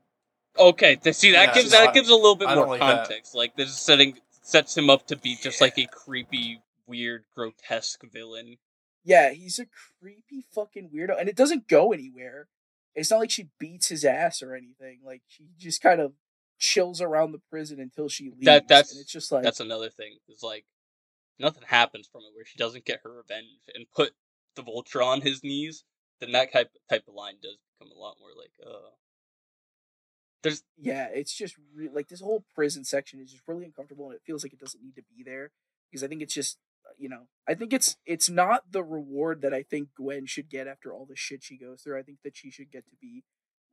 Okay, 0.55 0.97
th- 0.97 1.15
see 1.15 1.31
that 1.31 1.47
Yeah, 1.47 1.53
gives 1.55 1.73
I- 1.73 1.85
that 1.85 1.95
gives 1.95 2.09
a 2.09 2.15
little 2.15 2.35
bit 2.35 2.45
more 2.45 2.55
don't 2.55 2.67
like 2.69 2.79
that. 2.79 3.07
context. 3.07 3.33
Like 3.33 3.55
this 3.55 3.69
is 3.69 3.77
setting 3.79 4.19
sets 4.43 4.77
him 4.77 4.87
up 4.87 5.07
to 5.07 5.15
be 5.15 5.35
just 5.41 5.59
like 5.61 5.79
a 5.79 5.87
creepy, 5.87 6.61
weird, 6.85 7.23
grotesque 7.35 8.03
villain. 8.11 8.57
yeah 9.03 9.31
he's 9.31 9.57
a 9.57 9.65
creepy 9.65 10.45
fucking 10.53 10.89
weirdo 10.93 11.19
and 11.19 11.27
it 11.27 11.35
doesn't 11.35 11.67
go 11.67 11.91
anywhere 11.91 12.47
it's 12.93 13.09
not 13.09 13.17
like 13.19 13.31
she 13.31 13.47
beats 13.57 13.87
his 13.87 14.05
ass 14.05 14.43
or 14.43 14.53
anything 14.53 14.99
like 15.03 15.23
she 15.27 15.45
just 15.57 15.81
kind 15.81 15.99
of 15.99 16.13
chills 16.59 17.01
around 17.01 17.31
the 17.31 17.41
prison 17.49 17.79
until 17.79 18.07
she 18.07 18.25
leaves 18.25 18.45
That- 18.45 18.67
that's- 18.67 18.91
and 18.91 19.01
it's 19.01 19.11
just 19.11 19.31
like 19.31 19.41
That's 19.43 19.59
another 19.59 19.89
thing. 19.89 20.17
It's 20.27 20.43
like 20.43 20.65
nothing 21.39 21.63
happens 21.67 22.07
from 22.11 22.21
it 22.21 22.35
where 22.35 22.45
she 22.45 22.57
doesn't 22.57 22.85
get 22.85 23.01
her 23.03 23.11
revenge 23.17 23.47
and 23.73 23.85
put 23.95 24.13
the 24.55 24.61
vulture 24.61 25.01
on 25.01 25.21
his 25.21 25.43
knees. 25.43 25.83
Then 26.19 26.31
that 26.33 26.53
type 26.53 26.71
type 26.89 27.03
of 27.07 27.15
line 27.15 27.35
does 27.41 27.57
become 27.77 27.91
a 27.95 27.99
lot 27.99 28.17
more 28.19 28.29
like 28.37 28.51
uh. 28.65 28.89
There's 30.41 30.63
yeah, 30.77 31.07
it's 31.13 31.33
just 31.33 31.55
re- 31.73 31.89
like 31.93 32.09
this 32.09 32.19
whole 32.21 32.43
prison 32.53 32.83
section 32.83 33.19
is 33.19 33.31
just 33.31 33.43
really 33.47 33.65
uncomfortable, 33.65 34.07
and 34.07 34.15
it 34.15 34.21
feels 34.25 34.43
like 34.43 34.53
it 34.53 34.59
doesn't 34.59 34.83
need 34.83 34.95
to 34.95 35.03
be 35.15 35.23
there 35.23 35.51
because 35.89 36.03
I 36.03 36.07
think 36.07 36.21
it's 36.21 36.33
just 36.33 36.57
uh, 36.85 36.93
you 36.97 37.07
know 37.07 37.27
I 37.47 37.53
think 37.53 37.71
it's 37.71 37.97
it's 38.05 38.29
not 38.29 38.71
the 38.71 38.83
reward 38.83 39.41
that 39.41 39.53
I 39.53 39.63
think 39.63 39.89
Gwen 39.95 40.25
should 40.25 40.49
get 40.49 40.67
after 40.67 40.93
all 40.93 41.05
the 41.05 41.15
shit 41.15 41.43
she 41.43 41.57
goes 41.57 41.81
through. 41.81 41.97
I 41.97 42.03
think 42.03 42.19
that 42.23 42.35
she 42.35 42.51
should 42.51 42.71
get 42.71 42.85
to 42.89 42.95
be 43.01 43.23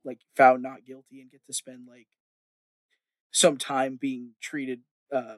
like 0.05 0.19
found 0.35 0.63
not 0.63 0.85
guilty 0.85 1.21
and 1.21 1.29
get 1.29 1.45
to 1.45 1.53
spend 1.53 1.87
like 1.87 2.07
some 3.31 3.57
time 3.57 3.97
being 3.99 4.31
treated 4.41 4.81
uh 5.13 5.35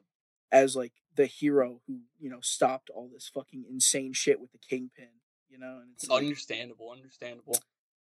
as 0.52 0.76
like 0.76 0.94
the 1.16 1.26
hero 1.26 1.82
who 1.88 2.02
you 2.20 2.30
know 2.30 2.40
stopped 2.42 2.90
all 2.90 3.10
this 3.14 3.30
fucking 3.34 3.66
insane 3.70 4.14
shit 4.14 4.40
with 4.40 4.52
the 4.52 4.58
kingpin. 4.58 5.10
You 5.50 5.60
know, 5.60 5.80
and 5.82 5.92
it's 5.94 6.08
like, 6.10 6.24
understandable, 6.24 6.92
understandable. 6.92 7.58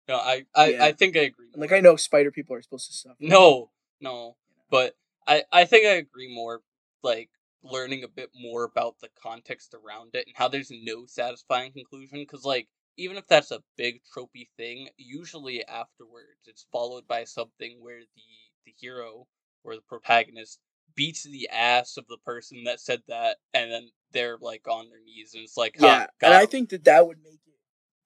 No, 0.08 0.16
I 0.18 0.46
I, 0.56 0.72
Yeah. 0.72 0.86
I 0.86 0.92
think 0.92 1.16
I 1.16 1.22
agree. 1.22 1.48
like. 1.56 1.72
I 1.72 1.80
know 1.80 1.96
spider 1.96 2.32
people 2.32 2.56
are 2.56 2.62
supposed 2.62 2.88
to 2.88 2.94
suffer. 2.94 3.16
No, 3.20 3.72
no, 4.02 4.38
but 4.70 4.96
I 5.28 5.44
I 5.52 5.66
think 5.66 5.86
I 5.86 5.92
agree 5.94 6.34
more. 6.34 6.62
Like 7.04 7.30
learning 7.64 8.04
a 8.04 8.08
bit 8.08 8.30
more 8.36 8.64
about 8.64 9.00
the 9.00 9.10
context 9.22 9.74
around 9.74 10.12
it 10.14 10.26
and 10.28 10.36
how 10.36 10.48
there's 10.48 10.72
no 10.72 11.06
satisfying 11.06 11.72
conclusion. 11.72 12.20
Because 12.20 12.44
like 12.44 12.68
even 12.98 13.18
if 13.18 13.28
that's 13.28 13.52
a 13.52 13.64
big 13.78 14.02
tropey 14.16 14.48
thing, 14.58 14.90
usually 14.98 15.66
afterwards 15.66 16.42
it's 16.46 16.66
followed 16.72 17.08
by 17.08 17.24
something 17.24 17.78
where 17.82 18.00
the 18.00 18.24
the 18.66 18.74
hero 18.80 19.28
or 19.64 19.76
the 19.76 19.82
protagonist 19.82 20.60
beats 20.96 21.24
the 21.24 21.50
ass 21.50 21.98
of 21.98 22.08
the 22.08 22.18
person 22.26 22.64
that 22.66 22.80
said 22.80 23.02
that, 23.08 23.38
and 23.54 23.72
then 23.72 23.90
they're 24.12 24.38
like 24.40 24.68
on 24.68 24.90
their 24.90 25.02
knees, 25.04 25.34
and 25.34 25.44
it's 25.44 25.58
like, 25.58 25.76
huh, 25.80 25.88
yeah, 25.88 26.08
and 26.22 26.34
I 26.34 26.46
think 26.46 26.70
that 26.70 26.86
that 26.86 27.08
would 27.08 27.20
make 27.24 27.42
it 27.46 27.54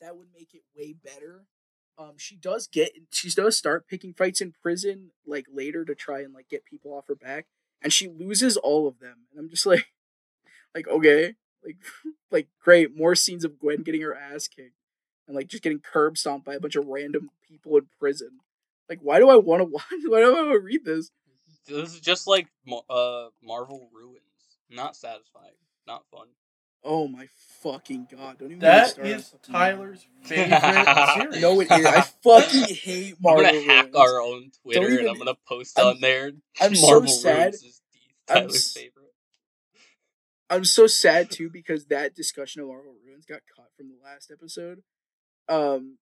that 0.02 0.16
would 0.16 0.28
make 0.34 0.54
it 0.54 0.62
way 0.76 0.94
better. 1.04 1.46
Um, 1.98 2.14
she 2.18 2.36
does 2.36 2.68
get 2.68 2.92
she 3.12 3.30
does 3.30 3.58
start 3.58 3.88
picking 3.88 4.14
fights 4.14 4.42
in 4.42 4.54
prison 4.62 5.12
like 5.26 5.46
later 5.52 5.84
to 5.86 5.96
try 5.96 6.22
and 6.22 6.34
like 6.34 6.50
get 6.50 6.66
people 6.66 6.94
off 6.94 7.08
her 7.08 7.16
back, 7.16 7.48
and 7.82 7.92
she 7.92 8.08
loses 8.08 8.58
all 8.58 8.88
of 8.88 9.00
them. 9.00 9.26
And 9.32 9.40
I'm 9.40 9.50
just 9.50 9.66
like, 9.66 9.88
like 10.76 10.88
okay, 10.88 11.36
like 11.66 11.78
like 12.32 12.48
great, 12.62 12.96
more 12.96 13.16
scenes 13.16 13.46
of 13.46 13.60
Gwen 13.60 13.84
getting 13.84 14.02
her 14.02 14.16
ass 14.16 14.48
kicked 14.48 14.74
and 15.28 15.36
like 15.36 15.48
just 15.48 15.64
getting 15.64 15.80
curb 15.80 16.18
stomped 16.18 16.46
by 16.46 16.56
a 16.56 16.60
bunch 16.60 16.76
of 16.76 16.88
random 16.88 17.30
people 17.48 17.78
in 17.78 17.88
prison. 18.00 18.40
Like, 18.90 19.00
why 19.02 19.20
do 19.20 19.30
I 19.30 19.36
want 19.36 19.62
to 19.62 19.66
watch? 19.72 19.84
Why 20.08 20.22
do 20.22 20.32
I 20.32 20.42
want 20.42 20.54
to 20.54 20.60
read 20.60 20.86
this? 20.86 21.12
This 21.68 21.94
is 21.94 22.00
just 22.00 22.28
like 22.28 22.48
uh 22.90 23.28
Marvel 23.44 23.90
Ruins. 23.94 24.22
Not 24.70 24.96
satisfying. 24.96 25.54
Not 25.86 26.04
fun. 26.12 26.28
Oh 26.84 27.08
my 27.08 27.28
fucking 27.64 28.08
god! 28.12 28.38
Don't 28.40 28.52
even 28.52 28.60
get 28.60 28.68
me 28.68 28.70
That 28.80 28.90
started 28.90 29.16
is 29.16 29.36
Tyler's 29.50 30.06
favorite 30.24 30.62
series. 31.32 31.42
No, 31.42 31.60
it 31.62 31.72
is. 31.72 31.86
I 31.86 32.02
fucking 32.24 32.76
hate 32.76 33.16
Marvel. 33.20 33.46
I'm 33.46 33.54
Marvel. 33.56 33.62
gonna 33.68 33.74
hack 33.74 33.96
our 33.96 34.22
own 34.22 34.52
Twitter 34.64 35.00
and 35.00 35.10
I'm 35.10 35.18
gonna 35.18 35.38
post 35.48 35.78
I'm- 35.80 35.88
on 35.88 36.02
there. 36.02 36.32
I'm 36.62 36.76
so 36.76 37.06
sad. 37.06 37.38
Ruins 37.54 37.64
is 37.64 37.82
I'm 38.30 38.46
s- 38.46 38.74
favorite. 38.74 38.94
I'm 40.50 40.64
so 40.66 40.88
sad 40.88 41.30
too 41.32 41.50
because 41.50 41.86
that 41.88 42.16
discussion 42.16 42.62
of 42.62 42.68
Marvel 42.68 42.96
Ruins 43.06 43.26
got 43.26 43.42
cut 43.54 43.68
from 43.76 43.90
the 43.90 43.98
last 44.04 44.32
episode. 44.32 44.82
Um, 45.50 45.98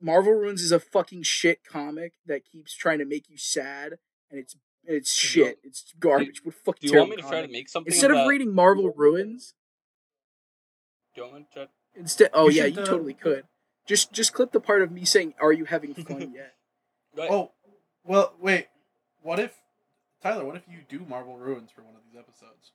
Marvel 0.00 0.32
Ruins 0.34 0.60
is 0.62 0.72
a 0.72 0.80
fucking 0.80 1.22
shit 1.22 1.64
comic 1.64 2.14
that 2.26 2.44
keeps 2.44 2.74
trying 2.74 2.98
to 2.98 3.06
make 3.06 3.30
you 3.30 3.38
sad, 3.38 3.94
and 4.30 4.38
it's 4.38 4.56
it's 4.86 5.12
shit. 5.12 5.58
It's 5.64 5.92
garbage. 5.98 6.40
What 6.44 6.54
fucking 6.54 6.88
Do 6.88 6.92
you 6.94 6.98
want 6.98 7.10
me 7.10 7.16
terrible 7.16 7.30
to 7.30 7.34
try 7.36 7.46
to 7.46 7.52
make 7.52 7.68
something 7.68 7.92
Instead 7.92 8.10
of 8.10 8.18
that- 8.18 8.26
reading 8.28 8.54
Marvel 8.54 8.92
Ruins, 8.94 9.54
Do 11.14 11.20
you 11.22 11.26
want 11.28 11.38
me 11.38 11.46
to 11.48 11.54
try? 11.54 11.66
instead 11.94 12.30
oh 12.34 12.48
You 12.48 12.56
yeah, 12.56 12.62
should, 12.64 12.76
you 12.76 12.82
uh, 12.82 12.86
totally 12.86 13.14
could. 13.14 13.44
Just 13.86 14.12
just 14.12 14.32
clip 14.32 14.52
the 14.52 14.60
part 14.60 14.82
of 14.82 14.90
me 14.90 15.04
saying, 15.04 15.34
"Are 15.40 15.52
you 15.52 15.64
having 15.64 15.94
fun 15.94 16.32
yet?" 16.34 16.54
Right. 17.16 17.30
Oh, 17.30 17.52
well, 18.04 18.34
wait. 18.40 18.66
What 19.22 19.38
if 19.38 19.52
Tyler? 20.22 20.44
What 20.44 20.56
if 20.56 20.62
you 20.68 20.78
do 20.88 21.04
Marvel 21.08 21.36
Ruins 21.36 21.70
for 21.70 21.82
one 21.82 21.94
of 21.94 22.00
these 22.10 22.18
episodes? 22.18 22.72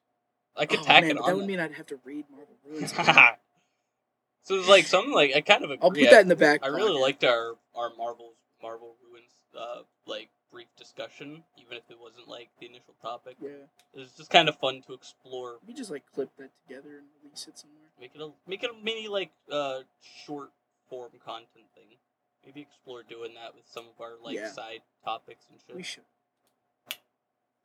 I 0.55 0.65
could 0.65 0.79
Oh, 0.79 0.83
tack 0.83 1.03
man, 1.03 1.11
it 1.11 1.13
but 1.17 1.23
on. 1.23 1.29
that 1.29 1.35
would 1.35 1.41
there. 1.43 1.47
mean 1.47 1.59
I'd 1.59 1.73
have 1.73 1.85
to 1.87 1.99
read 2.05 2.25
Marvel 2.29 2.55
Ruins. 2.65 2.93
so 4.43 4.55
it's 4.57 4.67
like 4.69 4.85
something 4.85 5.13
like 5.13 5.35
I 5.35 5.41
kind 5.41 5.63
of 5.63 5.71
agree. 5.71 5.83
I'll 5.83 5.91
put 5.91 6.09
that 6.11 6.21
in 6.21 6.27
the 6.29 6.35
back. 6.35 6.61
I 6.63 6.67
really 6.67 6.87
pocket. 6.93 7.01
liked 7.01 7.23
our 7.25 7.55
our 7.75 7.89
Marvel 7.97 8.33
Marvel 8.61 8.95
Ruins 9.03 9.31
uh 9.57 9.81
like 10.05 10.29
brief 10.51 10.67
discussion, 10.77 11.43
even 11.57 11.77
if 11.77 11.83
it 11.89 11.97
wasn't 11.99 12.27
like 12.27 12.49
the 12.59 12.65
initial 12.67 12.93
topic. 13.01 13.37
Yeah, 13.41 13.49
It 13.93 13.99
was 13.99 14.11
just 14.11 14.29
kind 14.29 14.49
of 14.49 14.57
fun 14.59 14.81
to 14.87 14.93
explore. 14.93 15.57
we 15.65 15.73
just 15.73 15.89
like 15.91 16.03
clip 16.13 16.29
that 16.37 16.49
together 16.67 16.97
and 16.97 17.07
release 17.23 17.47
it 17.47 17.57
somewhere. 17.57 17.77
Make 17.99 18.11
it 18.15 18.21
a 18.21 18.29
make 18.47 18.63
it 18.63 18.69
a 18.71 18.83
mini 18.83 19.07
like 19.07 19.31
uh 19.51 19.79
short 20.25 20.51
form 20.89 21.11
content 21.23 21.65
thing. 21.75 21.97
Maybe 22.45 22.61
explore 22.61 23.03
doing 23.03 23.33
that 23.35 23.55
with 23.55 23.65
some 23.67 23.85
of 23.85 24.01
our 24.01 24.13
like 24.23 24.35
Yeah. 24.35 24.51
side 24.51 24.81
topics 25.05 25.45
and 25.49 25.59
shit. 25.65 25.75
We 25.75 25.83
should. 25.83 26.03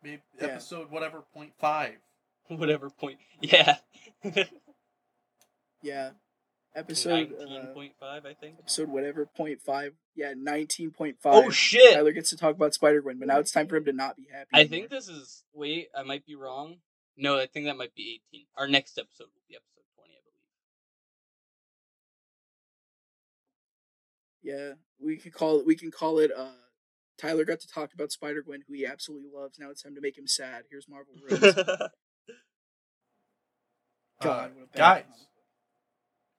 Maybe 0.03 0.23
Yeah. 0.41 0.49
episode 0.49 0.91
whatever 0.91 1.23
point 1.35 1.53
five. 1.59 1.97
Whatever 2.49 2.91
point. 2.91 3.19
Yeah. 3.41 3.79
Yeah. 5.83 6.11
Episode 6.77 7.31
Nineteen 7.31 7.57
uh, 7.57 7.73
point 7.73 7.93
I 8.03 8.21
think. 8.39 8.57
episode 8.61 8.89
whatever 8.91 9.25
point 9.25 9.63
five. 9.63 9.95
Yeah, 10.15 10.35
nineteen 10.37 10.91
point 10.91 11.17
five. 11.23 11.33
Oh 11.47 11.51
shit! 11.51 11.95
Tyler 11.95 12.13
gets 12.13 12.29
to 12.31 12.37
talk 12.37 12.55
about 12.55 12.75
Spider 12.75 13.01
Gwen, 13.01 13.19
but 13.19 13.29
now 13.29 13.39
it's 13.39 13.51
time 13.51 13.67
for 13.67 13.77
him 13.77 13.87
to 13.87 13.93
not 13.95 14.17
be 14.17 14.27
happy. 14.31 14.51
I 14.53 14.61
anymore. 14.61 14.71
think 14.79 14.91
this 14.91 15.09
is 15.09 15.43
wait, 15.55 15.89
I 15.97 16.03
might 16.03 16.27
be 16.27 16.35
wrong. 16.35 16.77
No, 17.17 17.39
I 17.39 17.47
think 17.47 17.65
that 17.65 17.79
might 17.79 17.95
be 17.95 18.21
eighteen. 18.21 18.45
Our 18.59 18.69
next 18.69 18.99
episode 18.99 19.25
will 19.35 19.43
be 19.49 19.55
episode 19.57 19.87
twenty, 19.97 20.13
I 24.45 24.53
believe. 24.53 24.69
Yeah, 24.69 24.75
we 25.01 25.17
could 25.17 25.33
call 25.33 25.61
it. 25.61 25.67
We 25.67 25.77
can 25.77 25.91
call 25.91 26.19
it. 26.19 26.31
Uh, 26.37 26.51
Tyler 27.19 27.47
got 27.47 27.61
to 27.61 27.69
talk 27.69 27.95
about 27.95 28.13
Spider 28.13 28.43
Gwen, 28.43 28.65
who 28.69 28.75
he 28.75 28.85
absolutely 28.87 29.31
loves. 29.35 29.59
Now 29.59 29.71
it's 29.71 29.83
time 29.83 29.95
to 29.95 30.03
make 30.03 30.19
him 30.19 30.27
sad. 30.27 30.65
Here's 30.71 30.87
Marvel 30.89 31.15
Ruins. 31.27 31.55
God, 34.23 34.51
Uh, 34.51 34.55
what 34.55 34.65
a 34.65 34.67
bad 34.69 34.77
guys, 34.77 35.03
comic. 35.05 35.26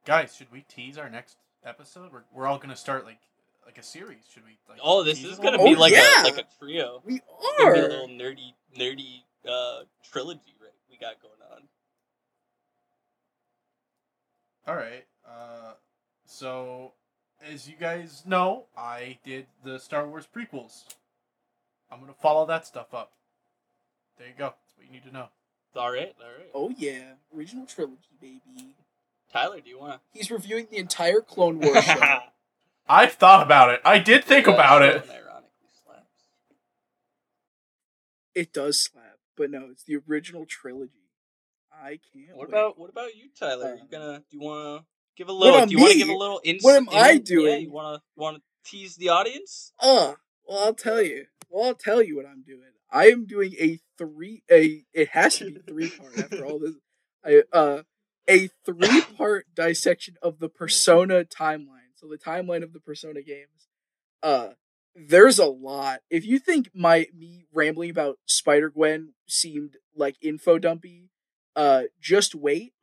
Guys, 0.08 0.34
should 0.34 0.50
we 0.54 0.62
tease 0.62 0.98
our 0.98 1.10
next 1.10 1.36
episode? 1.66 2.14
We're, 2.14 2.24
we're 2.34 2.48
all 2.48 2.58
gonna 2.58 2.78
start 2.78 3.06
like 3.06 3.20
like 3.66 3.78
a 3.78 3.84
series. 3.84 4.24
Should 4.34 4.46
we? 4.46 4.58
Like, 4.70 4.80
oh, 4.82 5.04
this 5.04 5.22
is 5.22 5.38
gonna 5.38 5.58
be 5.58 5.76
Oh, 5.76 5.80
like 5.80 5.92
yeah. 5.92 6.22
a 6.22 6.24
like 6.24 6.38
a 6.38 6.46
trio. 6.58 7.02
we 7.06 7.20
are 7.62 7.74
be 7.74 7.80
a 7.80 7.84
little 7.84 8.08
nerdy 8.08 8.54
nerdy 8.76 9.24
uh 9.48 9.82
trilogy 10.10 10.56
right 10.62 10.72
we 10.90 10.98
got 10.98 11.22
going 11.22 11.34
on. 11.54 11.64
All 14.66 14.76
right. 14.76 15.06
Uh, 15.26 15.74
so, 16.26 16.94
as 17.46 17.70
you 17.70 17.76
guys 17.78 18.24
know, 18.26 18.66
I 18.78 19.18
did 19.26 19.48
the 19.64 19.78
Star 19.80 20.08
Wars 20.08 20.28
prequels. 20.34 20.86
I'm 21.92 22.00
gonna 22.00 22.14
follow 22.14 22.46
that 22.46 22.66
stuff 22.66 22.94
up. 22.94 23.12
There 24.18 24.28
you 24.28 24.34
go. 24.38 24.46
That's 24.46 24.78
what 24.78 24.86
you 24.86 24.92
need 24.94 25.04
to 25.04 25.12
know. 25.12 25.28
Alright, 25.76 26.16
alright. 26.22 26.50
Oh 26.56 26.74
yeah, 26.78 27.14
original 27.36 27.66
trilogy, 27.66 28.16
baby. 28.22 28.74
Tyler, 29.32 29.60
do 29.62 29.70
you 29.70 29.80
wanna 29.80 30.02
He's 30.12 30.32
reviewing 30.32 30.68
the 30.72 30.78
entire 30.78 31.22
Clone 31.22 31.60
Wars 31.60 31.84
show. 31.84 32.20
I've 32.90 33.14
thought 33.14 33.44
about 33.46 33.70
it. 33.72 33.82
I 33.84 34.00
did 34.00 34.24
think 34.24 34.46
That 34.46 34.54
about 34.56 34.82
it. 34.82 34.96
Ironically 35.10 35.70
slaps. 35.84 36.24
it 38.34 38.54
does 38.54 38.80
slap, 38.80 39.18
but 39.36 39.52
no, 39.52 39.68
it's 39.72 39.84
the 39.84 39.98
original 40.08 40.46
trilogy. 40.46 40.94
I 41.72 42.00
can't. 42.14 42.36
What 42.38 42.48
wait. 42.48 42.58
about 42.58 42.80
what 42.80 42.90
about 42.90 43.16
you, 43.16 43.30
Tyler? 43.38 43.74
Uh, 43.74 43.84
you 43.84 43.88
gonna 43.92 44.20
do 44.32 44.38
you 44.38 44.40
wanna 44.40 44.86
give 45.16 45.28
a 45.30 45.34
little 45.34 45.66
do 45.66 45.72
you 45.76 45.80
wanna 45.82 45.96
give 45.96 46.10
a 46.10 46.14
little 46.16 46.42
insight? 46.44 46.64
What 46.66 46.76
am 46.76 46.90
I 46.90 47.12
Yeah, 47.12 47.20
doing? 47.20 47.62
you 47.62 47.72
wanna 47.72 48.02
wanna 48.16 48.40
tease 48.66 48.96
the 48.96 49.10
audience? 49.10 49.74
Uh, 49.80 50.14
well, 50.48 50.60
I'll 50.66 50.74
tell 50.74 51.02
you. 51.02 51.26
Well, 51.50 51.66
I'll 51.66 51.76
tell 51.76 52.02
you 52.02 52.16
what 52.16 52.26
I'm 52.26 52.42
doing. 52.42 52.62
I 52.90 53.08
am 53.08 53.26
doing 53.26 53.54
a 53.60 53.80
three. 53.98 54.44
A 54.50 54.86
it 54.94 55.10
has 55.10 55.38
to 55.40 55.46
be 55.46 55.58
three 55.68 55.90
part 55.90 56.18
after 56.18 56.46
all 56.46 56.60
this. 56.60 56.74
I 57.24 57.44
uh 57.56 57.84
a 58.30 58.50
three 58.66 59.02
part 59.16 59.46
dissection 59.56 60.16
of 60.22 60.40
the 60.40 60.50
Persona 60.50 61.24
timeline. 61.24 61.94
So 61.96 62.08
the 62.08 62.18
timeline 62.18 62.64
of 62.64 62.74
the 62.74 62.80
Persona 62.80 63.22
games. 63.22 63.68
Uh, 64.22 64.50
there's 64.96 65.40
a 65.40 65.46
lot. 65.46 66.00
If 66.10 66.26
you 66.26 66.40
think 66.40 66.70
my 66.74 67.08
me 67.16 67.46
rambling 67.54 67.90
about 67.90 68.18
Spider 68.26 68.70
Gwen 68.70 69.14
seemed 69.28 69.78
like 69.96 70.18
info 70.22 70.58
dumpy, 70.58 71.10
uh, 71.56 71.84
just 72.02 72.34
wait. 72.34 72.74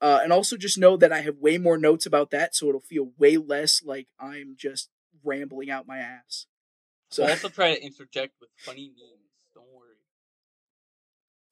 Uh, 0.00 0.20
and 0.22 0.32
also 0.32 0.56
just 0.56 0.78
know 0.78 0.96
that 0.96 1.12
I 1.12 1.22
have 1.22 1.38
way 1.38 1.58
more 1.58 1.76
notes 1.76 2.06
about 2.06 2.30
that, 2.30 2.54
so 2.54 2.68
it'll 2.68 2.80
feel 2.80 3.10
way 3.18 3.36
less 3.36 3.82
like 3.82 4.06
I'm 4.20 4.54
just 4.56 4.90
rambling 5.24 5.70
out 5.70 5.88
my 5.88 5.98
ass. 5.98 6.46
So 7.10 7.24
So 7.24 7.28
also 7.30 7.48
try 7.48 7.74
to 7.74 7.82
interject 7.82 8.34
with 8.40 8.50
funny 8.56 8.92
memes. 8.96 9.32
Don't 9.54 9.66
worry. 9.74 9.96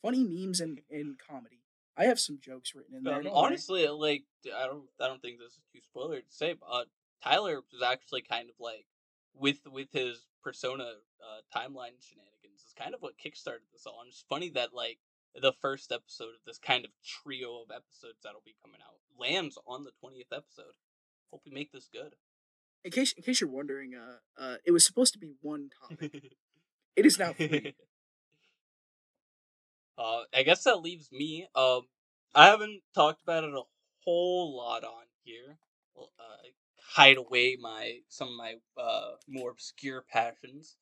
funny 0.00 0.22
memes 0.22 0.60
and, 0.60 0.80
and 0.88 1.16
comedy. 1.18 1.62
I 1.96 2.04
have 2.04 2.20
some 2.20 2.38
jokes 2.40 2.74
written 2.74 2.94
in 2.94 3.04
there. 3.04 3.14
Um, 3.20 3.28
honestly, 3.32 3.86
like 3.88 4.24
I 4.46 4.66
don't, 4.66 4.84
I 5.00 5.06
don't 5.06 5.22
think 5.22 5.38
this 5.38 5.52
is 5.52 5.60
too 5.72 5.80
spoiler 5.82 6.20
to 6.20 6.30
say, 6.30 6.54
but 6.54 6.66
uh, 6.70 6.84
Tyler 7.22 7.60
was 7.72 7.82
actually 7.82 8.22
kind 8.22 8.48
of 8.50 8.56
like 8.60 8.86
with 9.34 9.58
with 9.70 9.88
his 9.92 10.26
persona 10.42 10.84
uh, 10.84 11.40
timeline 11.54 11.96
shenanigans 12.00 12.60
is 12.66 12.74
kind 12.78 12.94
of 12.94 13.00
what 13.00 13.14
kickstarted 13.18 13.66
this 13.72 13.86
all. 13.86 14.00
And 14.00 14.08
it's 14.08 14.24
funny 14.28 14.50
that 14.50 14.74
like 14.74 14.98
the 15.40 15.52
first 15.52 15.90
episode 15.92 16.30
of 16.30 16.44
this 16.46 16.58
kind 16.58 16.84
of 16.84 16.90
trio 17.04 17.62
of 17.62 17.70
episodes 17.70 18.20
that'll 18.22 18.42
be 18.44 18.56
coming 18.62 18.80
out 18.86 18.96
lands 19.18 19.58
on 19.66 19.84
the 19.84 19.90
twentieth 20.00 20.32
episode. 20.32 20.74
Hope 21.30 21.42
we 21.44 21.52
make 21.52 21.72
this 21.72 21.88
good. 21.92 22.14
in 22.84 22.90
case 22.90 23.12
in 23.12 23.22
case 23.22 23.40
you're 23.40 23.50
wondering, 23.50 23.92
uh, 23.94 24.18
uh, 24.42 24.56
it 24.64 24.70
was 24.70 24.86
supposed 24.86 25.12
to 25.14 25.18
be 25.18 25.32
one 25.40 25.70
topic. 25.88 26.32
It 26.94 27.06
is 27.06 27.18
now 27.18 27.32
three. 27.32 27.74
uh, 29.98 30.22
I 30.34 30.42
guess 30.42 30.64
that 30.64 30.82
leaves 30.82 31.10
me. 31.12 31.46
Um, 31.54 31.82
I 32.34 32.46
haven't 32.46 32.82
talked 32.94 33.22
about 33.22 33.44
it 33.44 33.54
a 33.54 33.62
whole 34.04 34.56
lot 34.56 34.84
on 34.84 35.04
here. 35.24 35.58
Well, 35.94 36.10
uh, 36.18 36.48
hide 36.80 37.16
away 37.16 37.56
my 37.60 37.98
some 38.08 38.28
of 38.28 38.34
my 38.36 38.54
uh 38.76 39.12
more 39.28 39.50
obscure 39.50 40.02
passions. 40.10 40.76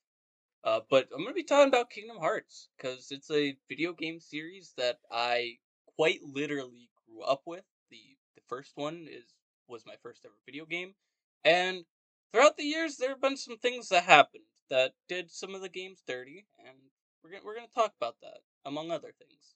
Uh, 0.63 0.81
but 0.89 1.07
I'm 1.13 1.21
gonna 1.23 1.33
be 1.33 1.43
talking 1.43 1.69
about 1.69 1.89
Kingdom 1.91 2.17
Hearts 2.17 2.69
because 2.77 3.11
it's 3.11 3.31
a 3.31 3.57
video 3.69 3.93
game 3.93 4.19
series 4.19 4.73
that 4.77 4.99
I 5.11 5.59
quite 5.95 6.21
literally 6.23 6.89
grew 7.07 7.21
up 7.23 7.43
with. 7.45 7.63
the 7.89 8.17
The 8.35 8.41
first 8.47 8.71
one 8.75 9.07
is 9.09 9.33
was 9.67 9.85
my 9.85 9.95
first 10.01 10.25
ever 10.25 10.35
video 10.45 10.65
game, 10.65 10.95
and 11.43 11.85
throughout 12.31 12.57
the 12.57 12.63
years 12.63 12.97
there 12.97 13.09
have 13.09 13.21
been 13.21 13.37
some 13.37 13.57
things 13.57 13.89
that 13.89 14.03
happened 14.03 14.45
that 14.69 14.93
did 15.07 15.31
some 15.31 15.55
of 15.55 15.61
the 15.61 15.69
games 15.69 16.01
dirty, 16.07 16.47
and 16.59 16.77
we're 17.23 17.31
gonna 17.31 17.43
we're 17.45 17.55
gonna 17.55 17.67
talk 17.67 17.93
about 17.97 18.17
that 18.21 18.39
among 18.65 18.91
other 18.91 19.13
things. 19.17 19.55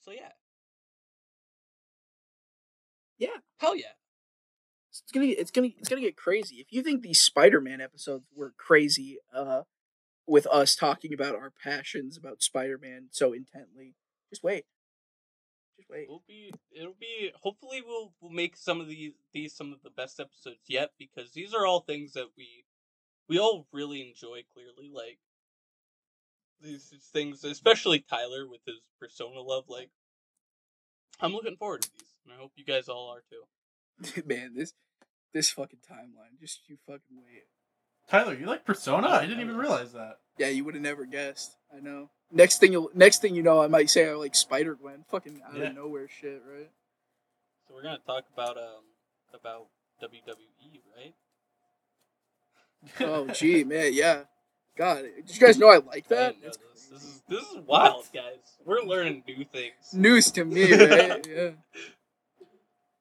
So 0.00 0.12
yeah, 0.12 0.32
Yeah. 3.18 3.36
hell 3.58 3.76
yeah. 3.76 3.92
It's 4.90 5.12
gonna 5.12 5.26
it's 5.26 5.50
gonna 5.50 5.68
it's 5.78 5.88
gonna 5.88 6.00
get 6.00 6.16
crazy. 6.16 6.56
If 6.56 6.72
you 6.72 6.82
think 6.82 7.02
these 7.02 7.20
Spider-Man 7.20 7.80
episodes 7.80 8.26
were 8.34 8.52
crazy, 8.56 9.18
uh, 9.32 9.62
with 10.26 10.46
us 10.46 10.74
talking 10.76 11.12
about 11.12 11.34
our 11.34 11.50
passions 11.50 12.16
about 12.16 12.42
Spider-Man 12.42 13.08
so 13.10 13.32
intently. 13.32 13.94
Just 14.30 14.42
wait. 14.44 14.64
Just 15.76 15.90
wait. 15.90 16.04
It'll 16.04 16.22
be 16.26 16.52
it'll 16.72 16.96
be 16.98 17.32
hopefully 17.42 17.82
we'll 17.86 18.12
we'll 18.20 18.30
make 18.30 18.56
some 18.56 18.80
of 18.80 18.88
these 18.88 19.12
these 19.32 19.54
some 19.54 19.72
of 19.72 19.82
the 19.82 19.90
best 19.90 20.20
episodes 20.20 20.64
yet 20.68 20.92
because 20.98 21.32
these 21.32 21.52
are 21.54 21.66
all 21.66 21.80
things 21.80 22.12
that 22.12 22.28
we 22.36 22.64
we 23.28 23.38
all 23.38 23.66
really 23.72 24.08
enjoy 24.08 24.42
clearly 24.52 24.90
like 24.92 25.18
these 26.62 26.90
these 26.90 27.08
things 27.12 27.44
especially 27.44 28.00
Tyler 28.00 28.46
with 28.48 28.60
his 28.66 28.76
persona 28.98 29.40
love 29.40 29.64
like 29.68 29.90
I'm 31.20 31.32
looking 31.32 31.56
forward 31.56 31.82
to 31.82 31.90
these 31.98 32.14
and 32.24 32.34
I 32.34 32.36
hope 32.40 32.52
you 32.56 32.64
guys 32.64 32.88
all 32.88 33.08
are 33.14 33.22
too. 33.30 34.22
Man, 34.26 34.54
this 34.54 34.72
this 35.32 35.50
fucking 35.50 35.80
timeline. 35.90 36.38
Just 36.40 36.60
you 36.68 36.76
fucking 36.86 37.16
wait. 37.24 37.44
Tyler, 38.08 38.34
you 38.34 38.46
like 38.46 38.64
Persona? 38.64 39.08
I 39.08 39.26
didn't 39.26 39.40
even 39.40 39.56
realize 39.56 39.92
that. 39.92 40.16
Yeah, 40.38 40.48
you 40.48 40.64
would 40.64 40.74
have 40.74 40.82
never 40.82 41.04
guessed. 41.06 41.56
I 41.74 41.80
know. 41.80 42.10
Next 42.32 42.58
thing 42.58 42.72
you 42.72 42.80
will 42.82 42.90
next 42.94 43.20
thing 43.22 43.34
you 43.34 43.42
know, 43.42 43.62
I 43.62 43.66
might 43.68 43.90
say 43.90 44.08
I 44.08 44.14
like 44.14 44.34
Spider 44.34 44.74
Gwen. 44.74 45.04
Fucking 45.08 45.40
out 45.46 45.56
Yeah. 45.56 45.64
of 45.68 45.74
nowhere 45.76 46.08
shit, 46.08 46.42
right? 46.50 46.70
So 47.68 47.74
we're 47.74 47.82
going 47.82 47.98
to 47.98 48.04
talk 48.06 48.24
about 48.32 48.56
um 48.56 48.84
about 49.32 49.66
WWE, 50.02 50.80
right? 50.96 51.14
Oh 53.00 53.26
gee, 53.28 53.62
man, 53.64 53.92
yeah. 53.92 54.22
God, 54.76 55.02
did 55.26 55.34
you 55.34 55.40
guys 55.40 55.58
know 55.58 55.68
I 55.68 55.78
like 55.78 56.06
I 56.10 56.14
that? 56.14 56.32
didn't 56.34 56.42
know 56.42 56.48
this. 56.72 56.84
This 56.92 57.02
is 57.04 57.22
this 57.28 57.42
is 57.42 57.56
wild, 57.66 58.04
guys. 58.12 58.38
We're 58.64 58.82
learning 58.82 59.22
new 59.26 59.44
things. 59.44 59.74
news 59.92 60.30
to 60.32 60.44
me, 60.44 60.72
right? 60.72 61.26
yeah. 61.30 61.50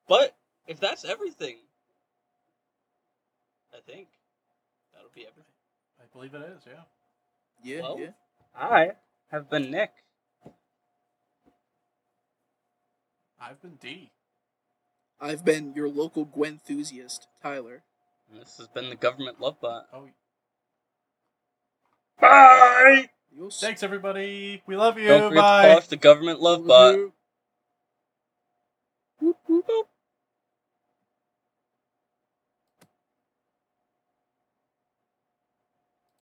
But 0.08 0.36
if 0.68 0.80
that's 0.80 1.06
everything, 1.06 1.56
I 3.74 3.78
think 3.92 4.08
that'll 4.94 5.10
be 5.16 5.22
everything. 5.22 5.44
I 6.00 6.04
believe 6.14 6.34
it 6.34 6.42
is, 6.58 6.64
yeah. 6.68 6.82
Yeah, 7.64 7.82
Well, 7.82 8.00
yeah. 8.00 8.10
I 8.56 8.92
have 9.32 9.50
been 9.50 9.72
Nick. 9.72 9.92
I've 13.42 13.62
been 13.62 13.76
D. 13.82 14.12
I've 15.22 15.44
been 15.46 15.74
your 15.76 15.90
local 15.90 16.26
Gwen 16.26 16.54
enthusiast, 16.54 17.28
Tyler. 17.42 17.84
And 18.32 18.42
this 18.42 18.58
has 18.58 18.68
been 18.68 18.90
the 18.90 18.96
government 18.96 19.40
love 19.42 19.60
bot. 19.62 19.88
Oh, 19.94 20.08
Bye. 22.22 23.10
Thanks 23.62 23.84
everybody. 23.84 24.64
We 24.68 24.78
love 24.78 25.00
you. 25.00 25.08
Don't 25.10 25.30
forget 25.30 25.42
Bye. 25.44 25.62
to 25.64 25.68
call 25.70 25.78
us 25.78 25.88
the 25.88 25.98
government 25.98 26.42
love 26.42 26.68
bot. 26.68 27.00
Whoop, 29.22 29.38
whoop, 29.48 29.66
whoop. 29.68 29.89